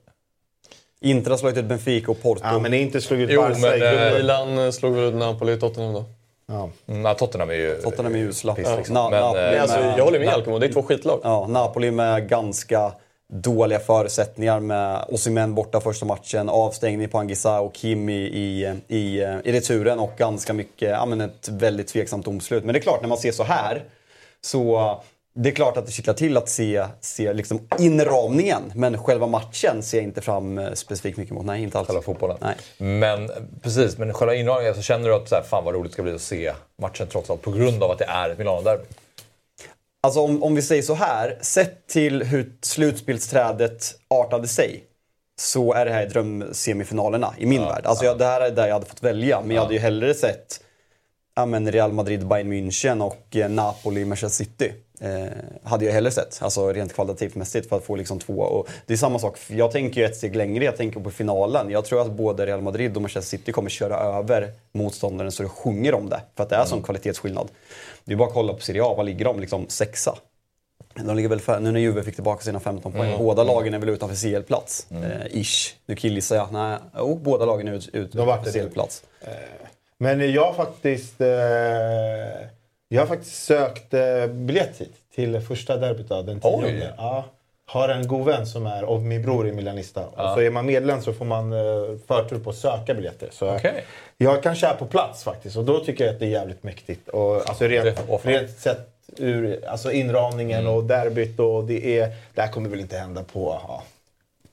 Inter 1.01 1.31
har 1.31 1.39
slagit 1.39 1.59
ut 1.59 1.64
Benfica 1.64 2.11
och 2.11 2.22
Porto. 2.22 2.41
Ja, 2.45 2.59
men 2.59 2.75
inte 2.75 3.01
slog 3.01 3.20
ut 3.20 3.31
Jo, 3.33 3.41
Barca 3.41 3.59
men, 3.59 3.83
i 3.83 4.07
eh. 4.09 4.12
Milan 4.14 4.59
eh, 4.59 4.70
slog 4.70 4.95
väl 4.95 5.05
ut 5.05 5.14
Napoli 5.14 5.53
i 5.53 5.57
Tottenham 5.57 5.93
då. 5.95 6.05
Ja. 6.47 6.70
mm, 6.89 7.14
Tottenham 7.14 7.51
är 7.51 7.55
ju... 7.55 7.75
Tottenham 7.83 8.14
är 8.14 8.18
usla. 8.18 8.55
piss, 8.55 8.68
liksom. 8.77 8.97
Na- 8.97 9.11
Men, 9.11 9.20
Napoli 9.20 9.55
eh, 9.57 9.62
alltså, 9.62 9.79
med- 9.81 9.99
jag 9.99 10.05
håller 10.05 10.18
med 10.18 10.29
Alkemo, 10.29 10.59
det 10.59 10.66
är 10.66 10.72
två 10.72 10.83
skitlag. 10.83 11.20
Ja, 11.25 11.47
Napoli 11.49 11.91
med 11.91 12.29
ganska 12.29 12.93
dåliga 13.33 13.79
förutsättningar 13.79 14.61
med 14.61 15.05
Osimhen 15.09 15.55
borta 15.55 15.81
första 15.81 16.07
matchen, 16.07 16.49
avstängning 16.49 17.09
på 17.09 17.18
Angisa 17.18 17.61
och 17.61 17.75
Kim 17.75 18.09
i, 18.09 18.12
i, 18.22 18.72
i, 18.89 19.20
i 19.45 19.53
returen 19.53 19.99
och 19.99 20.12
ganska 20.18 20.53
mycket, 20.53 20.91
ja 20.91 21.07
men 21.07 21.20
ett 21.20 21.49
väldigt 21.49 21.89
tveksamt 21.89 22.25
domslut. 22.25 22.64
Men 22.64 22.72
det 22.72 22.79
är 22.79 22.83
klart, 22.83 23.01
när 23.01 23.09
man 23.09 23.18
ser 23.18 23.33
så 23.33 23.43
här 23.43 23.85
så 24.45 25.01
det 25.34 25.49
är 25.49 25.55
klart 25.55 25.76
att 25.76 25.86
det 25.86 25.92
kittlar 25.92 26.14
till 26.14 26.36
att 26.36 26.49
se, 26.49 26.86
se 27.01 27.32
liksom 27.32 27.68
inramningen. 27.78 28.72
Men 28.74 28.99
själva 28.99 29.26
matchen 29.26 29.82
ser 29.82 29.99
jag 29.99 30.05
inte 30.05 30.20
fram 30.20 30.59
eh, 30.59 30.72
specifikt 30.72 31.18
mycket 31.18 31.34
mot. 31.34 31.45
Nej, 31.45 31.62
inte 31.62 31.78
alls. 31.78 31.86
Själva 31.86 32.03
fotbollen. 32.03 32.36
Nej. 32.40 32.57
Men 32.78 33.30
precis, 33.62 33.99
men 33.99 34.14
själva 34.14 34.34
inramningen 34.34 34.74
så 34.74 34.82
känner 34.82 35.09
du 35.09 35.14
att 35.14 35.28
så 35.28 35.34
här, 35.34 35.42
fan 35.42 35.64
vad 35.64 35.74
roligt 35.74 35.90
det 35.90 35.92
ska 35.92 36.03
bli 36.03 36.14
att 36.14 36.20
se 36.20 36.53
matchen 36.82 37.07
trots 37.07 37.30
allt 37.30 37.42
på 37.42 37.51
grund 37.51 37.82
av 37.82 37.90
att 37.90 37.99
det 37.99 38.05
är 38.05 38.30
ett 38.30 38.38
Milano-derby. 38.38 38.84
Alltså 40.03 40.20
om, 40.20 40.42
om 40.42 40.55
vi 40.55 40.62
säger 40.62 40.82
så 40.82 40.95
här, 40.95 41.38
sett 41.40 41.86
till 41.86 42.22
hur 42.22 42.53
slutspelsträdet 42.62 43.95
artade 44.09 44.49
sig 44.49 44.84
så 45.40 45.72
är 45.72 45.84
det 45.84 45.92
här 45.92 46.07
drömsemifinalerna 46.07 47.34
i 47.38 47.47
min 47.47 47.62
värld. 47.62 47.86
Alltså 47.86 48.05
jag, 48.05 48.18
det 48.18 48.24
här 48.24 48.40
är 48.40 48.51
där 48.51 48.66
jag 48.66 48.74
hade 48.74 48.86
fått 48.86 49.03
välja, 49.03 49.40
men 49.40 49.57
jag 49.57 49.62
hade 49.62 49.74
ju 49.74 49.80
hellre 49.80 50.14
sett 50.14 50.64
ja, 51.37 51.47
men 51.47 51.72
Real 51.72 51.93
Madrid, 51.93 52.26
Bayern 52.26 52.53
München 52.53 53.03
och 53.03 53.37
eh, 53.37 53.49
Napoli, 53.51 54.05
Manchester 54.05 54.45
City. 54.45 54.72
Eh, 55.01 55.26
hade 55.62 55.85
jag 55.85 55.93
hellre 55.93 56.11
sett, 56.11 56.39
alltså 56.43 56.72
rent 56.72 56.93
kvalitativt 56.95 57.68
för 57.68 57.76
att 57.76 57.85
få 57.85 57.97
liksom 57.97 58.18
två. 58.18 58.39
Och 58.41 58.68
det 58.87 58.93
är 58.93 58.97
samma 58.97 59.18
sak, 59.18 59.39
jag 59.49 59.70
tänker 59.72 60.01
ju 60.01 60.07
ett 60.07 60.16
steg 60.16 60.37
längre, 60.37 60.64
jag 60.64 60.76
tänker 60.76 61.01
på 61.01 61.11
finalen. 61.11 61.70
Jag 61.70 61.85
tror 61.85 62.01
att 62.01 62.12
både 62.12 62.47
Real 62.47 62.61
Madrid 62.62 62.97
och 62.97 63.03
Manchester 63.03 63.37
City 63.39 63.53
kommer 63.53 63.70
köra 63.70 63.97
över 63.97 64.53
motståndaren 64.72 65.32
så 65.32 65.43
det 65.43 65.49
sjunger 65.49 65.95
om 65.95 66.09
det. 66.09 66.20
För 66.37 66.43
att 66.43 66.51
det 66.51 66.57
är 66.57 66.64
sån 66.64 66.82
kvalitetsskillnad. 66.82 67.49
Det 68.05 68.12
är 68.12 68.16
bara 68.16 68.28
att 68.28 68.35
kolla 68.35 68.53
på 68.53 68.61
Serie 68.61 68.82
A, 68.85 68.95
vad 68.97 69.07
ligger 69.07 69.24
de? 69.24 69.41
Liksom 69.41 69.68
sexa. 69.68 70.14
De 70.95 71.16
ligger 71.16 71.28
väl 71.28 71.41
för, 71.41 71.61
nu 71.61 71.70
när 71.72 71.80
Juve 71.80 72.03
fick 72.03 72.14
tillbaka 72.14 72.43
sina 72.45 72.61
15 72.61 72.93
poäng, 72.93 73.09
Mm. 73.09 73.18
båda 73.18 73.45
lagen 73.45 73.74
är 73.74 73.78
väl 73.78 73.89
utanför 73.89 74.16
CL-plats. 74.16 74.87
Eh, 74.91 75.41
ish. 75.41 75.74
Nu 75.87 75.97
killgissar 75.97 76.37
jag. 76.37 76.53
Nej, 76.53 76.78
jo, 76.99 77.20
båda 77.22 77.45
lagen 77.45 77.68
är 77.68 77.72
ut, 77.72 77.89
utanför. 77.93 78.51
CL-plats. 78.53 79.03
Men 79.99 80.32
jag 80.32 80.57
faktiskt, 80.57 81.20
eh, 81.20 81.28
jag 82.88 83.01
har 83.01 83.07
faktiskt 83.07 83.45
sökt 83.45 83.95
eh, 83.95 84.26
biljett 84.26 84.80
hit 84.80 84.95
till 85.14 85.40
första 85.40 85.76
derbyt 85.76 86.11
av 86.11 86.26
den 86.26 86.40
Oj. 86.42 86.62
tionde. 86.62 86.95
Ja, 86.97 87.24
har 87.66 87.88
en 87.88 88.09
god 88.09 88.26
vän 88.26 88.47
som 88.47 88.66
är 88.66 88.82
av 88.82 89.03
min 89.03 89.22
bror 89.22 89.49
i 89.49 89.53
Milanista. 89.53 90.07
Och 90.07 90.34
så 90.34 90.40
är 90.40 90.51
man 90.51 90.66
medlem 90.66 91.03
så 91.03 91.12
får 91.12 91.24
man 91.24 91.53
eh, 91.53 91.99
förtur 92.07 92.38
på 92.38 92.51
att 92.51 92.57
söka 92.57 92.95
biljetter. 92.95 93.28
Så 93.32 93.55
Okej. 93.55 93.84
jag 94.16 94.42
kanske 94.42 94.66
är 94.66 94.74
på 94.74 94.86
plats 94.86 95.24
faktiskt 95.24 95.57
och 95.57 95.64
då 95.64 95.84
tycker 95.84 96.05
jag 96.05 96.14
att 96.14 96.20
det 96.20 96.26
är 96.26 96.30
jävligt 96.30 96.62
mäktigt. 96.62 97.09
Och, 97.09 97.49
alltså 97.49 97.64
rent, 97.64 97.99
rent 98.22 98.59
sett 98.59 98.90
ur 99.16 99.64
alltså 99.66 99.92
inramningen 99.92 100.66
och 100.66 100.84
derbyt 100.84 101.38
och 101.38 101.64
det 101.64 101.99
är... 101.99 102.11
Det 102.34 102.40
här 102.40 102.49
kommer 102.49 102.68
väl 102.68 102.80
inte 102.80 102.97
hända 102.97 103.22
på 103.32 103.61
ja, 103.62 103.82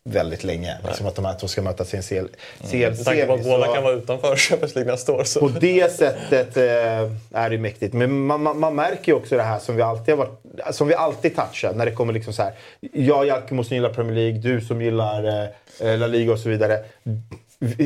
väldigt 0.04 0.43
länge. 0.43 0.78
Liksom 0.88 1.08
att 1.08 1.16
de 1.16 1.26
här 1.26 1.36
två 1.39 1.47
ska 1.47 1.62
mötas 1.62 1.93
i 1.93 1.97
en 1.97 2.04
CL, 2.04 2.28
CL 2.72 2.78
Med 2.78 3.06
tanke 3.06 3.26
på 3.26 3.34
att 3.34 3.43
båda 3.43 3.74
kan 3.74 3.84
vara 3.84 3.93
utanför 3.93 4.36
Champions 4.49 4.76
League 4.76 4.91
nästa 4.91 5.14
år. 5.14 5.24
Så. 5.24 5.39
på 5.39 5.47
det 5.47 5.93
sättet 5.95 6.58
eh, 6.58 7.12
är 7.32 7.49
det 7.49 7.58
mäktigt. 7.58 7.93
Men 7.93 8.26
man, 8.26 8.43
man, 8.43 8.60
man 8.60 8.76
märker 8.76 9.12
ju 9.12 9.18
också 9.18 9.38
det 9.38 9.43
här 9.43 9.60
som 9.60 9.76
vi 9.76 9.82
alltid 9.82 10.18
har 10.18 10.26
varit, 10.26 10.76
som 10.76 10.88
vi 10.88 10.95
alltid 10.95 11.36
touchar 11.36 11.74
när 11.74 11.86
det 11.86 11.91
kommer 11.91 12.14
liksom 12.14 12.34
så 12.34 12.41
här. 12.41 12.54
Jag 12.93 13.26
Jalkemo 13.26 13.64
som 13.64 13.76
gillar 13.76 13.89
Premier 13.89 14.16
League, 14.16 14.39
du 14.39 14.62
som 14.62 14.82
gillar 14.82 15.49
eh, 15.80 15.99
La 15.99 16.08
Liga 16.08 16.32
och 16.32 16.39
så 16.39 16.49
vidare. 16.49 16.80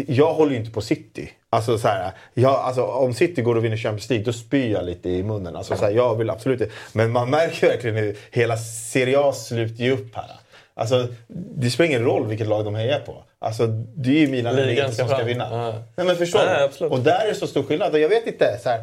Jag 0.08 0.34
håller 0.34 0.52
ju 0.52 0.58
inte 0.58 0.72
på 0.72 0.82
City. 0.82 1.32
Alltså, 1.50 1.78
så 1.78 1.88
här, 1.88 2.12
jag, 2.34 2.56
alltså, 2.56 2.84
om 2.84 3.14
City 3.14 3.42
går 3.42 3.56
och 3.56 3.66
vinner 3.66 3.78
Champions 3.78 4.10
League, 4.10 4.26
då 4.26 4.34
spyr 4.34 4.72
jag 4.72 4.86
lite 4.86 5.10
i 5.10 5.24
munnen. 5.24 5.56
Alltså, 5.56 5.76
så 5.76 5.86
här, 5.86 5.92
jag 5.92 6.16
vill 6.16 6.30
absolut 6.30 6.62
inte. 6.62 6.74
Men 6.94 7.12
man 7.12 7.30
märker 7.30 7.68
verkligen 7.68 7.96
hur 7.96 8.18
hela 8.32 8.58
Serie 8.58 9.20
A 9.20 9.34
sluter 9.34 9.84
ju 9.84 9.92
upp 9.92 10.16
här. 10.16 10.32
Alltså, 10.76 11.08
det 11.56 11.70
spelar 11.70 11.90
ingen 11.90 12.04
roll 12.04 12.28
vilket 12.28 12.48
lag 12.48 12.66
de 12.66 12.76
hejar 12.76 13.00
på. 13.00 13.24
Alltså, 13.40 13.68
det 13.96 14.10
är 14.10 14.20
ju 14.20 14.28
Milan 14.28 14.54
eller 14.56 14.70
Inter 14.70 14.92
som 14.92 15.08
ska 15.08 15.18
fram. 15.18 15.28
vinna. 15.28 15.48
Ja. 15.52 15.74
Nej, 15.96 16.08
men 16.08 16.16
förstår 16.16 16.40
Nej, 16.40 16.58
du? 16.60 16.64
absolut. 16.64 16.94
Och 16.94 17.00
där 17.00 17.26
är 17.26 17.28
det 17.28 17.36
så 17.36 17.48
stor 17.48 17.64
skillnad. 17.64 17.94
Och 17.94 18.00
jag 18.00 18.10
vet 18.10 18.28
inte, 18.28 18.60
så 18.64 18.70
här, 18.70 18.80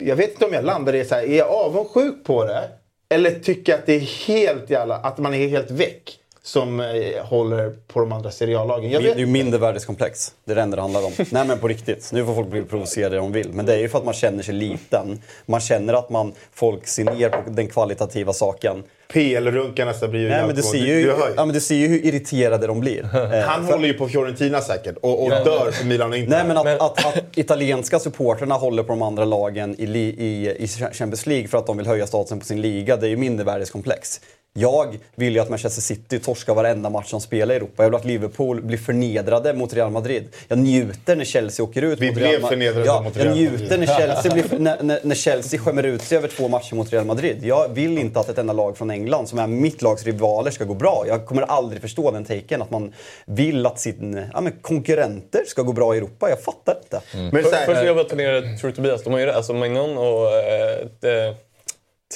jag 0.00 0.16
vet 0.16 0.30
inte 0.30 0.44
om 0.44 0.52
jag 0.52 0.64
landar 0.64 0.94
i 0.94 1.04
så 1.04 1.14
här, 1.14 1.22
är 1.22 1.38
jag 1.38 1.48
avundsjuk 1.48 2.24
på 2.24 2.44
det? 2.44 2.68
Eller 3.10 3.30
tycker 3.30 3.72
jag 3.72 3.78
att 3.78 3.86
det 3.86 3.92
är 3.94 4.26
helt 4.26 4.70
jävla, 4.70 4.94
att 4.96 5.18
man 5.18 5.34
är 5.34 5.48
helt 5.48 5.70
väck 5.70 6.18
som 6.48 6.80
eh, 6.80 6.86
håller 7.24 7.70
på 7.86 8.00
de 8.00 8.12
andra 8.12 8.30
seriallagen? 8.30 8.90
Jag 8.90 9.02
Det 9.02 9.08
vet 9.08 9.16
är 9.16 9.20
ju 9.20 9.26
mindervärdeskomplex. 9.26 10.32
Det 10.44 10.52
är 10.52 10.56
det 10.56 10.62
enda 10.62 10.76
det 10.76 10.82
handlar 10.82 11.06
om. 11.06 11.12
Nej 11.30 11.44
men 11.46 11.58
på 11.58 11.68
riktigt. 11.68 12.10
Nu 12.12 12.24
får 12.24 12.34
folk 12.34 12.48
bli 12.48 12.62
provocerade 12.62 13.18
om 13.18 13.32
de 13.32 13.38
vill. 13.42 13.52
Men 13.52 13.66
det 13.66 13.74
är 13.74 13.78
ju 13.78 13.88
för 13.88 13.98
att 13.98 14.04
man 14.04 14.14
känner 14.14 14.42
sig 14.42 14.54
liten. 14.54 15.22
Man 15.46 15.60
känner 15.60 15.94
att 15.94 16.10
man, 16.10 16.32
folk 16.54 16.86
ser 16.86 17.04
ner 17.04 17.28
på 17.28 17.38
den 17.50 17.66
kvalitativa 17.68 18.32
saken. 18.32 18.82
PL-runkar 19.12 19.86
nästa 19.86 20.08
blir 20.08 20.20
ju 20.20 20.28
Nej, 20.28 20.46
men 20.46 20.56
du 20.56 20.62
ser 20.62 20.78
Du- 20.78 20.86
ju, 20.86 20.94
du 20.94 21.00
ju. 21.00 21.12
ja, 21.36 21.44
men 21.44 21.54
du 21.54 21.60
ser 21.60 21.74
ju 21.74 21.86
hur 21.88 22.04
irriterade 22.06 22.66
de 22.66 22.80
blir. 22.80 23.02
Eh, 23.34 23.40
Han 23.40 23.66
för- 23.66 23.72
håller 23.72 23.86
ju 23.88 23.94
på 23.94 24.08
Fiorentina 24.08 24.60
säkert 24.60 24.96
och, 25.02 25.22
och 25.24 25.30
dör 25.30 25.70
för 25.70 25.86
Milan 25.86 26.10
och 26.10 26.16
Inter. 26.18 26.30
Nej, 26.30 26.44
men 26.46 26.56
att, 26.56 26.66
att, 26.82 27.06
att 27.06 27.38
italienska 27.38 27.98
supporterna 27.98 28.54
håller 28.54 28.82
på 28.82 28.88
de 28.88 29.02
andra 29.02 29.24
lagen 29.24 29.74
i, 29.78 29.84
i, 29.98 30.56
i 30.64 30.68
Champions 30.68 31.26
League 31.26 31.48
för 31.48 31.58
att 31.58 31.66
de 31.66 31.76
vill 31.76 31.86
höja 31.86 32.06
statusen 32.06 32.38
på 32.40 32.46
sin 32.46 32.60
liga, 32.60 32.96
det 32.96 33.06
är 33.06 33.10
ju 33.10 33.16
mindervärdeskomplex. 33.16 34.20
Jag 34.52 34.98
vill 35.14 35.34
ju 35.34 35.40
att 35.40 35.48
Manchester 35.50 35.82
City 35.82 36.18
torskar 36.18 36.54
varenda 36.54 36.90
match 36.90 37.10
de 37.10 37.20
spelar 37.20 37.54
i 37.54 37.56
Europa. 37.56 37.82
Jag 37.82 37.90
vill 37.90 37.94
att 37.98 38.04
Liverpool 38.04 38.62
blir 38.62 38.78
förnedrade 38.78 39.54
mot 39.54 39.74
Real 39.74 39.90
Madrid. 39.90 40.24
Jag 40.48 40.58
njuter 40.58 41.16
när 41.16 41.24
Chelsea 41.24 41.64
åker 41.64 41.82
ut 41.82 42.00
Vi 42.00 42.06
mot 42.06 42.14
blev 42.14 42.28
Real 42.28 42.42
Ma- 42.42 42.48
förnedrade 42.48 42.86
ja, 42.86 43.00
mot 43.02 43.16
Jag 43.16 43.24
Real 43.24 43.36
njuter 43.36 43.58
Madrid. 43.62 43.78
när 43.80 43.86
Chelsea, 43.98 44.32
blir, 44.32 44.58
när, 44.58 44.82
när, 44.82 45.00
när 45.02 45.14
Chelsea 45.14 45.60
skämmer 45.60 45.82
ut 45.82 46.02
sig 46.02 46.18
över 46.18 46.28
två 46.28 46.48
matcher 46.48 46.74
mot 46.74 46.92
Real 46.92 47.04
Madrid. 47.04 47.36
Jag 47.42 47.68
vill 47.68 47.98
inte 47.98 48.20
att 48.20 48.28
ett 48.28 48.38
enda 48.38 48.52
lag 48.52 48.76
från 48.78 48.90
England, 48.90 49.26
som 49.28 49.38
är 49.38 49.46
mitt 49.46 49.82
lags 49.82 50.04
rivaler, 50.04 50.50
ska 50.50 50.64
gå 50.64 50.74
bra. 50.74 51.04
Jag 51.08 51.26
kommer 51.26 51.42
aldrig 51.42 51.82
förstå 51.82 52.10
den 52.10 52.24
taken, 52.24 52.62
att 52.62 52.70
man 52.70 52.92
vill 53.26 53.66
att 53.66 53.80
sin, 53.80 54.26
ja, 54.34 54.40
men 54.40 54.52
konkurrenter 54.52 55.40
ska 55.46 55.62
gå 55.62 55.72
bra 55.72 55.94
i 55.94 55.98
Europa. 55.98 56.28
Jag 56.30 56.42
fattar 56.42 56.76
inte. 56.82 57.00
Men 57.32 57.44
så 57.44 57.50
här, 57.50 57.66
Först 57.66 57.78
vill 57.80 57.86
jag 57.86 57.96
bara 57.96 58.08
turnera 58.08 58.40
True 58.60 58.72
Tobias. 58.72 59.02
De 59.04 59.12
har 59.12 59.20
ju 59.20 59.30
alltså 59.30 59.52
Magnon 59.52 59.98
och 59.98 60.32
eh, 60.32 60.78
eh, 61.14 61.34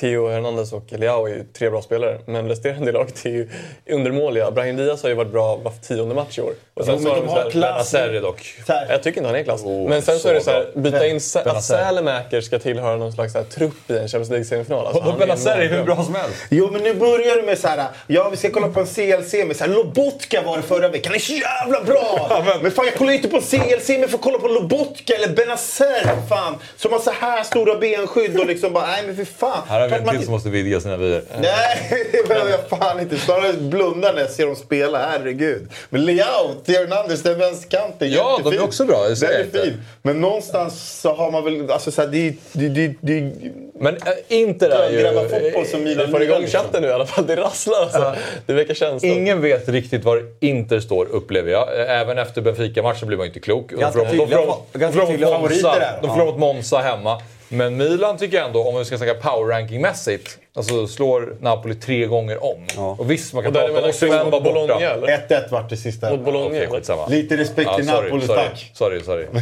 Theo 0.01 0.29
Hernandez 0.29 0.73
och 0.73 0.85
Leao 0.89 1.27
är 1.27 1.31
ju 1.31 1.45
tre 1.59 1.71
bra 1.71 1.83
spelare. 1.83 2.19
Men 2.27 2.49
resterande 2.49 2.91
i 2.91 2.93
laget 2.93 3.27
är 3.27 3.31
ju 3.31 3.49
undermåliga. 3.91 4.51
Brahim 4.51 4.77
Diaz 4.77 5.03
har 5.03 5.09
ju 5.09 5.15
varit 5.15 5.33
bra 5.33 5.57
var 5.57 5.73
tionde 5.73 6.15
match 6.15 6.39
i 6.39 6.43
år. 6.43 6.53
Och 6.75 6.85
Jo, 6.87 6.93
men 6.93 7.03
så 7.03 7.09
de 7.09 7.27
så 7.29 7.35
har 7.35 7.43
här- 7.43 7.51
klass. 7.51 7.93
Benazer 7.93 8.21
dock. 8.21 8.55
Jag 8.89 9.03
tycker 9.03 9.19
inte 9.21 9.29
han 9.29 9.37
är 9.41 9.45
klass. 9.45 9.63
Oh, 9.65 9.89
men 9.89 10.03
sen 10.03 10.15
så, 10.15 10.21
så 10.21 10.29
är 10.29 10.35
det 10.35 10.41
så 10.41 10.51
här, 10.51 10.67
byta 10.75 11.07
in 11.07 11.17
att. 11.35 11.65
Sälemäker 11.65 12.41
ska 12.41 12.59
tillhöra 12.59 12.97
någon 12.97 13.13
slags 13.13 13.35
här, 13.35 13.43
trupp 13.45 13.91
i 13.91 13.99
en 13.99 14.09
Champions 14.09 14.31
League-semifinal. 14.31 14.87
Alltså, 14.87 15.13
är 15.13 15.19
Benazer 15.19 15.59
är 15.59 15.69
hur 15.69 15.85
bra 15.85 16.05
som 16.05 16.15
helst. 16.15 16.37
Jo, 16.51 16.69
men 16.73 16.83
nu 16.83 16.95
börjar 16.95 17.37
du 17.37 17.43
med 17.43 17.59
så 17.59 17.69
här. 17.69 17.87
Ja, 18.07 18.29
vi 18.31 18.37
ska 18.37 18.51
kolla 18.51 18.69
på 18.69 18.81
en 18.81 18.87
CLC 18.87 19.35
med 19.47 19.57
så 19.57 19.65
här. 19.65 19.71
Lobotka 19.71 20.43
var 20.47 20.57
det 20.57 20.63
förra 20.63 20.89
veckan. 20.89 21.11
Han 21.11 21.15
är 21.17 21.21
så 21.21 21.33
jävla 21.33 21.85
bra! 21.85 22.43
men 22.63 22.71
fan, 22.71 22.85
jag 22.85 22.95
kollar 22.95 23.13
inte 23.13 23.29
på 23.29 23.37
en 23.37 23.43
CLC 23.43 23.89
men 23.89 24.09
får 24.09 24.19
kolla 24.19 24.39
på 24.39 24.49
Lobotka 24.49 25.15
eller 25.15 25.29
Benazer. 25.29 26.27
Fan, 26.29 26.57
som 26.77 26.93
har 26.93 26.99
så 26.99 27.11
här 27.21 27.45
stora 27.45 27.75
benskydd 27.79 28.41
och 28.41 28.47
liksom 28.47 28.73
bara, 28.73 28.87
nej 28.87 29.03
men 29.07 29.17
för 29.17 29.25
fan. 29.25 29.63
Här 29.91 29.91
har 29.91 30.05
vi 30.05 30.09
en 30.09 30.17
till 30.17 30.25
som 30.25 30.33
måste 30.33 30.51
vidga 30.51 30.81
sina 30.81 30.97
vyer. 30.97 31.23
Nej, 31.41 32.07
det 32.13 32.29
behöver 32.29 32.51
jag 32.51 32.69
fan 32.69 33.01
inte. 33.01 33.19
Snarare 33.19 33.53
blunda 33.53 34.13
när 34.13 34.21
jag 34.21 34.31
ser 34.31 34.47
dem 34.47 34.57
spela, 34.57 34.99
herregud. 35.11 35.69
Men 35.91 36.07
Theo 36.07 36.79
Hernandez, 36.79 37.23
den 37.23 37.39
vänsterkanten, 37.39 38.11
Ja, 38.11 38.23
de 38.23 38.49
är 38.49 38.53
jättefin. 38.53 38.61
också 38.61 38.85
bra, 38.85 39.09
det 39.09 39.21
Den 39.21 39.31
är 39.31 39.45
inte. 39.45 39.63
fin. 39.63 39.81
Men 40.03 40.21
någonstans 40.21 41.01
så 41.01 41.15
har 41.15 41.31
man 41.31 41.45
väl, 41.45 41.71
alltså 41.71 41.91
så 41.91 42.03
här, 42.03 42.09
det, 42.09 42.35
det, 42.53 42.69
det, 42.69 42.95
det, 43.01 43.33
Men 43.81 43.95
äh, 43.97 44.03
Inter 44.29 44.71
är 44.71 44.91
ju... 44.91 45.01
grabbar 45.01 45.29
fotboll 45.29 45.67
som 45.67 45.85
Milan 45.85 46.11
får 46.11 46.23
igång 46.23 46.41
liksom. 46.41 46.61
chatten 46.61 46.83
nu 46.83 46.89
i 46.89 46.93
alla 46.93 47.07
fall. 47.07 47.27
Det 47.27 47.37
rasslar 47.37 47.81
alltså. 47.83 48.15
Det 48.47 48.53
väcker 48.53 48.75
känslor. 48.75 49.13
Ingen 49.13 49.41
vet 49.41 49.69
riktigt 49.69 50.05
var 50.05 50.23
Inter 50.41 50.81
står, 50.81 51.07
upplever 51.07 51.51
jag. 51.51 51.69
Även 52.01 52.19
efter 52.19 52.41
Benfica-matchen 52.41 53.09
blir 53.09 53.19
man 53.19 53.27
inte 53.27 53.41
klok. 53.41 53.71
De 53.71 53.77
Ganska 53.77 55.07
tydliga 55.07 55.29
favoriter 55.29 55.81
där. 55.81 55.99
De 56.03 56.11
förlorar 56.11 56.27
mot 56.27 56.39
Monza 56.39 56.79
hemma. 56.79 57.23
Men 57.53 57.77
Milan 57.77 58.19
tycker 58.19 58.37
jag 58.37 58.47
ändå, 58.47 58.69
om 58.69 58.79
vi 58.79 58.85
ska 58.85 58.99
snacka 58.99 59.15
power 59.15 59.47
ranking-mässigt, 59.53 60.39
alltså 60.55 60.87
slår 60.87 61.37
Napoli 61.41 61.75
tre 61.75 62.07
gånger 62.07 62.45
om. 62.45 62.67
Ja. 62.77 62.97
Och 62.99 63.11
visst, 63.11 63.35
man 63.35 63.43
kan 63.43 63.53
Och 63.57 63.59
prata 63.61 63.83
om 63.85 63.91
Osimhen 63.91 64.31
var 64.31 64.41
borta. 64.41 64.81
eller? 64.81 65.07
1-1 65.29 65.51
vart 65.51 65.71
det 65.71 65.77
sista. 65.77 66.11
Mot 66.11 66.21
Bologna 66.25 66.67
skitsamma. 66.67 67.07
Lite 67.07 67.37
respekt 67.37 67.67
Ja, 67.71 67.77
till 67.77 67.87
sorry, 67.89 68.05
Napoli, 68.11 68.27
sorry, 68.27 68.41
tack. 68.49 68.71
sorry, 68.75 69.01
sorry. 69.01 69.27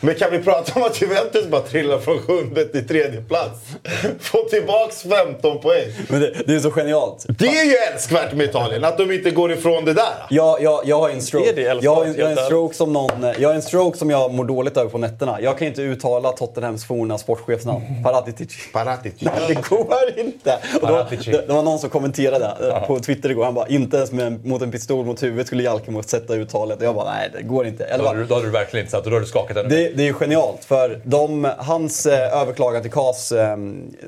Men 0.00 0.14
kan 0.14 0.30
vi 0.30 0.38
prata 0.38 0.72
om 0.80 0.82
att 0.82 1.02
Juventus 1.02 1.46
bara 1.46 1.60
trillar 1.60 1.98
från 1.98 2.18
sjunde 2.18 2.64
till 2.64 2.88
tredje 2.88 3.20
plats? 3.22 3.60
Få 4.20 4.38
tillbaks 4.42 5.02
15 5.02 5.60
poäng. 5.60 5.86
Men 6.08 6.20
det, 6.20 6.32
det 6.46 6.54
är 6.54 6.58
så 6.60 6.70
genialt. 6.70 7.26
Det 7.28 7.46
är 7.46 7.64
ju 7.64 7.74
älskvärt 7.92 8.32
med 8.32 8.46
Italien, 8.46 8.84
att 8.84 8.98
de 8.98 9.12
inte 9.12 9.30
går 9.30 9.52
ifrån 9.52 9.84
det 9.84 9.92
där. 9.94 10.04
Jag, 10.30 10.62
jag, 10.62 10.80
jag 10.84 10.98
har 11.00 11.10
en 11.10 11.22
stroke. 11.22 11.50
Är 11.50 11.54
det 11.54 11.62
älskvärt? 11.64 11.84
jag, 11.84 11.94
har 11.94 12.04
en- 12.04 12.14
jag 12.18 12.26
har 12.26 12.30
en 12.32 12.36
stroke 12.44 12.74
som 12.76 12.92
någon, 12.92 13.26
jag 13.38 13.48
har 13.48 13.54
en 13.54 13.62
stroke 13.62 13.98
som 13.98 14.10
jag 14.10 14.34
mår 14.34 14.44
dåligt 14.44 14.76
över 14.76 14.90
på 14.90 14.98
nätterna. 14.98 15.38
Jag 15.40 15.58
kan 15.58 15.66
inte 15.68 15.82
uttala 15.82 16.32
Tottenhams 16.32 16.84
forna 16.86 17.18
sportchefsnamn. 17.18 17.82
Paratici. 18.04 18.46
Paratici. 18.72 19.28
Det 19.48 19.54
går 19.68 19.86
inte! 20.16 20.58
Och 20.82 20.88
då, 20.88 21.06
det, 21.10 21.46
det 21.46 21.52
var 21.52 21.62
någon 21.62 21.78
som 21.78 21.90
kommenterade 21.90 22.54
eh, 22.68 22.86
på 22.86 22.98
Twitter 23.00 23.30
igår. 23.30 23.44
Han 23.44 23.54
bara, 23.54 23.66
inte 23.68 23.96
ens 23.96 24.12
med, 24.12 24.46
mot 24.46 24.62
en 24.62 24.70
pistol 24.70 25.06
mot 25.06 25.22
huvudet 25.22 25.46
skulle 25.46 25.62
Jalkemo 25.62 26.02
sätta 26.02 26.34
uttalet. 26.34 26.78
Och 26.78 26.84
jag 26.84 26.94
bara, 26.94 27.10
nej 27.10 27.30
det 27.36 27.42
går 27.42 27.66
inte. 27.66 27.84
Eller 27.84 27.98
Då 28.04 28.08
hade, 28.08 28.20
du, 28.20 28.26
då 28.26 28.34
hade 28.34 28.46
du 28.46 28.52
verkligen 28.52 28.84
inte 28.86 28.90
satt, 28.90 29.04
då 29.04 29.10
hade 29.10 29.20
du 29.20 29.26
skakat 29.26 29.56
ännu 29.56 29.68
mer. 29.68 29.83
Det, 29.88 29.96
det 29.96 30.02
är 30.02 30.06
ju 30.06 30.14
genialt 30.14 30.64
för 30.64 31.00
de, 31.04 31.50
hans 31.58 32.06
eh, 32.06 32.40
överklagan 32.42 32.82
till 32.82 32.90
CAS 32.90 33.32
eh, 33.32 33.56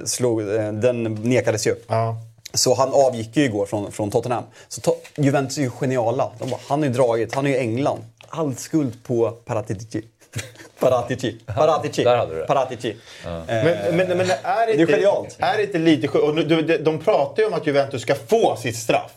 slog, 0.05 0.41
eh, 0.41 0.73
den 0.73 1.03
nekades 1.15 1.67
ju. 1.67 1.75
Ja. 1.89 2.17
Så 2.55 2.75
han 2.75 2.89
avgick 2.93 3.37
ju 3.37 3.45
igår 3.45 3.67
från, 3.67 3.93
från 3.93 4.11
Tottenham. 4.11 4.45
Så 4.69 4.81
to 4.81 4.93
Juventus 5.17 5.59
är 5.59 5.63
ju 5.63 5.71
geniala. 5.71 6.31
De 6.39 6.51
bara, 6.51 6.61
han 6.69 6.79
har 6.79 6.87
ju 6.87 6.93
dragit, 6.93 7.35
han 7.35 7.47
är 7.47 7.51
ju 7.51 7.57
i 7.57 7.59
England. 7.61 8.05
All 8.29 8.55
skuld 8.57 9.05
på 9.05 9.31
Paratici. 9.31 10.03
Paratici. 10.81 11.37
Paratici. 11.47 12.05
Där 12.05 12.17
hade 12.17 12.35
du 12.35 12.41
det. 12.41 12.47
Paratici. 12.47 12.97
Eh, 13.25 13.33
Men, 13.47 13.97
men, 13.97 14.09
men 14.09 14.21
är, 14.21 14.67
det 14.67 14.73
är 14.73 14.81
inte, 14.81 14.93
genialt. 14.93 15.37
är 15.39 15.57
det 15.57 15.63
inte 15.63 15.79
lite 15.79 16.09
sjukt? 16.09 16.25
Och 16.25 16.35
nu- 16.35 16.45
de, 16.45 16.63
de, 16.63 16.79
de 16.79 16.99
pratar 16.99 17.43
ju 17.43 17.47
om 17.49 17.55
att 17.55 17.67
Juventus 17.67 18.03
ska 18.03 18.15
få 18.15 18.57
sitt 18.57 18.77
straff. 18.77 19.13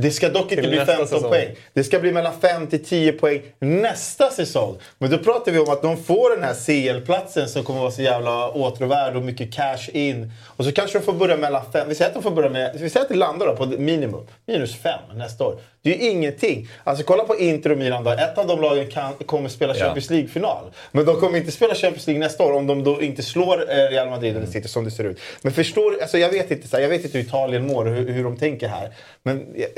Det 0.00 0.10
ska 0.10 0.28
dock 0.28 0.52
inte 0.52 0.68
bli 0.68 0.76
nästa 0.76 0.92
15 0.92 1.08
säsong. 1.08 1.30
poäng. 1.30 1.56
Det 1.72 1.84
ska 1.84 1.98
bli 1.98 2.12
mellan 2.12 2.32
5 2.40 2.66
till 2.66 2.84
10 2.84 3.12
poäng 3.12 3.42
nästa 3.58 4.30
säsong. 4.30 4.76
Men 4.98 5.10
då 5.10 5.18
pratar 5.18 5.52
vi 5.52 5.58
om 5.58 5.70
att 5.70 5.82
de 5.82 5.96
får 5.96 6.30
den 6.30 6.44
här 6.44 6.54
CL-platsen 6.54 7.48
som 7.48 7.64
kommer 7.64 7.80
vara 7.80 7.90
så 7.90 8.02
jävla 8.02 8.50
åtråvärd 8.50 9.16
och 9.16 9.22
mycket 9.22 9.54
cash 9.54 9.88
in. 9.92 10.32
Och 10.44 10.64
så 10.64 10.72
kanske 10.72 10.98
de 10.98 11.04
får 11.04 11.12
börja 11.12 11.36
mellan 11.36 11.62
5. 11.72 11.88
Vi 11.88 11.94
säger 11.94 12.08
att 12.08 12.14
de 12.14 12.22
får 12.22 12.30
börja 12.30 12.50
med, 12.50 12.76
vi 12.80 12.90
säger 12.90 13.04
att 13.04 13.08
det 13.08 13.14
landar 13.14 13.56
på 13.56 13.66
minimum. 13.66 14.26
Minus 14.46 14.76
5 14.76 15.00
nästa 15.14 15.44
år. 15.44 15.60
Det 15.88 15.94
är 15.94 15.98
ju 15.98 16.10
ingenting. 16.10 16.68
Alltså 16.84 17.04
kolla 17.04 17.24
på 17.24 17.36
Inter 17.36 17.72
och 17.72 17.78
Milan 17.78 18.04
då. 18.04 18.10
Ett 18.10 18.38
av 18.38 18.46
de 18.46 18.60
lagen 18.60 18.90
kan, 18.90 19.14
kommer 19.14 19.48
spela. 19.48 19.74
Champions 19.74 20.10
League-final. 20.10 20.64
Men 20.92 21.04
de 21.04 21.20
kommer 21.20 21.38
inte 21.38 21.52
spela 21.52 21.74
Champions 21.74 22.06
League 22.06 22.20
nästa 22.20 22.44
år 22.44 22.52
om 22.52 22.66
de 22.66 22.84
då 22.84 23.02
inte 23.02 23.22
slår 23.22 23.70
eh, 23.70 23.74
Real 23.74 24.10
Madrid 24.10 24.36
eller 24.36 24.46
City 24.46 24.68
som 24.68 24.84
det 24.84 24.90
ser 24.90 25.04
ut. 25.04 25.20
Men 25.42 25.52
förstår, 25.52 25.98
alltså 26.02 26.18
jag 26.18 26.28
vet 26.28 26.50
inte, 26.50 26.68
så 26.68 26.76
här, 26.76 26.82
jag 26.82 26.88
vet 26.88 27.04
inte 27.04 27.18
hur 27.18 27.24
Italien 27.24 27.66
mår 27.66 27.86
och 27.86 27.94
hur, 27.94 28.12
hur 28.12 28.24
de 28.24 28.36
tänker 28.36 28.68
här. 28.68 28.90
Men 29.22 29.46
jag, 29.56 29.68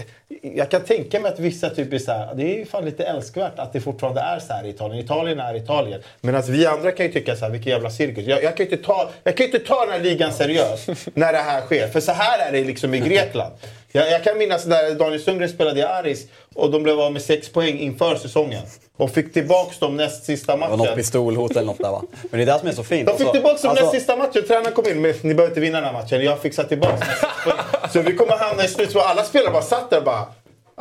jag 0.43 0.71
kan 0.71 0.81
tänka 0.81 1.21
mig 1.21 1.33
att 1.33 1.39
vissa 1.39 1.71
typ 1.71 1.93
är 1.93 1.99
så 1.99 2.13
här, 2.13 2.35
det 2.35 2.43
är 2.43 2.59
ju 2.59 2.67
fan 2.67 2.85
lite 2.85 3.05
älskvärt 3.05 3.59
att 3.59 3.73
det 3.73 3.81
fortfarande 3.81 4.21
är 4.21 4.39
så 4.39 4.53
här 4.53 4.65
i 4.65 4.71
Italien. 4.71 5.05
Italien 5.05 5.41
är 5.41 5.57
Italien. 5.57 6.03
Medan 6.21 6.43
vi 6.49 6.67
andra 6.67 6.93
kan 6.93 7.07
ju 7.07 7.13
tycka 7.13 7.37
så 7.37 7.45
här, 7.45 7.53
vilken 7.53 7.73
jävla 7.73 7.91
cirkus. 7.91 8.27
Jag, 8.27 8.43
jag, 8.43 8.57
kan 8.57 8.67
ju 8.67 8.73
inte 8.73 8.87
ta, 8.87 9.11
jag 9.25 9.37
kan 9.37 9.47
inte 9.47 9.59
ta 9.59 9.85
den 9.85 9.93
här 9.93 10.01
ligan 10.01 10.33
seriöst 10.33 10.89
när 11.15 11.33
det 11.33 11.39
här 11.39 11.61
sker. 11.61 11.89
För 11.89 12.01
så 12.01 12.13
här 12.13 12.49
är 12.49 12.53
det 12.53 12.65
liksom 12.65 12.95
i 12.95 13.01
Grekland. 13.01 13.53
Jag, 13.93 14.11
jag 14.11 14.25
kan 14.25 14.39
minnas 14.39 14.67
när 14.67 14.95
Daniel 14.95 15.23
Sundgren 15.23 15.49
spelade 15.49 15.81
i 15.81 15.83
Aris 15.83 16.27
och 16.55 16.71
de 16.71 16.83
blev 16.83 17.01
av 17.01 17.13
med 17.13 17.23
sex 17.23 17.49
poäng 17.49 17.79
inför 17.79 18.17
säsongen. 18.17 18.63
Och 18.97 19.11
fick 19.11 19.33
tillbaks 19.33 19.79
dem 19.79 19.97
näst 19.97 20.25
sista 20.25 20.53
det 20.53 20.61
var 20.61 20.69
något 20.69 20.79
matchen. 20.79 20.95
pistolhot 20.97 21.51
eller 21.51 21.63
något 21.63 21.79
där 21.79 21.91
va? 21.91 22.03
Men 22.31 22.39
det 22.39 22.43
är 22.43 22.47
det 22.55 22.59
som 22.59 22.69
är 22.69 22.73
så 22.73 22.85
fint. 22.85 23.09
De 23.09 23.19
fick 23.19 23.33
tillbaka 23.33 23.59
dem 23.63 23.71
alltså- 23.71 23.85
näst 23.85 23.95
sista 23.95 24.17
matchen. 24.17 24.43
Tränaren 24.49 24.73
kom 24.73 24.89
in. 24.89 25.01
Men 25.01 25.15
ni 25.23 25.35
behöver 25.35 25.51
inte 25.51 25.61
vinna 25.61 25.81
den 25.81 25.85
här 25.85 26.03
matchen. 26.03 26.25
Jag 26.25 26.39
fixar 26.41 26.65
tillbaka 26.65 27.07
med. 27.47 27.91
Så 27.93 28.03
vi 28.03 28.17
kommer 28.17 28.37
hamna 28.37 28.65
i 28.65 28.69
slutet. 28.69 28.93
Så 28.93 29.01
alla 29.01 29.25
spelare 29.25 29.53
bara 29.53 29.63
satt 29.63 29.91
där 29.91 29.99
och 29.99 30.05
bara... 30.05 30.27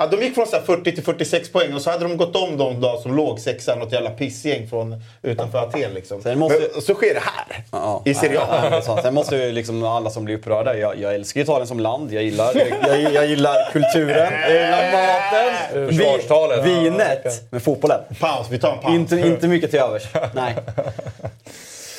Ja, 0.01 0.07
de 0.07 0.21
gick 0.23 0.35
från 0.35 0.47
så 0.47 0.55
här 0.55 0.63
40 0.63 0.91
till 0.95 1.03
46 1.03 1.51
poäng 1.51 1.73
och 1.73 1.81
så 1.81 1.89
hade 1.91 2.03
de 2.03 2.17
gått 2.17 2.35
om 2.35 2.57
de 2.57 2.81
dag 2.81 2.99
som 2.99 3.15
låg 3.15 3.39
sexa, 3.39 3.75
något 3.75 3.91
jävla 3.93 4.09
pissgäng 4.09 4.67
från 4.69 5.03
utanför 5.21 5.57
Aten. 5.57 5.93
Liksom. 5.93 6.21
Sen 6.21 6.39
måste- 6.39 6.59
Men, 6.73 6.81
så 6.81 6.93
sker 6.93 7.13
det 7.13 7.19
här, 7.19 7.63
Ja, 7.71 8.01
i 8.05 8.13
Serie 8.13 8.33
ja, 8.35 8.77
A. 8.77 8.81
sant. 8.81 9.01
Sen 9.03 9.13
måste 9.13 9.35
ju 9.35 9.51
liksom 9.51 9.83
alla 9.83 10.09
som 10.09 10.25
blir 10.25 10.35
upprörda. 10.35 10.77
Jag, 10.77 10.99
jag 10.99 11.15
älskar 11.15 11.41
Italien 11.41 11.67
som 11.67 11.79
land. 11.79 12.13
Jag 12.13 12.23
gillar, 12.23 12.51
jag, 12.87 13.13
jag 13.13 13.25
gillar 13.27 13.71
kulturen, 13.71 14.33
jag 14.41 14.51
gillar 14.53 14.91
maten, 14.91 16.63
vi- 16.63 16.79
vinet. 16.79 17.47
Men 17.51 17.61
fotbollen, 17.61 17.99
Paus, 18.19 18.47
vi 18.49 18.59
tar 18.59 18.71
en 18.73 18.79
paus. 18.79 18.93
inte, 18.93 19.15
inte 19.15 19.47
mycket 19.47 19.69
till 19.71 19.79
övers. 19.79 20.03
Nej. 20.33 20.55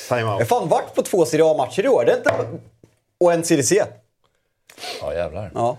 Time 0.08 0.20
Jag 0.20 0.26
har 0.26 0.38
out. 0.40 0.48
fan 0.48 0.68
varit 0.68 0.94
på 0.94 1.02
två 1.02 1.24
Serie 1.26 1.44
A-matcher 1.44 1.84
i 1.84 1.88
år. 1.88 2.04
Det 2.04 2.12
är 2.12 2.16
inte... 2.16 2.30
Och 3.20 3.32
en 3.32 3.44
CDC. 3.44 3.82
Ja, 5.00 5.14
jävlar. 5.14 5.50
Ja. 5.54 5.78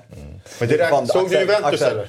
Men 0.60 0.70
det 0.70 0.89
Fan, 0.89 1.06
där, 1.06 1.14
såg 1.14 1.30
du 1.30 1.39
Juventus 1.39 1.82
eller? 1.82 2.08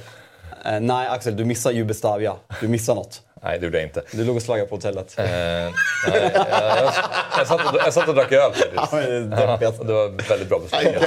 Eh, 0.64 0.80
nej, 0.80 1.08
Axel, 1.08 1.36
du 1.36 1.44
missar 1.44 1.70
ju 1.70 1.84
Bestavia. 1.84 2.36
Du 2.60 2.68
missar 2.68 2.94
något. 2.94 3.22
Nej, 3.42 3.58
det 3.58 3.64
gjorde 3.64 3.78
jag 3.78 3.86
inte. 3.86 4.02
Du 4.12 4.24
låg 4.24 4.36
och 4.36 4.42
slaggade 4.42 4.68
på 4.68 4.76
hotellet. 4.76 5.14
Eh, 5.18 5.24
nej, 5.24 5.72
jag, 6.12 6.22
jag, 6.22 6.92
jag, 7.38 7.46
satt 7.46 7.74
och, 7.74 7.80
jag 7.84 7.92
satt 7.92 8.08
och 8.08 8.14
drack 8.14 8.32
öl 8.32 8.52
faktiskt. 8.52 8.92
Ja, 8.92 8.98
det 9.00 9.20
det 9.20 9.92
var 9.92 10.28
väldigt 10.28 10.48
bra 10.48 10.58
beslut. 10.58 11.02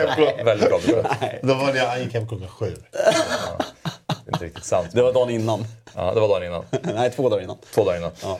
Väldigt 0.46 0.70
bra 0.70 0.78
beslut. 0.78 1.06
Då 1.42 1.54
var 1.54 1.74
det 1.74 1.78
jag 1.78 2.00
gick 2.00 2.14
hem 2.14 2.28
klockan 2.28 2.48
sju. 2.48 2.76
Det 2.92 4.32
är 4.32 4.34
inte 4.34 4.46
riktigt 4.46 4.66
sant. 4.66 4.90
Det 4.92 5.02
var 5.02 5.14
dagen 5.14 5.30
innan. 5.30 5.66
Ja, 5.96 6.14
det 6.14 6.20
var 6.20 6.28
dagen 6.28 6.44
innan. 6.44 6.66
nej, 6.96 7.12
två 7.12 7.30
dagar 7.30 7.44
innan. 7.44 7.58
Två 7.74 7.86
dagar 7.86 7.98
innan. 7.98 8.12
Ja. 8.24 8.40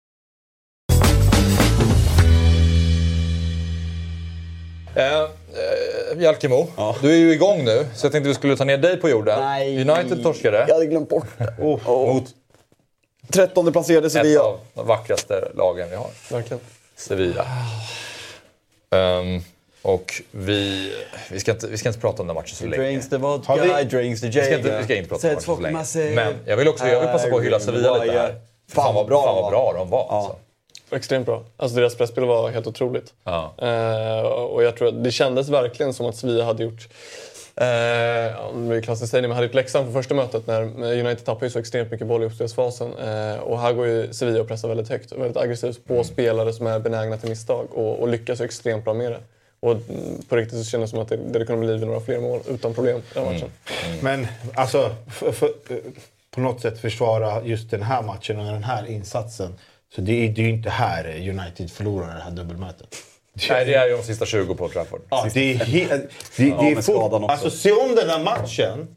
Eh, 4.95 5.21
eh, 5.21 5.27
Jalkemo, 6.17 6.67
du 7.01 7.11
är 7.11 7.17
ju 7.17 7.33
igång 7.33 7.63
nu, 7.63 7.87
så 7.95 8.05
jag 8.05 8.11
tänkte 8.11 8.27
vi 8.27 8.33
skulle 8.35 8.57
ta 8.57 8.63
ner 8.63 8.77
dig 8.77 8.97
på 8.97 9.09
jorden. 9.09 9.39
Nej. 9.39 9.89
United 9.89 10.23
torskade 10.23 10.65
Jag 10.67 10.73
hade 10.73 10.85
glömt 10.85 11.09
bort 11.09 11.27
det. 11.37 11.53
Oh. 11.59 12.13
mot 12.13 12.23
13 13.29 13.71
placerade 13.71 14.07
ett 14.07 14.13
Sevilla. 14.13 14.41
av 14.41 14.59
de 14.73 14.87
vackraste 14.87 15.51
lagen 15.55 15.89
vi 15.89 15.95
har. 15.95 16.09
Verkligen. 16.31 16.59
Sevilla. 16.95 17.45
Ehm, 18.95 19.41
och 19.81 20.21
vi, 20.31 20.93
vi, 21.31 21.39
ska 21.39 21.51
inte, 21.51 21.67
vi 21.67 21.77
ska 21.77 21.89
inte 21.89 21.99
prata 21.99 22.21
om 22.21 22.27
den 22.27 22.35
matchen 22.35 22.55
så 22.55 22.65
länge. 22.65 22.83
Drinks 22.83 23.09
the 23.09 23.17
vodka, 23.17 23.55
vi- 23.55 23.83
drinks 23.83 24.21
the 24.21 24.27
Vi 24.27 24.33
ska 24.33 24.57
inte, 24.57 24.77
vi 24.77 24.83
ska 24.83 24.95
inte 24.95 25.09
prata 25.09 25.27
om 25.27 25.61
matchen 25.61 25.85
så 25.85 25.99
länge. 26.01 26.15
Men 26.15 26.35
jag 26.45 26.57
vill 26.57 26.67
också 26.67 26.87
jag 26.87 26.99
vill 26.99 27.09
passa 27.09 27.29
på 27.29 27.37
att 27.37 27.43
hylla 27.43 27.59
Sevilla 27.59 28.03
lite 28.03 28.17
här. 28.17 28.35
Fan 28.71 28.95
vad 28.95 29.07
bra, 29.07 29.23
fan 29.23 29.35
vad 29.35 29.51
bra 29.51 29.73
de 29.73 29.89
var. 29.89 30.07
Ja. 30.09 30.17
Alltså. 30.17 30.35
Extremt 30.91 31.25
bra. 31.25 31.43
Alltså 31.57 31.77
deras 31.77 31.95
pressspel 31.95 32.25
var 32.25 32.49
helt 32.49 32.67
otroligt. 32.67 33.13
Ja. 33.23 33.53
Eh, 33.57 34.25
och 34.25 34.63
jag 34.63 34.77
tror 34.77 34.87
att 34.87 35.03
det 35.03 35.11
kändes 35.11 35.49
verkligen 35.49 35.93
som 35.93 36.05
att 36.05 36.15
Sevilla 36.15 36.43
hade 36.43 36.63
gjort 36.63 36.87
Eh, 37.55 37.67
ja, 37.67 38.51
det 38.53 38.67
blir 38.67 38.81
klassiskt 38.81 39.13
men 39.13 39.31
hade 39.31 39.45
gjort 39.45 39.55
läxan 39.55 39.85
för 39.85 39.91
första 39.91 40.13
mötet 40.13 40.47
när 40.47 40.61
United 40.99 41.25
tappar 41.25 41.45
ju 41.45 41.49
så 41.49 41.59
extremt 41.59 41.91
mycket 41.91 42.07
boll 42.07 42.23
i 42.23 42.25
uppspelsfasen. 42.25 42.93
Eh, 42.97 43.39
och 43.39 43.59
här 43.59 43.73
går 43.73 43.87
ju 43.87 44.13
Sevilla 44.13 44.41
och 44.41 44.47
pressar 44.47 44.67
väldigt 44.67 44.89
högt 44.89 45.11
och 45.11 45.21
väldigt 45.21 45.37
aggressivt 45.37 45.85
på 45.87 46.03
spelare 46.03 46.53
som 46.53 46.67
är 46.67 46.79
benägna 46.79 47.17
till 47.17 47.29
misstag 47.29 47.67
och, 47.73 47.99
och 47.99 48.07
lyckas 48.07 48.41
ju 48.41 48.45
extremt 48.45 48.85
bra 48.85 48.93
med 48.93 49.11
det. 49.11 49.19
Och 49.59 49.71
mm, 49.71 50.21
på 50.29 50.35
riktigt 50.35 50.59
så 50.59 50.65
kändes 50.65 50.91
det 50.91 50.95
som 50.95 51.03
att 51.03 51.09
det, 51.09 51.39
det 51.39 51.45
kunde 51.45 51.65
bli 51.65 51.85
några 51.85 51.99
fler 51.99 52.19
mål 52.19 52.39
utan 52.49 52.73
problem 52.73 52.97
i 52.97 53.01
den 53.13 53.25
matchen. 53.25 53.49
Men 54.01 54.27
alltså, 54.55 54.95
för, 55.11 55.31
för, 55.31 55.51
på 56.31 56.41
något 56.41 56.61
sätt 56.61 56.79
försvara 56.79 57.43
just 57.43 57.71
den 57.71 57.83
här 57.83 58.01
matchen 58.01 58.39
och 58.39 58.45
den 58.45 58.63
här 58.63 58.85
insatsen. 58.85 59.53
Så 59.95 60.01
det 60.01 60.11
är 60.25 60.29
det 60.29 60.41
är 60.41 60.45
ju 60.45 60.49
inte 60.51 60.69
här 60.69 61.05
United 61.29 61.71
förlorar 61.71 62.15
det 62.15 62.21
här 62.21 62.31
dubbelmötet. 62.31 62.95
Nej, 63.49 63.65
det 63.65 63.73
är 63.73 63.87
ju 63.87 63.97
de 63.97 64.03
sista 64.03 64.25
20 64.25 64.55
på 64.55 64.69
Trafford. 64.69 65.01
Ja, 65.09 65.27
det 65.33 65.53
är, 65.53 65.57
he- 65.57 65.87
det, 65.89 66.43
det 66.43 66.47
Ja, 66.47 66.63
är. 67.25 67.31
Alltså 67.31 67.49
se 67.49 67.71
om 67.71 67.95
den 67.95 68.09
här 68.09 68.23
matchen 68.23 68.95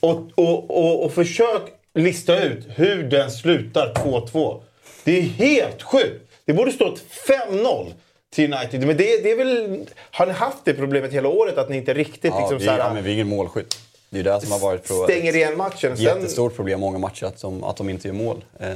och, 0.00 0.20
och, 0.34 0.70
och, 0.70 1.04
och 1.04 1.12
försök 1.12 1.62
lista 1.94 2.42
ut 2.44 2.66
hur 2.68 3.02
den 3.02 3.30
slutar 3.30 3.92
2-2. 3.94 4.62
Det 5.04 5.18
är 5.18 5.22
helt 5.22 5.82
sjukt. 5.82 6.30
Det 6.44 6.52
borde 6.52 6.72
stå 6.72 6.94
ett 6.94 7.02
5-0 7.50 7.92
till 8.34 8.54
United. 8.54 8.86
Men 8.86 8.96
det, 8.96 9.22
det 9.22 9.30
är 9.30 9.36
väl... 9.36 9.86
Har 10.10 10.26
ni 10.26 10.32
haft 10.32 10.64
det 10.64 10.74
problemet 10.74 11.12
hela 11.12 11.28
året 11.28 11.58
att 11.58 11.68
ni 11.70 11.76
inte 11.76 11.94
riktigt 11.94 12.24
Ja, 12.34 12.40
liksom, 12.40 12.58
vi, 12.58 12.64
så 12.64 12.70
här, 12.70 12.78
ja, 12.78 12.94
men 12.94 13.04
vi 13.04 13.10
är 13.10 13.14
ingen 13.14 13.28
målskytt. 13.28 13.78
Det 14.10 14.18
är 14.18 14.24
det 14.24 14.40
som 14.40 14.52
har 14.52 14.58
varit 14.58 14.88
pro- 14.88 15.04
stänger 15.04 15.36
igen 15.36 15.56
matchen? 15.56 15.96
Sen, 15.96 16.04
jättestort 16.04 16.56
problem 16.56 16.80
många 16.80 16.98
matcher, 16.98 17.24
att 17.24 17.40
de, 17.40 17.64
att 17.64 17.76
de 17.76 17.88
inte 17.88 18.08
gör 18.08 18.14
mål. 18.14 18.44
Eh, 18.60 18.68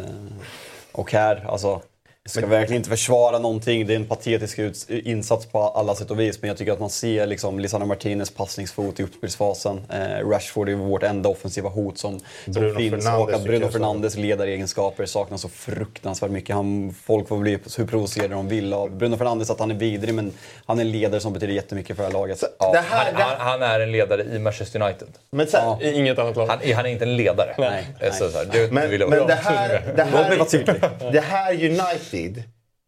och 0.96 1.12
här, 1.12 1.44
alltså, 1.48 1.82
jag 2.26 2.30
ska 2.42 2.46
verkligen 2.46 2.80
inte 2.80 2.90
försvara 2.90 3.38
någonting. 3.38 3.86
Det 3.86 3.92
är 3.92 3.96
en 3.96 4.06
patetisk 4.06 4.58
insats 4.88 5.46
på 5.46 5.62
alla 5.62 5.94
sätt 5.94 6.10
och 6.10 6.20
vis. 6.20 6.42
Men 6.42 6.48
jag 6.48 6.56
tycker 6.58 6.72
att 6.72 6.80
man 6.80 6.90
ser 6.90 7.26
liksom 7.26 7.58
Lisandro 7.60 7.86
Martinez 7.86 8.30
passningsfot 8.30 9.00
i 9.00 9.02
uppspelsfasen. 9.02 9.80
Eh, 9.92 10.28
Rashford 10.28 10.68
är 10.68 10.74
vårt 10.74 11.02
enda 11.02 11.28
offensiva 11.28 11.68
hot 11.68 11.98
som, 11.98 12.20
som 12.44 12.52
Bruno 12.52 12.78
finns. 12.78 13.04
Fernandes 13.04 13.28
och 13.28 13.34
att 13.34 13.44
Bruno. 13.44 13.68
Fernandes 13.68 14.16
ledaregenskaper 14.16 15.06
saknas 15.06 15.40
så 15.40 15.48
fruktansvärt 15.48 16.30
mycket. 16.30 16.56
Han, 16.56 16.94
folk 17.04 17.28
får 17.28 17.38
bli 17.38 17.58
hur 17.78 17.86
provocerade 17.86 18.34
de 18.34 18.48
vill 18.48 18.72
av 18.72 18.90
Bruno 18.96 19.16
Fernandes, 19.16 19.50
att 19.50 19.60
han 19.60 19.70
är 19.70 19.74
vidrig. 19.74 20.14
Men 20.14 20.32
han 20.66 20.78
är 20.78 20.82
en 20.82 20.90
ledare 20.90 21.20
som 21.20 21.32
betyder 21.32 21.52
jättemycket 21.54 21.96
för 21.96 22.02
det 22.02 22.08
här 22.08 22.12
laget. 22.12 22.42
Ja, 22.58 22.72
det 22.72 22.78
här- 22.78 23.12
han, 23.12 23.22
han, 23.38 23.60
han 23.60 23.62
är 23.62 23.80
en 23.80 23.92
ledare 23.92 24.22
i 24.24 24.38
Manchester 24.38 24.82
United. 24.82 25.08
men, 25.30 25.46
här, 25.52 25.82
I 25.84 25.92
inget 25.98 26.18
annat 26.18 26.36
lag. 26.36 26.46
Han, 26.46 26.58
är- 26.62 26.74
han 26.74 26.86
är 26.86 26.90
inte 26.90 27.04
en 27.04 27.16
ledare. 27.16 27.54
Nej, 27.58 27.86
Eh, 28.00 28.12
Så, 28.12 28.30
så 28.30 28.38
här, 28.38 28.44
det, 28.52 28.72
Men, 28.72 28.90
men 29.10 29.26
det 29.26 29.34
här, 29.34 29.82
det, 29.96 30.02
här, 30.02 31.12
det 31.12 31.20
här 31.20 31.52
United 31.54 31.80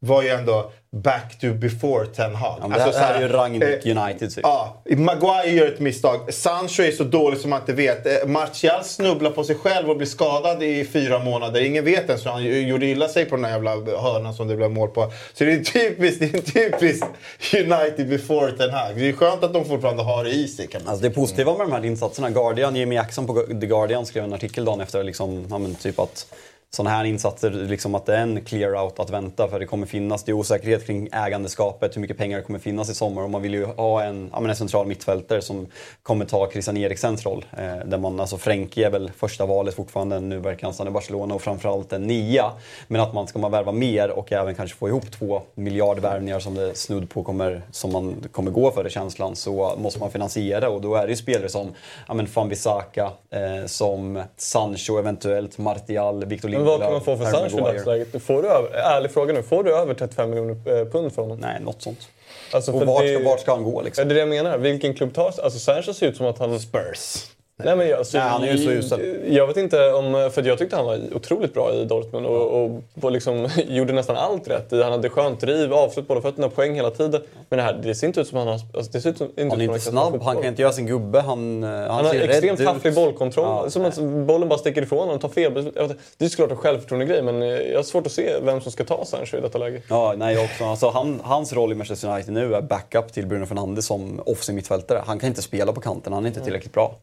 var 0.00 0.22
ju 0.22 0.28
ändå 0.28 0.72
back 0.92 1.38
to 1.40 1.46
before 1.54 2.06
Ten 2.06 2.34
Hag. 2.34 2.58
Ja, 2.60 2.68
men 2.68 2.78
det 2.78 2.84
här, 2.84 2.92
så 2.92 2.98
här 2.98 3.14
är 3.14 3.20
ju 3.20 3.28
Rangnick 3.28 3.86
eh, 3.86 4.02
United. 4.02 4.34
Typ. 4.34 4.40
Ja, 4.42 4.82
Maguire 4.96 5.50
gör 5.50 5.66
ett 5.66 5.80
misstag. 5.80 6.34
Sancho 6.34 6.82
är 6.82 6.90
så 6.90 7.04
dålig 7.04 7.40
som 7.40 7.50
man 7.50 7.60
inte 7.60 7.72
vet. 7.72 8.06
Eh, 8.06 8.28
Martial 8.28 8.84
snubblar 8.84 9.30
på 9.30 9.44
sig 9.44 9.56
själv 9.56 9.90
och 9.90 9.96
blir 9.96 10.06
skadad 10.06 10.62
i 10.62 10.84
fyra 10.84 11.18
månader. 11.18 11.60
Ingen 11.60 11.84
vet 11.84 12.06
ens 12.06 12.26
hur 12.26 12.30
han 12.30 12.44
gjorde 12.68 12.86
illa 12.86 13.08
sig 13.08 13.24
på 13.24 13.36
den 13.36 13.44
här 13.44 13.52
jävla 13.52 13.70
hörnan 14.00 14.34
som 14.34 14.48
det 14.48 14.56
blev 14.56 14.70
mål 14.70 14.88
på. 14.88 15.12
Så 15.34 15.44
det 15.44 15.52
är 15.52 15.64
typiskt, 15.64 16.20
det 16.20 16.34
är 16.34 16.40
typiskt 16.40 17.06
United 17.54 18.08
before 18.08 18.52
Ten 18.52 18.70
Hag. 18.70 18.96
Det 18.96 19.08
är 19.08 19.12
skönt 19.12 19.44
att 19.44 19.52
de 19.52 19.64
fortfarande 19.64 20.02
har 20.02 20.24
det 20.24 20.30
i 20.30 20.48
sig 20.48 20.66
kan 20.66 20.82
man 20.84 20.90
Alltså 20.90 21.08
det 21.08 21.10
positiva 21.10 21.52
med 21.52 21.66
de 21.66 21.72
här 21.72 21.84
insatserna, 21.84 22.30
Guardian, 22.30 22.76
Jimmy 22.76 22.94
Jackson 22.94 23.26
på 23.26 23.34
The 23.34 23.66
Guardian 23.66 24.06
skrev 24.06 24.24
en 24.24 24.34
artikel 24.34 24.64
dagen 24.64 24.80
efter 24.80 25.04
liksom, 25.04 25.46
ja, 25.50 25.60
typ 25.82 25.98
att 25.98 26.26
sådana 26.70 26.90
här 26.90 27.04
insatser, 27.04 27.50
liksom 27.50 27.94
att 27.94 28.06
det 28.06 28.16
är 28.16 28.22
en 28.22 28.44
clear 28.44 28.84
out 28.84 28.98
att 28.98 29.10
vänta 29.10 29.48
för 29.48 29.60
det 29.60 29.66
kommer 29.66 29.86
finnas, 29.86 30.24
det 30.24 30.32
är 30.32 30.34
osäkerhet 30.34 30.86
kring 30.86 31.08
ägandeskapet, 31.12 31.96
hur 31.96 32.00
mycket 32.00 32.18
pengar 32.18 32.38
det 32.38 32.44
kommer 32.44 32.58
finnas 32.58 32.90
i 32.90 32.94
sommar 32.94 33.22
och 33.22 33.30
man 33.30 33.42
vill 33.42 33.54
ju 33.54 33.64
ha 33.64 34.02
en, 34.02 34.30
ja, 34.32 34.40
men 34.40 34.50
en 34.50 34.56
central 34.56 34.86
mittfältare 34.86 35.42
som 35.42 35.66
kommer 36.02 36.24
ta 36.24 36.50
Christian 36.50 36.76
Eriksens 36.76 37.26
roll. 37.26 37.44
Eh, 37.58 37.76
där 37.86 37.98
man, 37.98 38.20
alltså 38.20 38.38
Frenkie 38.38 38.86
är 38.86 38.90
väl 38.90 39.10
första 39.16 39.46
valet 39.46 39.74
fortfarande, 39.74 40.20
nu 40.20 40.38
verkar 40.38 40.66
han 40.66 40.74
stanna 40.74 40.90
i 40.90 40.92
Barcelona 40.92 41.34
och 41.34 41.42
framförallt 41.42 41.92
en 41.92 42.02
nia. 42.06 42.52
Men 42.88 43.00
att 43.00 43.14
man 43.14 43.26
ska 43.26 43.38
man 43.38 43.50
värva 43.50 43.72
mer 43.72 44.10
och 44.10 44.32
även 44.32 44.54
kanske 44.54 44.76
få 44.76 44.88
ihop 44.88 45.10
två 45.10 45.42
miljardvärvningar 45.54 46.40
som 46.40 46.54
det 46.54 46.74
snudd 46.74 47.10
på 47.10 47.22
kommer, 47.22 47.62
som 47.70 47.92
man 47.92 48.24
kommer 48.32 48.50
gå 48.50 48.70
för 48.70 48.86
i 48.86 48.90
känslan 48.90 49.36
så 49.36 49.76
måste 49.78 50.00
man 50.00 50.10
finansiera 50.10 50.70
och 50.70 50.80
då 50.80 50.94
är 50.94 51.02
det 51.06 51.10
ju 51.10 51.16
spelare 51.16 51.48
som 51.48 51.74
ja, 52.08 52.14
men 52.14 52.26
Fan-Bissaka, 52.26 53.10
eh, 53.30 53.66
som 53.66 54.22
Sancho 54.36 54.98
eventuellt, 54.98 55.58
Martial, 55.58 56.24
Victor 56.24 56.48
men 56.59 56.66
vad 56.66 56.80
kan 56.80 56.92
man 56.92 57.00
få 57.00 57.16
för 57.16 57.24
Sancho 57.24 57.59
i 57.59 57.61
dagsläget? 57.61 58.22
Får 58.22 58.42
du 58.42 58.48
över, 58.48 58.70
ärlig 58.70 59.11
fråga 59.11 59.32
nu, 59.32 59.42
får 59.42 59.64
du 59.64 59.74
över 59.76 59.94
35 59.94 60.30
miljoner 60.30 60.78
eh, 60.80 60.84
pund 60.84 61.12
för 61.12 61.22
honom? 61.22 61.38
Nej, 61.38 61.61
något 61.61 61.82
sånt. 61.82 62.09
Alltså, 62.52 62.72
Och 62.72 62.86
vart 62.86 63.02
det- 63.02 63.14
ska, 63.14 63.24
vart 63.30 63.40
ska 63.40 63.54
han 63.54 63.64
gå 63.64 63.82
liksom? 63.82 64.09
det 64.09 64.12
är 64.12 64.14
det 64.14 64.20
jag 64.20 64.28
menar. 64.28 64.59
Vilken 64.59 64.94
klubb 64.94 65.14
tar 65.14 65.24
Alltså 65.24 65.59
Sancho 65.59 65.92
ser 65.94 66.06
ut 66.06 66.16
som 66.16 66.26
att 66.26 66.38
han... 66.38 66.61
Spurs. 66.61 67.24
Nej, 67.64 67.76
men 67.76 67.88
jag, 67.88 67.98
alltså, 67.98 68.18
Nej, 68.18 68.28
han 68.28 68.42
är 68.42 68.52
ju 68.52 68.59
så 68.59 68.70
usel. 68.70 69.34
Jag 69.34 69.46
vet 69.46 69.56
inte 69.56 69.92
om... 69.92 70.30
För 70.34 70.42
jag 70.42 70.59
tyckte 70.59 70.76
han 70.76 70.85
var 70.85 71.01
otroligt 71.14 71.55
bra 71.55 71.74
i 71.74 71.85
Dortmund 71.85 72.26
och, 72.26 72.82
och, 73.02 73.12
liksom, 73.12 73.48
gjorde 73.68 73.93
nästan 73.93 74.16
allt 74.16 74.48
rätt. 74.48 74.70
Han 74.70 74.93
hade 74.93 75.09
skönt 75.09 75.40
driv, 75.40 75.72
avslut, 75.72 76.09
båda 76.09 76.20
fötterna, 76.20 76.48
poäng 76.48 76.74
hela 76.74 76.90
tiden. 76.90 77.22
Men 77.48 77.56
det, 77.56 77.62
här, 77.62 77.72
det 77.72 77.94
ser 77.94 78.06
inte 78.06 78.20
ut 78.20 78.28
som 78.28 78.39
han 78.39 78.47
har... 78.47 78.55
Alltså, 78.55 78.93
det 78.93 79.01
ser 79.01 79.10
ut 79.10 79.18
som, 79.18 79.26
inte 79.26 79.43
Han 79.43 79.51
är 79.51 79.64
ut 79.64 79.66
som 79.66 79.74
inte 79.74 79.80
snabb, 79.80 80.22
han 80.22 80.36
kan 80.36 80.44
inte 80.44 80.62
göra 80.62 80.72
sin 80.72 80.86
gubbe. 80.86 81.20
Han, 81.20 81.64
eh, 81.64 81.70
han, 81.70 81.90
Han 81.90 82.06
har 82.06 82.14
extremt 82.14 82.64
tafflig 82.64 82.94
bollkontroll. 82.94 83.44
Ja, 83.64 83.70
som 83.70 83.85
att 83.85 83.98
bollen 84.26 84.48
bara 84.48 84.59
sticker 84.59 84.82
ifrån 84.82 84.98
honom 84.98 85.14
och 85.14 85.20
tar 85.20 85.28
fel 85.28 85.55
vet 85.55 85.74
Det 86.18 86.24
är 86.24 86.28
såklart 86.28 86.51
en 86.51 86.56
självförtroende-grej 86.56 87.22
men 87.22 87.43
eh, 87.43 87.48
jag 87.48 87.78
har 87.78 87.82
svårt 87.82 88.06
att 88.06 88.12
se 88.12 88.40
vem 88.43 88.60
som 88.60 88.72
ska 88.72 88.85
ta 88.85 89.05
Sancho 89.05 89.36
i 89.36 89.40
detta 89.40 89.59
läge. 89.59 89.82
Ja, 89.89 90.14
nej 90.16 90.35
jag 90.35 90.44
också. 90.44 90.64
Alltså, 90.64 90.89
han, 90.89 91.20
hans 91.24 91.52
roll 91.52 91.72
i 91.72 91.74
Manchester 91.74 92.09
United 92.09 92.35
nu 92.35 92.55
är 92.55 92.62
backup 92.62 93.12
till 93.12 93.26
Bruno 93.26 93.47
Fernandes 93.47 93.86
som 93.86 94.20
offensiv 94.26 94.55
mittfältare. 94.55 95.02
Han 95.06 95.18
kan 95.18 95.28
inte 95.28 95.43
spela 95.43 95.72
på 95.72 95.80
kanten, 95.80 96.12
han 96.12 96.24
är 96.24 96.28
inte 96.28 96.40
tillräckligt 96.40 96.72
bra. 96.72 96.94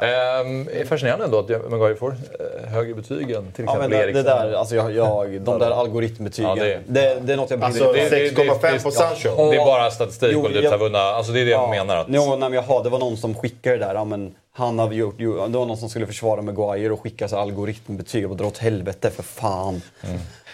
Ehm, 0.00 0.68
är 0.72 0.84
fascinerande 0.84 1.24
ändå 1.24 1.38
att 1.38 1.70
Maguire 1.70 1.94
får 1.96 2.16
eh, 2.64 2.68
högre 2.70 2.94
betyg 2.94 3.30
än 3.30 3.52
till 3.52 3.64
Ja, 3.64 3.72
exempel 3.72 3.90
det 3.90 4.04
Eriksen. 4.04 4.24
där, 4.24 4.52
alltså 4.52 4.74
jag, 4.74 4.92
jag, 4.92 5.40
de 5.40 5.58
där 5.58 5.70
algoritmbetygen, 5.70 6.50
Ja, 6.56 6.64
det, 6.64 6.80
det- 6.86 7.20
det, 7.22 7.32
är 7.32 7.36
något 7.36 7.50
jag 7.50 7.58
bryr 7.58 7.66
Alltså, 7.66 7.92
mig 7.92 8.26
inte 8.28 8.40
om. 8.40 8.46
6,5 8.48 8.82
på 8.82 8.90
Sancho. 8.90 9.50
Det 9.50 9.56
är 9.56 9.64
bara 9.64 9.90
statistik 9.90 10.30
Jo, 10.32 10.40
och 10.40 10.46
typ 10.52 10.62
jag- 10.64 10.70
har 10.70 10.78
vunnit. 10.78 10.96
Alltså 10.96 11.32
det 11.32 11.40
är 11.40 11.44
det 11.44 11.50
jag 11.50 11.62
Ja. 11.62 11.70
menar. 11.84 11.96
Att, 11.96 12.06
Jo, 12.10 12.26
nej, 12.30 12.38
men 12.38 12.52
jaha, 12.52 12.82
det 12.82 12.88
var 12.88 12.98
någon 12.98 13.16
som 13.16 13.34
skickade 13.34 13.76
det 13.76 13.84
där. 13.84 13.94
Ja, 13.94 14.04
men 14.04 14.34
han 14.52 14.78
hade 14.78 14.94
gjort, 14.94 15.18
det 15.18 15.26
var 15.26 15.48
någon 15.48 15.76
som 15.76 15.88
skulle 15.88 16.06
försvara 16.06 16.42
Maguire 16.42 16.90
och 16.92 17.00
skicka 17.02 17.28
så 17.28 17.36
algoritmbetyg 17.38 18.30
och 18.30 18.36
dra 18.36 18.46
åt 18.46 18.58
helvete 18.58 19.10
för 19.10 19.22
fan. 19.22 19.82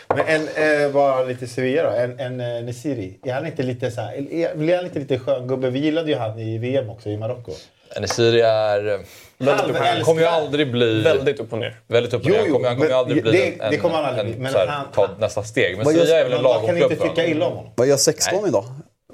Men 0.09 0.19
en, 0.27 0.49
eh, 0.85 0.93
bara 0.93 1.23
lite 1.23 1.47
Sevilla 1.47 1.83
då. 1.83 1.91
En, 1.97 2.21
en 2.21 2.41
eh, 2.41 2.63
Nesiri. 2.63 3.19
Är 3.23 3.33
han 3.33 3.47
inte 3.47 3.63
lite 3.63 3.91
så 3.91 4.01
här, 4.01 4.33
är, 4.33 4.55
blir 4.57 4.77
han 4.77 4.85
inte 4.85 4.99
lite 4.99 5.19
skön 5.19 5.49
gubbe? 5.49 5.71
Vi 5.71 5.79
gillade 5.79 6.11
ju 6.11 6.17
han 6.17 6.39
i 6.39 6.59
VM 6.59 6.91
också 6.91 7.09
i 7.09 7.17
Marocko. 7.17 7.53
Nesiri 8.01 8.41
är... 8.41 9.01
Han 9.45 10.05
kommer 10.05 10.21
ju 10.21 10.27
aldrig 10.27 10.71
bli... 10.73 11.03
Väldigt 11.03 11.41
upp 11.41 11.53
och 11.53 11.59
ner. 11.59 11.81
Väldigt 11.87 12.15
upp 12.15 12.21
och 12.23 12.27
Jo, 12.29 12.33
ner. 12.33 12.39
Han 12.41 12.49
jo, 12.49 12.55
kommer, 12.55 12.69
han 12.69 12.77
kommer 12.77 12.91
ju 12.91 12.95
aldrig 12.97 13.23
bli 13.23 13.33
det- 13.33 13.65
en, 13.65 13.71
det 13.71 13.77
kommer 13.77 13.95
han 13.95 14.05
aldrig 14.05 14.27
en, 14.27 14.33
bli, 14.33 14.41
men 14.43 14.53
så 14.53 14.59
här, 14.59 14.67
han- 14.67 14.87
ta 14.95 15.09
nästa 15.19 15.43
steg. 15.43 15.77
Men 15.77 15.87
Sevilla 15.87 16.19
är 16.19 16.25
väl 16.25 16.33
en 16.33 16.43
Man, 16.43 16.43
man 16.43 16.53
lagom 16.53 16.67
kan 16.67 16.77
klubb 16.77 16.93
inte 16.93 17.05
tycka 17.09 17.27
illa 17.27 17.47
om 17.47 17.57
honom. 17.57 17.73
Vad 17.77 17.87
gör 17.87 17.97
16 17.97 18.47
idag? 18.49 18.65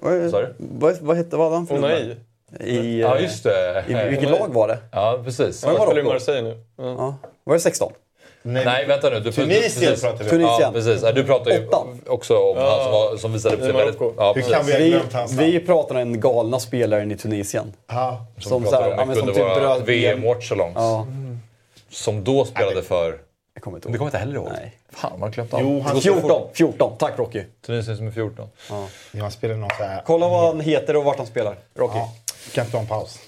Vad, 0.00 0.14
vad, 0.58 0.96
vad, 1.00 1.16
hette, 1.16 1.36
vad 1.36 1.52
han 1.52 1.66
för 1.66 1.74
nummer? 1.74 2.16
I, 2.60 3.00
Ja, 3.00 3.18
just 3.18 3.44
det. 3.44 3.84
I, 3.88 4.08
vilket 4.10 4.30
lag 4.30 4.48
var 4.54 4.68
det? 4.68 4.78
Ja, 4.92 5.20
precis. 5.24 5.64
Var 5.64 5.72
det 5.72 5.78
Han 5.78 5.86
spelar 5.86 6.00
i 6.00 6.04
Marocko? 6.04 6.12
Marseille 6.14 6.42
nu. 6.48 6.56
Ja. 6.76 7.14
Var 7.44 7.54
det 7.54 7.60
16? 7.60 7.92
Nej, 8.46 8.86
vänta 8.86 9.10
nu. 9.10 9.20
Du, 9.20 9.32
Tunisien 9.32 9.62
precis. 9.92 10.00
pratar 10.02 10.18
vi 10.18 10.24
om. 10.24 10.30
Tunisien. 10.30 10.60
Ja, 10.60 10.72
precis. 10.72 11.02
Ja, 11.02 11.12
Du 11.12 11.24
pratar 11.24 11.50
ju 11.50 11.66
Åtta. 11.68 11.86
också 12.06 12.36
om 12.38 12.56
han 12.56 12.82
som, 12.82 12.92
var, 12.92 13.16
som 13.16 13.32
visade 13.32 13.56
upp 13.56 13.62
sig 13.62 13.72
väldigt... 13.72 13.96
Ja, 14.16 14.32
Hur 14.36 14.42
kan 14.42 14.66
vi 14.66 14.72
ha 14.72 14.78
Vi, 14.78 14.90
glömt 14.90 15.12
hans 15.12 15.32
namn? 15.32 15.46
vi 15.50 15.60
pratar 15.60 15.94
om 15.94 16.12
den 16.12 16.20
galna 16.20 16.58
spelaren 16.60 17.12
i 17.12 17.16
Tunisien. 17.16 17.72
Ja. 17.86 18.26
Som, 18.38 18.42
Som 18.50 18.62
som 18.62 18.70
så 18.70 18.76
här, 18.76 18.82
pratar 18.82 18.96
ja, 18.96 19.02
om 19.02 19.08
men 19.08 19.16
kunde 19.16 19.34
som 19.34 19.42
typ 19.48 19.58
vara 19.58 19.74
bröt 19.76 19.88
VM-watch 19.88 20.48
så 20.48 20.54
långt. 20.54 20.72
Ja, 20.76 21.06
Som 21.90 22.24
då 22.24 22.44
spelade 22.44 22.82
för... 22.82 23.18
jag 23.54 23.62
kommer 23.62 23.76
inte 23.76 23.88
Du 23.88 23.92
ihåg. 23.92 23.98
kommer 23.98 24.08
inte 24.08 24.18
heller 24.18 24.34
ihåg? 24.34 24.48
Nej. 24.52 24.72
Fan, 24.92 25.20
man 25.20 25.30
glömt. 25.30 25.50
Jo, 25.58 25.80
han 25.86 26.00
14, 26.00 26.48
14. 26.54 26.92
Tack 26.98 27.18
Rocky. 27.18 27.42
Tunisien 27.66 27.96
som 27.96 28.06
är 28.06 28.10
14. 28.10 28.48
Ja, 28.70 28.86
han 29.20 29.30
spelar 29.30 29.54
någon 29.54 29.70
så 29.78 29.84
här... 29.84 30.02
Kolla 30.06 30.28
vad 30.28 30.46
han 30.46 30.60
heter 30.60 30.96
och 30.96 31.04
vart 31.04 31.16
han 31.18 31.26
spelar. 31.26 31.56
Rocky. 31.78 31.98
Ja. 31.98 32.12
Kan 32.54 32.64
inte 32.64 32.72
ta 32.72 32.78
en 32.82 32.86
paus. 32.86 33.18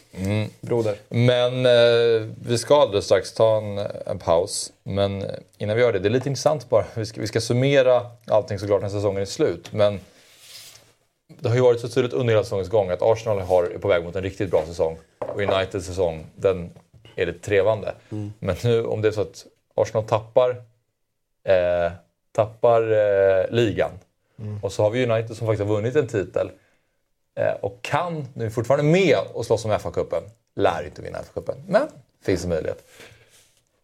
Broder. 0.61 0.97
Men 1.09 1.67
eh, 1.67 2.29
vi 2.43 2.59
ska 2.59 2.81
alldeles 2.83 3.05
strax 3.05 3.33
ta 3.33 3.57
en, 3.57 3.79
en 4.07 4.19
paus. 4.19 4.73
Men 4.83 5.25
innan 5.59 5.77
vi 5.77 5.83
gör 5.83 5.93
det, 5.93 5.99
det 5.99 6.09
är 6.09 6.11
lite 6.11 6.29
intressant 6.29 6.69
bara. 6.69 6.85
Vi 6.95 7.07
ska, 7.07 7.21
vi 7.21 7.27
ska 7.27 7.41
summera 7.41 8.07
allting 8.27 8.59
såklart 8.59 8.83
när 8.83 8.89
säsongen 8.89 9.23
är 9.23 9.27
slut. 9.27 9.73
Men 9.73 10.01
det 11.39 11.49
har 11.49 11.57
ju 11.57 11.63
varit 11.63 11.81
så 11.81 11.89
tydligt 11.89 12.13
under 12.13 12.35
hela 12.35 12.45
säsongens 12.45 12.69
gång 12.69 12.91
att 12.91 13.03
Arsenal 13.03 13.41
har, 13.41 13.65
är 13.65 13.79
på 13.79 13.89
väg 13.89 14.05
mot 14.05 14.17
en 14.17 14.23
riktigt 14.23 14.51
bra 14.51 14.65
säsong. 14.67 14.99
Och 15.19 15.41
Uniteds 15.41 15.87
säsong, 15.87 16.27
den 16.37 16.71
är 17.17 17.27
lite 17.27 17.39
trevande. 17.39 17.95
Men 18.39 18.57
nu 18.65 18.85
om 18.85 19.03
det 19.03 19.09
är 19.09 19.13
så 19.13 19.21
att 19.21 19.47
Arsenal 19.75 20.05
tappar, 20.05 20.51
eh, 21.45 21.93
tappar 22.33 22.83
eh, 22.93 23.51
ligan. 23.51 23.91
Och 24.63 24.73
så 24.73 24.83
har 24.83 24.91
vi 24.91 25.07
United 25.07 25.37
som 25.37 25.47
faktiskt 25.47 25.69
har 25.69 25.75
vunnit 25.77 25.97
en 25.97 26.07
titel. 26.07 26.51
Eh, 27.39 27.53
och 27.61 27.79
kan, 27.83 28.29
nu 28.35 28.47
är 28.47 28.51
fortfarande 28.51 28.91
med 28.91 29.17
och 29.33 29.47
slåss 29.47 29.65
om 29.65 29.71
FA-cupen. 29.71 30.23
Lär 30.57 30.85
inte 30.85 31.03
vinna 31.03 31.19
FA-cupen, 31.19 31.55
men 31.69 31.89
finns 32.25 32.43
en 32.45 32.51
möjlighet. 32.51 32.85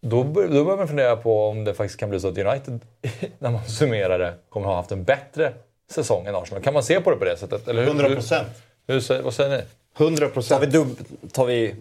Då, 0.01 0.23
bör- 0.23 0.47
då 0.47 0.63
börjar 0.63 0.77
man 0.77 0.87
fundera 0.87 1.15
på 1.15 1.47
om 1.47 1.63
det 1.63 1.73
faktiskt 1.73 1.99
kan 1.99 2.09
bli 2.09 2.19
så 2.19 2.27
att 2.27 2.37
United, 2.37 2.79
när 3.39 3.51
man 3.51 3.63
summerar 3.67 4.19
det, 4.19 4.33
kommer 4.49 4.67
ha 4.67 4.75
haft 4.75 4.91
en 4.91 5.03
bättre 5.03 5.53
säsong 5.91 6.25
än 6.27 6.35
Arsenal. 6.35 6.63
Kan 6.63 6.73
man 6.73 6.83
se 6.83 7.01
på 7.01 7.11
det 7.11 7.17
på 7.17 7.25
det 7.25 7.37
sättet? 7.37 7.67
Eller 7.67 7.81
hur, 7.81 7.87
100 7.89 8.09
procent. 8.09 8.47
Hur, 8.87 8.93
hur, 8.93 9.01
säger- 9.01 9.21
vad 9.21 9.33
säger 9.33 9.49
ni? 9.57 9.63
100 10.05 10.19
Tar 10.19 10.27
vi, 10.27 10.33
procent. 10.33 10.71
dubb, 10.73 10.97
tar 11.31 11.45
vi 11.45 11.75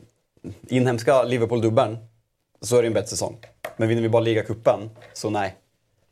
inhemska 0.69 1.23
Liverpool-dubben 1.23 1.99
så 2.61 2.77
är 2.77 2.83
det 2.83 2.89
en 2.89 2.95
bättre 2.95 3.09
säsong. 3.09 3.37
Men 3.77 3.89
vinner 3.89 4.03
vi 4.03 4.09
bara 4.09 4.23
ligacupen, 4.23 4.91
så 5.13 5.31
nej. 5.31 5.55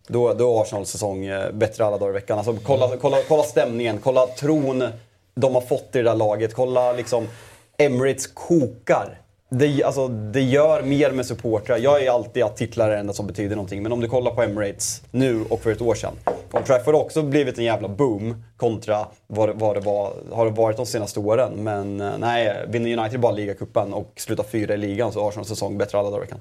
Då, 0.06 0.32
då 0.34 0.56
är 0.58 0.62
Arsenals 0.62 0.90
säsong 0.90 1.24
eh, 1.24 1.52
bättre 1.52 1.84
alla 1.84 1.98
dagar 1.98 2.10
i 2.10 2.14
veckan. 2.14 2.38
Alltså, 2.38 2.56
kolla, 2.64 2.96
kolla, 2.96 3.16
kolla 3.28 3.42
stämningen, 3.42 3.98
kolla 4.02 4.26
tron 4.26 4.84
de 5.34 5.54
har 5.54 5.60
fått 5.62 5.88
i 5.92 5.98
det 5.98 6.02
där 6.02 6.14
laget. 6.14 6.54
Kolla 6.54 6.92
liksom, 6.92 7.28
Emirates 7.78 8.26
kokar. 8.26 9.18
Det, 9.54 9.82
alltså, 9.84 10.08
det 10.08 10.40
gör 10.42 10.82
mer 10.82 11.10
med 11.10 11.26
supportrar. 11.26 11.78
Jag 11.78 12.02
är 12.04 12.10
alltid 12.10 12.42
att 12.42 12.56
titlar 12.56 12.86
är 12.88 12.92
det 12.92 12.98
enda 12.98 13.12
som 13.12 13.26
betyder 13.26 13.56
någonting. 13.56 13.82
Men 13.82 13.92
om 13.92 14.00
du 14.00 14.08
kollar 14.08 14.30
på 14.30 14.42
Emirates 14.42 15.02
nu 15.10 15.44
och 15.50 15.60
för 15.60 15.72
ett 15.72 15.80
år 15.80 15.94
sedan. 15.94 16.12
Old 16.52 16.66
Trafford 16.66 16.94
har 16.94 17.00
också 17.02 17.22
blivit 17.22 17.58
en 17.58 17.64
jävla 17.64 17.88
boom 17.88 18.44
kontra 18.56 19.06
vad, 19.26 19.48
det- 19.48 19.52
vad 19.52 19.76
det 19.76 19.80
var, 19.80 20.12
har 20.32 20.44
det 20.44 20.50
varit 20.50 20.76
de 20.76 20.86
senaste 20.86 21.20
åren. 21.20 21.52
Men 21.64 22.00
eh, 22.00 22.12
nej, 22.18 22.64
vinner 22.68 22.98
United 22.98 23.20
bara 23.20 23.32
ligacupen 23.32 23.94
och 23.94 24.12
slutar 24.16 24.44
fyra 24.44 24.74
i 24.74 24.76
ligan 24.76 25.12
så 25.12 25.20
har 25.20 25.28
Arsenals 25.28 25.48
säsong 25.48 25.78
bättre 25.78 25.98
alla 25.98 26.10
dagar 26.10 26.22
i 26.22 26.26
veckan. 26.26 26.40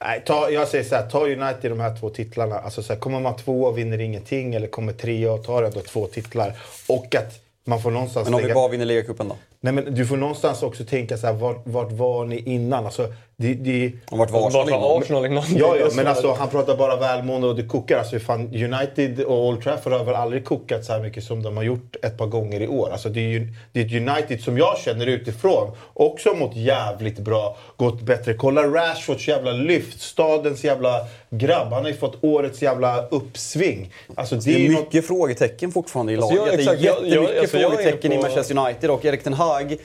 Nej, 0.00 0.22
ta, 0.26 0.50
jag 0.50 0.68
säger 0.68 0.84
så 0.84 0.94
här, 0.94 1.10
ta 1.10 1.20
United 1.26 1.70
de 1.70 1.80
här 1.80 1.96
två 2.00 2.10
titlarna. 2.10 2.58
Alltså 2.58 2.82
så 2.82 2.92
här, 2.92 3.00
kommer 3.00 3.20
man 3.20 3.36
två 3.36 3.62
och 3.64 3.78
vinner 3.78 4.00
ingenting 4.00 4.54
eller 4.54 4.66
kommer 4.66 4.92
trea 4.92 5.32
och 5.32 5.44
tar 5.44 5.62
ändå 5.62 5.80
två 5.80 6.06
titlar. 6.06 6.52
Och 6.88 7.14
att 7.14 7.34
man 7.66 7.82
får 7.82 7.90
någonstans 7.90 8.24
Men 8.26 8.34
om 8.34 8.38
vi 8.38 8.42
lägga- 8.42 8.54
bara 8.54 8.68
vinner 8.68 8.84
ligacupen 8.84 9.28
då? 9.28 9.36
Nej, 9.60 9.72
men 9.72 9.94
du 9.94 10.06
får 10.06 10.16
någonstans 10.16 10.62
också 10.62 10.84
tänka 10.84 11.16
så 11.16 11.26
här, 11.26 11.34
vart, 11.34 11.62
vart 11.66 11.92
var 11.92 12.24
ni 12.24 12.36
innan? 12.38 12.84
Alltså, 12.86 13.12
det, 13.38 13.54
det, 13.54 13.92
Och 14.10 14.18
vart 14.18 14.30
var 14.30 14.48
Arsenal? 14.48 15.02
Arsenal 15.02 15.26
innan? 15.26 15.44
Ja, 15.56 15.76
ja, 15.80 15.88
men 15.96 16.06
alltså 16.06 16.32
han 16.32 16.48
pratar 16.48 16.76
bara 16.76 16.96
välmående 16.96 17.46
och 17.46 17.56
det 17.56 17.62
kokar. 17.62 17.98
Alltså, 17.98 18.18
fan, 18.18 18.40
United 18.54 19.20
och 19.20 19.46
Old 19.46 19.62
Trafford 19.62 19.92
har 19.92 20.04
väl 20.04 20.14
aldrig 20.14 20.44
kokat 20.44 20.84
så 20.84 20.92
här 20.92 21.00
mycket 21.00 21.24
som 21.24 21.42
de 21.42 21.56
har 21.56 21.64
gjort 21.64 21.96
ett 22.02 22.18
par 22.18 22.26
gånger 22.26 22.60
i 22.60 22.68
år. 22.68 22.90
Alltså, 22.92 23.08
det, 23.08 23.20
är 23.20 23.28
ju, 23.28 23.48
det 23.72 23.80
är 23.80 23.84
ett 23.86 23.92
United 23.92 24.40
som 24.40 24.58
jag 24.58 24.78
känner 24.78 25.06
utifrån 25.06 25.70
också 25.94 26.34
mått 26.34 26.56
jävligt 26.56 27.18
bra, 27.18 27.56
gått 27.76 28.00
bättre. 28.02 28.34
Kolla 28.34 28.62
Rashfords 28.62 29.28
jävla 29.28 29.52
lyft, 29.52 30.00
stadens 30.00 30.64
jävla 30.64 31.00
grabb. 31.30 31.72
Han 31.72 31.82
har 31.82 31.90
ju 31.90 31.96
fått 31.96 32.24
årets 32.24 32.62
jävla 32.62 33.06
uppsving. 33.06 33.92
Alltså, 34.14 34.34
det, 34.34 34.40
Det 34.44 34.50
är 34.50 34.54
är 34.56 34.60
ju 34.60 34.68
något... 34.72 34.80
mycket 34.84 35.06
frågetecken 35.06 35.72
fortfarande 35.72 36.12
i 36.12 36.16
Alltså, 36.16 36.34
laget. 36.34 36.52
ja, 36.54 36.58
exakt. 36.60 36.80
det 36.82 36.88
är 36.88 36.92
Jag- 36.92 36.98
jag- 37.02 37.08
jättemycket 37.10 37.40
alltså, 37.40 37.56
jag 37.58 37.72
är 37.72 37.76
frågetecken 37.76 38.10
på- 38.10 38.16
i 38.16 38.20
Manchester 38.22 38.58
United 38.58 38.90
och 38.90 39.04
Erik 39.04 39.22
Ten 39.22 39.32
Hag. 39.32 39.76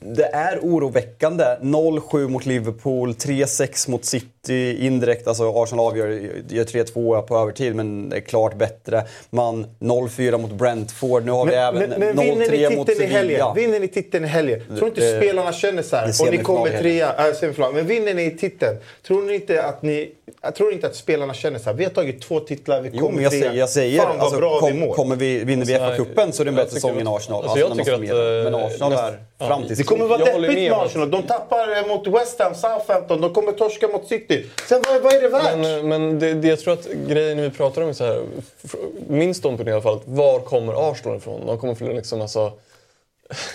Det 0.00 0.24
är 0.32 0.58
oroväckande. 0.62 1.44
0-7 1.60 2.28
mot 2.28 2.46
Liverpool, 2.46 3.12
3-6 3.12 3.90
mot 3.90 4.04
City 4.04 4.86
indirekt. 4.86 5.28
Alltså 5.28 5.62
Arsenal 5.62 5.86
avgör, 5.86 6.08
gör 6.48 6.64
3-2 6.64 7.22
på 7.22 7.36
övertid 7.36 7.74
men 7.76 8.08
det 8.08 8.16
är 8.16 8.20
klart 8.20 8.54
bättre. 8.58 9.04
Man 9.30 9.66
0-4 9.80 10.38
mot 10.38 10.52
Brentford. 10.52 11.24
Nu 11.24 11.30
har 11.32 11.44
vi 11.46 11.50
Men, 11.52 11.60
även 11.76 11.90
men, 11.90 12.00
men 12.00 12.16
vinner 12.16 12.46
0-3 12.46 12.70
ni 12.70 12.76
mot? 12.76 12.96
Sevilla. 12.96 13.54
Vinner 13.54 13.80
ni 13.80 13.88
titeln 13.88 14.24
i 14.24 14.28
helgen? 14.28 14.60
Tror 14.76 14.88
inte 14.88 15.00
det- 15.00 15.20
spelarna 15.20 15.52
känner 15.52 15.82
så 15.82 15.96
här? 15.96 16.08
Och 16.22 16.30
ni 16.30 16.38
kommer 16.38 16.78
trea, 16.80 17.28
äh, 17.28 17.34
semifinal. 17.34 17.74
Men 17.74 17.86
vinner 17.86 18.14
ni 18.14 18.30
titeln? 18.30 18.76
Tror 19.06 19.22
ni 19.22 19.34
inte 19.34 19.64
att 19.64 19.82
ni... 19.82 20.12
Jag 20.40 20.54
tror 20.54 20.72
inte 20.72 20.86
att 20.86 20.96
spelarna 20.96 21.34
känner 21.34 21.58
så 21.58 21.64
här. 21.64 21.72
Vi 21.72 21.84
har 21.84 21.90
tagit 21.90 22.22
två 22.22 22.40
titlar, 22.40 22.80
vi 22.80 22.90
Jo, 22.92 23.00
kommer 23.00 23.14
men 23.14 23.22
jag 23.24 23.32
säger, 23.32 23.52
jag 23.52 23.68
säger 23.68 23.98
Fan 24.00 24.08
vad 24.08 24.20
alltså, 24.20 24.38
bra 24.38 24.54
vi 24.54 24.60
kom, 24.60 24.80
mår. 24.80 24.94
kommer 24.94 25.16
vi, 25.16 25.44
vinner 25.44 25.66
vi 25.66 25.74
Alltså, 25.74 26.02
FA-cupen 26.02 26.30
så 26.32 26.42
är 26.42 26.44
det 26.44 26.50
en 26.50 26.54
bättre 26.54 26.70
säsong 26.70 27.00
än 27.00 27.08
Arsenal. 27.08 27.16
alltså, 27.18 27.36
Alltså, 27.50 27.58
jag 27.58 27.68
man 27.68 27.78
tycker 27.78 27.92
att. 27.94 28.44
Men 28.44 28.54
eh, 28.54 28.66
Arsenal 28.66 28.92
är 28.92 29.18
ja. 29.38 29.46
framtids... 29.46 29.78
Det 29.78 29.84
kommer 29.84 30.06
vara 30.06 30.18
deppigt 30.24 30.54
med 30.54 30.72
Arsenal. 30.72 31.10
De 31.10 31.22
tappar 31.22 31.76
eh, 31.76 31.88
mot 31.88 32.06
West 32.06 32.38
Ham, 32.40 32.54
Southampton. 32.54 33.20
De 33.20 33.34
kommer 33.34 33.52
torska 33.52 33.88
mot 33.88 34.08
City. 34.08 34.46
Sen 34.68 34.82
vad, 34.88 35.02
vad 35.02 35.14
är 35.14 35.20
det 35.22 35.28
värt? 35.28 35.56
Men, 35.58 35.78
eh, 35.78 35.84
men 35.84 36.18
det, 36.18 36.34
det 36.34 36.48
jag 36.48 36.60
tror 36.60 36.74
att 36.74 36.86
grejen 37.08 37.42
vi 37.42 37.50
pratar 37.50 37.82
om 37.82 37.88
är 37.88 37.92
så 37.92 38.04
här, 38.04 38.22
min 39.08 39.34
ståndpunkt 39.34 39.70
i 39.70 39.72
alla 39.72 39.82
fall, 39.82 40.00
var 40.04 40.38
kommer 40.40 40.90
Arsenal 40.90 41.16
ifrån? 41.16 41.46
De 41.46 41.58
kommer 41.58 41.74
från 41.74 41.88
liksom 41.88 42.20
alltså, 42.20 42.52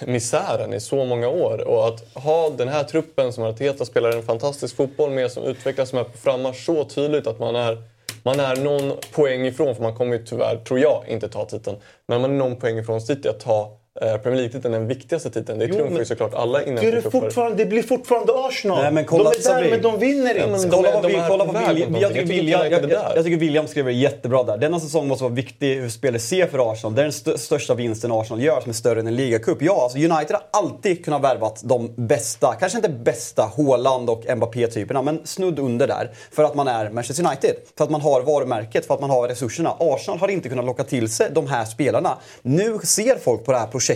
misären 0.06 0.74
i 0.74 0.80
så 0.80 1.06
många 1.06 1.28
år. 1.28 1.68
Och 1.68 1.88
att 1.88 2.04
ha 2.14 2.50
den 2.50 2.68
här 2.68 2.84
truppen 2.84 3.34
som 3.34 3.44
Arteta 3.44 3.86
spelar 3.86 4.12
en 4.12 4.24
fantastisk 4.24 4.76
fotboll 4.76 5.12
med, 5.12 5.32
som 5.32 5.44
utvecklas, 5.44 5.90
som 5.90 6.00
är 6.00 6.04
på 6.04 6.18
frammarsch 6.18 6.66
så 6.66 6.84
tydligt 6.84 7.28
att 7.28 7.40
man 7.40 7.56
är, 7.56 7.78
man 8.24 8.40
är 8.40 8.56
någon 8.56 8.98
poäng 9.12 9.46
ifrån, 9.46 9.76
för 9.76 9.84
man 9.84 9.96
kommer 9.96 10.18
ju 10.18 10.26
tyvärr, 10.26 10.58
tror 10.58 10.80
jag, 10.80 11.04
inte 11.08 11.30
ta 11.30 11.46
titeln. 11.46 11.78
Men 12.08 12.22
man 12.22 12.32
är 12.32 12.36
någon 12.36 12.56
poäng 12.56 12.78
ifrån 12.78 13.02
City 13.02 13.30
att 13.30 13.40
ta 13.40 13.77
Premier 14.00 14.36
League-titeln 14.36 14.74
den 14.74 14.88
viktigaste 14.88 15.30
titeln. 15.30 15.60
Det 15.60 15.68
trumfar 15.68 16.00
ju 16.00 16.06
såklart 16.06 16.34
alla 16.34 16.62
är 16.62 16.76
det, 16.76 16.90
innan 16.90 17.12
fortfarande, 17.12 17.58
det 17.58 17.66
blir 17.66 17.84
fortfarande 17.84 18.34
Arsenal. 18.36 18.82
Nej, 18.82 18.92
men 18.92 19.06
kolla, 19.06 19.32
de 19.32 19.50
är 19.50 19.62
där, 19.62 19.70
men 19.70 19.82
de 19.82 20.00
vinner 20.00 20.48
inte. 20.48 20.70
Kolla 20.70 20.92
vad, 20.92 21.06
vi, 21.06 21.22
kolla 21.28 21.46
vad 21.46 21.68
William, 21.68 21.96
jag, 21.96 22.14
tycker 22.14 22.26
William, 22.26 22.66
inte 22.66 22.76
jag, 22.76 22.84
det 22.84 22.94
jag, 22.94 23.04
där. 23.04 23.16
jag 23.16 23.26
tycker 23.26 23.38
William 23.38 23.68
skriver 23.68 23.92
jättebra 23.92 24.44
där. 24.44 24.58
Denna 24.58 24.80
säsong 24.80 25.08
måste 25.08 25.24
vara 25.24 25.34
viktig 25.34 25.76
hur 25.76 25.90
spelet 25.90 26.22
ser 26.22 26.48
för 26.48 26.72
Arsenal. 26.72 26.96
Det 26.96 27.02
är 27.02 27.04
den 27.04 27.10
st 27.10 27.38
största 27.38 27.76
vinsten 27.76 28.12
Arsenal 28.12 28.44
gör 28.44 28.62
som 28.62 28.70
är 28.70 28.74
större 28.74 29.00
än 29.00 29.08
en 29.08 29.16
ligacup. 29.16 29.58
Ja, 29.62 29.84
alltså 29.84 29.98
United 29.98 30.32
har 30.32 30.44
alltid 30.52 31.06
kunnat 31.06 31.22
värvat 31.22 31.62
de 31.64 31.94
bästa, 31.96 32.56
kanske 32.60 32.78
inte 32.78 32.90
bästa, 32.90 33.52
Haaland 33.58 34.10
och 34.10 34.38
Mbappé-typerna, 34.38 35.02
men 35.02 35.22
snudd 35.24 35.60
under 35.60 35.88
där. 35.88 36.12
För 36.32 36.44
att 36.44 36.56
man 36.56 36.68
är 36.68 36.90
Manchester 36.90 37.26
United. 37.26 37.56
För 37.78 37.84
att 37.84 37.90
man 37.90 38.02
har 38.02 38.22
varumärket, 38.22 38.86
för 38.86 38.94
att 38.94 39.02
man 39.02 39.10
har 39.10 39.28
resurserna. 39.28 39.76
Arsenal 39.80 40.20
har 40.20 40.28
inte 40.28 40.50
kunnat 40.50 40.66
locka 40.66 40.84
till 40.84 41.10
sig 41.10 41.30
de 41.32 41.48
här 41.48 41.66
spelarna. 41.66 42.18
Nu 42.42 42.80
ser 42.84 43.18
folk 43.18 43.46
på 43.46 43.52
det 43.52 43.58
här 43.58 43.68
projektet 43.68 43.87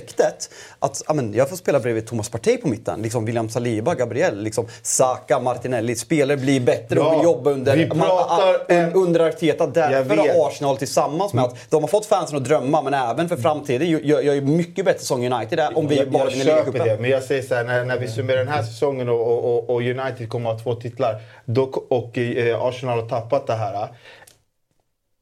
att 0.79 1.01
ja, 1.07 1.13
men, 1.13 1.33
jag 1.33 1.49
får 1.49 1.55
spela 1.55 1.79
bredvid 1.79 2.07
Thomas 2.07 2.29
Partey 2.29 2.57
på 2.57 2.67
mitten. 2.67 3.01
Liksom 3.01 3.25
William 3.25 3.49
Saliba, 3.49 3.95
Gabriel, 3.95 4.43
liksom 4.43 4.67
Saka, 4.81 5.39
Martinelli. 5.39 5.95
Spelare 5.95 6.37
blir 6.37 6.59
bättre 6.59 6.99
och 6.99 7.05
Ja, 7.05 7.15
vill 7.15 7.23
jobba 7.23 7.51
under, 7.51 7.85
pratar 7.89 8.73
man, 8.73 8.91
un- 8.91 8.93
under 8.93 9.19
Arteta. 9.19 9.67
Därför 9.67 10.17
har 10.17 10.47
Arsenal 10.47 10.77
tillsammans 10.77 11.33
med 11.33 11.43
att 11.43 11.55
de 11.69 11.83
har 11.83 11.87
fått 11.87 12.05
fansen 12.05 12.37
att 12.37 12.43
drömma, 12.45 12.81
men 12.81 12.93
även 12.93 13.29
för 13.29 13.37
framtiden 13.37 13.89
gör, 13.89 14.21
ju 14.21 14.41
mycket 14.41 14.85
bättre 14.85 14.99
säsong 14.99 15.33
United 15.33 15.59
är 15.59 15.77
om 15.77 15.87
vi 15.87 15.95
jag, 15.97 16.11
bara 16.11 16.25
vinner 16.29 16.45
köper 16.45 16.65
det, 16.65 16.71
ligacupen. 16.71 17.01
men 17.01 17.11
jag 17.11 17.23
säger 17.23 17.41
så 17.41 17.55
här, 17.55 17.63
när, 17.63 17.85
när 17.85 17.99
vi 17.99 18.07
summerar 18.07 18.37
den 18.37 18.47
här 18.47 18.63
säsongen 18.63 19.09
och, 19.09 19.21
och, 19.27 19.55
och, 19.57 19.69
och 19.69 19.81
United 19.81 20.29
kommer 20.29 20.49
att 20.51 20.55
ha 20.55 20.63
två 20.63 20.81
titlar 20.81 21.21
då, 21.45 21.63
och 21.89 22.17
eh, 22.17 22.61
Arsenal 22.63 22.99
har 22.99 23.09
tappat 23.09 23.47
det 23.47 23.53
här 23.53 23.87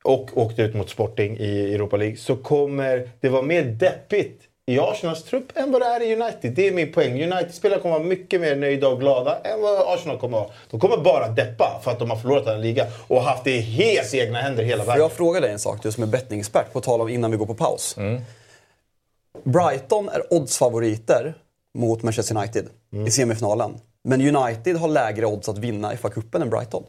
och 0.04 0.38
åkt 0.38 0.60
ut 0.60 0.76
mot 0.76 0.90
Sporting 0.90 1.38
i 1.38 1.74
Europa 1.74 1.98
League 1.98 2.18
så 2.18 2.36
kommer 2.36 3.10
det 3.22 3.30
vara 3.30 3.42
mer 3.42 3.64
deppigt 3.64 4.42
i 4.70 4.80
Arsenals 4.80 5.24
trupp 5.24 5.58
än 5.58 5.72
vad 5.72 5.82
det 5.82 5.86
är 5.86 6.02
i 6.02 6.16
United. 6.22 6.52
Det 6.54 6.68
är 6.68 6.72
min 6.72 6.92
poäng. 6.92 7.24
United-spelare 7.24 7.80
kommer 7.80 7.96
vara 7.96 8.04
mycket 8.08 8.42
mer 8.42 8.56
nöjda 8.56 8.88
och 8.88 9.00
glada 9.00 9.40
än 9.40 9.62
vad 9.62 9.94
Arsenal 9.94 10.20
kommer 10.20 10.38
vara. 10.38 10.50
De 10.72 10.80
kommer 10.80 10.98
bara 10.98 11.28
deppa 11.28 11.80
för 11.84 11.92
att 11.92 12.00
de 12.00 12.10
har 12.10 12.18
förlorat 12.18 12.48
en 12.48 12.62
liga 12.62 12.88
och 13.08 13.22
haft 13.22 13.44
det 13.44 13.60
helt 13.60 14.14
i 14.14 14.20
egna 14.20 14.40
händer 14.42 14.64
hela 14.64 14.84
Får 14.84 14.88
vägen. 14.92 15.02
jag 15.02 15.12
fråga 15.12 15.40
dig 15.40 15.52
en 15.52 15.60
sak, 15.60 15.84
du 15.84 15.92
som 15.92 16.04
är 16.04 16.08
bettingexpert, 16.08 16.74
på 16.74 16.82
tal 16.82 17.02
om 17.02 17.10
innan 17.10 17.32
vi 17.32 17.38
går 17.38 17.46
på 17.46 17.54
paus. 17.56 17.98
Mm. 17.98 18.22
Brighton 19.44 20.10
är 20.10 20.34
oddsfavoriter 20.34 21.34
mot 21.78 22.04
Manchester 22.04 22.38
United 22.38 22.66
Mm. 22.94 23.08
i 23.08 23.12
semifinalen. 23.12 23.78
Men 24.04 24.36
United 24.36 24.76
har 24.78 24.88
lägre 24.88 25.26
odds 25.26 25.50
att 25.50 25.58
vinna 25.58 25.94
FA-cupen 25.96 26.42
än 26.42 26.50
Brighton. 26.50 26.84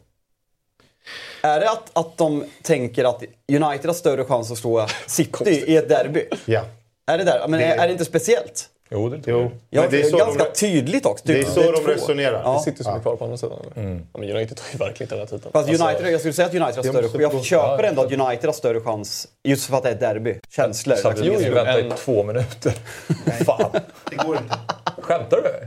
Är 1.43 1.61
det 1.61 1.71
att, 1.71 1.91
att 1.93 2.17
de 2.19 2.45
tänker 2.63 3.05
att 3.05 3.23
United 3.53 3.87
har 3.87 3.93
större 3.95 4.25
chans 4.25 4.51
att 4.51 4.59
slå 4.59 4.87
City 5.07 5.65
i 5.67 5.77
ett 5.77 5.89
derby? 5.89 6.25
Ja. 6.45 6.63
Är 7.11 7.19
det 7.19 7.25
där? 7.25 7.49
Men 7.49 7.61
Det- 7.61 7.67
är, 7.67 7.79
är 7.79 7.87
det 7.87 7.93
inte 7.93 8.05
speciellt? 8.05 8.69
Jo, 8.93 9.09
det 9.09 9.21
Jo. 9.27 9.51
Ja, 9.71 9.81
Men 9.83 9.91
det 9.91 10.01
är 10.01 10.11
så 10.11 10.17
ganska 10.17 10.45
de, 10.45 10.51
tydligt 10.51 11.07
också. 11.07 11.25
det 11.27 11.39
är 11.41 11.45
så 11.45 11.61
de 11.73 11.79
två. 11.85 11.89
resonerar. 11.91 12.33
Det 12.33 12.39
Ja. 12.45 12.63
sitter 12.65 12.85
som 12.85 12.95
är 12.95 13.01
kvar 13.01 13.17
på 13.17 13.25
andra 13.25 13.37
sidan. 13.37 13.59
Ja, 13.65 14.19
men 14.21 14.31
United 14.31 14.61
har 14.61 14.73
ju 14.73 14.79
verkligen 14.79 15.03
inte 15.03 15.15
den 15.15 15.19
här 15.19 15.27
titeln. 15.27 15.53
Fast 15.53 15.69
Alltså, 15.69 15.85
United, 15.87 16.13
jag 16.13 16.21
skulle 16.21 16.33
säga 16.35 16.47
att 16.49 16.55
United 16.55 16.75
har 16.77 16.83
större 16.83 17.03
måste 17.03 17.19
Jag 17.23 17.45
köper 17.45 17.83
ja, 17.83 17.89
ändå 17.89 18.03
att 18.03 18.13
United 18.13 18.45
har 18.45 18.53
större 18.53 18.81
chans, 18.81 19.29
just 19.45 19.67
för 19.71 19.77
att 19.77 19.83
det 19.83 19.89
är 19.89 19.93
ett 19.95 20.01
derby. 20.01 20.39
Känslor. 20.51 20.97
Samtidigt 20.97 21.33
måste 21.33 21.45
vi 21.45 21.51
jo, 21.51 21.65
vänta 21.65 21.81
en- 21.81 21.87
i 21.87 21.91
två 21.97 22.23
minuter. 22.25 22.73
Fan. 23.45 23.71
Det 24.11 24.17
går 24.17 24.37
inte. 24.37 24.55
Skämtar 25.01 25.37
du? 25.43 25.67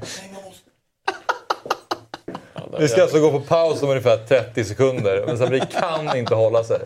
Vi 2.80 2.88
ska 2.88 3.02
alltså 3.02 3.20
gå 3.20 3.32
på 3.32 3.40
paus 3.40 3.84
om 3.84 3.90
ungefär 3.90 4.18
30 4.18 4.64
sekunder. 4.64 5.24
Men 5.28 5.38
Sabri 5.38 5.62
kan 5.80 6.18
inte 6.18 6.36
hålla 6.36 6.64
sig. 6.64 6.80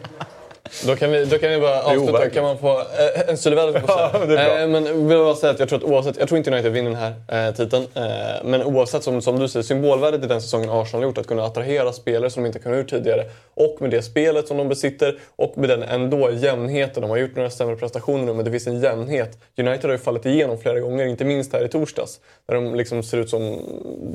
Då 0.85 0.95
kan 0.95 1.11
vi, 1.11 1.25
då 1.25 1.37
kan 1.37 1.49
vi 1.49 1.59
bara 1.59 1.81
avsluta. 1.81 2.29
Kan 2.29 2.43
man 2.43 2.57
få 2.57 2.79
eh, 2.79 3.29
en 3.29 3.73
på 3.73 3.83
Ja, 3.87 4.59
eh, 4.59 4.67
Men 4.67 5.07
vill 5.07 5.17
jag 5.17 5.37
säga 5.37 5.51
att 5.51 5.59
jag 5.59 5.69
tror 5.69 5.79
att 5.79 5.85
oavsett, 5.85 6.17
jag 6.19 6.27
tror 6.27 6.37
inte 6.37 6.51
United 6.51 6.71
vinner 6.71 6.91
den 6.91 6.99
här 7.27 7.47
eh, 7.47 7.55
titeln. 7.55 7.87
Eh, 7.93 8.03
men 8.43 8.63
oavsett, 8.63 9.03
som, 9.03 9.21
som 9.21 9.39
du 9.39 9.47
säger, 9.47 9.63
symbolvärdet 9.63 10.23
i 10.23 10.27
den 10.27 10.41
säsongen 10.41 10.69
Arsenal 10.69 11.03
har 11.03 11.09
gjort, 11.09 11.17
att 11.17 11.27
kunna 11.27 11.43
attrahera 11.43 11.93
spelare 11.93 12.29
som 12.29 12.43
de 12.43 12.47
inte 12.47 12.59
kunnat 12.59 12.77
gjort 12.77 12.89
tidigare. 12.89 13.25
Och 13.53 13.77
med 13.79 13.89
det 13.89 14.01
spelet 14.01 14.47
som 14.47 14.57
de 14.57 14.69
besitter 14.69 15.19
och 15.35 15.57
med 15.57 15.69
den 15.69 15.83
ändå 15.83 16.31
jämnheten. 16.31 17.01
De 17.01 17.09
har 17.09 17.17
gjort 17.17 17.35
några 17.35 17.49
sämre 17.49 17.75
prestationer 17.75 18.25
nu, 18.25 18.33
men 18.33 18.45
det 18.45 18.51
finns 18.51 18.67
en 18.67 18.81
jämnhet. 18.81 19.37
United 19.57 19.83
har 19.85 19.91
ju 19.91 19.97
fallit 19.97 20.25
igenom 20.25 20.57
flera 20.57 20.79
gånger, 20.79 21.05
inte 21.05 21.25
minst 21.25 21.53
här 21.53 21.65
i 21.65 21.67
torsdags. 21.67 22.19
Där 22.47 22.55
de 22.55 22.75
liksom 22.75 23.03
ser 23.03 23.17
ut 23.17 23.29
som 23.29 23.59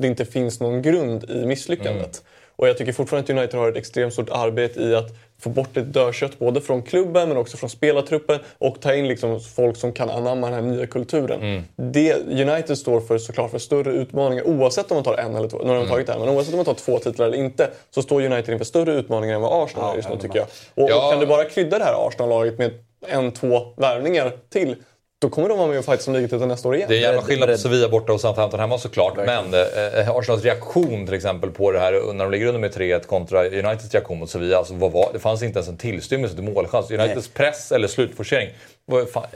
det 0.00 0.06
inte 0.06 0.24
finns 0.24 0.60
någon 0.60 0.82
grund 0.82 1.30
i 1.30 1.46
misslyckandet. 1.46 2.22
Och 2.56 2.68
jag 2.68 2.78
tycker 2.78 2.92
fortfarande 2.92 3.32
att 3.32 3.38
United 3.38 3.60
har 3.60 3.68
ett 3.68 3.76
extremt 3.76 4.12
stort 4.12 4.30
arbete 4.30 4.80
i 4.82 4.94
att 4.94 5.14
få 5.42 5.50
bort 5.50 5.76
ett 5.76 5.92
dödkött 5.92 6.38
både 6.38 6.60
från 6.60 6.82
klubben 6.82 7.28
men 7.28 7.36
också 7.38 7.56
från 7.56 7.70
spelartruppen 7.70 8.38
och 8.58 8.80
ta 8.80 8.94
in 8.94 9.08
liksom 9.08 9.40
folk 9.40 9.76
som 9.76 9.92
kan 9.92 10.10
anamma 10.10 10.50
den 10.50 10.54
här 10.54 10.62
nya 10.72 10.86
kulturen. 10.86 11.62
Det 11.76 12.14
United 12.14 12.78
står 12.78 13.00
för 13.00 13.18
såklart 13.18 13.50
för 13.50 13.58
större 13.58 13.92
utmaningar 13.92 14.46
oavsett 14.46 14.90
om 14.90 14.94
man 14.94 15.04
tar 15.04 15.14
en 15.18 15.36
eller 15.36 15.48
två. 15.48 15.58
Har 15.66 15.74
de 15.74 15.86
tagit 15.88 16.06
det 16.06 16.12
här, 16.12 16.20
men 16.20 16.28
oavsett 16.28 16.54
om 16.54 16.56
man 16.56 16.64
tar 16.64 16.74
två 16.74 16.98
titlar 16.98 17.26
eller 17.26 17.36
inte 17.38 17.70
så 17.90 18.02
står 18.02 18.22
United 18.22 18.52
inför 18.52 18.64
större 18.64 18.92
utmaningar 18.92 19.34
än 19.34 19.40
vad 19.42 19.64
Arsenal 19.64 19.92
är 19.92 19.96
just 19.96 20.08
nu 20.08 20.16
tycker 20.18 20.38
jag. 20.38 20.46
Och, 20.84 20.90
Ja. 20.90 21.04
och 21.06 21.12
kan 21.12 21.20
du 21.20 21.26
bara 21.26 21.44
krydda 21.44 21.78
det 21.78 21.84
här 21.84 22.08
Arsenal-laget 22.08 22.58
med 22.58 22.70
en, 23.08 23.32
två 23.32 23.60
värvningar 23.76 24.32
till 24.52 24.76
då 25.22 25.28
kommer 25.28 25.48
de 25.48 25.58
vara 25.58 25.68
med 25.68 25.78
och 25.78 25.84
fightas 25.84 26.08
om 26.08 26.14
ligatiteln 26.14 26.48
nästa 26.48 26.68
år 26.68 26.76
igen. 26.76 26.88
Det 26.88 26.94
är 26.94 26.96
en 26.96 27.02
jävla 27.02 27.22
skillnad 27.22 27.48
på. 27.48 27.56
Sevilla 27.58 27.88
borta 27.88 28.12
och 28.12 28.20
Southampton 28.20 28.60
hemma 28.60 28.78
såklart. 28.78 29.16
Men 29.16 29.54
eh, 29.54 30.10
Arsenals 30.10 30.42
reaktion 30.42 31.06
till 31.06 31.14
exempel 31.14 31.50
på 31.50 31.72
det 31.72 31.80
här 31.80 32.12
när 32.12 32.24
de 32.24 32.30
ligger 32.30 32.46
under 32.46 32.60
med 32.60 32.74
3-1 32.74 33.06
kontra 33.06 33.44
Uniteds 33.44 33.92
reaktion 33.92 34.18
mot 34.18 34.30
Sevilla. 34.30 34.58
Alltså, 34.58 34.74
vad 34.74 34.92
var, 34.92 35.10
det 35.12 35.18
fanns 35.18 35.42
inte 35.42 35.58
ens 35.58 35.68
en 35.68 35.76
tillstymmelse 35.76 36.34
till 36.34 36.44
målchans. 36.44 36.90
Uniteds 36.90 37.28
press 37.28 37.72
eller 37.72 37.88
slutforcering 37.88 38.48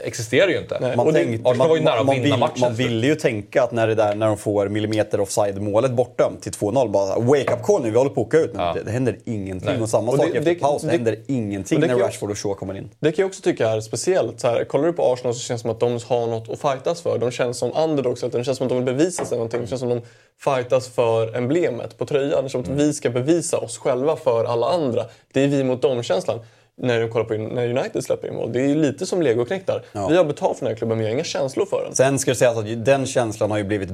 existerar 0.03 0.47
ju 0.49 0.57
inte. 0.57 0.93
Man, 0.97 1.07
Och 1.07 1.13
det- 1.13 1.23
tänkte, 1.23 1.49
Arsenal 1.49 1.69
var 1.69 1.75
ju 1.77 1.83
nära 1.83 1.99
att 1.99 2.05
man, 2.05 2.15
vinna 2.15 2.23
vill, 2.35 2.39
matchen. 2.39 2.61
man 2.61 2.73
ville 2.75 3.07
ju 3.07 3.15
tänka 3.15 3.63
att 3.63 3.71
när 3.71 3.87
det 3.87 3.95
där 3.95 4.15
när 4.15 4.27
de 4.27 4.37
får 4.37 4.67
millimeter 4.67 5.19
offside 5.19 5.61
målet 5.61 5.91
bortdömt 5.91 6.41
till 6.41 6.51
2-0, 6.51 6.89
bara 6.89 7.19
wake 7.19 7.53
up 7.53 7.63
call 7.63 7.81
nu, 7.83 7.91
vi 7.91 7.97
håller 7.97 8.11
på 8.11 8.21
att 8.21 8.27
åka 8.27 8.37
ut. 8.37 8.53
Men 8.53 8.65
Ja. 8.65 8.73
det, 8.73 8.83
det 8.83 8.91
händer 8.91 9.17
ingenting. 9.25 9.69
Nej. 9.73 9.81
Och 9.81 9.89
samma 9.89 10.11
Och 10.11 10.17
sak 10.17 10.27
det- 10.31 10.37
efter 10.37 10.53
det- 10.53 10.59
paus, 10.59 10.81
det, 10.81 10.87
det- 10.87 10.91
händer 10.93 11.17
ingenting 11.27 11.79
när 11.79 11.95
Rashford 11.97 12.31
och 12.31 12.37
Shaw 12.37 12.53
kommer 12.55 12.77
in. 12.77 12.89
Det 12.99 13.11
kan 13.11 13.23
jag 13.23 13.27
också 13.29 13.41
tycka 13.41 13.69
är 13.69 13.81
speciellt. 13.81 14.39
Så 14.39 14.47
här, 14.47 14.63
kollar 14.63 14.85
du 14.87 14.93
på 14.93 15.13
Arsenal 15.13 15.33
så 15.33 15.39
känns 15.39 15.61
det 15.61 15.63
som 15.63 15.71
att 15.71 15.79
de 15.79 15.99
har 16.07 16.27
något 16.27 16.49
att 16.49 16.59
fightas 16.61 17.01
för. 17.01 17.17
De 17.17 17.31
känns 17.31 17.57
som 17.57 17.71
underdogs. 17.77 18.21
Det 18.21 18.43
känns 18.43 18.57
som 18.57 18.67
att 18.67 18.69
de 18.69 18.75
vill 18.85 18.95
bevisa 18.95 19.25
sig 19.25 19.37
någonting. 19.37 19.61
Det 19.61 19.67
känns 19.67 19.81
som 19.81 19.91
att 19.91 19.97
de 20.03 20.09
fightas 20.43 20.87
för 20.87 21.35
emblemet 21.37 21.97
på 21.97 22.05
tröjan. 22.05 22.43
Det 22.43 22.49
känns 22.49 22.65
som 22.65 22.75
att 22.75 22.81
vi 22.81 22.93
ska 22.93 23.09
bevisa 23.09 23.57
oss 23.57 23.77
själva 23.77 24.15
för 24.15 24.45
alla 24.45 24.67
andra. 24.69 25.05
Det 25.33 25.43
är 25.43 25.47
vi 25.47 25.63
mot 25.63 25.81
dem-känslan. 25.81 26.39
När 26.81 26.99
du 26.99 27.07
kollar 27.07 27.25
på 27.25 27.33
när 27.33 27.77
United 27.77 28.03
släpper 28.03 28.27
in 28.27 28.35
mål. 28.35 28.53
Det 28.53 28.61
är 28.61 28.67
ju 28.67 28.75
lite 28.75 29.05
som 29.05 29.21
legoknektar. 29.21 29.81
Ja. 29.91 30.07
Vi 30.07 30.17
har 30.17 30.23
betalt 30.25 30.57
för 30.57 30.65
den 30.65 30.71
här 30.73 30.77
klubben 30.77 30.97
men 30.97 31.03
vi 31.05 31.09
har 31.09 31.15
inga 31.15 31.23
känslor 31.23 31.65
för 31.65 31.83
den. 31.85 31.95
Sen 31.95 32.19
ska 32.19 32.31
det 32.31 32.35
sägas 32.37 32.57
att 32.57 32.85
den 32.85 33.05
känslan 33.05 33.51
har 33.51 33.57
ju 33.57 33.63
blivit 33.63 33.89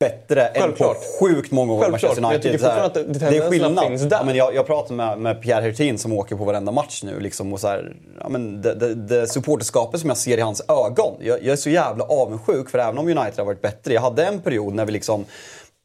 bättre 0.00 0.42
än 0.46 0.52
på 0.54 0.60
Självklart. 0.60 0.96
sjukt 1.20 1.50
många 1.50 1.72
år 1.72 1.76
med 1.78 2.00
Självklart, 2.00 2.20
Manchester 2.20 2.22
men 2.22 2.30
jag 2.30 2.34
United. 2.34 2.52
tycker 2.52 2.64
fortfarande 2.64 3.00
att 3.00 3.20
det- 3.20 3.30
det 3.30 3.36
är 3.36 3.50
skillnad. 3.50 3.86
finns 3.86 4.02
där. 4.02 4.16
Ja, 4.16 4.24
men 4.24 4.34
jag, 4.36 4.54
jag 4.54 4.66
pratar 4.66 4.94
med, 4.94 5.18
med 5.18 5.42
Pierre 5.42 5.62
Hertin 5.62 5.98
som 5.98 6.12
åker 6.12 6.36
på 6.36 6.44
varenda 6.44 6.72
match 6.72 7.02
nu. 7.04 7.20
Liksom, 7.20 7.52
och 7.52 7.60
så 7.60 7.68
här, 7.68 7.96
ja, 8.20 8.28
men 8.28 8.62
det, 8.62 8.74
det, 8.74 8.94
det 8.94 9.26
supporterskapet 9.26 10.00
som 10.00 10.08
jag 10.10 10.16
ser 10.16 10.38
i 10.38 10.40
hans 10.40 10.62
ögon. 10.68 11.14
Jag, 11.20 11.38
jag 11.42 11.52
är 11.52 11.56
så 11.56 11.70
jävla 11.70 12.04
avundsjuk 12.04 12.70
för 12.70 12.78
även 12.78 12.98
om 12.98 13.04
United 13.08 13.34
har 13.38 13.44
varit 13.44 13.62
bättre. 13.62 13.94
Jag 13.94 14.00
hade 14.00 14.24
en 14.24 14.40
period 14.40 14.74
när 14.74 14.84
vi 14.84 14.92
liksom 14.92 15.24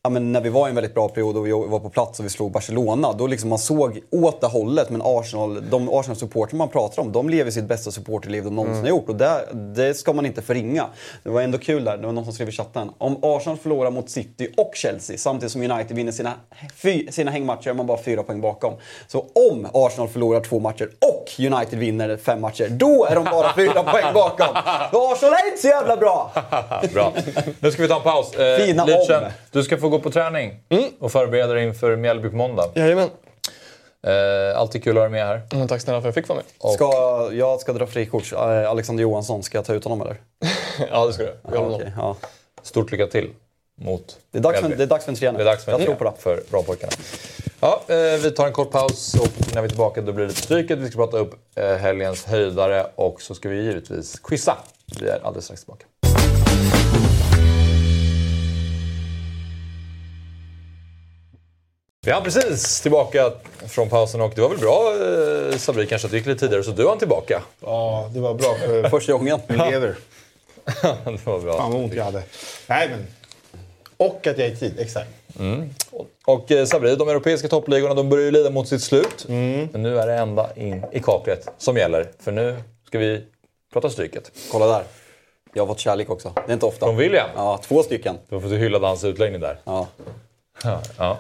Ja, 0.08 0.12
men 0.12 0.32
när 0.32 0.42
vi 0.42 0.50
var 0.50 0.68
i 0.68 0.70
en 0.70 0.76
väldigt 0.76 0.94
bra 0.94 1.10
period 1.10 1.38
och 1.38 1.48
vi 1.48 1.52
var 1.52 1.80
på 1.80 1.90
plats 1.90 2.20
och 2.20 2.26
vi 2.26 2.30
slog 2.30 2.52
Barcelona, 2.52 3.14
då 3.14 3.28
liksom 3.28 3.50
man 3.50 3.60
såg 3.60 4.00
åt 4.12 4.42
det 4.42 4.48
hållet. 4.48 4.90
Men 4.90 5.02
Arsenal, 5.06 5.70
de 5.70 5.90
Arsenal-supportrar 5.90 6.58
man 6.58 6.70
pratar 6.70 7.02
om, 7.02 7.12
de 7.12 7.30
lever 7.30 7.52
sitt 7.52 7.64
bästa 7.64 7.92
supporterliv 7.92 8.44
de 8.44 8.56
någonsin 8.56 8.82
har 8.82 8.90
gjort. 8.90 9.10
Och 9.10 9.16
det, 9.16 9.48
det 9.76 9.94
ska 9.94 10.14
man 10.14 10.26
inte 10.26 10.42
förringa. 10.42 10.86
Det 11.24 11.30
var 11.30 11.42
ändå 11.42 11.58
kul 11.58 11.84
där, 11.84 11.98
det 11.98 12.06
var 12.06 12.14
någon 12.14 12.24
som 12.24 12.34
skrev 12.34 12.50
i 12.50 12.52
chatten. 12.52 12.92
Om 12.98 13.18
Arsenal 13.22 13.58
förlorar 13.58 13.92
mot 13.92 14.10
City 14.10 14.54
och 14.58 14.72
Chelsea 14.76 15.18
samtidigt 15.18 15.52
som 15.52 15.72
United 15.72 15.96
vinner 15.98 16.12
sina, 16.12 16.34
fy, 16.76 17.12
sina 17.12 17.32
hängmatcher 17.32 17.70
är 17.70 17.74
man 17.74 17.88
bara 17.88 18.04
fyra 18.04 18.24
poäng 18.24 18.42
bakom. 18.42 18.74
Så 19.08 19.20
om 19.50 19.68
Arsenal 19.74 20.08
förlorar 20.08 20.42
två 20.42 20.60
matcher 20.60 20.90
och 21.02 21.46
United 21.46 21.80
vinner 21.80 22.18
fem 22.18 22.42
matcher, 22.42 22.68
då 22.70 23.06
är 23.06 23.16
de 23.16 23.24
bara 23.24 23.56
fyra 23.56 23.84
poäng 23.92 24.14
bakom. 24.14 24.48
Så 24.92 25.12
Arsenal 25.14 25.34
är 25.34 25.48
inte 25.48 25.62
så 25.62 25.68
jävla 25.68 25.98
bra! 25.98 26.32
Bra. 26.94 27.14
Nu 27.60 27.72
ska 27.72 27.82
vi 27.82 27.88
ta 27.88 27.96
en 27.96 28.02
paus. 28.02 28.34
Eh, 28.34 28.58
Fina 28.58 28.86
Lidström, 28.86 29.24
om. 29.24 29.30
du 29.52 29.64
ska 29.64 29.78
få 29.78 29.90
gå 29.90 29.97
på 30.00 30.12
träning 30.12 30.60
och 31.00 31.12
förbereda 31.12 31.54
dig 31.54 31.64
inför 31.64 31.96
Mjällby 31.96 32.30
på 32.30 32.36
måndag. 32.36 32.72
Jajamän. 32.76 33.10
Eh, 34.08 34.60
alltid 34.60 34.84
kul 34.84 34.98
att 34.98 35.02
ha 35.02 35.02
dig 35.02 35.12
med 35.12 35.26
här. 35.26 35.42
Men 35.52 35.68
tack 35.68 35.82
snälla 35.82 36.02
för 36.02 36.10
att 36.10 36.16
jag 36.16 36.24
fick 36.24 36.30
vara 36.30 36.40
med. 36.40 36.74
Ska, 36.74 37.30
jag 37.34 37.60
ska 37.60 37.74
dra 37.74 37.88
frikort. 37.88 38.34
Eh, 38.34 38.70
Alexander 38.70 39.02
Johansson, 39.02 39.44
ska 39.44 39.58
jag 39.58 39.66
ta 39.66 39.74
ut 39.74 39.84
honom 39.84 40.02
eller? 40.02 40.22
Ja, 40.92 41.06
det 41.06 41.14
ska 41.14 41.24
du. 41.24 41.36
Jag 41.52 41.72
med. 41.72 41.92
ja. 41.98 42.16
Stort 42.62 42.92
lycka 42.92 43.08
till 43.08 43.30
mot 43.82 44.18
det, 44.32 44.38
är 44.38 44.42
dags 44.42 44.60
för, 44.60 44.68
Mjällby. 44.68 44.78
det 44.78 44.84
är 44.84 44.88
dags 44.88 45.06
för 45.06 45.12
en 45.12 45.34
nu. 45.34 45.38
Det 45.38 45.44
är 45.44 45.46
dags 45.46 45.66
för 45.66 45.72
jag 45.72 45.80
en 45.82 45.86
tror 45.86 45.96
på 45.96 46.04
det. 46.04 46.14
för 46.18 46.44
bra 46.52 46.64
pojkarna. 46.64 46.92
Ja, 47.60 47.82
eh, 47.88 47.96
vi 48.24 48.32
tar 48.32 48.48
en 48.48 48.54
kort 48.54 48.72
paus 48.72 49.14
och 49.14 49.54
när 49.54 49.62
vi 49.62 49.66
är 49.66 49.70
tillbaka 49.70 50.02
då 50.02 50.12
blir 50.12 50.26
det 50.26 50.34
stryket. 50.34 50.80
Vi 50.80 50.88
ska 50.88 50.98
prata 50.98 51.18
upp 51.18 51.34
eh, 51.56 51.76
helgens 51.76 52.26
höjdare 52.26 52.86
och 52.96 53.22
så 53.22 53.36
ska 53.36 53.50
vi 53.50 53.62
givetvis 53.64 54.20
quizza. 54.20 54.58
Vi 55.00 55.10
är 55.10 55.20
alldeles 55.24 55.46
strax 55.46 55.62
tillbaka. 55.62 55.86
Vi 62.08 62.14
är 62.14 62.22
precis 62.22 62.82
tillbaka 62.82 63.32
från 63.68 63.90
pausen 63.90 64.22
och 64.22 64.32
det 64.36 64.42
var 64.42 64.50
väl 64.50 64.58
bra 64.58 64.94
eh, 65.52 65.58
Sabri 65.58 65.88
kanske 65.88 66.06
att 66.06 66.12
det 66.12 66.18
gick 66.18 66.26
lite 66.26 66.40
tidigare 66.40 66.64
så 66.64 66.72
du 66.72 66.90
är 66.90 66.96
tillbaka. 66.96 67.42
Ja, 67.60 68.10
det 68.14 68.20
var 68.20 68.34
bra 68.34 68.56
för 68.56 68.90
Första 68.90 69.14
gången. 69.14 69.40
vi 69.48 69.58
lever. 69.58 69.96
det 71.06 71.26
var 71.26 71.40
bra. 71.40 71.58
Fan 71.58 71.72
vad 71.72 71.84
ont 71.84 71.94
jag 71.94 72.04
hade. 72.04 72.24
Nej 72.68 72.90
men. 72.90 73.08
Och 73.98 74.28
att 74.28 74.38
jag 74.38 74.48
är 74.48 74.52
i 74.52 74.56
tid, 74.56 74.80
exakt. 74.80 75.10
Mm. 75.40 75.70
Och 76.26 76.52
eh, 76.52 76.66
Sabri, 76.66 76.96
de 76.96 77.10
europeiska 77.10 77.48
toppligorna 77.48 77.94
de 77.94 78.10
börjar 78.10 78.26
ju 78.26 78.32
lida 78.32 78.50
mot 78.50 78.68
sitt 78.68 78.84
slut. 78.84 79.26
Men 79.28 79.84
nu 79.84 80.00
är 80.00 80.08
det 80.08 80.14
ända 80.14 80.50
in 80.56 80.86
i 80.92 81.00
kaklet 81.00 81.48
som 81.58 81.78
gäller. 81.78 82.12
För 82.20 82.32
nu 82.32 82.56
ska 82.88 83.00
vi 83.00 83.24
prata 83.74 83.90
Stryket. 83.90 84.32
Kolla 84.52 84.68
där. 84.68 84.84
Jag 85.54 85.62
har 85.62 85.68
fått 85.68 85.80
kärlek 85.80 86.10
också. 86.10 86.34
Det 86.36 86.52
är 86.52 86.54
inte 86.54 86.66
ofta. 86.66 86.86
Från 86.86 86.98
William. 86.98 87.30
Ja, 87.36 87.60
två 87.64 87.84
stycken. 87.84 88.18
Du 88.30 88.42
får 88.42 88.50
hylla 88.50 88.80
hans 88.80 89.04
utläggning 89.04 89.42
där. 89.42 89.60
Ja. 89.64 89.88
Ja, 90.64 90.82
ja. 90.98 91.18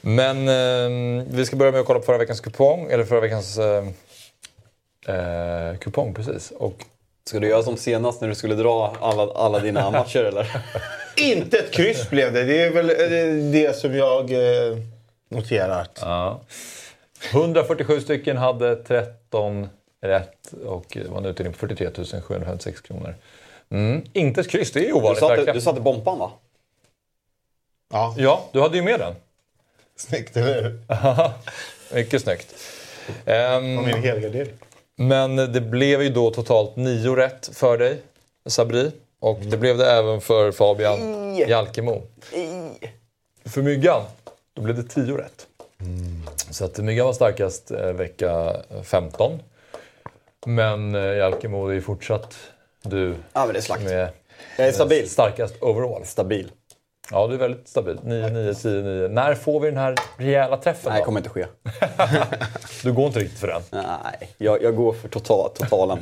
Men 0.00 0.48
eh, 0.48 1.24
vi 1.30 1.46
ska 1.46 1.56
börja 1.56 1.72
med 1.72 1.80
att 1.80 1.86
kolla 1.86 1.98
på 2.00 2.06
förra 2.06 2.18
veckans 2.18 2.40
kupong. 2.40 2.90
Eller 2.90 3.04
förra 3.04 3.20
veckans 3.20 3.58
eh, 3.58 3.84
eh, 5.08 5.76
kupong, 5.78 6.14
precis. 6.14 6.50
Och 6.50 6.84
Ska 7.28 7.40
du 7.40 7.48
göra 7.48 7.62
som 7.62 7.76
senast 7.76 8.20
när 8.20 8.28
du 8.28 8.34
skulle 8.34 8.54
dra 8.54 8.96
alla, 9.00 9.32
alla 9.34 9.58
dina 9.58 9.90
matcher 9.90 10.24
eller? 10.24 10.62
Inte 11.16 11.58
ett 11.58 11.70
kryss 11.72 12.10
blev 12.10 12.32
det. 12.32 12.44
Det 12.44 12.62
är 12.62 12.70
väl 12.70 12.90
eh, 12.90 13.52
det 13.52 13.76
som 13.76 13.94
jag 13.94 14.32
eh, 14.32 14.78
noterat. 15.28 15.98
Ja. 16.00 16.40
147 17.32 18.00
stycken 18.00 18.36
hade 18.36 18.76
13 18.76 19.68
rätt 20.02 20.52
och 20.66 20.84
det 20.92 21.08
var 21.08 21.18
en 21.18 21.24
utdelning 21.26 21.52
på 21.52 21.58
43 21.58 22.20
756 22.20 22.80
kronor. 22.80 23.14
Mm. 23.70 24.02
Inte 24.12 24.40
ett 24.40 24.50
kryss, 24.50 24.72
det 24.72 24.80
är 24.80 24.82
ju 24.82 24.88
Du 24.88 24.94
ovanligt 24.94 25.20
satte, 25.20 25.32
verkligen. 25.34 25.54
du 25.56 25.60
satte 25.60 25.80
bompan 25.80 26.18
va? 26.18 26.32
Ja, 27.90 28.14
Ja, 28.18 28.48
du 28.52 28.60
hade 28.60 28.76
ju 28.76 28.82
med 28.82 29.00
den. 29.00 29.14
snyggt 29.96 30.36
eller 30.36 30.62
hur? 30.62 30.80
Mycket 31.94 32.22
snyggt. 32.22 32.54
Ehm, 33.24 33.78
Och 33.78 33.84
min 33.84 34.02
helgardering. 34.02 34.52
men 34.96 35.36
det 35.36 35.60
blev 35.60 36.02
ju 36.02 36.08
då 36.08 36.30
totalt 36.30 36.76
nio 36.76 37.14
rätt 37.14 37.50
för 37.52 37.78
dig, 37.78 38.00
Sabri. 38.46 38.90
Och 39.20 39.38
det 39.40 39.56
blev 39.56 39.78
det 39.78 39.90
även 39.92 40.20
för 40.20 40.52
Fabian 40.52 41.34
Jalkemo. 41.36 42.02
För 43.44 43.62
Myggan, 43.62 44.02
då 44.54 44.62
blev 44.62 44.76
det 44.76 44.82
tio 44.88 45.16
rätt. 45.18 45.46
Så 46.50 46.64
att 46.64 46.78
Myggan 46.78 47.06
var 47.06 47.12
starkast 47.12 47.70
eh, 47.70 47.92
vecka 47.92 48.56
15. 48.84 49.42
Men 50.46 50.94
eh, 50.94 51.00
Jalkemo 51.16 51.66
är 51.68 51.80
fortsatt 51.80 52.36
du 52.82 53.14
Ja 53.32 53.44
men 53.44 53.52
det 53.52 53.58
är 53.58 53.62
slakt. 53.62 53.82
är 53.90 54.10
Jag 54.58 54.68
är 54.68 54.72
stabil. 54.72 55.10
starkast 55.10 55.54
overall. 55.60 56.04
Stabil. 56.04 56.50
Ja, 57.10 57.26
du 57.26 57.34
är 57.34 57.38
väldigt 57.38 57.68
stabil. 57.68 57.98
9, 58.02 58.28
9, 58.28 58.54
10, 58.54 58.70
9. 58.82 59.08
När 59.08 59.34
får 59.34 59.60
vi 59.60 59.68
den 59.68 59.76
här 59.78 59.94
rejäla 60.16 60.56
träffen 60.56 60.92
Nej, 60.92 60.98
då? 60.98 61.00
det 61.00 61.04
kommer 61.04 61.20
inte 61.20 61.30
ske. 61.30 61.46
Du 62.82 62.92
går 62.92 63.06
inte 63.06 63.18
riktigt 63.18 63.38
för 63.38 63.46
den. 63.46 63.62
Nej, 63.70 64.30
jag, 64.38 64.62
jag 64.62 64.76
går 64.76 64.92
för 64.92 65.08
total, 65.08 65.50
totalen. 65.54 65.98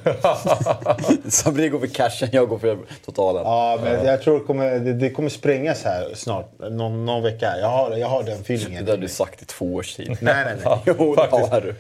Sabri 1.29 1.69
går 1.69 1.79
för 1.81 1.87
cashen, 1.87 2.29
jag 2.33 2.49
går 2.49 2.59
för 2.59 2.79
totalen. 3.05 3.43
Ja, 3.45 3.79
men 3.85 4.07
jag 4.07 4.23
tror 4.23 4.39
det 4.39 4.45
kommer, 4.45 4.79
det, 4.79 4.93
det 4.93 5.11
kommer 5.11 5.29
sprängas 5.29 5.83
här 5.85 6.11
snart. 6.15 6.53
Någon, 6.71 7.07
någon 7.07 7.23
vecka. 7.23 7.49
här. 7.49 7.59
Jag 7.61 7.69
har, 7.69 7.97
jag 7.97 8.09
har 8.09 8.23
den 8.23 8.37
Det 8.39 8.55
feelingen. 8.55 8.85
där 8.85 8.93
har 8.93 8.99
du 9.01 9.09
sagt 9.09 9.43
i 9.43 9.45
två 9.45 9.75
års 9.75 9.95
tid. 9.95 10.09
Nej, 10.21 10.45
nej, 10.45 10.57
nej. 10.65 10.79
Jo, 10.85 11.15
det 11.15 11.23
faktiskt. 11.23 11.53
har 11.53 11.61
du. 11.61 11.75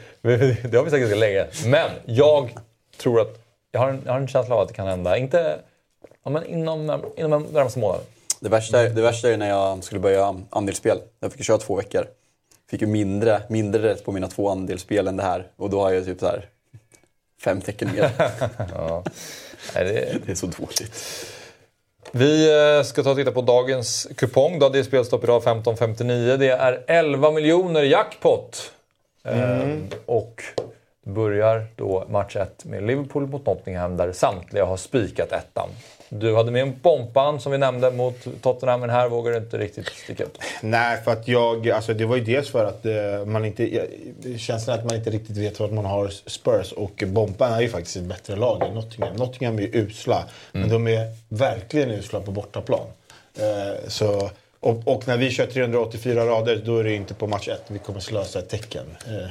Det 0.69 0.77
har 0.77 0.85
vi 0.85 0.91
sagt 0.91 1.01
ganska 1.01 1.19
länge. 1.19 1.47
Men 1.67 1.91
jag 2.05 2.51
tror 3.03 3.21
att... 3.21 3.41
Jag 3.73 3.81
har 3.81 3.89
en, 3.89 4.03
jag 4.05 4.13
har 4.13 4.21
en 4.21 4.29
känsla 4.29 4.55
av 4.55 4.61
att 4.61 4.69
det 4.69 4.75
kan 4.75 4.87
hända. 4.87 5.17
Inte 5.17 5.57
ja, 6.25 6.31
men 6.31 6.45
inom, 6.47 7.03
inom 7.17 7.31
den 7.31 7.43
närmaste 7.53 7.79
månaden. 7.79 8.05
Det 8.45 8.51
värsta, 8.51 8.81
är- 8.81 8.91
det 8.91 9.03
värsta 9.03 9.31
är 9.31 9.37
när 9.37 9.49
jag 9.49 9.85
skulle 9.85 10.01
börja 10.01 10.37
andelsspel. 10.51 10.99
Jag 11.21 11.33
fick 11.33 11.45
köra 11.45 11.59
två 11.59 11.77
veckor. 11.77 12.07
Fick 12.71 12.81
ju 12.81 12.87
mindre, 12.87 13.43
mindre 13.49 13.83
rätt 13.83 14.05
på 14.05 14.12
mina 14.12 14.29
två 14.29 14.49
andelsspel 14.51 15.09
än 15.09 15.16
det 15.16 15.23
här. 15.23 15.47
Och 15.57 15.71
då 15.71 15.81
har 15.81 15.91
jag 15.93 16.05
typ 16.05 16.21
så 16.21 16.27
här 16.27 16.49
fem 17.45 17.61
tecken 17.61 17.91
mer. 17.95 18.11
Nej, 19.75 19.85
det, 19.85 20.19
Det 20.27 20.33
är 20.33 20.35
så 20.35 20.47
dåligt. 20.47 20.93
vi 22.12 22.51
eh, 22.79 22.83
ska 22.85 23.03
ta 23.03 23.11
och 23.11 23.16
titta 23.16 23.33
på 23.33 23.43
dagens 23.43 24.07
kupong. 24.16 24.59
Då. 24.59 24.69
Det 24.69 24.79
är 24.79 24.83
spelstopp 24.83 25.25
idag 25.25 25.43
15.59. 25.43 26.37
Det 26.37 26.49
är 26.51 26.85
11 26.87 27.31
miljoner 27.31 27.83
jackpot. 27.83 28.73
Ehm, 29.25 29.87
och 30.07 30.43
det 31.05 31.11
börjar 31.11 31.66
då 31.77 32.05
match 32.11 32.37
1 32.37 32.65
med 32.65 32.83
Liverpool 32.83 33.27
mot 33.27 33.47
Nottingham 33.47 33.97
där 33.97 34.12
samtliga 34.12 34.65
har 34.65 34.77
spikat 34.77 35.33
ettan. 35.33 35.69
Du 36.09 36.35
hade 36.37 36.51
med 36.51 36.63
en 36.63 36.79
bompan 36.83 37.41
som 37.41 37.53
vi 37.53 37.59
nämnde 37.59 37.91
mot 37.91 38.27
Tottenham, 38.43 38.81
men 38.81 38.91
här 38.91 39.09
vågar 39.09 39.33
du 39.33 39.39
inte 39.39 39.59
riktigt 39.59 39.87
sticka 39.87 40.23
ut. 40.25 40.39
Nej, 40.63 41.03
för 41.05 41.13
att 41.13 41.29
jag... 41.29 41.71
Alltså 41.71 41.95
det 41.95 42.07
var 42.07 42.17
ju 42.17 42.25
dels 42.25 42.49
för 42.51 42.65
att 42.65 42.87
eh, 42.87 43.25
man 43.27 43.45
inte... 43.45 43.75
jag- 43.75 43.87
Känslan 44.41 44.79
att 44.79 44.85
man 44.85 44.95
inte 44.97 45.11
riktigt 45.11 45.37
vet 45.37 45.61
vad 45.61 45.73
man 45.73 45.85
har 45.85 46.09
Spurs. 46.09 46.73
Och 46.73 47.03
Bompan 47.07 47.53
är 47.53 47.61
ju 47.61 47.69
faktiskt 47.69 47.97
ett 47.97 48.03
bättre 48.03 48.37
lag 48.37 48.63
än 48.63 48.75
Nottingham. 48.75 49.17
Nottingham 49.17 49.59
är 49.59 49.63
ju 49.63 49.71
usla, 49.73 50.25
men 50.53 50.69
de 50.69 50.89
är 50.89 51.07
verkligen 51.29 51.91
usla 51.91 52.21
på 52.21 52.31
bortaplan. 52.31 52.87
Eh, 53.39 53.89
så, 53.89 54.31
och, 54.61 54.83
och 54.89 55.09
när 55.09 55.17
vi 55.17 55.31
kör 55.31 55.47
384 55.47 56.27
rader, 56.27 56.63
då 56.65 56.79
är 56.79 56.85
det 56.85 56.95
inte 56.95 57.15
på 57.15 57.27
match 57.27 57.49
1 57.49 57.63
vi 57.69 57.79
kommer 57.79 58.01
slösa 58.01 58.39
ett 58.39 58.49
tecken. 58.49 58.85
Eh, 59.07 59.29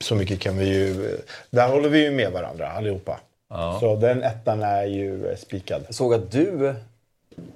så 0.00 0.14
mycket 0.14 0.40
kan 0.40 0.58
vi 0.58 0.64
ju... 0.68 1.16
Där 1.50 1.68
håller 1.68 1.88
vi 1.88 2.02
ju 2.02 2.10
med 2.10 2.32
varandra 2.32 2.68
allihopa. 2.70 3.20
Så 3.80 3.96
den 3.96 4.22
ettan 4.22 4.62
är 4.62 4.84
ju 4.86 5.26
eh, 5.28 5.36
spikad. 5.36 5.82
Jag 5.86 5.94
såg 5.94 6.14
att 6.14 6.30
du, 6.30 6.74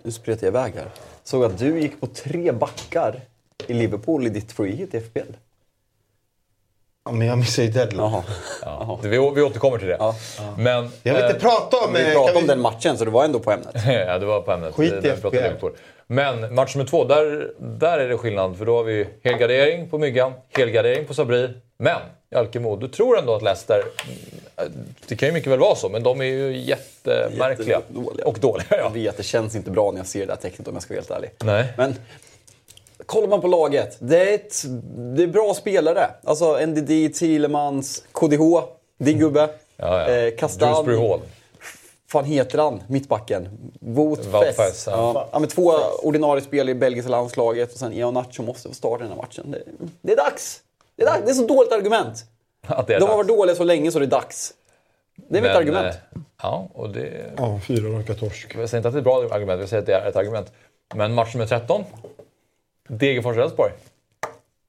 nu 0.02 0.10
spretar 0.12 0.46
jag 0.46 0.50
iväg 0.52 0.74
här. 0.74 0.86
Såg 1.24 1.44
att 1.44 1.58
du 1.58 1.80
gick 1.80 2.00
på 2.00 2.06
tre 2.06 2.52
backar 2.52 3.20
i 3.66 3.72
Liverpool 3.74 4.26
i 4.26 4.28
ditt 4.28 4.52
free 4.52 4.76
hit 4.76 4.94
i 4.94 5.00
FPL. 5.00 5.32
Ja, 7.04 7.12
men 7.12 7.26
jag 7.26 7.38
missar 7.38 7.62
ju 7.62 7.70
deadline. 7.70 8.00
Jaha. 8.00 8.22
Ja. 8.62 8.98
Vi, 9.02 9.08
vi 9.08 9.18
återkommer 9.18 9.78
till 9.78 9.88
det. 9.88 9.96
Ja. 10.00 10.14
Men, 10.58 10.90
Jag 11.02 11.14
vill 11.14 11.22
inte 11.24 11.36
eh, 11.36 11.40
prata 11.40 11.76
om... 11.86 11.92
Vi 11.94 12.00
eh, 12.06 12.12
pratade 12.12 12.26
kan 12.28 12.36
om 12.36 12.42
vi- 12.42 12.48
den 12.48 12.60
matchen 12.60 12.98
så 12.98 13.04
det 13.04 13.10
var 13.10 13.24
ändå 13.24 13.38
på 13.38 13.52
ämnet. 13.52 13.74
ja, 13.86 14.18
det 14.18 14.26
var 14.26 14.40
på 14.40 14.52
ämnet. 14.52 14.74
Skit 14.74 14.92
i 14.92 15.00
vi 15.00 15.10
FPL. 15.10 15.28
Liverpool. 15.32 15.72
Men 16.06 16.54
match 16.54 16.74
nummer 16.74 16.88
två, 16.88 17.04
där, 17.04 17.50
där 17.58 17.98
är 17.98 18.08
det 18.08 18.18
skillnad. 18.18 18.56
För 18.58 18.64
då 18.66 18.76
har 18.76 18.84
vi 18.84 19.08
helgardering 19.24 19.90
på 19.90 19.98
Myggan, 19.98 20.32
helgardering 20.56 21.04
på 21.06 21.14
Sabri. 21.14 21.48
Men 21.78 22.00
Jalkemo, 22.30 22.76
du 22.76 22.88
tror 22.88 23.18
ändå 23.18 23.34
att 23.34 23.42
Leicester... 23.42 23.82
mm, 24.59 24.72
Det 25.09 25.16
kan 25.16 25.28
ju 25.28 25.32
mycket 25.32 25.52
väl 25.52 25.59
vara 25.59 25.74
så, 25.74 25.88
men 25.88 26.02
de 26.02 26.20
är 26.20 26.24
ju 26.24 26.59
jättemärkliga. 26.59 27.68
Jättedåliga. 27.78 28.26
Och 28.26 28.38
dåliga, 28.38 28.66
ja. 28.70 28.76
Jag 28.76 28.90
vet, 28.90 29.16
det 29.16 29.22
känns 29.22 29.55
inte 29.55 29.70
bra 29.70 29.90
när 29.90 29.98
jag 29.98 30.06
ser 30.06 30.26
det 30.26 30.32
här 30.32 30.40
tecknet 30.40 30.68
om 30.68 30.74
jag 30.74 30.82
ska 30.82 30.94
vara 30.94 31.00
helt 31.00 31.10
ärlig. 31.10 31.30
Nej. 31.44 31.72
Men 31.76 31.94
kollar 33.06 33.28
man 33.28 33.40
på 33.40 33.46
laget, 33.46 33.96
det 34.00 34.30
är, 34.30 34.34
ett, 34.34 34.62
det 35.16 35.22
är 35.22 35.26
bra 35.26 35.55
spelare. 35.55 36.10
Alltså 36.24 36.66
NDD, 36.66 37.14
Thielemans, 37.18 38.05
KDH, 38.12 38.40
din 38.98 39.18
gubbe. 39.18 39.48
Ja, 39.76 40.00
ja. 40.00 40.09
Eh, 40.09 40.36
Kastan. 40.36 40.86
Hall. 40.86 41.20
fan 42.09 42.24
heter 42.24 42.59
han? 42.59 42.82
Mittbacken? 42.88 43.48
Wout 43.80 44.26
Wout 44.26 44.44
Fess. 44.44 44.56
Fess, 44.56 44.84
ja. 44.90 45.28
Ja. 45.32 45.38
Men 45.38 45.48
två 45.48 45.72
ordinarie 46.02 46.42
spel 46.44 46.68
i 46.68 46.74
belgiska 46.74 47.10
landslaget 47.10 47.72
och 47.72 47.78
sen 47.78 47.92
Eonacho 47.92 48.42
måste 48.42 48.68
få 48.68 48.74
starta 48.74 49.02
den 49.02 49.09
här 49.12 49.16
matchen. 49.18 49.50
Det, 49.50 49.62
det 50.02 50.12
är 50.12 50.16
dags! 50.16 50.60
Det 50.98 51.02
är, 51.02 51.06
dags. 51.06 51.24
det 51.24 51.30
är 51.30 51.34
så 51.34 51.46
dåligt 51.46 51.72
argument. 51.72 52.24
Att 52.66 52.86
det 52.86 52.94
är 52.94 53.00
De 53.00 53.04
har 53.04 53.08
dags. 53.16 53.16
varit 53.16 53.28
dåliga 53.38 53.56
så 53.56 53.64
länge 53.64 53.92
så 53.92 53.98
det 53.98 54.04
är 54.04 54.06
dags. 54.10 54.54
Det 55.16 55.38
är 55.38 55.42
mitt 55.42 55.50
Men, 55.50 55.56
argument. 55.56 55.94
eh, 55.94 56.20
Ja, 56.42 56.68
och 56.74 56.90
det... 56.90 57.32
Ja, 57.36 57.60
fyra 57.66 57.98
raka 57.98 58.14
torsk. 58.14 58.54
Jag 58.58 58.68
säger 58.68 58.78
inte 58.78 58.88
att 58.88 58.94
det 58.94 58.96
är 58.96 59.00
ett 59.00 59.04
bra 59.04 59.34
argument, 59.36 59.60
jag 59.60 59.68
säger 59.68 59.80
att 59.80 59.86
det 59.86 59.94
är 59.94 60.08
ett 60.08 60.16
argument. 60.16 60.52
Men 60.94 61.14
match 61.14 61.34
nummer 61.34 61.46
13. 61.46 61.84
Degerfors-Elfsborg. 62.88 63.70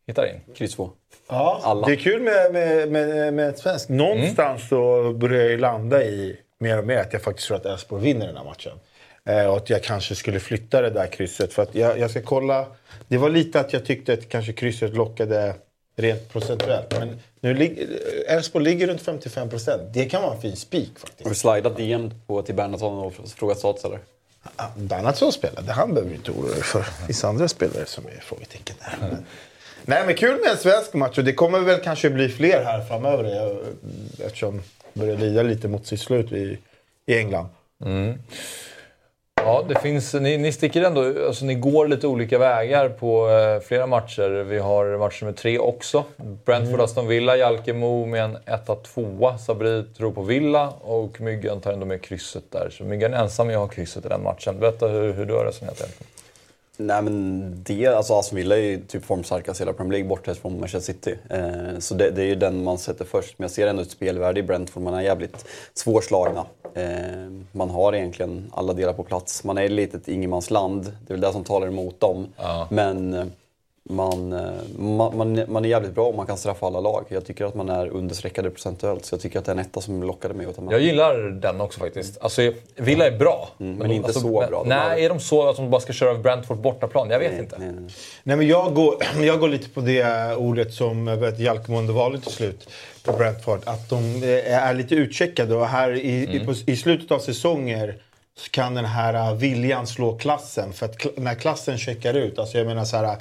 Hittar 0.07 0.25
in. 0.25 0.41
Kryss 0.55 0.75
2. 0.75 0.89
Ja, 1.29 1.59
Alla. 1.63 1.87
det 1.87 1.93
är 1.93 1.95
kul 1.95 2.21
med, 2.21 2.53
med, 2.53 2.91
med, 2.91 3.33
med 3.33 3.49
ett 3.49 3.59
svenskt. 3.59 3.89
Någonstans 3.89 4.69
så 4.69 5.13
börjar 5.13 5.41
jag 5.41 5.51
ju 5.51 5.57
landa 5.57 6.03
i 6.03 6.39
mer 6.59 6.77
och 6.79 6.85
mer 6.87 6.97
att 6.97 7.13
jag 7.13 7.21
faktiskt 7.21 7.47
tror 7.47 7.57
att 7.57 7.65
Elfsborg 7.65 8.03
vinner 8.03 8.27
den 8.27 8.37
här 8.37 8.43
matchen. 8.43 8.71
Eh, 9.25 9.45
och 9.45 9.57
att 9.57 9.69
jag 9.69 9.83
kanske 9.83 10.15
skulle 10.15 10.39
flytta 10.39 10.81
det 10.81 10.89
där 10.89 11.07
krysset. 11.07 11.53
För 11.53 11.63
att 11.63 11.75
jag, 11.75 11.99
jag 11.99 12.09
ska 12.09 12.21
kolla. 12.21 12.65
Det 13.07 13.17
var 13.17 13.29
lite 13.29 13.59
att 13.59 13.73
jag 13.73 13.85
tyckte 13.85 14.13
att 14.13 14.29
kanske 14.29 14.53
krysset 14.53 14.93
lockade 14.93 15.53
rent 15.99 16.29
procentuellt. 16.33 16.91
Men 16.99 17.19
nu 17.39 17.87
Elfsborg 18.27 18.65
ligger 18.65 18.87
runt 18.87 19.01
55 19.01 19.49
procent. 19.49 19.81
Det 19.93 20.05
kan 20.05 20.21
vara 20.21 20.33
en 20.35 20.41
fin 20.41 20.55
spik 20.55 20.89
Har 20.93 20.99
faktiskt. 20.99 21.29
du 21.29 21.35
slidat 21.35 21.77
DM 21.77 22.11
på 22.27 22.41
till 22.41 22.55
Bernhardsson 22.55 22.99
och 22.99 23.13
frågat 23.35 23.57
status 23.59 23.83
eller? 23.85 23.99
Bernhardsson 24.75 25.31
spelade. 25.31 25.71
Han 25.71 25.93
behöver 25.93 26.09
du 26.09 26.15
inte 26.15 26.31
oroa 26.31 26.49
dig 26.53 26.63
för. 26.63 26.79
Det 26.79 27.05
finns 27.05 27.23
andra 27.23 27.47
spelare 27.47 27.85
som 27.85 28.05
är 28.07 28.19
frågetecken 28.21 28.75
där. 28.79 29.07
Men- 29.09 29.25
Nej 29.85 30.03
men 30.05 30.15
kul 30.15 30.39
med 30.43 30.51
en 30.51 30.57
svensk 30.57 30.93
match 30.93 31.17
och 31.17 31.23
det 31.23 31.33
kommer 31.33 31.59
väl 31.59 31.79
kanske 31.83 32.09
bli 32.09 32.29
fler 32.29 32.63
här 32.63 32.81
framöver 32.85 33.57
eftersom 34.25 34.61
det 34.93 34.99
börjar 34.99 35.17
lida 35.17 35.43
lite 35.43 35.67
mot 35.67 35.87
sitt 35.87 35.99
slut 36.01 36.31
i, 36.31 36.57
i 37.05 37.17
England. 37.17 37.47
Ja, 39.45 39.65
det 39.67 39.79
finns, 39.79 40.13
ni, 40.13 40.37
ni 40.37 40.51
sticker 40.51 40.81
ändå, 40.81 41.27
alltså 41.27 41.45
ni 41.45 41.55
går 41.55 41.87
lite 41.87 42.07
olika 42.07 42.37
vägar 42.37 42.89
på 42.89 43.29
eh, 43.29 43.67
flera 43.67 43.87
matcher. 43.87 44.43
Vi 44.43 44.59
har 44.59 44.97
match 44.97 45.21
nummer 45.21 45.33
tre 45.33 45.59
också. 45.59 46.03
Brentford, 46.45 46.81
Aston 46.81 47.07
Villa, 47.07 47.37
Jalkemo 47.37 48.05
med 48.05 48.23
en 48.23 48.37
1-2. 48.37 49.37
Sabri 49.37 49.83
tror 49.97 50.11
på 50.11 50.21
Villa 50.21 50.69
och 50.81 51.21
Myggan 51.21 51.61
tar 51.61 51.73
ändå 51.73 51.85
med 51.85 52.01
krysset 52.01 52.43
där. 52.49 52.69
Så 52.69 52.83
Myggan 52.83 53.13
är 53.13 53.17
ensam 53.17 53.47
med 53.47 53.55
att 53.55 53.61
ha 53.61 53.67
krysset 53.67 54.05
i 54.05 54.09
den 54.09 54.23
matchen. 54.23 54.59
Berätta 54.59 54.87
hur, 54.87 55.13
hur 55.13 55.25
du 55.25 55.33
har 55.33 55.45
resonerat. 55.45 55.79
Jalkemo. 55.79 56.18
Nej 56.81 57.01
men 57.01 57.55
det, 57.63 57.87
alltså 57.87 58.13
Aston 58.13 58.35
Villa 58.35 58.57
är 58.57 58.61
ju 58.61 58.81
typ 58.85 59.05
formstarkast 59.05 59.59
i 59.59 59.63
hela 59.63 59.73
Premier 59.73 59.91
League 59.91 60.09
bortsett 60.09 60.37
från 60.37 60.59
Manchester 60.59 60.93
City. 60.93 61.15
Eh, 61.29 61.79
så 61.79 61.93
det, 61.93 62.11
det, 62.11 62.21
är 62.21 62.25
ju 62.25 62.35
den 62.35 62.63
man 62.63 62.77
sätter 62.77 63.05
först. 63.05 63.39
Men 63.39 63.43
jag 63.43 63.51
ser 63.51 63.67
ändå 63.67 63.81
ett 63.81 63.91
spelvärde 63.91 64.39
i 64.39 64.43
Brentford. 64.43 64.83
Man 64.83 64.93
är 64.93 65.01
jävligt 65.01 65.45
svårslagna. 65.73 66.45
Eh, 66.73 66.89
man 67.51 67.69
har 67.69 67.95
egentligen 67.95 68.51
alla 68.55 68.73
delar 68.73 68.93
på 68.93 69.03
plats. 69.03 69.43
Man 69.43 69.57
är 69.57 69.65
ett 69.65 69.71
litet 69.71 70.07
ingenmansland. 70.07 70.83
Det 70.83 71.13
är 71.13 71.13
väl 71.13 71.21
det 71.21 71.31
som 71.31 71.43
talar 71.43 71.67
emot 71.67 71.99
dem. 71.99 72.27
Ja. 72.37 72.67
Men 72.71 73.13
eh, 73.13 73.25
man, 73.89 74.33
eh, 74.33 74.51
man, 74.77 75.17
man, 75.17 75.43
man 75.47 75.65
är 75.65 75.69
jävligt 75.69 75.95
bra 75.95 76.05
och 76.07 76.15
man 76.15 76.25
kan 76.25 76.37
straffa 76.37 76.65
alla 76.67 76.79
lag. 76.79 77.05
Jag 77.09 77.25
tycker 77.25 77.45
att 77.45 77.55
man 77.55 77.69
är 77.69 77.87
understreckade 77.87 78.49
procentuellt. 78.49 79.05
Så 79.05 79.13
jag 79.13 79.21
tycker 79.21 79.39
att 79.39 79.45
det 79.45 79.51
är 79.51 79.53
en 79.53 79.59
etta 79.59 79.81
som 79.81 80.03
lockade 80.03 80.33
mig 80.33 80.45
att 80.45 80.55
ta 80.55 80.61
med. 80.61 80.73
Jag 80.73 80.81
gillar 80.81 81.17
den 81.17 81.61
också 81.61 81.79
faktiskt. 81.79 82.17
Alltså, 82.21 82.51
Villa 82.75 83.07
är 83.07 83.17
bra. 83.17 83.49
Mm, 83.59 83.75
men 83.75 83.91
inte 83.91 84.13
så 84.13 84.27
bra. 84.27 84.49
De 84.63 84.69
nej, 84.69 84.79
har- 84.79 84.97
är 84.97 85.09
de 85.09 85.19
så 85.19 85.49
att 85.49 85.55
de 85.55 85.69
bara 85.69 85.81
ska 85.81 85.93
köra 85.93 86.09
över 86.09 86.19
Brentford 86.19 86.57
bortaplan? 86.57 87.09
Jag 87.09 87.19
vet 87.19 87.39
inte. 87.39 87.57
Nej, 87.57 87.67
nej, 87.71 87.81
nej. 87.81 87.93
Nej, 88.23 88.37
men 88.37 88.47
jag, 88.47 88.73
går, 88.73 88.95
jag 89.23 89.39
går 89.39 89.47
lite 89.47 89.69
på 89.69 89.81
det 89.81 90.35
ordet 90.35 90.73
som 90.73 91.31
Jalkemo 91.37 91.81
valde 91.93 92.19
till 92.19 92.31
slut 92.31 92.69
på 93.05 93.11
Brentford. 93.11 93.59
Att 93.65 93.89
de 93.89 94.23
eh, 94.23 94.63
är 94.63 94.73
lite 94.73 94.95
utcheckade 94.95 95.55
och 95.55 95.67
här 95.67 95.91
i, 95.91 96.35
i, 96.35 96.39
på, 96.45 96.53
i 96.65 96.77
slutet 96.77 97.11
av 97.11 97.19
säsonger 97.19 97.95
så 98.37 98.49
kan 98.49 98.73
den 98.75 98.85
här 98.85 99.13
eh, 99.13 99.35
viljan 99.35 99.87
slå 99.87 100.17
klassen. 100.17 100.73
För 100.73 100.85
att 100.85 101.05
när 101.17 101.35
klassen 101.35 101.77
checkar 101.77 102.13
ut, 102.13 102.39
alltså 102.39 102.57
jag 102.57 102.67
menar 102.67 102.85
så 102.85 102.97
här. 102.97 103.17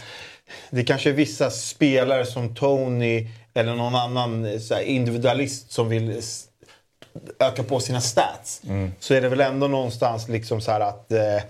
Det 0.71 0.85
kanske 0.85 1.11
är 1.11 1.15
vissa 1.15 1.51
spelare 1.51 2.27
som 2.27 2.55
Tony 2.55 3.27
eller 3.55 3.75
någon 3.75 3.95
annan 3.95 4.45
eh, 4.45 4.61
här, 4.71 4.81
individualist 4.83 5.73
som 5.73 5.89
vill 5.89 6.23
öka 7.39 7.63
på 7.63 7.81
sina 7.81 8.01
stats. 8.01 8.63
Så 9.01 9.15
är 9.15 9.21
det 9.21 9.29
väl 9.29 9.41
ändå 9.41 9.69
någonstans 9.69 10.29
liksom 10.29 10.61
så 10.61 10.71
att 10.71 11.13
eh, 11.13 11.43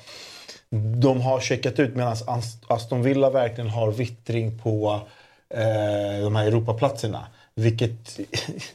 de 1.00 1.20
har 1.20 1.40
checkat 1.40 1.78
ut 1.78 1.96
medan 1.96 2.12
Ast- 2.26 2.64
Aston 2.66 3.02
Villa 3.02 3.30
verkligen 3.30 3.70
har 3.70 3.92
vittring 3.92 4.58
på 4.58 5.00
eh, 5.54 6.22
de 6.22 6.36
här 6.36 6.46
Europaplatserna. 6.46 7.26
Vilket 7.54 8.18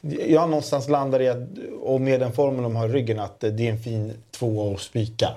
jag 0.28 0.48
någonstans 0.50 0.88
landar 0.88 1.22
i, 1.22 1.28
att, 1.28 1.38
och 1.82 2.00
med 2.00 2.20
den 2.20 2.32
formen 2.32 2.62
de 2.62 2.76
har 2.76 2.88
i 2.88 2.92
ryggen, 2.92 3.18
att 3.18 3.40
det 3.40 3.66
är 3.68 3.70
en 3.70 3.78
fin 3.82 4.12
tvåa 4.38 4.74
att 4.74 4.80
spika. 4.80 5.28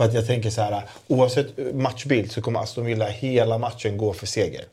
För 0.00 0.04
att 0.04 0.14
jag 0.14 0.26
tänker 0.26 0.50
så 0.50 0.62
här, 0.62 0.82
oavsett 1.08 1.74
matchbild 1.74 2.32
så 2.32 2.42
kommer 2.42 2.60
Aston 2.60 2.84
Villa 2.84 3.06
hela 3.06 3.58
matchen 3.58 3.98
gå 3.98 4.12
för 4.12 4.26
seger. 4.26 4.64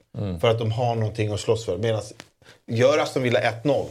För 0.41 0.49
att 0.49 0.59
de 0.59 0.71
har 0.71 0.95
någonting 0.95 1.33
att 1.33 1.39
slåss 1.39 1.65
för. 1.65 1.77
Medan 1.77 2.01
gör 2.67 2.97
Aston 2.97 3.23
Villa 3.23 3.39
1-0, 3.39 3.85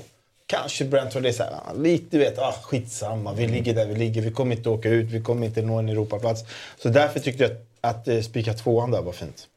kanske 0.47 0.85
Brentford 0.85 1.27
är 1.27 1.33
så 1.33 1.43
här, 1.43 1.53
ah, 1.53 1.73
lite 1.73 2.19
vet, 2.19 2.39
ah, 2.39 2.55
skitsamma, 2.63 3.33
vi 3.33 3.47
ligger 3.47 3.75
där 3.75 3.87
vi 3.87 3.95
ligger, 3.95 4.23
vi 4.23 4.31
kommer 4.31 4.57
inte 4.57 4.69
åka 4.69 4.89
ut, 4.89 5.11
vi 5.11 5.23
kommer 5.23 5.47
inte 5.47 5.63
nå 5.63 5.79
en 5.79 5.89
Europaplats. 5.89 6.45
Så 6.83 6.89
därför 6.89 7.21
tyckte 7.21 7.43
jag 7.43 7.53
att, 7.53 7.99
att 7.99 8.09
eh, 8.09 8.21
spika 8.21 8.55
tvåan 8.55 8.91
där 8.91 9.03
var 9.03 9.13
fint. 9.13 9.49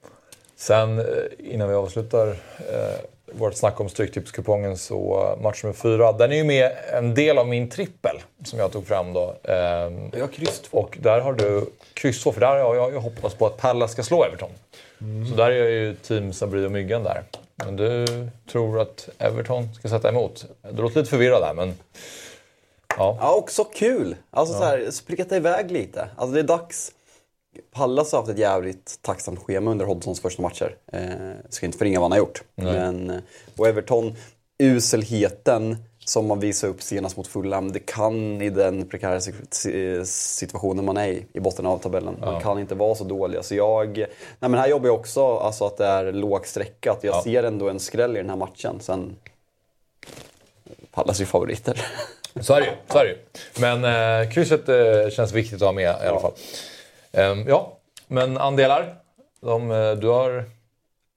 Sen 0.55 0.99
eh, 0.99 1.05
innan 1.39 1.69
vi 1.69 1.75
avslutar 1.75 2.27
eh, 2.57 2.99
vårt 3.33 3.53
snack 3.53 3.79
om 3.79 3.89
Stryktipskupongen 3.89 4.77
så 4.77 5.35
match 5.41 5.63
nummer 5.63 5.73
fyra. 5.73 6.11
Den 6.11 6.31
är 6.31 6.35
ju 6.35 6.43
med 6.43 6.71
en 6.93 7.13
del 7.15 7.37
av 7.37 7.47
min 7.47 7.69
trippel 7.69 8.15
som 8.45 8.59
jag 8.59 8.71
tog 8.71 8.87
fram 8.87 9.13
då. 9.13 9.35
Ehm, 9.43 10.09
Jag 10.13 10.19
har 10.21 10.27
kryss 10.27 10.59
två. 10.61 10.77
och 10.77 10.97
där 11.01 11.19
har 11.21 11.33
du 11.33 11.65
kryss 11.93 12.23
två, 12.23 12.31
för 12.31 12.39
där 12.39 12.47
har 12.47 12.57
jag, 12.57 12.75
jag, 12.75 12.93
jag 12.93 12.99
hoppas 12.99 13.33
på 13.33 13.45
att 13.45 13.57
Pallas 13.57 13.91
ska 13.91 14.03
slå 14.03 14.23
Everton. 14.23 14.49
Så 15.29 15.35
där 15.35 15.51
är 15.51 15.55
jag 15.55 15.71
ju 15.71 15.95
team 15.95 16.33
Sabri 16.33 16.65
och 16.65 16.71
Myggan 16.71 17.03
där. 17.03 17.23
Men 17.55 17.75
du 17.75 18.05
tror 18.51 18.79
att 18.81 19.09
Everton 19.17 19.73
ska 19.73 19.89
sätta 19.89 20.09
emot. 20.09 20.45
Du 20.71 20.81
låter 20.81 20.97
lite 20.97 21.09
förvirrad 21.09 21.41
där, 21.41 21.53
men... 21.53 21.73
Ja. 22.97 23.17
Ja, 23.21 23.33
också 23.35 23.63
kul! 23.63 24.15
Alltså 24.31 24.53
så 24.57 24.63
här, 24.63 24.91
splitta 24.91 25.35
iväg 25.37 25.71
lite. 25.71 26.07
Alltså 26.15 26.33
det 26.33 26.39
är 26.39 26.43
dags. 26.43 26.91
Pallas 27.71 28.11
har 28.11 28.19
haft 28.19 28.31
ett 28.31 28.37
jävligt 28.37 28.99
tacksamt 29.01 29.39
schema 29.39 29.71
under 29.71 29.85
Hodgsons 29.85 30.21
första 30.21 30.41
matcher. 30.41 30.75
Eh, 30.93 31.09
ska 31.49 31.65
inte 31.65 31.77
förringa 31.77 31.99
vad 31.99 32.03
han 32.05 32.11
har 32.11 32.19
gjort. 32.19 32.43
Men, 32.55 33.09
eh, 33.09 33.17
och 33.57 33.67
Everton, 33.67 34.15
uselheten 34.57 35.77
som 36.05 36.27
man 36.27 36.39
visar 36.39 36.67
upp 36.67 36.81
senast 36.81 37.17
mot 37.17 37.27
Fulham, 37.27 37.71
det 37.71 37.79
kan 37.79 38.41
i 38.41 38.49
den 38.49 38.87
prekära 38.89 39.21
si- 39.21 40.05
situationen 40.05 40.85
man 40.85 40.97
är 40.97 41.07
i, 41.07 41.25
i 41.33 41.39
botten 41.39 41.65
av 41.65 41.77
tabellen. 41.77 42.15
Man 42.21 42.41
kan 42.41 42.59
inte 42.59 42.75
vara 42.75 42.95
så 42.95 43.03
dåliga. 43.03 43.43
Så 43.43 43.55
jag, 43.55 43.97
nej 43.97 44.49
men 44.49 44.53
här 44.53 44.67
jobbar 44.67 44.87
jag 44.87 44.95
också 44.95 45.37
alltså 45.37 45.65
att 45.65 45.77
det 45.77 45.85
är 45.85 46.11
lågstreckat. 46.11 46.99
Jag 47.01 47.15
Ja. 47.15 47.23
ser 47.23 47.43
ändå 47.43 47.69
en 47.69 47.79
skräll 47.79 48.17
i 48.17 48.19
den 48.19 48.29
här 48.29 48.37
matchen. 48.37 48.75
Sen, 48.79 49.15
Pallas 50.91 51.17
är 51.17 51.21
ju 51.21 51.25
favoriter. 51.25 51.85
Så 52.41 52.53
är 52.53 52.61
det 52.61 52.65
ju. 52.67 52.73
Så 52.91 52.97
är 52.97 53.03
det 53.05 53.09
ju. 53.09 53.17
Men 53.61 53.83
eh, 54.23 54.31
krysset 54.31 54.69
eh, 54.69 55.09
känns 55.11 55.31
viktigt 55.33 55.55
att 55.61 55.65
ha 55.67 55.71
med 55.71 55.83
i 56.03 56.07
alla 56.07 56.19
fall. 56.19 56.33
Ehm, 57.11 57.47
ja, 57.47 57.77
men 58.07 58.37
andelar. 58.37 58.95
De, 59.41 59.71
eh, 59.71 59.91
du 59.91 60.07
har 60.07 60.43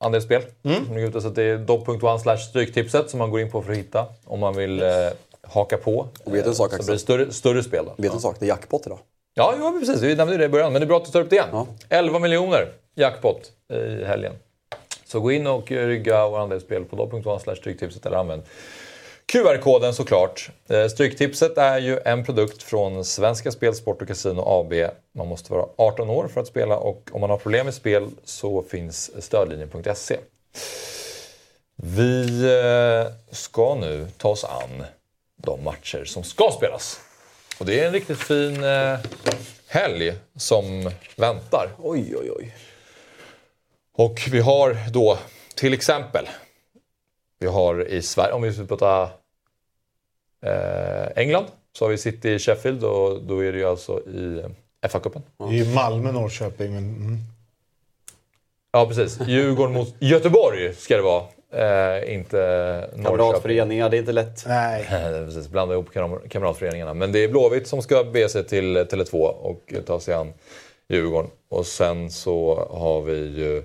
andelsspel. 0.05 0.43
Som 0.63 0.95
ligger 0.95 1.09
ute, 1.09 1.21
så 1.21 1.29
att 1.29 1.35
det 1.35 1.43
är 1.43 1.59
dog.one 1.59 2.19
slash 2.19 2.37
stryktipset 2.37 3.11
som 3.11 3.19
man 3.19 3.31
går 3.31 3.41
in 3.41 3.51
på 3.51 3.63
för 3.63 3.73
att 3.73 3.79
hitta 3.79 4.07
om 4.25 4.41
man 4.41 4.57
vill 4.57 4.83
eh, 4.83 4.89
haka 5.43 5.77
på. 5.77 6.09
Och 6.25 6.35
vet 6.35 6.47
en 6.47 6.55
sak, 6.55 6.71
så 6.71 6.83
blir 6.83 6.93
det 6.93 6.99
större, 6.99 7.33
större 7.33 7.63
spel 7.63 7.85
då. 7.85 7.95
Vet 8.03 8.11
du 8.11 8.17
en 8.17 8.21
sak? 8.21 8.37
Det 8.39 8.47
är 8.47 8.49
jackpot 8.49 8.87
idag. 8.87 8.99
Ja, 9.35 9.55
ja 9.59 9.77
precis. 9.81 10.03
Vi 10.03 10.15
nämnde 10.15 10.37
det 10.37 10.45
i 10.45 10.49
början, 10.49 10.73
men 10.73 10.81
det 10.81 10.85
är 10.85 10.89
bra 10.89 10.97
att 10.97 11.05
du 11.05 11.11
tar 11.11 11.21
upp 11.21 11.31
det 11.31 11.37
igen. 11.37 11.49
Ja. 11.53 11.67
11 11.89 12.19
miljoner 12.19 12.69
jackpot 12.95 13.53
i 13.73 14.05
helgen. 14.05 14.33
Så 15.05 15.21
gå 15.21 15.33
in 15.33 15.47
och 15.47 15.71
rygga 15.71 16.29
vår 16.29 16.39
andelsspel 16.39 16.85
på 16.85 16.97
dog.one 16.97 17.41
slash 17.41 17.55
stryktipset 17.55 18.07
eller 18.07 18.17
använd 18.17 18.43
QR-koden 19.33 19.95
såklart. 19.95 20.51
Eh, 20.69 20.87
Stryktipset 20.87 21.59
är 21.59 21.79
ju 21.79 21.99
en 22.05 22.25
produkt 22.25 22.63
från 22.63 23.05
Svenska 23.05 23.53
Spel, 23.53 23.75
Sport 23.75 24.03
och 24.03 24.09
Casino 24.09 24.43
AB. 24.47 24.73
Man 25.15 25.29
måste 25.29 25.53
vara 25.53 25.67
18 25.77 26.11
år 26.11 26.29
för 26.29 26.41
att 26.41 26.47
spela 26.47 26.77
och 26.77 27.11
om 27.13 27.21
man 27.21 27.31
har 27.31 27.37
problem 27.37 27.67
med 27.67 27.75
spel 27.75 28.11
så 28.25 28.63
finns 28.63 29.25
stödlinjen.se. 29.25 30.17
Vi 31.77 32.45
eh, 32.45 33.13
ska 33.31 33.75
nu 33.75 34.07
ta 34.17 34.29
oss 34.29 34.45
an 34.45 34.85
de 35.37 35.65
matcher 35.65 36.05
som 36.05 36.23
ska 36.25 36.51
spelas. 36.57 37.01
Och 37.59 37.67
det 37.67 37.81
är 37.81 37.87
en 37.87 37.93
riktigt 37.93 38.19
fin 38.19 38.65
eh, 38.65 38.99
helg 39.67 40.15
som 40.37 40.91
väntar. 41.17 41.69
Oj, 41.79 42.17
oj, 42.17 42.31
oj. 42.31 42.57
Och 43.97 44.29
vi 44.31 44.41
har 44.41 44.77
då 44.91 45.19
till 45.55 45.75
exempel, 45.75 46.29
vi 47.39 47.47
har 47.47 47.89
i 47.89 48.03
Sverige, 48.03 48.33
om 48.33 48.43
vi 48.43 48.53
ska 48.53 48.65
prata 48.65 49.11
England, 51.17 51.47
så 51.79 51.85
har 51.85 51.91
vi 51.91 51.99
City 51.99 52.31
i 52.31 52.39
Sheffield 52.39 52.85
och 52.85 53.23
då 53.23 53.45
är 53.45 53.53
det 53.53 53.59
ju 53.59 53.65
alltså 53.65 54.01
i 54.01 54.43
FA-cupen. 54.89 55.23
Det 55.51 55.61
är 55.61 55.75
Malmö, 55.75 56.13
Norrköping, 56.13 56.75
men... 56.75 56.85
Mm. 56.85 57.19
Ja, 58.73 58.87
precis. 58.87 59.21
Djurgården 59.29 59.75
mot 59.75 59.95
Göteborg 59.99 60.75
ska 60.75 60.97
det 60.97 61.03
vara. 61.03 61.23
Eh, 61.53 62.15
inte 62.15 62.37
Norrköping. 62.37 63.05
Kamratföreningar, 63.05 63.91
det 63.91 63.97
är 63.97 63.99
inte 63.99 64.13
lätt. 64.13 64.45
Nej. 64.47 64.87
Precis, 65.25 65.49
blanda 65.49 65.75
ihop 65.75 65.91
kam- 65.95 66.29
kamratföreningarna. 66.29 66.95
Men 66.95 67.13
det 67.13 67.19
är 67.25 67.29
Blåvitt 67.29 67.67
som 67.69 67.83
ska 67.83 68.05
bege 68.05 68.29
sig 68.29 68.45
till 68.45 68.77
Tele2 68.77 69.15
och 69.27 69.75
ta 69.87 70.01
sig 70.01 70.15
an 70.15 70.33
Djurgården. 70.89 71.31
Och 71.49 71.67
sen 71.67 72.11
så 72.11 72.67
har 72.71 73.03
vi 73.03 73.17
ju 73.17 73.63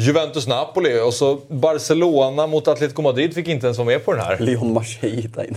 Juventus-Napoli 0.00 1.00
och 1.00 1.14
så 1.14 1.40
Barcelona 1.48 2.46
mot 2.46 2.68
Atletico 2.68 3.02
Madrid 3.02 3.34
fick 3.34 3.48
inte 3.48 3.66
ens 3.66 3.78
vara 3.78 3.86
med 3.86 4.04
på 4.04 4.12
den 4.12 4.24
här. 4.24 4.38
Leon 4.38 4.72
Marseille 4.72 5.20
hittade 5.22 5.46
in. 5.46 5.56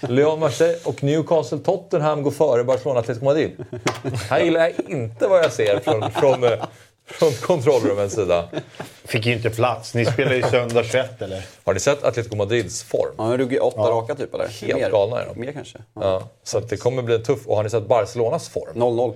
Leon 0.08 0.40
Marseille 0.40 0.78
och 0.84 1.02
Newcastle 1.02 1.58
Tottenham 1.58 2.22
går 2.22 2.30
före 2.30 2.64
Barcelona 2.64 3.00
Atletico 3.00 3.24
Madrid. 3.24 3.64
Här 4.30 4.40
gillar 4.40 4.60
jag 4.60 4.72
inte 4.88 5.26
vad 5.26 5.38
jag 5.38 5.52
ser 5.52 5.80
från, 5.80 6.10
från, 6.10 6.44
eh, 6.44 6.50
från 7.06 7.32
kontrollrummens 7.32 8.14
sida. 8.14 8.48
Fick 9.04 9.26
ju 9.26 9.32
inte 9.32 9.50
plats. 9.50 9.94
Ni 9.94 10.04
spelar 10.04 10.32
ju 10.34 10.42
söndag 10.42 10.84
21 10.84 11.22
eller? 11.22 11.46
Har 11.64 11.74
ni 11.74 11.80
sett 11.80 12.04
Atletico 12.04 12.36
Madrids 12.36 12.82
form? 12.82 13.14
Ja, 13.18 13.28
men 13.28 13.38
ruggig 13.38 13.62
åtta 13.62 13.80
raka 13.80 14.14
typ 14.14 14.34
eller? 14.34 14.48
Helt 14.48 14.80
Mer. 14.80 14.90
galna 14.90 15.20
är 15.22 15.26
de. 15.26 15.40
Mer 15.40 15.52
kanske? 15.52 15.78
Ja, 15.94 16.22
så 16.44 16.58
att 16.58 16.68
det 16.68 16.76
kommer 16.76 17.02
bli 17.02 17.14
en 17.14 17.22
tuff... 17.22 17.46
Och 17.46 17.56
har 17.56 17.62
ni 17.64 17.70
sett 17.70 17.86
Barcelonas 17.86 18.48
form? 18.48 18.72
0-0. 18.74 19.14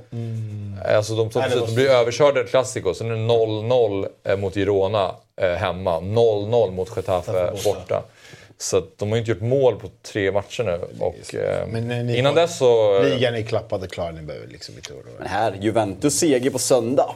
Alltså 0.97 1.15
de, 1.17 1.29
de, 1.29 1.39
Nej, 1.41 1.59
var 1.59 1.67
de 1.67 1.75
blir 1.75 1.89
överkörda 1.91 2.41
i 2.41 2.45
Clasico, 2.45 2.95
sen 2.95 3.07
är 3.11 3.15
det 3.15 3.21
0-0 3.35 4.07
eh, 4.25 4.37
mot 4.37 4.55
Girona 4.55 5.15
eh, 5.41 5.51
hemma, 5.53 6.01
0-0 6.01 6.71
mot 6.71 6.97
Getafe 6.97 7.51
borta. 7.65 8.03
Så 8.59 8.77
att 8.79 8.99
de 8.99 9.11
har 9.11 9.19
inte 9.19 9.31
gjort 9.31 9.41
mål 9.41 9.77
på 9.77 9.89
tre 10.03 10.33
matcher 10.33 10.63
nu. 10.65 10.81
Och, 11.05 11.35
eh, 11.35 11.67
Men, 11.67 11.91
eh, 11.91 12.05
ni- 12.05 12.19
innan 12.19 12.35
dess 12.35 12.59
så... 12.59 13.03
Ligan 13.03 13.35
är 13.35 13.43
klappad 13.43 13.83
och 13.83 13.91
klar. 13.91 14.13
Ni 14.13 14.23
behöver 14.23 14.47
liksom 14.47 14.75
inte 14.75 14.93
oroa 14.93 15.01
er. 15.15 15.19
Men 15.19 15.29
här, 15.29 15.59
Juventus 15.61 16.19
seger 16.19 16.51
på 16.51 16.59
söndag. 16.59 17.15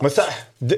Men 0.00 0.10
så 0.10 0.22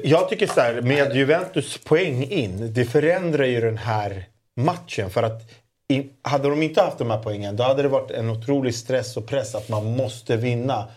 jag 0.03 0.29
tycker 0.29 0.47
så 0.47 0.61
här, 0.61 0.81
med 0.81 1.15
Juventus 1.15 1.77
poäng 1.77 2.23
in, 2.23 2.73
det 2.73 2.85
förändrar 2.85 3.45
ju 3.45 3.61
den 3.61 3.77
här 3.77 4.25
matchen. 4.55 5.09
För 5.09 5.23
att 5.23 5.41
i, 5.87 6.09
hade 6.21 6.49
de 6.49 6.63
inte 6.63 6.81
haft 6.81 6.97
de 6.97 7.09
här 7.09 7.23
poängen, 7.23 7.55
då 7.55 7.63
hade 7.63 7.81
det 7.81 7.89
varit 7.89 8.11
en 8.11 8.29
otrolig 8.29 8.75
stress 8.75 9.17
och 9.17 9.27
press 9.27 9.55
att 9.55 9.69
man 9.69 9.97
måste 9.97 10.37
vinna. 10.37 10.87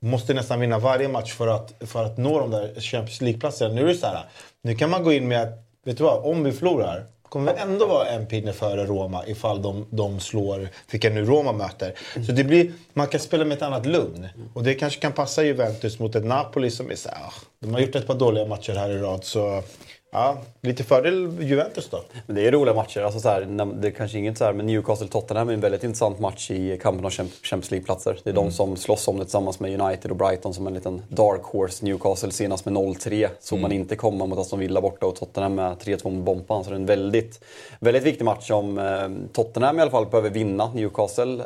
Måste 0.00 0.34
nästan 0.34 0.60
vinna 0.60 0.78
varje 0.78 1.08
match 1.08 1.32
för 1.32 1.48
att, 1.48 1.72
för 1.80 2.04
att 2.04 2.18
nå 2.18 2.40
de 2.40 2.50
där 2.50 2.80
Champions 2.80 3.20
League-platserna. 3.20 3.74
Nu 3.74 3.82
är 3.82 3.86
det 3.86 3.94
så 3.94 4.06
här, 4.06 4.24
nu 4.62 4.74
kan 4.74 4.90
man 4.90 5.04
gå 5.04 5.12
in 5.12 5.28
med 5.28 5.42
att, 5.42 5.68
vet 5.84 5.98
du 5.98 6.04
vad, 6.04 6.24
om 6.24 6.44
vi 6.44 6.52
förlorar, 6.52 7.06
kommer 7.28 7.54
vi 7.54 7.60
ändå 7.60 7.86
vara 7.86 8.08
en 8.08 8.26
pinne 8.26 8.52
före 8.52 8.86
Roma 8.86 9.26
ifall 9.26 9.62
de, 9.62 9.86
de 9.90 10.20
slår 10.20 10.68
vilka 10.90 11.10
nu 11.10 11.24
Roma 11.24 11.52
möter. 11.52 11.94
Så 12.26 12.32
det 12.32 12.44
blir, 12.44 12.72
man 12.92 13.06
kan 13.06 13.20
spela 13.20 13.44
med 13.44 13.56
ett 13.56 13.62
annat 13.62 13.86
lugn. 13.86 14.28
Och 14.54 14.64
det 14.64 14.74
kanske 14.74 15.00
kan 15.00 15.12
passa 15.12 15.44
Juventus 15.44 15.98
mot 15.98 16.14
ett 16.14 16.24
Napoli 16.24 16.70
som 16.70 16.90
är 16.90 16.94
så 16.94 17.08
här, 17.08 17.18
ah, 17.22 17.32
de 17.60 17.74
har 17.74 17.80
gjort 17.80 17.94
ett 17.94 18.06
par 18.06 18.14
dåliga 18.14 18.46
matcher 18.46 18.72
här 18.72 18.90
i 18.90 18.98
rad. 18.98 19.24
Så 19.24 19.62
ja, 20.12 20.38
lite 20.60 20.84
fördel 20.84 21.42
Juventus 21.42 21.88
då. 21.90 22.00
Men 22.26 22.36
det 22.36 22.46
är 22.46 22.52
roliga 22.52 22.74
matcher. 22.74 23.00
Alltså 23.00 23.20
så 23.20 23.28
här, 23.28 23.40
det 23.80 23.88
är 23.88 23.92
kanske 23.92 24.18
inget 24.18 24.38
så 24.38 24.44
här, 24.44 24.52
men 24.52 24.66
Newcastle-Tottenham 24.70 25.48
är 25.48 25.52
en 25.54 25.60
väldigt 25.60 25.84
intressant 25.84 26.18
match 26.18 26.50
i 26.50 26.78
kampen 26.82 27.04
om 27.04 27.10
Champ- 27.10 27.42
Champions 27.44 27.70
League-platser. 27.70 28.18
Det 28.24 28.30
är 28.30 28.34
de 28.34 28.50
som 28.50 28.76
slåss 28.76 29.08
om 29.08 29.18
det 29.18 29.24
tillsammans 29.24 29.60
med 29.60 29.80
United 29.80 30.10
och 30.10 30.16
Brighton 30.16 30.54
som 30.54 30.66
en 30.66 30.74
liten 30.74 31.02
dark 31.08 31.42
horse. 31.42 31.84
Newcastle 31.84 32.30
senast 32.32 32.64
med 32.64 32.74
0-3 32.74 33.28
såg 33.40 33.58
man 33.60 33.72
inte 33.72 33.96
komma 33.96 34.26
mot 34.26 34.38
Aston 34.38 34.58
Villa 34.58 34.80
borta 34.80 35.06
och 35.06 35.16
Tottenham 35.16 35.54
med 35.54 35.76
3-2 35.76 36.10
mot 36.10 36.24
Bompan. 36.24 36.64
Så 36.64 36.70
det 36.70 36.76
är 36.76 36.80
en 36.80 36.86
väldigt, 36.86 37.44
väldigt 37.80 38.02
viktig 38.02 38.24
match 38.24 38.46
som 38.46 38.78
eh, 38.78 39.08
Tottenham 39.32 39.78
i 39.78 39.82
alla 39.82 39.90
fall 39.90 40.06
behöver 40.06 40.30
vinna. 40.30 40.70
Newcastle 40.74 41.44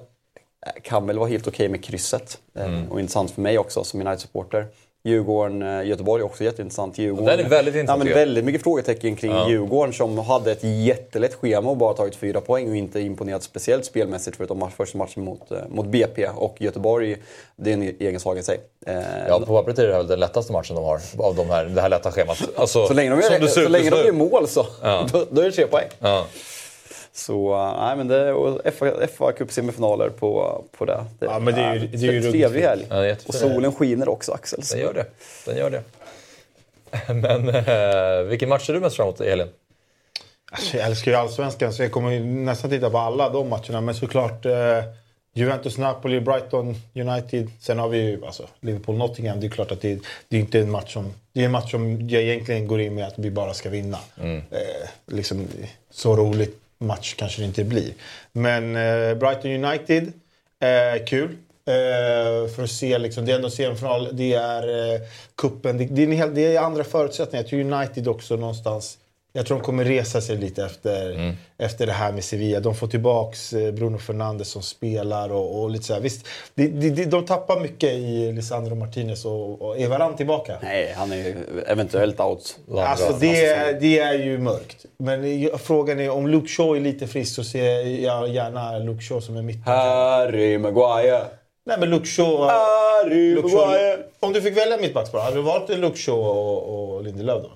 eh, 0.66 0.82
kan 0.82 1.06
väl 1.06 1.18
vara 1.18 1.28
helt 1.28 1.46
okej 1.48 1.68
med 1.68 1.84
krysset. 1.84 2.38
Eh, 2.54 2.64
Och 2.90 3.00
intressant 3.00 3.30
för 3.30 3.40
mig 3.42 3.58
också 3.58 3.84
som 3.84 4.00
United-supporter. 4.00 4.66
Djurgården, 5.04 5.62
eh, 5.62 6.24
också 6.24 6.44
jätteintressant. 6.44 6.98
Djurgården, 6.98 7.26
Den 7.36 7.46
är 7.46 7.50
väldigt 7.50 7.74
ja, 7.74 7.80
intressant, 7.80 7.98
men 7.98 8.06
tycker 8.06 8.18
jag. 8.20 8.26
Väldigt 8.26 8.44
mycket 8.44 8.62
frågetecken 8.62 9.16
kring 9.16 9.30
Ja. 9.30 9.48
Djurgården 9.48 9.92
som 9.92 10.18
hade 10.18 10.52
ett 10.52 10.64
jättelätt 10.64 11.34
schema 11.34 11.70
och 11.70 11.76
bara 11.76 11.94
tagit 11.94 12.16
fyra 12.16 12.40
poäng 12.40 12.70
och 12.70 12.76
inte 12.76 13.00
imponerat 13.00 13.42
speciellt 13.42 13.84
spelmässigt 13.84 14.36
förutom 14.36 14.70
första 14.70 14.98
matchen 14.98 15.24
mot, 15.24 15.50
eh, 15.50 15.58
mot 15.68 15.86
BP. 15.86 16.28
Och 16.28 16.56
Göteborg, 16.58 17.16
det 17.56 17.70
är 17.70 17.74
en 17.74 17.82
egen 17.82 18.20
sak 18.20 18.38
i 18.38 18.42
sig. 18.42 18.60
Eh, 18.86 18.94
Ja, 19.28 19.38
på 19.38 19.46
pappret 19.46 19.78
är 19.78 19.86
det 19.86 19.92
väl 19.92 20.06
den 20.06 20.20
lättaste 20.20 20.52
matchen 20.52 20.76
de 20.76 20.84
har 20.84 21.00
av 21.18 21.34
de 21.36 21.50
här, 21.50 21.64
det 21.64 21.80
här 21.80 21.88
lätta 21.88 22.12
schemat. 22.12 22.38
Alltså, 22.56 22.86
så 22.86 22.94
länge 22.94 23.10
de, 23.10 23.20
gör, 23.20 23.46
så 23.46 23.68
länge 23.68 23.90
de 23.90 23.96
gör 23.96 24.12
mål 24.12 24.48
så, 24.48 24.66
Ja. 24.82 25.06
då, 25.12 25.24
då 25.30 25.40
är 25.40 25.44
det 25.44 25.52
tre 25.52 25.66
poäng. 25.66 25.88
Ja. 25.98 26.26
Så 27.12 27.54
eh, 27.54 27.80
nej, 27.80 27.96
men 27.96 28.08
det 28.08 28.32
och 28.32 28.60
FA, 28.74 29.06
FA 29.18 29.32
Cup-semifinaler 29.32 30.08
på, 30.08 30.64
på 30.78 30.84
det. 30.84 31.04
det. 31.18 31.26
Ja, 31.26 31.38
men 31.38 31.54
det 31.54 31.60
är 31.60 31.74
ju- 31.74 31.86
det 31.86 32.06
är 32.08 32.12
ju 32.12 32.26
en 32.26 32.32
trevlig 32.32 32.62
helg. 32.62 32.86
Ja, 32.90 33.04
är 33.04 33.16
och 33.26 33.34
solen 33.34 33.72
skiner 33.72 34.08
också 34.08 34.32
Axel. 34.32 34.62
så- 34.62 34.74
Den 34.76 34.84
gör 34.84 34.94
det. 34.94 35.06
Den 35.46 35.56
gör 35.56 35.70
det. 35.70 35.82
Men 37.14 37.48
eh, 37.48 38.22
vilken 38.28 38.48
match 38.48 38.66
ser 38.66 38.72
du 38.72 38.80
mest 38.80 38.96
fram 38.96 39.06
emot 39.08 39.20
i 39.20 39.28
helgen? 39.30 39.48
Alltså, 40.52 40.76
jag 40.76 40.86
älskar 40.86 41.10
ju 41.10 41.16
Allsvenskan 41.16 41.72
så 41.72 41.82
jag 41.82 41.92
kommer 41.92 42.20
nästan 42.20 42.70
titta 42.70 42.90
på 42.90 42.98
alla 42.98 43.28
de 43.28 43.48
matcherna. 43.48 43.80
Men 43.80 43.94
såklart 43.94 44.46
eh, 44.46 44.52
Juventus, 45.34 45.78
Napoli, 45.78 46.20
Brighton, 46.20 46.74
United. 46.94 47.50
Sen 47.60 47.78
har 47.78 47.88
vi 47.88 47.98
ju 47.98 48.26
alltså, 48.26 48.46
Liverpool, 48.60 48.96
Nottingham. 48.96 49.40
Det 49.40 49.46
är 49.46 49.50
klart 49.50 49.72
att 49.72 49.80
det, 49.80 49.98
det 50.28 50.36
är 50.36 50.40
inte 50.40 50.58
en 50.60 50.70
match 50.70 50.92
som... 50.92 51.12
Det 51.32 51.40
är 51.40 51.44
en 51.44 51.50
match 51.50 51.70
som 51.70 52.08
jag 52.08 52.22
egentligen 52.22 52.66
går 52.66 52.80
in 52.80 52.94
med 52.94 53.06
att 53.06 53.14
vi 53.18 53.30
bara 53.30 53.54
ska 53.54 53.68
vinna. 53.70 53.98
Mm. 54.22 54.36
Eh, 54.36 54.88
liksom, 55.06 55.48
så 55.90 56.16
rolig 56.16 56.48
match 56.80 57.14
kanske 57.14 57.42
det 57.42 57.46
inte 57.46 57.64
blir. 57.64 57.92
Men 58.32 58.76
eh, 58.76 59.14
Brighton 59.14 59.64
United, 59.64 60.12
eh, 60.60 61.04
kul. 61.06 61.36
Eh, 61.66 62.50
för 62.54 62.62
att 62.62 62.70
se, 62.70 62.98
liksom, 62.98 63.24
det 63.24 63.32
är 63.32 63.36
ändå 63.36 63.50
semifinal, 63.50 64.08
det 64.12 64.32
är 64.32 64.92
eh, 64.94 65.00
kuppen, 65.34 65.78
det, 65.78 65.84
det, 65.84 66.02
är 66.02 66.06
en 66.06 66.12
hel, 66.12 66.34
det 66.34 66.56
är 66.56 66.60
andra 66.60 66.84
förutsättningar. 66.84 67.42
Jag 67.42 67.50
tror 67.50 67.60
United 67.60 68.08
också 68.08 68.36
någonstans, 68.36 68.98
jag 69.32 69.46
tror 69.46 69.56
de 69.58 69.64
kommer 69.64 69.84
resa 69.84 70.20
sig 70.20 70.36
lite 70.36 70.64
efter, 70.64 71.34
efter 71.58 71.86
det 71.86 71.92
här 71.92 72.12
med 72.12 72.24
Sevilla. 72.24 72.60
De 72.60 72.74
får 72.74 72.86
tillbaks 72.86 73.52
eh, 73.52 73.72
Bruno 73.72 73.98
Fernandes 73.98 74.48
som 74.48 74.62
spelar 74.62 75.32
och, 75.32 75.60
och 75.62 75.70
lite 75.70 75.84
så 75.84 75.94
här. 75.94 76.00
Visst, 76.00 76.26
det, 76.54 76.66
det, 76.68 77.04
de 77.04 77.24
tappar 77.26 77.60
mycket 77.60 77.92
i 77.92 78.32
Lisandro 78.32 78.74
Martinez 78.74 79.24
och, 79.24 79.62
och 79.62 79.78
är 79.78 79.88
Varann 79.88 80.16
tillbaka? 80.16 80.56
Nej, 80.62 80.92
han 80.96 81.12
är 81.12 81.16
ju 81.16 81.34
eventuellt 81.66 82.20
out. 82.20 82.58
Alltså 82.76 83.12
det, 83.20 83.46
är- 83.46 83.80
det 83.80 83.98
är 83.98 84.14
ju 84.14 84.38
mörkt. 84.38 84.86
Men 84.98 85.50
frågan 85.58 86.00
är 86.00 86.10
om 86.10 86.26
Luke 86.28 86.48
Shaw 86.48 86.76
är 86.76 86.80
lite 86.80 87.06
frisk 87.06 87.34
så 87.34 87.44
ser 87.44 87.82
jag 88.04 88.28
gärna 88.28 88.78
Luke 88.78 89.02
Shaw 89.02 89.20
som 89.20 89.36
är 89.36 89.42
mitt. 89.42 89.66
Harry 89.66 90.58
Maguire. 90.58 91.22
Nej 91.66 91.76
men 91.80 91.90
Luke 91.90 92.06
Shaw... 92.06 92.46
Harry 92.48 93.34
Luke 93.34 93.48
Shaw 93.48 93.66
Maguire. 93.66 93.98
om 94.20 94.32
du 94.32 94.42
fick 94.42 94.56
välja 94.56 94.76
mittbackspar, 94.76 95.20
hade 95.20 95.36
du 95.36 95.42
valt 95.42 95.68
Luke 95.68 95.98
Shaw 95.98 96.18
och, 96.28 96.94
och 96.94 97.04
Lindelöf 97.04 97.42
då? 97.42 97.50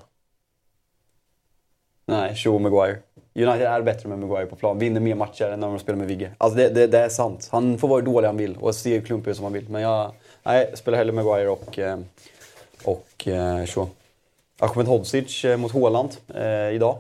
Nej, 2.07 2.35
Shaw 2.35 2.59
Maguire. 2.59 2.97
United 3.35 3.67
är 3.67 3.83
bättre 3.83 4.09
med 4.09 4.19
Maguire 4.19 4.47
på 4.47 4.57
plan. 4.57 4.79
Vinner 4.79 5.01
mer 5.01 5.15
matcher 5.15 5.45
än 5.45 5.61
när 5.61 5.67
de 5.69 5.79
spelar 5.79 5.99
med 5.99 6.07
Vigge. 6.09 6.31
Alltså 6.39 6.57
det, 6.59 6.69
det, 6.69 6.87
det 6.87 6.99
är 6.99 7.09
sant. 7.09 7.49
Han 7.53 7.79
får 7.79 7.89
vara 7.89 8.01
hur 8.01 8.07
dålig 8.07 8.27
han 8.29 8.37
vill 8.37 8.57
och 8.57 8.75
se 8.75 9.01
klumpig 9.01 9.31
ut 9.31 9.37
som 9.37 9.45
han 9.45 9.53
vill. 9.53 9.69
Men 9.69 9.83
jag 9.83 10.13
nej, 10.43 10.71
spelar 10.75 10.99
hellre 10.99 11.13
Maguire 11.13 11.49
och, 11.49 11.79
eh, 11.79 11.99
och 12.85 13.29
eh, 13.29 13.65
Shaw. 13.67 13.89
Ahmed 14.61 14.87
Hodzic 14.87 15.45
eh, 15.45 15.57
mot 15.57 15.73
Haaland 15.73 16.11
eh, 16.35 16.75
idag. 16.75 16.97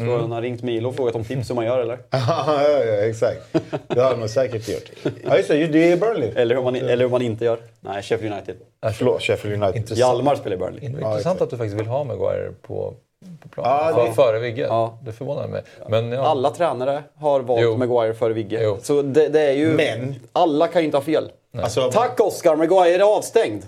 Så 0.00 0.04
Mm. 0.04 0.20
han 0.20 0.32
har 0.32 0.42
ringt 0.42 0.62
Milo 0.62 0.88
och 0.88 0.96
frågat 0.96 1.14
om 1.14 1.24
tips 1.24 1.50
hur 1.50 1.54
man 1.54 1.64
gör 1.64 1.78
eller? 1.80 1.98
ja, 2.10 2.62
ja, 2.62 2.82
exakt. 2.84 3.40
Det 3.88 4.02
hade 4.02 4.16
man 4.16 4.28
säkert 4.28 4.68
gjort. 4.68 4.90
Ja, 5.24 5.36
just 5.36 5.48
det. 5.48 5.66
Det 5.66 5.92
är 5.92 5.96
Burnley. 5.96 6.32
Eller 6.36 6.54
hur 6.54 6.62
man, 6.62 6.74
eller 6.76 7.04
hur 7.04 7.08
man 7.10 7.22
inte 7.22 7.44
gör. 7.44 7.58
Nej, 7.80 8.02
Sheffield 8.02 8.34
United. 8.34 8.56
Förlåt, 8.98 9.22
Sheffield 9.22 9.62
United. 9.62 9.76
Intressant. 9.76 9.98
Hjalmar 9.98 10.36
spelar 10.36 10.56
i 10.56 10.58
Burnley. 10.58 10.84
Intressant 10.84 11.40
att 11.40 11.50
du 11.50 11.56
faktiskt 11.56 11.80
vill 11.80 11.86
ha 11.86 12.04
Maguire 12.04 12.52
på, 12.62 12.94
på 13.42 13.48
plan. 13.48 13.94
Ja, 13.96 14.04
det- 14.04 14.12
Före 14.12 14.38
Vigge. 14.38 14.62
Ja. 14.62 14.98
Det 15.04 15.12
förvånar 15.12 15.48
mig. 15.48 15.62
Men, 15.88 16.12
ja. 16.12 16.26
Alla 16.26 16.50
tränare 16.50 17.02
har 17.16 17.40
valt 17.40 17.62
Jo. 17.62 17.76
Maguire 17.76 18.14
före 18.14 18.32
Vigge. 18.32 18.60
Jo. 18.62 18.78
Så 18.82 19.02
det, 19.02 19.28
det 19.28 19.40
är 19.40 19.52
ju... 19.52 19.68
Men- 19.72 20.14
Alla 20.32 20.68
kan 20.68 20.82
ju 20.82 20.86
inte 20.86 20.96
ha 20.96 21.02
fel. 21.04 21.30
Alltså, 21.62 21.90
Tack 21.90 22.20
Oscar, 22.20 22.56
Maguire 22.56 22.94
är 22.94 23.16
avstängd. 23.16 23.62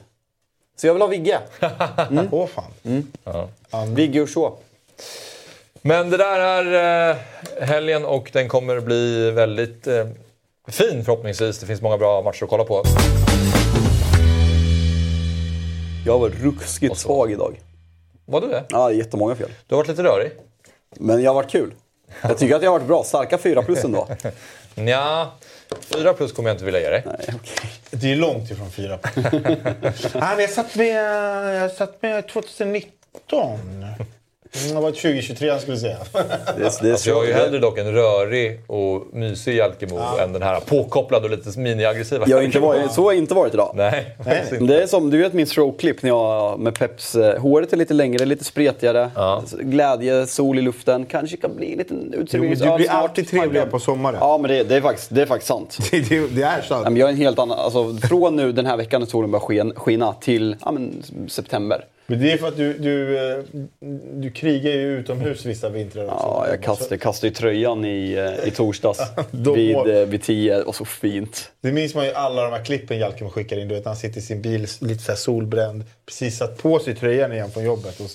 Så 0.77 0.87
jag 0.87 0.95
vill 0.95 1.03
ha 1.03 1.09
Vigge. 1.09 1.39
Åh 2.31 2.47
fan. 3.71 3.95
Vigge 3.95 4.21
och 4.23 4.29
Shaw. 4.31 4.53
Men 5.83 6.11
det 6.11 6.17
där 6.17 6.41
är 6.41 7.11
eh, 7.11 7.17
helgen 7.67 8.05
och 8.05 8.31
den 8.33 8.49
kommer 8.49 8.81
bli 8.81 9.31
väldigt 9.31 9.87
eh, 9.87 10.07
fin 10.69 11.05
förhoppningsvis. 11.05 11.59
Det 11.59 11.67
finns 11.67 11.83
många 11.83 11.99
bra 11.99 12.23
matcher 12.23 12.45
att 12.45 12.51
kolla 12.51 12.65
på. 12.65 12.83
Jag 16.07 16.19
var 16.19 16.29
ruskigt 16.29 16.99
svag 16.99 17.33
idag. 17.33 17.61
Var 18.31 18.41
du 18.41 18.49
det? 18.49 18.65
Ja, 18.69 18.93
jättemånga 18.93 19.35
fel. 19.35 19.49
Du 19.67 19.75
har 19.75 19.83
varit 19.83 19.89
lite 19.89 20.03
rörig? 20.03 20.33
Men 20.97 21.23
jag 21.23 21.31
har 21.31 21.35
varit 21.35 21.51
kul. 21.51 21.75
Jag 22.23 22.39
tycker 22.39 22.57
att 22.57 22.63
jag 22.63 22.71
har 22.71 22.79
varit 22.79 22.89
bra. 22.89 23.05
Starka 23.05 23.39
fyra 23.39 23.63
plus 23.63 23.85
ändå. 23.85 24.09
Nja, 24.75 25.29
fyra 25.81 26.13
plus 26.15 26.33
kommer 26.33 26.49
jag 26.49 26.55
inte 26.55 26.65
vilja 26.65 26.81
ge 26.81 26.89
dig. 26.89 27.03
Nej, 27.07 27.17
okej. 27.21 27.71
Det 27.91 28.13
är 28.13 28.17
långt 28.17 28.51
ifrån 28.51 28.71
fyra. 28.71 28.99
Nej, 29.15 29.53
men 30.13 30.41
jag 30.41 30.51
satt 30.51 30.75
med, 30.77 30.95
jag 31.63 31.71
satt 31.71 32.03
med 32.03 32.29
2019. 32.29 33.87
Mm, 34.63 34.75
Det 34.75 34.81
var 34.81 34.91
2023 34.91 35.47
jag 35.49 35.61
skulle 35.61 35.77
säga. 35.77 35.97
Det, 36.13 36.19
är- 36.19 36.83
det 36.83 36.93
Alltså, 36.93 37.09
jag 37.11 37.17
har 37.17 37.25
ju 37.25 37.33
hellre 37.33 37.59
dock 37.59 37.79
en 37.79 37.93
rörig 37.93 38.61
och 38.67 39.07
mysig 39.13 39.57
Jalkemo 39.57 39.99
än 40.23 40.33
den 40.33 40.43
här 40.43 40.61
påkopplade 40.61 41.25
och 41.25 41.31
lite 41.31 41.59
mini-aggressiva. 41.59 42.25
Jag 42.29 42.37
har 42.37 42.43
inte 42.45 42.59
varit, 42.61 42.93
så 42.93 43.03
har 43.03 43.13
jag 43.13 43.19
inte 43.19 43.35
varit 43.35 43.55
idag. 43.55 43.73
Nej, 43.75 44.17
inte. 44.19 44.57
Det 44.65 44.83
är 44.83 44.87
som, 44.87 45.11
du 45.11 45.19
vet 45.19 45.33
min 45.33 45.47
stroke-klipp 45.47 46.03
när 46.03 46.11
jag 46.11 46.59
med 46.61 46.75
Peps, 46.75 47.15
eh, 47.15 47.41
håret 47.41 47.73
är 47.73 47.77
lite 47.77 47.95
längre, 47.95 48.25
lite 48.25 48.45
spretigare, 48.45 49.11
Ja. 49.15 49.43
glädje, 49.61 50.27
sol 50.27 50.59
i 50.59 50.63
luften. 50.63 51.07
Kanske 51.07 51.37
kan 51.37 51.57
bli 51.57 51.73
en 51.73 51.79
liten 51.79 52.15
utsugningsöl 52.15 52.69
du 52.69 52.77
blir 52.77 52.87
snart. 52.87 53.03
alltid 53.03 53.29
trevligare 53.29 53.67
på 53.67 53.79
sommaren. 53.79 54.17
Ja, 54.21 54.39
men 54.39 54.51
det, 54.51 54.63
det, 54.65 54.77
är, 54.77 54.81
faktiskt, 54.81 55.15
det 55.15 55.23
är 55.23 55.27
faktiskt 55.27 55.49
sant. 55.49 55.79
Det, 55.91 56.01
det, 56.09 56.27
det 56.27 56.43
är 56.43 56.63
sant. 56.63 56.83
Nej, 56.85 56.93
men 56.93 56.97
jag 56.97 57.09
är 57.09 57.13
en 57.13 57.19
helt 57.19 57.39
annan, 57.39 57.59
alltså, 57.59 57.97
från 58.09 58.37
nu 58.37 58.53
den 58.53 58.67
här 58.67 58.77
veckan 58.77 59.01
när 59.01 59.09
solen 59.09 59.31
börjar 59.31 59.75
skina 59.75 60.13
till 60.13 60.57
ja, 60.65 60.73
men, 60.73 61.03
september. 61.29 61.85
Men 62.11 62.21
det 62.21 62.33
är 62.33 62.37
för 62.37 62.49
att 62.49 62.57
du, 62.57 62.73
du, 62.73 63.19
eh, 63.33 63.39
du 64.13 64.31
krigar 64.31 64.71
ju 64.73 64.99
utomhus 64.99 65.45
vissa 65.45 65.69
vintrar 65.69 66.05
också. 66.05 66.17
Ja, 66.17 66.47
jag 66.49 66.63
kastade, 66.63 66.99
kastade 66.99 67.29
ju 67.29 67.35
tröjan 67.35 67.85
i, 67.85 68.13
eh, 68.13 68.49
i 68.49 68.51
torsdags 68.51 69.01
vid, 69.31 69.77
eh, 69.77 69.85
vid 69.85 70.23
tio. 70.23 70.63
och 70.63 70.75
så 70.75 70.85
fint. 70.85 71.51
Det 71.61 71.73
minns 71.73 71.95
man 71.95 72.05
ju 72.07 72.13
alla 72.13 72.43
de 72.43 72.53
här 72.53 72.65
klippen 72.65 72.99
Jalkemo 72.99 73.31
skickar 73.31 73.59
in. 73.59 73.69
Du 73.69 73.75
vet, 73.75 73.85
han 73.85 73.97
sitter 73.97 74.19
i 74.19 74.23
sin 74.23 74.43
bil 74.43 74.67
lite 74.81 75.03
så 75.05 75.13
här 75.13 75.17
solbränd. 75.17 75.85
Precis 76.07 76.39
satt 76.39 76.59
på 76.63 76.79
sig 76.79 76.95
tröjan 76.95 77.33
igen 77.33 77.51
från 77.51 77.65
jobbet 77.65 78.01
och 78.01 78.11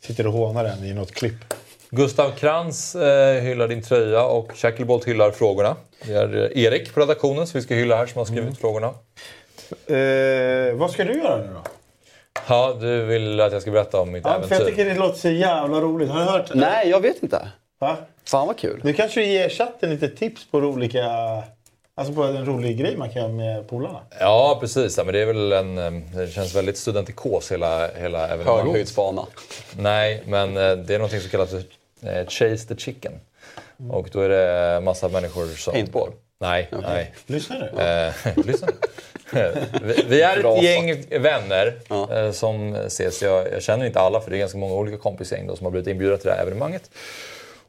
sitter 0.00 0.26
och 0.26 0.32
hånar 0.32 0.64
den 0.64 0.84
i 0.84 0.94
något 0.94 1.12
klipp. 1.12 1.54
Gustav 1.90 2.30
Krantz 2.30 2.94
eh, 2.94 3.42
hyllar 3.42 3.68
din 3.68 3.82
tröja 3.82 4.22
och 4.24 4.52
Shacklebolt 4.54 5.04
hyllar 5.08 5.30
frågorna. 5.30 5.76
Det 6.06 6.12
är 6.12 6.36
eh, 6.56 6.64
Erik 6.64 6.94
på 6.94 7.00
redaktionen 7.00 7.46
som 7.46 7.58
vi 7.60 7.64
ska 7.64 7.74
hylla 7.74 7.96
här 7.96 8.06
som 8.06 8.18
har 8.18 8.24
skrivit 8.24 8.42
Mm. 8.42 8.54
frågorna. 8.56 8.86
Eh, 9.86 10.74
vad 10.74 10.90
ska 10.90 11.04
du 11.04 11.12
göra 11.18 11.36
nu 11.36 11.48
då? 11.54 11.62
Ja, 12.48 12.76
du 12.80 13.04
vill 13.04 13.40
att 13.40 13.52
jag 13.52 13.62
ska 13.62 13.70
berätta 13.70 14.00
om 14.00 14.12
mitt 14.12 14.24
Ja, 14.24 14.30
för 14.32 14.40
jag 14.40 14.44
äventyr. 14.46 14.66
tycker 14.66 14.84
det 14.84 14.94
låter 14.94 15.18
så 15.18 15.28
jävla 15.28 15.80
roligt. 15.80 16.10
Har 16.10 16.18
du 16.20 16.24
hört? 16.26 16.50
Nej, 16.54 16.88
jag 16.88 17.00
vet 17.00 17.22
inte. 17.22 17.48
Va? 17.78 17.96
Fan 18.24 18.46
vad 18.46 18.56
kul. 18.58 18.80
Nu 18.84 18.92
kanske 18.92 19.20
du 19.20 19.26
ger 19.26 19.48
chatten 19.48 19.90
lite 19.90 20.08
tips 20.08 20.46
på 20.50 20.58
olika... 20.58 21.04
Alltså 21.98 22.14
på 22.14 22.22
en 22.22 22.46
rolig 22.46 22.78
grej 22.78 22.96
man 22.96 23.10
kan 23.10 23.22
göra 23.22 23.32
med 23.32 23.68
polarna. 23.68 24.00
Ja, 24.20 24.56
precis. 24.60 24.98
Ja, 24.98 25.04
men 25.04 25.14
det 25.14 25.20
är 25.20 25.26
väl 25.26 25.52
en... 25.52 25.78
eh, 25.78 25.92
Det 26.14 26.28
känns 26.28 26.54
väldigt 26.54 26.78
studentikos 26.78 27.52
hela, 27.52 27.88
hela 27.96 28.28
evenemanget. 28.28 28.66
Höghöjdsbana. 28.66 29.26
Nej, 29.78 30.22
men 30.26 30.56
eh, 30.56 30.72
det 30.76 30.94
är 30.94 30.98
något 30.98 31.10
som 31.10 31.20
kallas 31.20 31.50
för 31.50 31.62
eh, 32.08 32.26
Chase 32.28 32.68
the 32.68 32.76
Chicken. 32.76 33.12
Och 33.90 34.08
då 34.12 34.20
är 34.20 34.28
det 34.28 34.80
massa 34.80 35.08
människor 35.08 35.46
som... 35.46 35.72
Paintball? 35.72 36.10
Nej, 36.40 36.68
nej. 36.82 37.14
Lyssnar 37.26 37.58
du? 37.58 37.82
Eh, 37.82 38.46
lyssna. 38.46 38.68
vi, 39.82 40.04
vi 40.08 40.22
är 40.22 40.56
ett 40.56 40.62
gäng 40.62 41.20
vänner 41.22 41.74
eh, 41.90 42.32
som 42.32 42.74
ses. 42.74 43.22
Jag, 43.22 43.52
jag 43.52 43.62
känner 43.62 43.86
inte 43.86 44.00
alla 44.00 44.20
för 44.20 44.30
det 44.30 44.36
är 44.36 44.38
ganska 44.38 44.58
många 44.58 44.74
olika 44.74 44.98
kompisgäng 44.98 45.46
då, 45.46 45.56
som 45.56 45.64
har 45.64 45.70
blivit 45.70 45.88
inbjudna 45.88 46.16
till 46.16 46.26
det 46.26 46.34
här 46.34 46.42
evenemanget. 46.42 46.90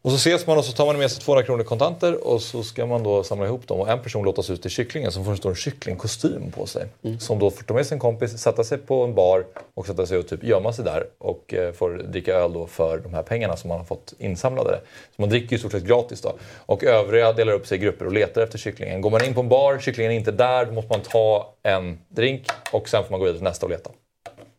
Och 0.01 0.11
så 0.11 0.17
ses 0.17 0.47
man 0.47 0.57
och 0.57 0.65
så 0.65 0.71
tar 0.71 0.85
man 0.85 0.97
med 0.97 1.11
sig 1.11 1.23
200 1.23 1.45
kronor 1.45 1.61
i 1.61 1.65
kontanter 1.65 2.27
och 2.27 2.41
så 2.41 2.63
ska 2.63 2.85
man 2.85 3.03
då 3.03 3.23
samla 3.23 3.45
ihop 3.45 3.67
dem. 3.67 3.79
Och 3.79 3.89
en 3.89 4.01
person 4.01 4.25
lottas 4.25 4.49
ut 4.49 4.61
till 4.61 4.71
kycklingen 4.71 5.11
som 5.11 5.23
får 5.25 5.31
en 5.31 5.37
stor 5.37 5.55
kycklingkostym 5.55 6.51
på 6.51 6.65
sig. 6.65 6.85
Som 7.19 7.39
då 7.39 7.51
får 7.51 7.63
ta 7.63 7.73
med 7.73 7.85
sin 7.85 7.99
kompis, 7.99 8.37
sätta 8.37 8.63
sig 8.63 8.77
på 8.77 9.03
en 9.03 9.15
bar 9.15 9.45
och 9.73 9.85
sätta 9.85 10.05
sig 10.05 10.17
och 10.17 10.27
typ 10.27 10.43
gömma 10.43 10.73
sig 10.73 10.85
där. 10.85 11.07
Och 11.17 11.53
eh, 11.53 11.71
får 11.73 11.89
dricka 11.89 12.33
öl 12.33 12.53
då 12.53 12.67
för 12.67 12.97
de 12.97 13.13
här 13.13 13.23
pengarna 13.23 13.57
som 13.57 13.67
man 13.67 13.77
har 13.77 13.85
fått 13.85 14.13
insamlade. 14.17 14.79
Så 15.15 15.21
man 15.21 15.29
dricker 15.29 15.49
ju 15.49 15.55
i 15.55 15.59
stort 15.59 15.71
sett 15.71 15.83
gratis 15.83 16.21
då. 16.21 16.33
Och 16.65 16.83
övriga 16.83 17.33
delar 17.33 17.53
upp 17.53 17.67
sig 17.67 17.77
i 17.77 17.81
grupper 17.81 18.05
och 18.05 18.13
letar 18.13 18.41
efter 18.41 18.57
kycklingen. 18.57 19.01
Går 19.01 19.09
man 19.09 19.25
in 19.25 19.33
på 19.33 19.39
en 19.39 19.49
bar, 19.49 19.79
kycklingen 19.79 20.11
är 20.11 20.15
inte 20.15 20.31
där, 20.31 20.65
då 20.65 20.71
måste 20.71 20.91
man 20.91 21.01
ta 21.01 21.53
en 21.63 21.97
drink 22.09 22.47
och 22.71 22.89
sen 22.89 23.03
får 23.03 23.11
man 23.11 23.19
gå 23.19 23.25
vidare 23.25 23.37
till 23.37 23.43
nästa 23.43 23.65
och 23.65 23.69
leta. 23.69 23.89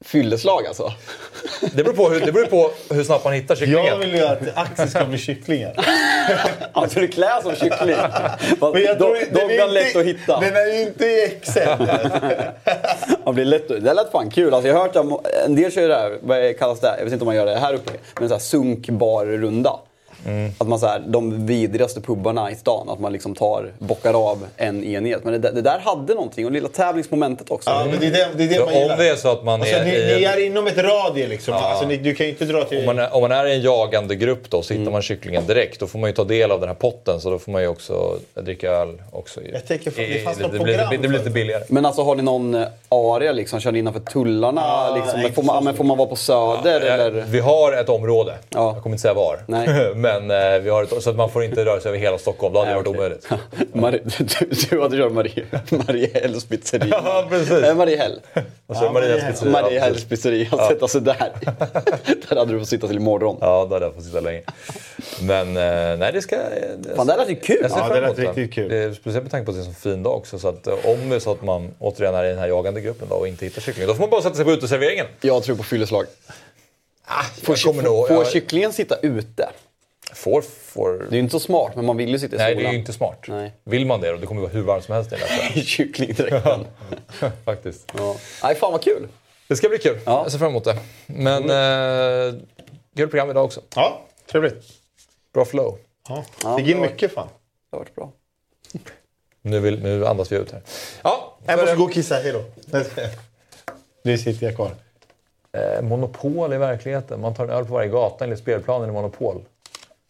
Fylleslag 0.05 0.67
alltså? 0.67 0.93
Det 1.75 1.85
beror 1.85 1.95
på 1.95 2.09
hur, 2.09 2.21
det 2.21 2.33
beror 2.33 2.47
på 2.47 2.71
hur 2.91 3.05
snabbt 3.05 3.25
man 3.25 3.33
hittar 3.33 3.55
kycklingen. 3.55 3.85
Jag 3.87 3.97
vill 3.97 4.15
ju 4.15 4.23
att 4.23 4.39
Axel 4.55 4.89
ska 4.91 5.05
bli 5.05 5.19
kycklingar. 5.19 5.75
Alltså 6.73 7.01
du 7.01 7.09
klär 7.09 7.43
som 7.43 7.55
kyckling? 7.55 7.97
Men 8.73 8.83
jag 8.83 8.99
de, 8.99 8.99
tror- 8.99 9.15
de 9.33 9.57
den 9.57 9.61
är 9.61 9.69
lätt 9.73 9.97
att 9.97 10.05
hitta. 10.05 10.41
Den 10.41 10.57
är 10.57 10.67
ju 10.75 10.81
inte 10.83 11.05
i 11.07 11.25
Excel. 11.25 11.89
Man 13.25 13.35
blir 13.35 13.45
lätt, 13.45 13.69
det 13.69 13.95
lät 13.95 14.13
fan 14.13 14.31
kul. 14.31 14.55
Alltså 14.55 14.69
jag 14.69 14.75
har 14.75 14.83
hört 14.83 14.97
om, 14.97 15.21
en 15.47 15.57
del 15.57 15.73
kör 15.73 15.83
ju 15.83 15.89
det 15.89 15.95
här, 15.97 16.19
vad 16.23 16.59
kallas 16.59 16.81
det? 16.81 16.95
Jag 16.99 17.05
vet 17.05 17.13
inte 17.13 17.23
om 17.23 17.27
man 17.27 17.37
gör 17.37 17.47
det 17.47 17.59
här 17.59 17.75
uppe. 17.75 17.91
Men 18.21 18.29
så 18.29 18.35
här 18.35 18.41
sunkbarrunda. 18.41 19.79
Mm. 20.27 20.51
Att 20.59 20.69
man 20.69 20.79
så 20.79 20.87
här, 20.87 21.03
de 21.07 21.47
vidrigaste 21.47 22.01
pubarna 22.01 22.51
i 22.51 22.55
stan, 22.55 22.89
att 22.89 23.01
man 23.01 23.13
liksom 23.13 23.35
tar, 23.35 23.73
bockar 23.79 24.31
av 24.31 24.39
en 24.57 24.85
enhet. 24.85 25.25
Men 25.25 25.41
det, 25.41 25.51
det 25.51 25.63
där 25.63 25.79
hade 25.79 26.15
någonting 26.15 26.47
och 26.47 26.53
lilla 26.53 26.69
tävlingsmomentet 26.69 27.51
också. 27.51 27.71
Ja, 27.71 27.87
men 27.91 28.01
det 28.01 28.07
är 28.07 28.11
det, 28.11 28.29
det, 28.35 28.45
är 28.45 28.49
det 28.49 28.59
man 28.65 28.69
om 28.75 28.81
gillar. 28.81 28.97
det 28.97 29.09
är 29.09 29.17
så 29.17 29.29
att 29.33 29.45
man 29.45 29.61
Alltså, 29.61 29.77
är 29.77 29.85
ni, 29.85 29.91
i- 29.91 30.17
ni 30.19 30.25
är 30.25 30.47
inom 30.47 30.67
ett 30.67 30.79
radie 30.79 31.27
liksom. 31.27 31.55
Alltså, 31.55 31.87
ni, 31.87 31.97
du 31.97 32.15
kan 32.15 32.27
ju 32.27 32.33
inte 32.33 32.45
dra 32.45 32.65
till... 32.65 32.79
Om 32.79 32.87
man, 32.87 32.99
är, 32.99 33.15
om 33.15 33.21
man 33.21 33.33
är 33.33 33.47
i 33.47 33.55
en 33.55 33.61
jagande 33.61 34.15
grupp 34.17 34.51
då 34.51 34.63
så 34.63 34.73
Mm. 34.73 34.83
hittar 34.83 34.93
man 34.93 35.03
kycklingen 35.03 35.47
direkt. 35.47 35.81
Då 35.81 35.87
får 35.87 35.99
man 35.99 36.11
ju 36.11 36.15
ta 36.17 36.25
del 36.25 36.51
av 36.53 36.61
den 36.61 36.69
här 36.69 36.77
potten 36.77 37.21
så 37.21 37.31
då 37.31 37.39
får 37.39 37.53
man 37.53 37.63
ju 37.63 37.69
också 37.69 38.19
dricka 38.35 38.71
öl. 38.71 39.03
Också. 39.13 39.41
Jag 39.53 39.67
tänker, 39.67 39.91
fan, 39.91 40.05
det 40.05 40.25
fanns 40.25 40.37
det, 40.37 40.43
något 40.43 40.53
det, 40.53 40.59
blir, 40.59 40.75
program 40.75 40.89
det 41.03 41.09
blir 41.09 41.19
lite 41.19 41.31
billigare. 41.31 41.63
Men 41.69 41.87
alltså 41.87 42.03
har 42.03 42.15
ni 42.17 42.23
någon 42.23 42.55
eh, 42.55 42.69
area 42.89 43.33
liksom? 43.33 43.61
Kör 43.61 43.73
ni 43.73 43.79
innanför 43.79 44.01
tullarna? 44.01 44.61
Ja, 44.65 44.97
liksom? 44.97 45.21
nej, 45.21 45.33
får, 45.33 45.43
man, 45.43 45.65
men 45.65 45.75
får 45.77 45.85
man 45.85 45.97
vara 45.99 46.09
på 46.09 46.17
Söder 46.17 46.81
Ja, 46.87 46.93
eller? 46.93 47.25
Vi 47.29 47.41
har 47.41 47.73
ett 47.73 47.89
område. 47.89 48.35
Ja. 48.49 48.73
Jag 48.75 48.83
kommer 48.83 48.95
inte 48.95 49.03
säga 49.03 49.15
var. 49.15 49.39
Nej. 49.47 49.69
Men 50.09 50.55
eh, 50.55 50.61
vi 50.61 50.71
har 50.71 50.83
ett, 50.83 51.03
så 51.03 51.11
att 51.11 51.17
man 51.17 51.31
får 51.31 51.45
inte 51.45 51.65
röra 51.65 51.81
sig 51.81 51.89
över 51.89 51.99
hela 51.99 52.19
Stockholm. 52.19 52.55
Då 52.55 52.59
hade 52.59 52.71
det 52.71 52.77
varit 52.77 52.87
omöjligt. 52.87 53.29
Marie, 53.73 54.01
du, 54.05 54.25
du 54.71 54.83
hade 54.83 54.97
kört 54.97 55.13
Marie, 55.13 55.45
Mariehells 55.71 56.45
pizzeria. 56.45 57.01
Ja, 57.05 57.27
precis. 57.31 57.51
Eh, 57.51 57.75
Mariehäll. 57.75 58.21
Och 58.67 58.77
så 58.77 58.85
är 58.85 58.91
Marias 58.91 59.25
pizzeria. 59.27 59.53
Ja, 59.57 59.63
Mariehälls 59.63 60.05
pizzeria. 60.05 60.51
Sätta 60.69 60.89
sig 60.89 61.01
där. 61.01 61.33
där 62.29 62.37
hade 62.37 62.53
du 62.53 62.59
fått 62.59 62.69
sitta 62.69 62.87
till 62.87 62.97
imorgon. 62.97 63.37
Ja, 63.41 63.67
då 63.69 63.75
hade 63.75 63.87
jag 63.87 63.95
fått 63.95 64.05
sitta 64.05 64.21
länge. 64.21 64.43
Men 65.21 65.49
eh, 65.49 65.99
nej, 65.99 66.13
det 66.13 66.23
ska... 66.23 66.37
Det, 66.37 66.97
Fan, 66.97 67.07
det 67.07 67.17
lät 67.17 67.31
ju 67.31 67.37
kul. 67.37 67.59
Jag 67.63 67.71
ser 67.71 67.79
Ja, 67.79 67.95
det 67.95 68.01
lät 68.01 68.19
riktigt 68.19 68.55
kul. 68.55 68.69
Det 68.69 68.77
är 68.77 68.93
speciellt 68.93 69.25
med 69.25 69.31
tanke 69.31 69.45
på 69.45 69.51
att 69.51 69.57
det 69.57 69.63
är 69.63 69.69
en 69.69 69.75
så 69.75 69.81
fin 69.81 70.03
dag 70.03 70.17
också. 70.17 70.39
Så 70.39 70.49
att 70.49 70.67
eh, 70.67 70.75
om 70.85 71.09
det 71.09 71.17
är 71.17 71.21
så 71.21 71.33
att 71.33 71.43
man 71.43 71.75
återigen 71.79 72.15
är 72.15 72.25
i 72.25 72.29
den 72.29 72.39
här 72.39 72.49
jagande 72.49 72.81
gruppen 72.81 73.09
då 73.09 73.15
och 73.15 73.29
inte 73.29 73.45
hittar 73.45 73.61
kycklingen. 73.61 73.89
Då 73.89 73.95
får 73.95 74.01
man 74.01 74.11
bara 74.11 74.23
sätta 74.23 74.35
sig 74.35 74.45
på 74.45 74.53
uteserveringen. 74.53 75.07
Jag 75.21 75.43
tror 75.43 75.57
på 75.57 75.63
fylleslag. 75.63 76.07
Får, 77.43 77.57
jag 77.59 77.65
kommer 77.65 77.83
nog, 77.83 78.09
Får 78.09 78.17
jag, 78.17 78.27
kycklingen 78.27 78.73
sitta 78.73 78.97
ute? 78.97 79.49
Får, 80.15 80.43
får, 80.43 80.93
Det 80.99 81.05
är 81.07 81.13
ju 81.13 81.19
inte 81.19 81.33
så 81.33 81.41
smart, 81.41 81.73
men 81.77 81.85
man 81.85 81.97
vill 81.97 82.09
ju 82.09 82.19
sitta 82.19 82.35
i 82.35 82.39
Nej, 82.39 82.47
solen. 82.53 82.65
det 82.65 82.69
är 82.69 82.73
ju 82.73 82.79
inte 82.79 82.93
smart. 82.93 83.25
Nej. 83.29 83.53
Vill 83.65 83.87
man 83.87 84.01
det 84.01 84.11
då, 84.11 84.17
det 84.17 84.27
kommer 84.27 84.41
vara 84.41 84.51
hur 84.53 84.63
varmt 84.63 84.85
som 84.85 84.95
helst 84.95 85.13
i 85.13 85.17
den 85.55 85.63
kycklingdräkten. 85.65 86.67
Faktiskt. 87.45 87.93
ja. 87.99 88.17
Nej, 88.43 88.55
fan 88.55 88.73
vad 88.73 88.83
kul. 88.83 89.09
Det 89.49 89.57
ska 89.57 89.69
bli 89.69 89.79
kul. 89.79 89.99
Ja. 90.07 90.23
Jag 90.23 90.33
ser 90.33 90.39
fram 90.39 90.49
emot 90.51 90.65
det. 90.65 90.79
Men 91.07 91.43
eh, 91.43 92.41
kul 92.97 93.09
program 93.09 93.31
idag 93.31 93.45
också. 93.45 93.61
Ja, 93.75 94.01
trevligt. 94.31 94.65
Bra 95.35 95.45
flow. 95.45 95.79
Ja. 96.09 96.57
Fick 96.59 96.69
in 96.69 96.81
mycket 96.81 97.13
fan. 97.13 97.29
Det 97.71 97.77
har 97.77 97.79
varit 97.79 97.95
bra. 97.95 98.13
Nu, 99.43 99.61
vill, 99.61 99.83
nu 99.83 100.07
andas 100.07 100.33
vi 100.33 100.37
ut 100.37 100.53
här. 100.53 100.63
Ja, 101.03 101.37
Jag 101.47 101.55
för- 101.59 101.63
måste 101.65 101.77
gå 101.77 101.85
och 101.85 101.93
kissa, 101.93 102.15
hejdå. 102.15 102.45
Nu 104.03 104.19
sitter 104.19 104.47
jag 104.47 104.57
kvar. 104.57 104.71
Eh, 105.53 105.83
monopol 105.83 106.53
i 106.53 106.57
verkligheten. 106.57 107.21
Man 107.21 107.35
tar 107.35 107.45
en 107.45 107.51
öl 107.51 107.65
på 107.65 107.73
varje 107.73 107.89
gata 107.89 108.25
enligt 108.25 108.39
spelplanen 108.39 108.89
i 108.89 108.93
Monopol. 108.93 109.45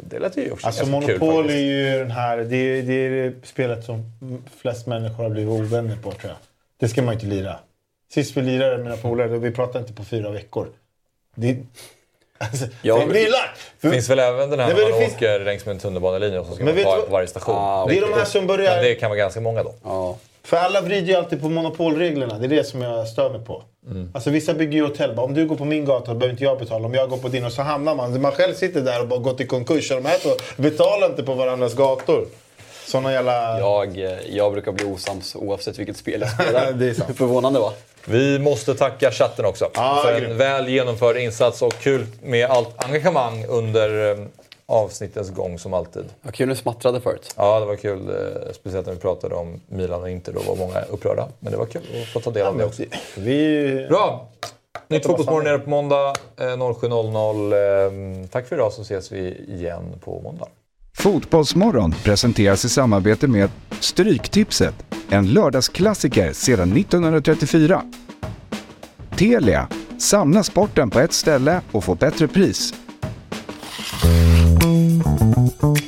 Det 0.02 0.18
lät 0.18 0.36
ju 0.36 0.50
också 0.50 0.66
Alltså 0.66 0.86
ganska 0.86 1.06
kul 1.12 1.18
Monopol 1.20 1.50
är 1.50 1.56
ju 1.56 1.98
den 1.98 2.10
här, 2.10 2.38
det 2.38 2.56
är, 2.56 2.82
det 2.82 2.92
är 2.94 3.10
det 3.10 3.46
spelet 3.46 3.84
som 3.84 4.12
flest 4.60 4.86
människor 4.86 5.22
har 5.22 5.30
blivit 5.30 5.50
ovänner 5.52 5.96
på 5.96 6.10
tror 6.12 6.22
jag. 6.30 6.36
Det 6.80 6.88
ska 6.88 7.02
man 7.02 7.14
ju 7.14 7.20
inte 7.20 7.26
lira. 7.36 7.56
Sist 8.12 8.36
vi 8.36 8.42
lirade 8.42 8.76
med 8.76 8.84
mina 8.84 8.96
polare, 8.96 9.28
vi 9.38 9.50
pratade 9.50 9.78
inte 9.78 9.92
på 9.92 10.04
fyra 10.04 10.30
veckor. 10.30 10.66
Det, 11.34 11.56
alltså, 12.38 12.66
Ja, 12.82 13.06
det! 13.12 13.28
Det 13.80 13.90
finns 13.90 14.10
väl 14.10 14.18
även 14.18 14.50
den 14.50 14.60
här 14.60 14.66
Nej, 14.66 14.76
när 14.76 14.82
man 14.82 14.92
det 15.00 15.06
finns- 15.06 15.16
åker 15.16 15.40
längs 15.40 15.66
med 15.66 15.72
en 15.72 15.78
tunnelbanelinje 15.78 16.38
och 16.38 16.46
så 16.46 16.54
ska 16.54 16.64
Men 16.64 16.74
man 16.74 16.84
ta 16.84 16.96
på 16.96 17.12
varje 17.12 17.26
station. 17.26 17.54
Ah, 17.58 17.86
Det 17.86 17.98
är 17.98 18.00
de 18.00 18.12
här 18.12 18.24
som 18.24 18.46
börjar- 18.46 18.74
Men 18.74 18.84
det 18.84 18.94
kan 18.94 19.10
vara 19.10 19.18
ganska 19.18 19.40
många 19.40 19.62
då. 19.62 19.74
Ja. 19.84 20.18
För 20.48 20.56
alla 20.56 20.80
vrider 20.80 21.06
ju 21.06 21.14
alltid 21.14 21.40
på 21.40 21.48
monopolreglerna. 21.48 22.38
Det 22.38 22.46
är 22.46 22.48
det 22.48 22.64
som 22.64 22.82
jag 22.82 23.08
stör 23.08 23.30
mig 23.30 23.40
på. 23.44 23.62
Mm. 23.90 24.10
Alltså 24.14 24.30
vissa 24.30 24.54
bygger 24.54 24.72
ju 24.72 24.82
hotell. 24.82 25.14
Bara, 25.14 25.26
Om 25.26 25.34
du 25.34 25.46
går 25.46 25.56
på 25.56 25.64
min 25.64 25.84
gata 25.84 26.14
behöver 26.14 26.30
inte 26.30 26.44
jag 26.44 26.58
betala. 26.58 26.86
Om 26.86 26.94
jag 26.94 27.10
går 27.10 27.16
på 27.16 27.28
din 27.28 27.44
och 27.44 27.52
så 27.52 27.62
hamnar 27.62 27.94
man. 27.94 28.22
Man 28.22 28.32
själv 28.32 28.54
sitter 28.54 28.80
där 28.80 29.00
och 29.00 29.08
bara 29.08 29.18
gått 29.18 29.40
i 29.40 29.46
konkurs. 29.46 29.90
Och 29.90 30.02
de 30.02 30.08
här 30.08 30.18
två 30.18 30.30
betalar 30.56 31.06
inte 31.06 31.22
på 31.22 31.34
varandras 31.34 31.74
gator. 31.74 32.26
Såna 32.86 33.12
jävla... 33.12 33.58
Jag, 33.58 33.98
eh, 33.98 34.18
jag 34.28 34.52
brukar 34.52 34.72
bli 34.72 34.84
osams 34.84 35.36
oavsett 35.36 35.78
vilket 35.78 35.96
spel 35.96 36.20
jag 36.20 36.30
spelar. 36.30 36.72
Det 36.78 36.88
är 36.88 36.94
sant. 36.94 37.16
Förvånande 37.18 37.60
va? 37.60 37.72
Vi 38.04 38.38
måste 38.38 38.74
tacka 38.74 39.10
chatten 39.10 39.44
också 39.44 39.70
Ja, 39.74 40.02
för 40.04 40.22
en 40.22 40.36
väl 40.36 40.68
genomförd 40.68 41.16
insats 41.16 41.62
och 41.62 41.74
kul 41.80 42.06
med 42.22 42.50
allt 42.50 42.84
engagemang 42.84 43.44
under 43.48 44.10
eh, 44.10 44.18
avsnittens 44.68 45.30
gång 45.30 45.58
som 45.58 45.74
alltid. 45.74 46.04
Vad 46.22 46.34
kul 46.34 46.48
du 46.48 46.54
smattrade 46.54 47.00
förut. 47.00 47.34
Ja, 47.36 47.60
det 47.60 47.66
var 47.66 47.76
kul. 47.76 48.08
eh, 48.08 48.52
Speciellt 48.54 48.86
när 48.86 48.94
vi 48.94 49.00
pratade 49.00 49.34
om 49.34 49.60
Milan 49.68 50.02
och 50.02 50.10
Inter. 50.10 50.32
Då 50.32 50.40
var 50.40 50.56
många 50.56 50.80
upprörda. 50.82 51.28
Men 51.40 51.52
det 51.52 51.58
var 51.58 51.66
kul 51.66 51.82
att 52.02 52.08
få 52.08 52.20
ta 52.20 52.30
del 52.30 52.46
av 52.46 52.58
det 52.58 52.64
också. 52.64 52.82
Vi... 53.16 53.86
Bra! 53.88 54.28
Nytt 54.88 55.06
Fotbollsmorgon 55.06 55.44
nere 55.44 55.58
på 55.58 55.70
måndag 55.70 56.08
eh, 56.36 56.42
07.00. 56.42 58.22
Eh, 58.22 58.28
Tack 58.28 58.48
för 58.48 58.56
idag 58.56 58.72
så 58.72 58.82
ses 58.82 59.12
vi 59.12 59.44
igen 59.48 59.82
på 60.04 60.20
måndag. 60.20 60.46
Fotbollsmorgon 60.98 61.92
presenteras 62.04 62.64
i 62.64 62.68
samarbete 62.68 63.26
med 63.26 63.50
Stryktipset, 63.80 64.74
en 65.10 65.26
lördagsklassiker 65.32 66.32
sedan 66.32 66.76
1934. 66.76 67.82
Telia, 69.16 69.68
samla 70.00 70.42
sporten 70.42 70.90
på 70.90 71.00
ett 71.00 71.12
ställe 71.12 71.60
och 71.72 71.84
få 71.84 71.94
bättre 71.94 72.28
pris. 72.28 72.74
Ett 75.48 75.87